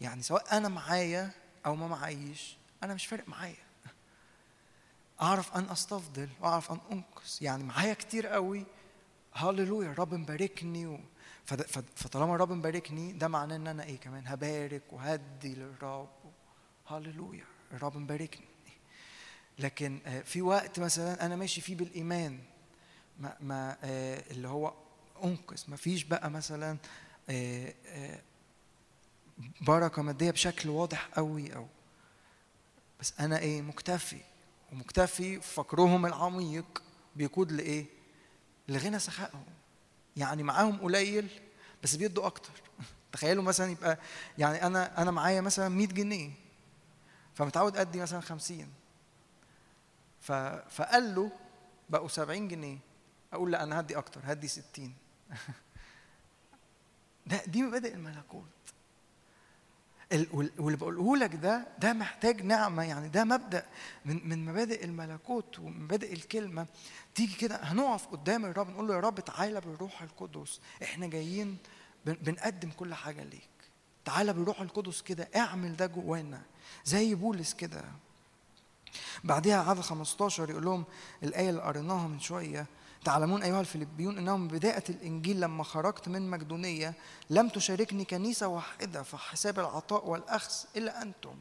يعني 0.00 0.22
سواء 0.22 0.56
أنا 0.56 0.68
معايا 0.68 1.30
أو 1.66 1.74
ما 1.74 1.88
معيش 1.88 2.56
أنا 2.82 2.94
مش 2.94 3.06
فارق 3.06 3.28
معايا. 3.28 3.64
أعرف 5.22 5.56
أن 5.56 5.70
أستفضل 5.70 6.28
وأعرف 6.40 6.72
أن 6.72 6.78
أنقذ. 6.92 7.36
يعني 7.40 7.64
معايا 7.64 7.94
كتير 7.94 8.26
قوي. 8.26 8.64
هاللويا 9.34 9.90
الرب 9.90 10.14
مباركني 10.14 10.86
و... 10.86 11.00
فطالما 11.96 12.34
الرب 12.34 12.52
مباركني 12.52 13.12
ده 13.12 13.28
معناه 13.28 13.56
إن 13.56 13.66
أنا 13.66 13.84
إيه 13.84 14.00
كمان؟ 14.00 14.26
هبارك 14.26 14.82
وهدي 14.92 15.54
للرب. 15.54 16.08
هاللويا 16.88 17.51
الرب 17.72 17.96
مباركني. 17.96 18.46
لكن 19.58 20.00
آه، 20.06 20.20
في 20.20 20.42
وقت 20.42 20.80
مثلا 20.80 21.26
أنا 21.26 21.36
ماشي 21.36 21.60
فيه 21.60 21.76
بالإيمان 21.76 22.38
ما, 23.20 23.36
ما 23.40 23.76
آه، 23.84 24.22
اللي 24.30 24.48
هو 24.48 24.74
أنقذ 25.24 25.62
ما 25.68 25.76
فيش 25.76 26.04
بقى 26.04 26.30
مثلا 26.30 26.76
آه، 27.30 27.74
بركة 29.60 30.02
مادية 30.02 30.30
بشكل 30.30 30.68
واضح 30.68 31.08
قوي 31.14 31.54
أو 31.56 31.66
بس 33.00 33.12
أنا 33.20 33.38
إيه 33.38 33.62
مكتفي 33.62 34.20
ومكتفي 34.72 35.40
فقرهم 35.40 36.06
العميق 36.06 36.82
بيقود 37.16 37.52
لإيه؟ 37.52 37.86
لغنى 38.68 38.98
سخائهم. 38.98 39.44
يعني 40.16 40.42
معاهم 40.42 40.76
قليل 40.76 41.28
بس 41.82 41.96
بيدوا 41.96 42.26
أكتر. 42.26 42.62
تخيلوا 43.12 43.42
مثلا 43.42 43.70
يبقى 43.70 43.98
يعني 44.38 44.66
أنا 44.66 45.02
أنا 45.02 45.10
معايا 45.10 45.40
مثلا 45.40 45.68
100 45.68 45.86
جنيه. 45.86 46.30
فمتعود 47.34 47.76
ادي 47.76 48.00
مثلا 48.00 48.20
50 48.20 48.68
ف 50.20 50.32
فقال 50.70 51.14
له 51.14 51.30
بقوا 51.90 52.08
70 52.08 52.48
جنيه. 52.48 52.78
أقول 53.32 53.52
لا 53.52 53.62
أنا 53.62 53.80
هدي 53.80 53.98
أكتر 53.98 54.20
هدي 54.24 54.48
60 54.48 54.94
ده 57.26 57.44
دي 57.46 57.62
مبادئ 57.62 57.94
الملكوت. 57.94 58.44
ال- 60.12 60.26
وال- 60.32 60.52
واللي 60.58 60.76
بقوله 60.78 61.16
لك 61.16 61.34
ده 61.34 61.66
ده 61.78 61.92
محتاج 61.92 62.42
نعمة 62.42 62.82
يعني 62.82 63.08
ده 63.08 63.24
مبدأ 63.24 63.66
من 64.04 64.28
من 64.28 64.44
مبادئ 64.44 64.84
الملكوت 64.84 65.58
ومبادئ 65.58 66.12
الكلمة. 66.12 66.66
تيجي 67.14 67.34
كده 67.34 67.56
هنقف 67.56 68.06
قدام 68.06 68.44
الرب 68.44 68.70
نقول 68.70 68.88
له 68.88 68.94
يا 68.94 69.00
رب 69.00 69.20
تعالى 69.20 69.60
بالروح 69.60 70.02
القدس. 70.02 70.60
إحنا 70.82 71.06
جايين 71.06 71.58
بن- 72.06 72.12
بنقدم 72.20 72.70
كل 72.70 72.94
حاجة 72.94 73.22
ليك. 73.24 73.48
تعالى 74.04 74.32
بالروح 74.32 74.60
القدس 74.60 75.02
كده 75.02 75.28
اعمل 75.36 75.76
ده 75.76 75.86
جوانا 75.86 76.42
زي 76.84 77.14
بولس 77.14 77.54
كده. 77.54 77.84
بعدها 79.24 79.56
عدد 79.56 79.80
15 79.80 80.50
يقول 80.50 80.64
لهم 80.64 80.84
الآية 81.22 81.50
اللي 81.50 81.62
قريناها 81.62 82.08
من 82.08 82.20
شوية 82.20 82.66
تعلمون 83.04 83.42
أيها 83.42 83.60
الفيلبيون 83.60 84.18
أنه 84.18 84.36
من 84.36 84.48
بداية 84.48 84.84
الإنجيل 84.88 85.40
لما 85.40 85.64
خرجت 85.64 86.08
من 86.08 86.30
مقدونية 86.30 86.94
لم 87.30 87.48
تشاركني 87.48 88.04
كنيسة 88.04 88.46
واحدة 88.46 89.02
في 89.02 89.16
حساب 89.16 89.58
العطاء 89.58 90.06
والأخذ 90.08 90.52
إلا 90.76 91.02
أنتم. 91.02 91.34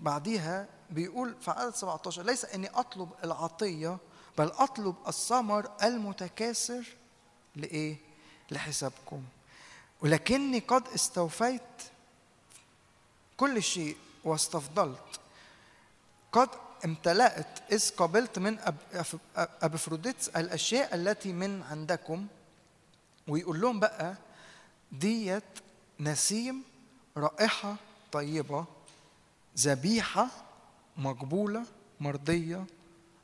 بعديها 0.00 0.68
بيقول 0.90 1.34
في 1.40 1.50
عدد 1.50 1.74
17 1.74 2.22
ليس 2.22 2.44
أني 2.44 2.68
أطلب 2.68 3.08
العطية 3.24 3.98
بل 4.38 4.46
أطلب 4.46 4.94
الثمر 5.08 5.70
المتكاثر 5.82 6.84
لإيه؟ 7.56 7.96
لحسابكم. 8.50 9.22
ولكني 10.00 10.58
قد 10.58 10.88
استوفيت 10.88 11.62
كل 13.36 13.62
شيء 13.62 13.96
واستفضلت 14.24 15.20
قد 16.32 16.48
امتلأت 16.84 17.72
إذ 17.72 17.90
قبلت 17.96 18.38
من 18.38 18.58
أب- 18.58 18.96
أف- 18.96 19.16
أبفروديتس 19.36 20.28
الأشياء 20.28 20.94
التي 20.94 21.32
من 21.32 21.62
عندكم 21.62 22.26
ويقول 23.28 23.60
لهم 23.60 23.80
بقى 23.80 24.16
ديت 24.92 25.44
نسيم 26.00 26.62
رائحة 27.16 27.76
طيبة 28.12 28.64
ذبيحة 29.58 30.28
مقبولة 30.96 31.64
مرضية 32.00 32.64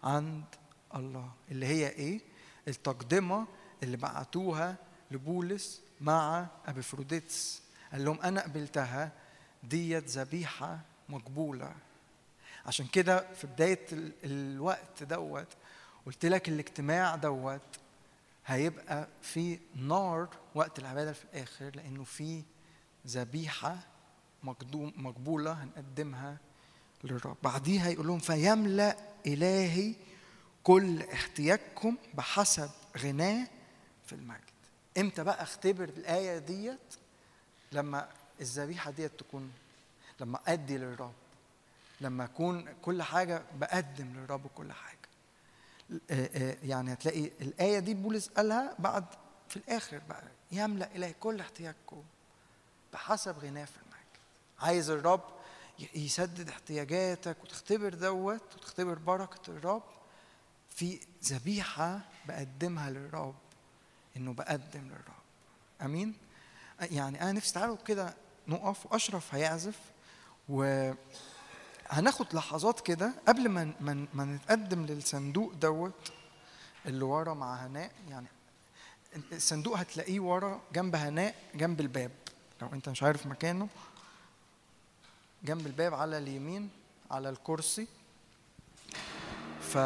عند 0.04 0.44
الله 0.94 1.30
اللي 1.50 1.66
هي 1.66 1.88
إيه؟ 1.88 2.20
التقدمة 2.68 3.46
اللي 3.82 3.96
بعتوها 3.96 4.76
لبولس 5.10 5.80
مع 6.00 6.46
أبفروديتس 6.66 7.62
قال 7.92 8.04
لهم 8.04 8.20
أنا 8.20 8.42
قبلتها 8.42 9.12
ديت 9.62 10.08
ذبيحة 10.08 10.80
مقبولة. 11.08 11.74
عشان 12.66 12.86
كده 12.86 13.32
في 13.34 13.46
بداية 13.46 13.86
ال- 13.92 14.12
الوقت 14.24 15.02
دوت 15.02 15.46
قلت 16.06 16.26
لك 16.26 16.48
الاجتماع 16.48 17.16
دوت 17.16 17.60
هيبقى 18.46 19.08
في 19.22 19.58
نار 19.74 20.28
وقت 20.54 20.78
العبادة 20.78 21.12
في 21.12 21.24
الآخر 21.24 21.70
لأنه 21.76 22.04
في 22.04 22.42
ذبيحة 23.06 23.78
مقبولة 24.42 25.52
هنقدمها 25.52 26.36
للرب. 27.04 27.36
بعديها 27.42 27.88
يقول 27.90 28.06
لهم 28.06 28.18
فيملأ 28.18 28.96
إلهي 29.26 29.94
كل 30.64 31.02
احتياجكم 31.02 31.96
بحسب 32.14 32.70
غناه 32.98 33.46
في 34.06 34.12
المجد. 34.12 34.49
إمتى 35.00 35.24
بقى 35.24 35.42
اختبر 35.42 35.84
الآية 35.84 36.38
ديت؟ 36.38 36.94
لما 37.72 38.08
الذبيحة 38.40 38.90
ديت 38.90 39.20
تكون 39.20 39.52
لما 40.20 40.40
أدي 40.46 40.78
للرب 40.78 41.12
لما 42.00 42.24
أكون 42.24 42.74
كل 42.82 43.02
حاجة 43.02 43.42
بقدم 43.54 44.12
للرب 44.14 44.46
كل 44.54 44.72
حاجة. 44.72 44.98
آه، 46.10 46.30
آه، 46.34 46.56
يعني 46.62 46.92
هتلاقي 46.92 47.24
الآية 47.40 47.78
دي 47.78 47.94
بولس 47.94 48.28
قالها 48.28 48.74
بعد 48.78 49.04
في 49.48 49.56
الآخر 49.56 49.98
بقى 50.08 50.22
يملأ 50.52 50.96
إلهي 50.96 51.12
كل 51.12 51.40
احتياجكم 51.40 52.02
بحسب 52.92 53.38
غناه 53.38 53.64
في 53.64 53.76
المجد. 53.76 53.90
عايز 54.60 54.90
الرب 54.90 55.24
يسدد 55.94 56.48
احتياجاتك 56.48 57.36
وتختبر 57.44 57.94
دوت 57.94 58.54
وتختبر 58.56 58.94
بركة 58.94 59.50
الرب 59.50 59.82
في 60.70 61.00
ذبيحة 61.24 62.00
بقدمها 62.28 62.90
للرب. 62.90 63.34
إنه 64.16 64.32
بقدم 64.32 64.80
للرب. 64.80 65.20
أمين؟ 65.82 66.14
يعني 66.80 67.22
أنا 67.22 67.32
نفسي 67.32 67.54
تعالوا 67.54 67.76
كده 67.76 68.14
نقف 68.48 68.86
وأشرف 68.86 69.34
هيعزف 69.34 69.78
و 70.48 70.92
هناخد 71.88 72.34
لحظات 72.34 72.80
كده 72.80 73.12
قبل 73.28 73.48
ما 73.48 73.72
ما 73.80 74.06
ما 74.14 74.24
نتقدم 74.24 74.86
للصندوق 74.86 75.52
دوت 75.52 76.12
اللي 76.86 77.04
ورا 77.04 77.34
مع 77.34 77.54
هناء. 77.54 77.92
يعني 78.08 78.26
الصندوق 79.32 79.78
هتلاقيه 79.78 80.20
ورا 80.20 80.60
جنب 80.72 80.96
هناء 80.96 81.34
جنب 81.54 81.80
الباب. 81.80 82.10
لو 82.62 82.68
أنت 82.72 82.88
مش 82.88 83.02
عارف 83.02 83.26
مكانه. 83.26 83.68
جنب 85.44 85.66
الباب 85.66 85.94
على 85.94 86.18
اليمين 86.18 86.70
على 87.10 87.28
الكرسي. 87.28 87.86
ف 89.60 89.78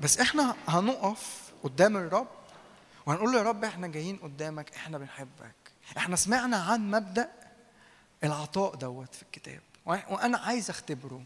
بس 0.00 0.18
إحنا 0.20 0.56
هنقف 0.68 1.52
قدام 1.62 1.96
الرب 1.96 2.37
وهنقول 3.08 3.32
له 3.32 3.38
يا 3.38 3.42
رب 3.42 3.64
إحنا 3.64 3.86
جايين 3.86 4.16
قدامك 4.16 4.74
إحنا 4.74 4.98
بنحبك. 4.98 5.54
إحنا 5.96 6.16
سمعنا 6.16 6.56
عن 6.56 6.90
مبدأ 6.90 7.30
العطاء 8.24 8.74
دوت 8.74 9.14
في 9.14 9.22
الكتاب. 9.22 9.60
وأنا 9.86 10.38
عايز 10.38 10.70
أختبره. 10.70 11.22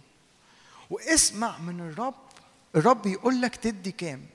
واسمع 0.91 1.59
من 1.59 1.81
الرب 1.81 2.15
الرب 2.77 3.07
يقول 3.07 3.41
لك 3.43 3.57
تدي 3.57 3.93
كام. 3.93 4.27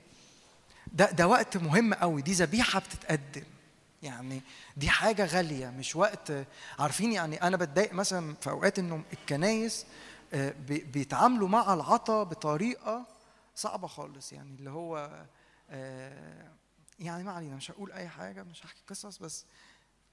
ده 0.94 1.12
ده 1.12 1.28
وقت 1.28 1.58
مهم 1.58 1.94
قوي. 1.94 2.22
دي 2.22 2.34
ذبيحة 2.34 2.80
بتتقدم. 2.80 3.44
يعني 4.04 4.42
دي 4.78 4.90
حاجة 4.90 5.26
غالية 5.26 5.68
مش 5.70 5.96
وقت. 5.96 6.32
عارفين 6.80 7.12
يعني 7.12 7.42
أنا 7.42 7.58
بتضايق 7.58 7.94
مثلا 7.94 8.36
في 8.42 8.50
أوقات 8.50 8.80
إنه 8.80 9.04
الكنايس 9.14 9.86
آه، 10.34 10.54
بي- 10.68 10.80
بيتعاملوا 10.84 11.48
مع 11.48 11.74
العطا 11.74 12.24
بطريقة 12.24 13.06
صعبة 13.56 13.88
خالص. 13.88 14.34
يعني 14.34 14.56
اللي 14.60 14.70
هو 14.70 15.26
آه، 15.70 16.48
يعني 17.00 17.24
ما 17.24 17.32
علينا 17.32 17.56
مش 17.56 17.72
هقول 17.72 17.92
أي 17.92 18.08
حاجة 18.10 18.44
مش 18.44 18.66
هحكي 18.66 18.82
قصص 18.88 19.18
بس 19.18 19.46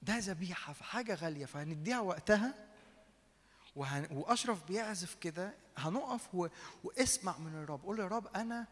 ده 0.01 0.17
ذبيحة 0.17 0.73
في 0.73 0.83
حاجة 0.83 1.13
غالية 1.15 1.45
فهنديها 1.45 1.99
وقتها 1.99 2.53
وهن... 3.75 4.07
وأشرف 4.11 4.63
بيعزف 4.67 5.15
كده 5.21 5.53
هنقف 5.77 6.35
و... 6.35 6.47
واسمع 6.83 7.37
من 7.37 7.63
الرب 7.63 7.83
قول 7.83 7.99
يا 7.99 8.07
رب 8.07 8.27
أنا 8.35 8.67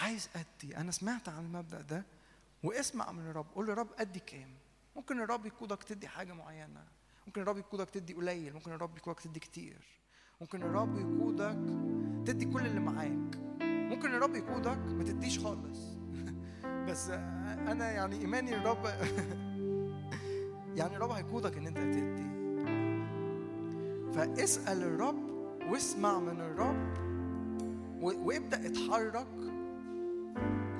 عايز 0.00 0.28
أدي 0.36 0.76
أنا 0.76 0.90
سمعت 0.92 1.28
عن 1.28 1.44
المبدأ 1.44 1.80
ده 1.80 2.02
واسمع 2.62 3.12
من 3.12 3.30
الرب 3.30 3.46
قول 3.54 3.68
يا 3.68 3.74
رب 3.74 3.88
أدي 3.98 4.20
كام؟ 4.20 4.54
ممكن 4.96 5.20
الرب 5.20 5.46
يقودك 5.46 5.82
تدي 5.82 6.08
حاجة 6.08 6.32
معينة 6.32 6.84
ممكن 7.26 7.42
الرب 7.42 7.58
يقودك 7.58 7.90
تدي 7.90 8.14
قليل 8.14 8.54
ممكن 8.54 8.72
الرب 8.72 8.96
يقودك 8.96 9.20
تدي 9.20 9.40
كتير 9.40 9.78
ممكن 10.40 10.62
الرب 10.62 10.98
يقودك 10.98 11.58
تدي 12.26 12.44
كل 12.44 12.66
اللي 12.66 12.80
معاك 12.80 13.36
ممكن 13.62 14.14
الرب 14.14 14.34
يقودك 14.36 14.78
ما 14.78 15.04
تديش 15.04 15.38
خالص. 15.38 15.89
بس 16.88 17.10
أنا 17.68 17.90
يعني 17.92 18.20
إيماني 18.20 18.54
الرب 18.56 18.84
يعني 20.78 20.96
الرب 20.96 21.10
هيقودك 21.10 21.56
إن 21.56 21.66
أنت 21.66 21.78
تدي 21.78 22.30
فاسأل 24.12 24.82
الرب 24.82 25.30
واسمع 25.70 26.18
من 26.18 26.40
الرب 26.40 26.94
و- 28.02 28.26
وابدأ 28.28 28.66
اتحرك 28.66 29.26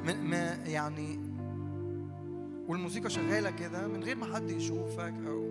من 0.07 0.25
ما 0.31 0.55
يعني 0.67 1.21
والموسيقى 2.69 3.11
شغالة 3.11 3.51
كده 3.51 3.89
من 3.89 4.03
غير 4.03 4.17
ما 4.17 4.35
حد 4.35 4.51
يشوفك 4.51 5.15
أو 5.27 5.51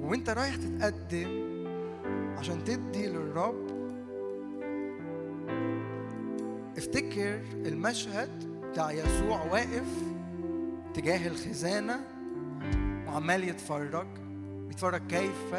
وأنت 0.00 0.30
رايح 0.30 0.56
تتقدم 0.56 1.28
عشان 2.38 2.64
تدي 2.64 3.06
للرب 3.06 3.81
افتكر 6.82 7.40
المشهد 7.66 8.28
بتاع 8.70 8.92
يسوع 8.92 9.44
واقف 9.52 10.02
تجاه 10.94 11.28
الخزانة 11.28 12.00
وعمال 13.06 13.44
يتفرج؟ 13.48 14.06
بيتفرج 14.68 15.06
كيف 15.06 15.54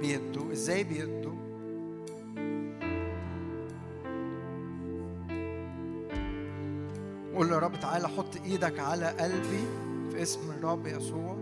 بيدوا 0.00 0.52
إزاي 0.52 0.84
بيدوا 0.84 1.34
قول 7.34 7.48
له 7.48 7.54
يا 7.54 7.58
رب 7.58 7.80
تعالى 7.80 8.08
حط 8.08 8.36
إيدك 8.44 8.78
على 8.78 9.06
قلبي 9.06 9.66
في 10.10 10.22
اسم 10.22 10.50
الرب 10.50 10.86
يسوع. 10.86 11.36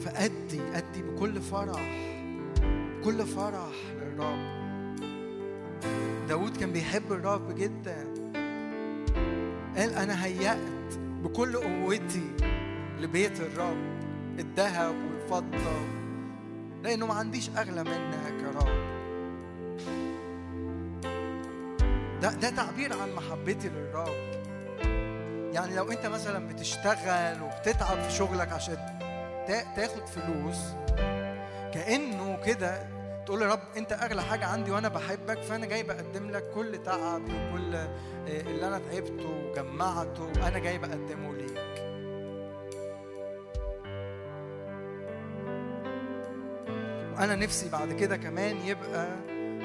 فأدي 0.00 0.60
أدي 0.74 1.02
بكل 1.02 1.40
فرح 1.40 1.96
بكل 3.00 3.26
فرح 3.26 3.74
للرب. 4.00 4.55
داود 6.36 6.56
كان 6.56 6.72
بيحب 6.72 7.12
الرب 7.12 7.54
جدا. 7.54 8.04
قال 9.76 9.94
أنا 9.94 10.24
هيأت 10.24 10.94
بكل 10.98 11.56
قوتي 11.56 12.30
لبيت 13.00 13.40
الرب 13.40 13.76
الذهب 14.38 14.94
والفضة 14.94 15.76
لأنه 16.82 17.06
ما 17.06 17.14
عنديش 17.14 17.50
أغلى 17.56 17.84
منك 17.84 18.42
يا 18.42 18.50
رب 18.60 18.86
ده 22.22 22.30
ده 22.32 22.50
تعبير 22.50 22.92
عن 22.92 23.12
محبتي 23.14 23.68
للرب. 23.68 24.14
يعني 25.54 25.76
لو 25.76 25.90
أنت 25.92 26.06
مثلا 26.06 26.48
بتشتغل 26.48 27.42
وبتتعب 27.42 28.02
في 28.02 28.12
شغلك 28.12 28.52
عشان 28.52 28.76
تا- 29.48 29.74
تاخد 29.76 30.06
فلوس 30.06 30.58
كأنه 31.74 32.38
كده 32.46 32.82
تقول 33.26 33.42
يا 33.42 33.46
رب 33.48 33.60
انت 33.76 33.92
اغلى 33.92 34.22
حاجة 34.22 34.46
عندي 34.46 34.70
وأنا 34.70 34.88
بحبك 34.88 35.42
فأنا 35.42 35.66
جاي 35.66 35.82
بقدم 35.82 36.30
لك 36.30 36.50
كل 36.54 36.82
تعبي 36.84 37.32
وكل 37.32 37.74
آه، 37.74 37.90
اللي 38.26 38.66
أنا 38.68 38.78
تعبته 38.78 39.28
وجمعته 39.28 40.48
أنا 40.48 40.58
جاي 40.58 40.78
بقدمه 40.78 41.32
ليك. 41.34 41.56
وأنا 47.16 47.34
نفسي 47.36 47.68
بعد 47.68 47.92
كده 47.92 48.16
كمان 48.16 48.56
يبقى 48.56 49.16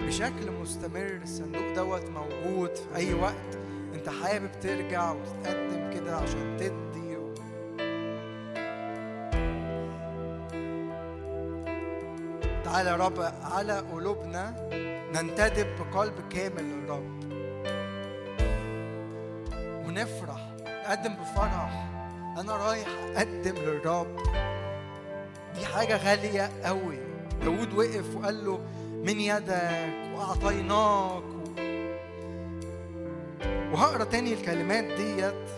بشكل 0.08 0.52
مستمر 0.62 1.20
الصندوق 1.24 1.74
دوت 1.76 2.10
موجود 2.10 2.76
في 2.76 2.96
أي 2.96 3.14
وقت. 3.14 3.58
أنت 3.94 4.10
حابب 4.10 4.52
ترجع 4.62 5.12
وتتقدم 5.12 5.94
كده 5.94 6.16
عشان 6.16 6.58
تدي 6.60 6.91
تعالى 12.72 12.90
يا 12.90 12.96
رب 12.96 13.34
على 13.44 13.80
قلوبنا 13.80 14.70
ننتدب 15.14 15.68
بقلب 15.80 16.14
كامل 16.30 16.64
للرب 16.64 17.24
ونفرح 19.88 20.56
نقدم 20.66 21.14
بفرح. 21.14 21.88
أنا 22.40 22.56
رايح 22.56 22.88
أقدم 23.16 23.56
للرب. 23.56 24.18
دي 25.56 25.66
حاجة 25.66 25.98
غالية 25.98 26.50
قوي. 26.64 26.98
داود 27.44 27.74
وقف 27.74 28.16
وقال 28.16 28.46
له 28.46 28.60
من 28.92 29.20
يدك 29.20 29.94
وأعطيناك. 30.16 31.24
وهقرأ 33.74 34.04
تاني 34.04 34.34
الكلمات 34.34 34.84
ديت 34.84 35.50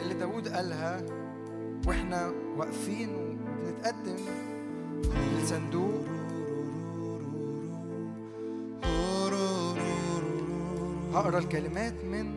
اللي 0.00 0.14
داود 0.14 0.48
قالها 0.48 1.02
وإحنا 1.86 2.32
واقفين 2.56 3.14
وبنتقدم. 3.14 4.57
للصندوق 5.04 6.04
هقرأ 11.14 11.38
الكلمات 11.38 11.94
من 12.04 12.30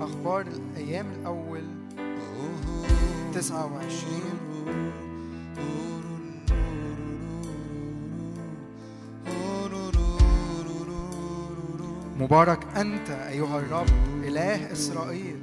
أخبار 0.00 0.40
الأيام 0.40 1.06
الأول. 1.20 1.62
29 3.34 4.38
مبارك 12.20 12.58
أنت 12.76 13.10
أيها 13.10 13.58
الرب 13.58 13.86
إله 14.24 14.72
إسرائيل. 14.72 15.36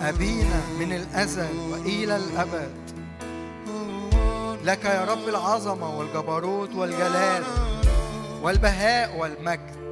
أبينا 0.00 0.60
من 0.80 0.92
الأزل 0.92 1.56
وإلى 1.70 2.16
الأبد. 2.16 2.72
لك 4.64 4.84
يا 4.84 5.04
رب 5.04 5.28
العظمة 5.28 5.98
والجبروت 5.98 6.74
والجلال 6.74 7.44
والبهاء 8.42 9.16
والمجد. 9.18 9.82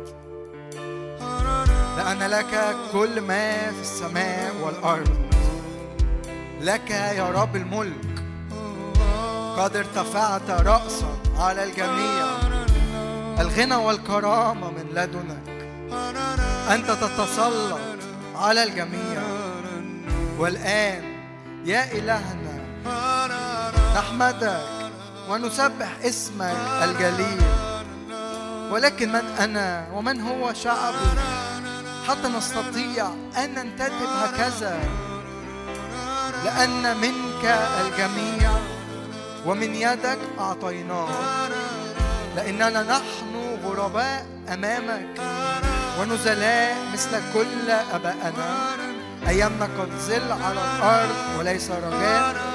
لأن 1.96 2.18
لك 2.18 2.76
كل 2.92 3.20
ما 3.20 3.72
في 3.72 3.80
السماء 3.80 4.54
والأرض. 4.62 5.18
لك 6.60 6.90
يا 6.90 7.30
رب 7.30 7.56
الملك. 7.56 8.22
قد 9.58 9.76
ارتفعت 9.76 10.50
رأسا 10.50 11.18
على 11.38 11.64
الجميع. 11.64 12.26
الغنى 13.40 13.74
والكرامة 13.74 14.70
من 14.70 14.86
لدنك. 14.94 15.50
أنت 16.70 16.90
تتسلط 16.90 17.78
على 18.36 18.62
الجميع. 18.62 19.22
والآن 20.38 21.02
يا 21.64 21.92
إلهنا 21.92 22.49
نحمدك 23.96 24.60
ونسبح 25.28 25.88
اسمك 26.04 26.56
الجليل. 26.82 27.42
ولكن 28.70 29.12
من 29.12 29.24
أنا 29.40 29.86
ومن 29.94 30.20
هو 30.20 30.52
شعبي؟ 30.52 31.10
حتى 32.08 32.28
نستطيع 32.38 33.06
أن 33.36 33.54
ننتدب 33.54 34.10
هكذا. 34.22 34.78
لأن 36.44 36.96
منك 36.96 37.44
الجميع 37.80 38.50
ومن 39.46 39.74
يدك 39.74 40.18
أعطيناه. 40.38 41.08
لأننا 42.36 42.82
نحن 42.82 43.58
غرباء 43.64 44.26
أمامك 44.52 45.20
ونزلاء 46.00 46.76
مثل 46.92 47.10
كل 47.34 47.70
أبائنا 47.70 48.76
أيامنا 49.28 49.64
قد 49.64 49.90
زل 49.98 50.32
على 50.32 50.60
الأرض 50.60 51.38
وليس 51.38 51.70
رجاء. 51.70 52.49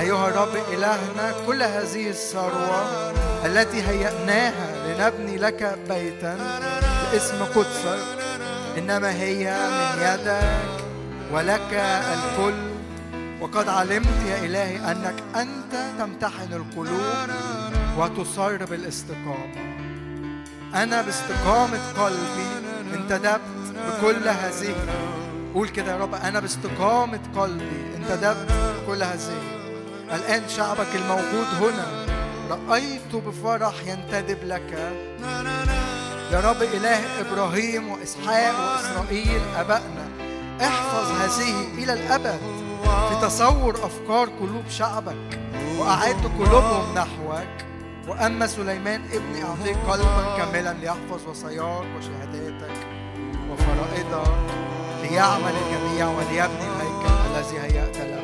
أيها 0.00 0.28
الرب 0.28 0.56
إلهنا 0.72 1.34
كل 1.46 1.62
هذه 1.62 2.08
الثروة 2.08 3.10
التي 3.44 3.82
هيأناها 3.82 4.88
لنبني 4.88 5.38
لك 5.38 5.78
بيتا 5.88 6.38
باسم 7.12 7.44
قدسك 7.44 7.98
إنما 8.78 9.12
هي 9.12 9.56
من 9.70 10.02
يدك 10.02 10.84
ولك 11.32 11.74
الكل. 12.14 12.70
وقد 13.40 13.68
علمت 13.68 14.26
يا 14.28 14.38
إلهي 14.44 14.76
أنك 14.76 15.14
أنت 15.36 15.98
تمتحن 15.98 16.52
القلوب 16.52 17.00
وتصر 17.98 18.64
بالاستقامة 18.64 19.76
أنا 20.74 21.02
باستقامة 21.02 21.78
قلبي 21.98 22.48
انتدبت 22.94 23.40
بكل 23.86 24.28
هذه. 24.28 24.74
قول 25.54 25.68
كده 25.68 25.92
يا 25.92 25.96
رب 25.96 26.14
أنا 26.14 26.40
باستقامة 26.40 27.20
قلبي 27.36 27.96
انتدبت 27.96 28.52
بكل 28.52 29.02
هذه. 29.02 29.59
الآن 30.14 30.48
شعبك 30.48 30.94
الموجود 30.94 31.46
هنا. 31.60 32.06
رأيت 32.50 33.14
بفرح 33.14 33.74
ينتدب 33.86 34.38
لك. 34.44 34.92
يا 36.32 36.40
رب 36.40 36.62
إله 36.62 37.20
إبراهيم 37.20 37.88
وإسحاق 37.88 38.54
وإسرائيل 38.60 39.42
أبائنا. 39.56 40.08
احفظ 40.60 41.10
هذه 41.20 41.54
إلى 41.78 41.92
الأبد 41.92 42.40
في 42.80 43.26
تصور 43.26 43.74
أفكار 43.74 44.28
قلوب 44.40 44.64
شعبك. 44.70 45.40
وأعد 45.78 46.30
قلوبهم 46.38 46.94
نحوك. 46.94 47.56
وأما 48.08 48.46
سليمان 48.46 49.04
ابني 49.12 49.44
أعطيه 49.44 49.76
قلبا 49.88 50.36
كاملا 50.36 50.72
ليحفظ 50.72 51.28
وصاياك 51.28 51.86
وشهاداتك. 51.98 52.76
وفرائضك 53.50 54.32
ليعمل 55.02 55.54
الجميع 55.62 56.08
وليبني 56.08 56.66
الهيكل 56.66 57.14
الذي 57.30 57.58
هيأت 57.58 57.96
له. 57.96 58.19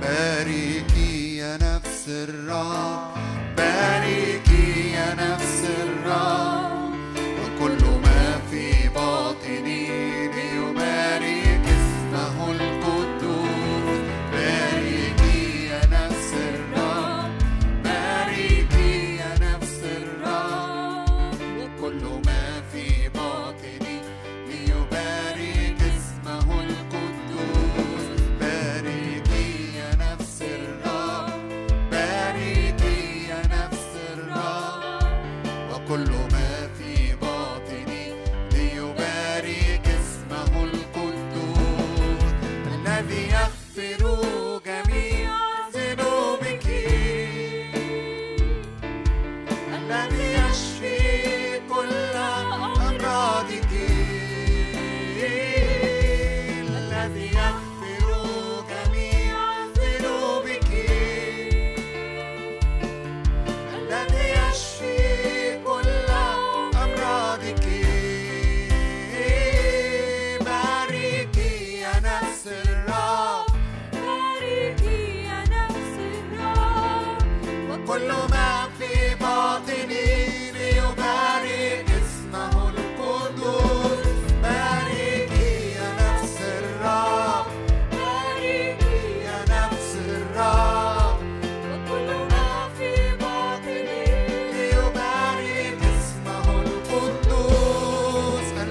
باركي 0.00 1.36
يا 1.36 1.56
نفس 1.56 2.04
الرب 2.08 2.93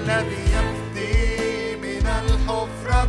الذي 0.04 0.42
يفدي 0.52 1.76
من 1.76 2.06
الحفرة 2.06 3.08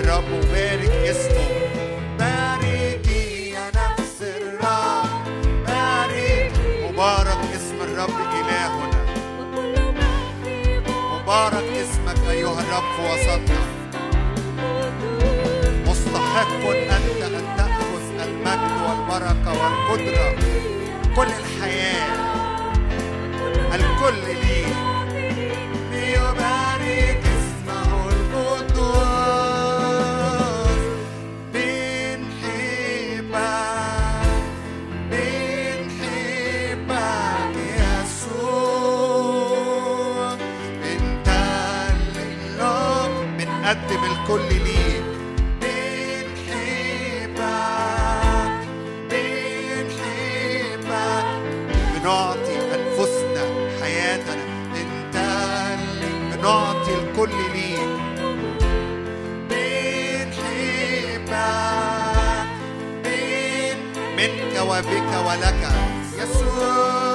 الرب 0.00 0.24
وبارك 0.32 0.90
اسمه. 0.90 1.48
باركي 2.18 3.50
يا 3.50 3.66
نفس 3.76 4.22
الرب. 4.22 5.08
باركي. 5.66 6.50
مبارك 6.86 7.38
اسم 7.56 7.78
الرب 7.82 8.18
إلهنا. 8.38 9.04
مبارك 11.22 11.68
اسمك 11.82 12.30
أيها 12.30 12.60
الرب 12.60 12.88
في 12.96 13.02
وسطنا. 13.12 13.60
مستحق 15.86 16.66
أنت 16.70 17.22
أن 17.22 17.56
تأخذ 17.56 18.20
المجد 18.28 18.72
والبركة 18.86 19.50
والقدرة. 19.62 20.28
كل 21.16 21.28
الحياة. 21.42 22.18
الكل 23.74 24.18
ليك. 24.28 24.87
بك 64.80 65.26
ولك 65.26 65.68
يسوع 66.18 67.07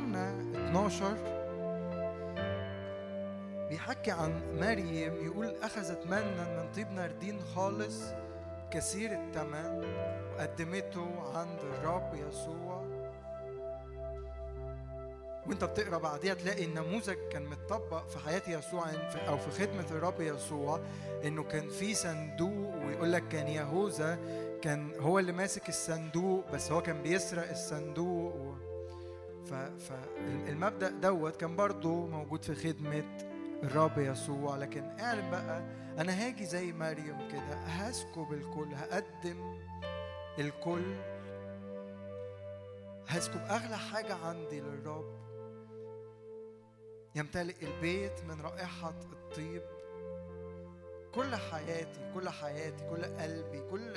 يوحنا 0.00 0.40
12 0.70 1.16
بيحكي 3.68 4.10
عن 4.10 4.42
مريم 4.60 5.24
يقول 5.26 5.54
أخذت 5.62 6.06
منا 6.06 6.62
من 6.62 6.72
طيب 6.72 6.90
ناردين 6.90 7.40
خالص 7.54 8.04
كثير 8.70 9.10
الثمن 9.12 9.84
وقدمته 10.34 11.38
عند 11.38 11.58
الرب 11.58 12.14
يسوع 12.14 12.84
وانت 15.46 15.64
بتقرأ 15.64 15.98
بعديها 15.98 16.34
تلاقي 16.34 16.64
النموذج 16.64 17.16
كان 17.32 17.46
متطبق 17.46 18.08
في 18.08 18.18
حياة 18.18 18.42
يسوع 18.48 18.84
أو 19.28 19.38
في 19.38 19.50
خدمة 19.50 19.86
الرب 19.90 20.20
يسوع 20.20 20.80
إنه 21.24 21.42
كان 21.42 21.68
في 21.68 21.94
صندوق 21.94 22.74
ويقول 22.86 23.12
لك 23.12 23.28
كان 23.28 23.48
يهوذا 23.48 24.18
كان 24.62 24.92
هو 25.00 25.18
اللي 25.18 25.32
ماسك 25.32 25.68
الصندوق 25.68 26.50
بس 26.52 26.72
هو 26.72 26.82
كان 26.82 27.02
بيسرق 27.02 27.50
الصندوق. 27.50 28.69
ف... 29.50 29.54
فالمبدا 29.54 30.88
دوت 30.88 31.36
كان 31.36 31.56
برضو 31.56 32.06
موجود 32.06 32.42
في 32.44 32.54
خدمة 32.54 33.18
الرب 33.62 33.98
يسوع 33.98 34.56
لكن 34.56 34.82
اعلن 35.00 35.30
بقى 35.30 35.62
أنا 35.98 36.12
هاجي 36.26 36.44
زي 36.46 36.72
مريم 36.72 37.28
كده 37.28 37.54
هسكب 37.54 38.32
الكل 38.32 38.74
هقدم 38.74 39.60
الكل. 40.38 40.94
هسكب 43.08 43.40
أغلى 43.40 43.78
حاجة 43.78 44.14
عندي 44.14 44.60
للرب. 44.60 45.20
يمتلئ 47.14 47.54
البيت 47.62 48.24
من 48.24 48.40
رائحة 48.40 48.94
الطيب. 49.12 49.62
كل 51.14 51.36
حياتي 51.36 52.12
كل 52.14 52.28
حياتي 52.28 52.88
كل 52.90 53.04
قلبي 53.04 53.60
كل 53.70 53.94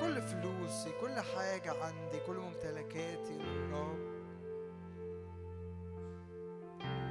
كل 0.00 0.22
فلوسي 0.22 0.90
كل 1.00 1.20
حاجة 1.20 1.84
عندي 1.84 2.20
كل 2.26 2.36
ممتلكاتي. 2.36 3.38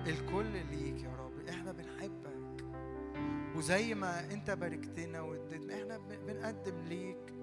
الكل 0.07 0.51
ليك 0.51 1.03
يا 1.03 1.15
رب. 1.19 1.47
إحنا 1.49 1.71
بنحبك. 1.71 2.65
وزي 3.55 3.93
ما 3.93 4.31
أنت 4.33 4.51
باركتنا 4.51 5.21
واديتنا 5.21 5.75
إحنا 5.75 5.97
بن- 5.97 6.25
بنقدم 6.27 6.81
ليك 6.81 7.33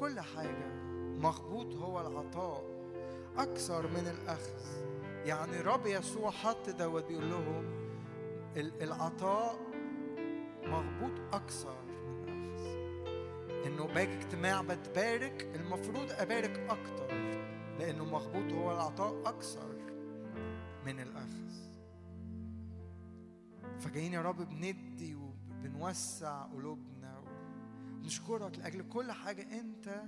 كل 0.00 0.20
حاجة. 0.20 0.72
مخبوط 1.18 1.74
هو 1.74 2.00
العطاء 2.00 2.64
أكثر 3.38 3.86
من 3.86 4.06
الأخذ. 4.20 4.86
يعني 5.26 5.60
الرب 5.60 5.86
يسوع 5.86 6.30
حط 6.30 6.70
دوت 6.70 7.04
بيقول 7.04 7.30
لهم 7.30 7.64
ال- 8.56 8.82
العطاء 8.82 9.58
مغبوط 10.64 11.34
أكثر 11.34 11.76
من 12.26 12.56
الأخذ. 12.56 13.66
إنه 13.66 13.86
باجي 13.86 14.12
اجتماع 14.16 14.62
بتبارك 14.62 15.50
المفروض 15.54 16.12
أبارك 16.12 16.58
أكتر. 16.68 17.14
لأنه 17.78 18.04
مغبوط 18.04 18.52
هو 18.52 18.72
العطاء 18.72 19.22
أكثر 19.28 19.68
من 20.86 21.00
الأخذ. 21.00 21.45
فجايين 23.80 24.12
يا 24.12 24.22
رب 24.22 24.36
بندي 24.36 25.14
وبنوسع 25.14 26.42
قلوبنا 26.42 27.22
ونشكرك 28.02 28.58
لأجل 28.58 28.88
كل 28.88 29.12
حاجة 29.12 29.60
أنت 29.60 30.02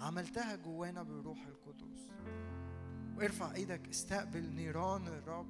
عملتها 0.00 0.56
جوانا 0.56 1.02
بالروح 1.02 1.46
القدس. 1.46 2.10
وارفع 3.16 3.54
إيدك 3.54 3.88
استقبل 3.88 4.54
نيران 4.54 5.06
الرب 5.08 5.46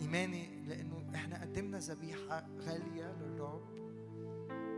إيماني 0.00 0.64
لأنه 0.66 1.10
إحنا 1.14 1.40
قدمنا 1.40 1.78
ذبيحة 1.78 2.46
غالية 2.58 3.12
للرب. 3.12 3.72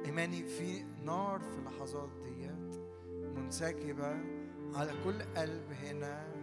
إيماني 0.07 0.45
في 0.45 0.83
نار 1.05 1.41
في 1.41 1.59
اللحظات 1.59 2.11
ديت 2.23 2.81
منسكبه 3.37 4.17
على 4.75 4.93
كل 5.05 5.23
قلب 5.23 5.73
هنا 5.73 6.35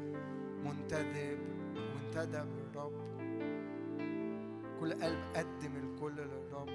منتدب 0.63 1.39
منتدب. 1.95 2.60
كل 4.81 4.93
قلب 4.93 5.19
قدم 5.35 5.75
الكل 5.75 6.15
للرب. 6.15 6.69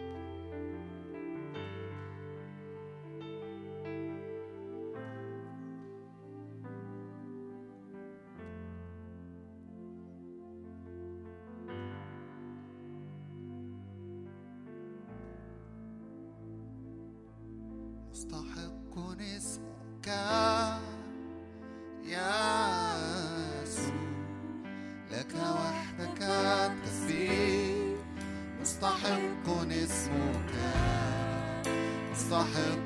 مستحق 18.11 18.97
اسمك 19.21 20.09
لك 25.11 25.35
مستحق 32.27 32.86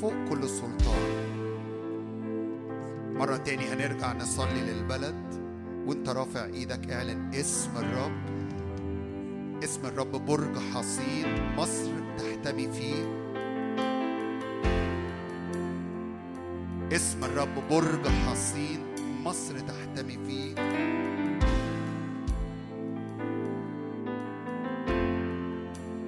فوق 0.00 0.12
كل 0.28 0.48
سلطان 0.48 1.26
مرة 3.14 3.36
تاني 3.36 3.64
هنرجع 3.64 4.12
نصلي 4.12 4.60
للبلد 4.60 5.34
وانت 5.86 6.08
رافع 6.08 6.44
إيدك 6.44 6.90
اعلن 6.90 7.30
اسم 7.34 7.70
الرب. 7.76 8.26
اسم 9.64 9.86
الرب 9.86 10.26
برج 10.26 10.58
حصين 10.58 11.54
مصر 11.56 11.90
تحتمي 12.18 12.72
فيه. 12.72 13.26
اسم 16.92 17.24
الرب 17.24 17.68
برج 17.70 18.08
حصين 18.08 18.80
مصر 19.24 19.58
تحتمي 19.58 20.18
فيه. 20.26 20.54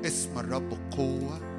اسم 0.04 0.38
الرب 0.38 0.78
قوة 0.90 1.57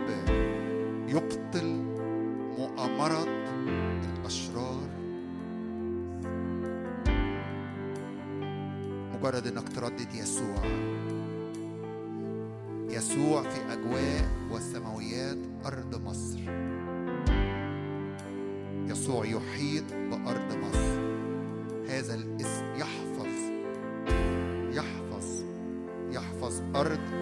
الرب 0.00 1.08
يبطل 1.08 1.66
مؤامرة 2.58 3.24
الأشرار. 4.18 4.88
مجرد 9.14 9.46
إنك 9.46 9.68
تردد 9.68 10.14
يسوع. 10.14 10.64
يسوع 12.90 13.42
في 13.42 13.72
أجواء 13.72 14.28
وسماويات 14.50 15.38
أرض 15.66 16.02
مصر. 16.04 16.38
يسوع 18.88 19.24
يحيط 19.26 19.84
بأرض 19.92 20.56
مصر. 20.56 21.04
هذا 21.88 22.14
الاسم 22.14 22.64
يحفظ. 22.76 23.54
يحفظ. 24.76 25.44
يحفظ 26.10 26.62
أرض 26.76 27.13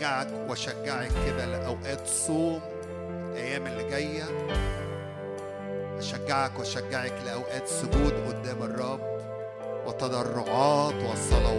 أشجعك 0.00 0.28
وأشجعك 0.48 1.10
كده 1.26 1.46
لأوقات 1.46 2.06
صوم 2.06 2.60
الأيام 3.32 3.66
اللي 3.66 3.90
جاية. 3.90 4.24
أشجعك 5.98 6.58
وأشجعك 6.58 7.12
لأوقات 7.26 7.68
سجود 7.68 8.12
قدام 8.28 8.62
الرب 8.62 9.00
وتضرعات 9.86 10.94
وصلوات 10.94 11.49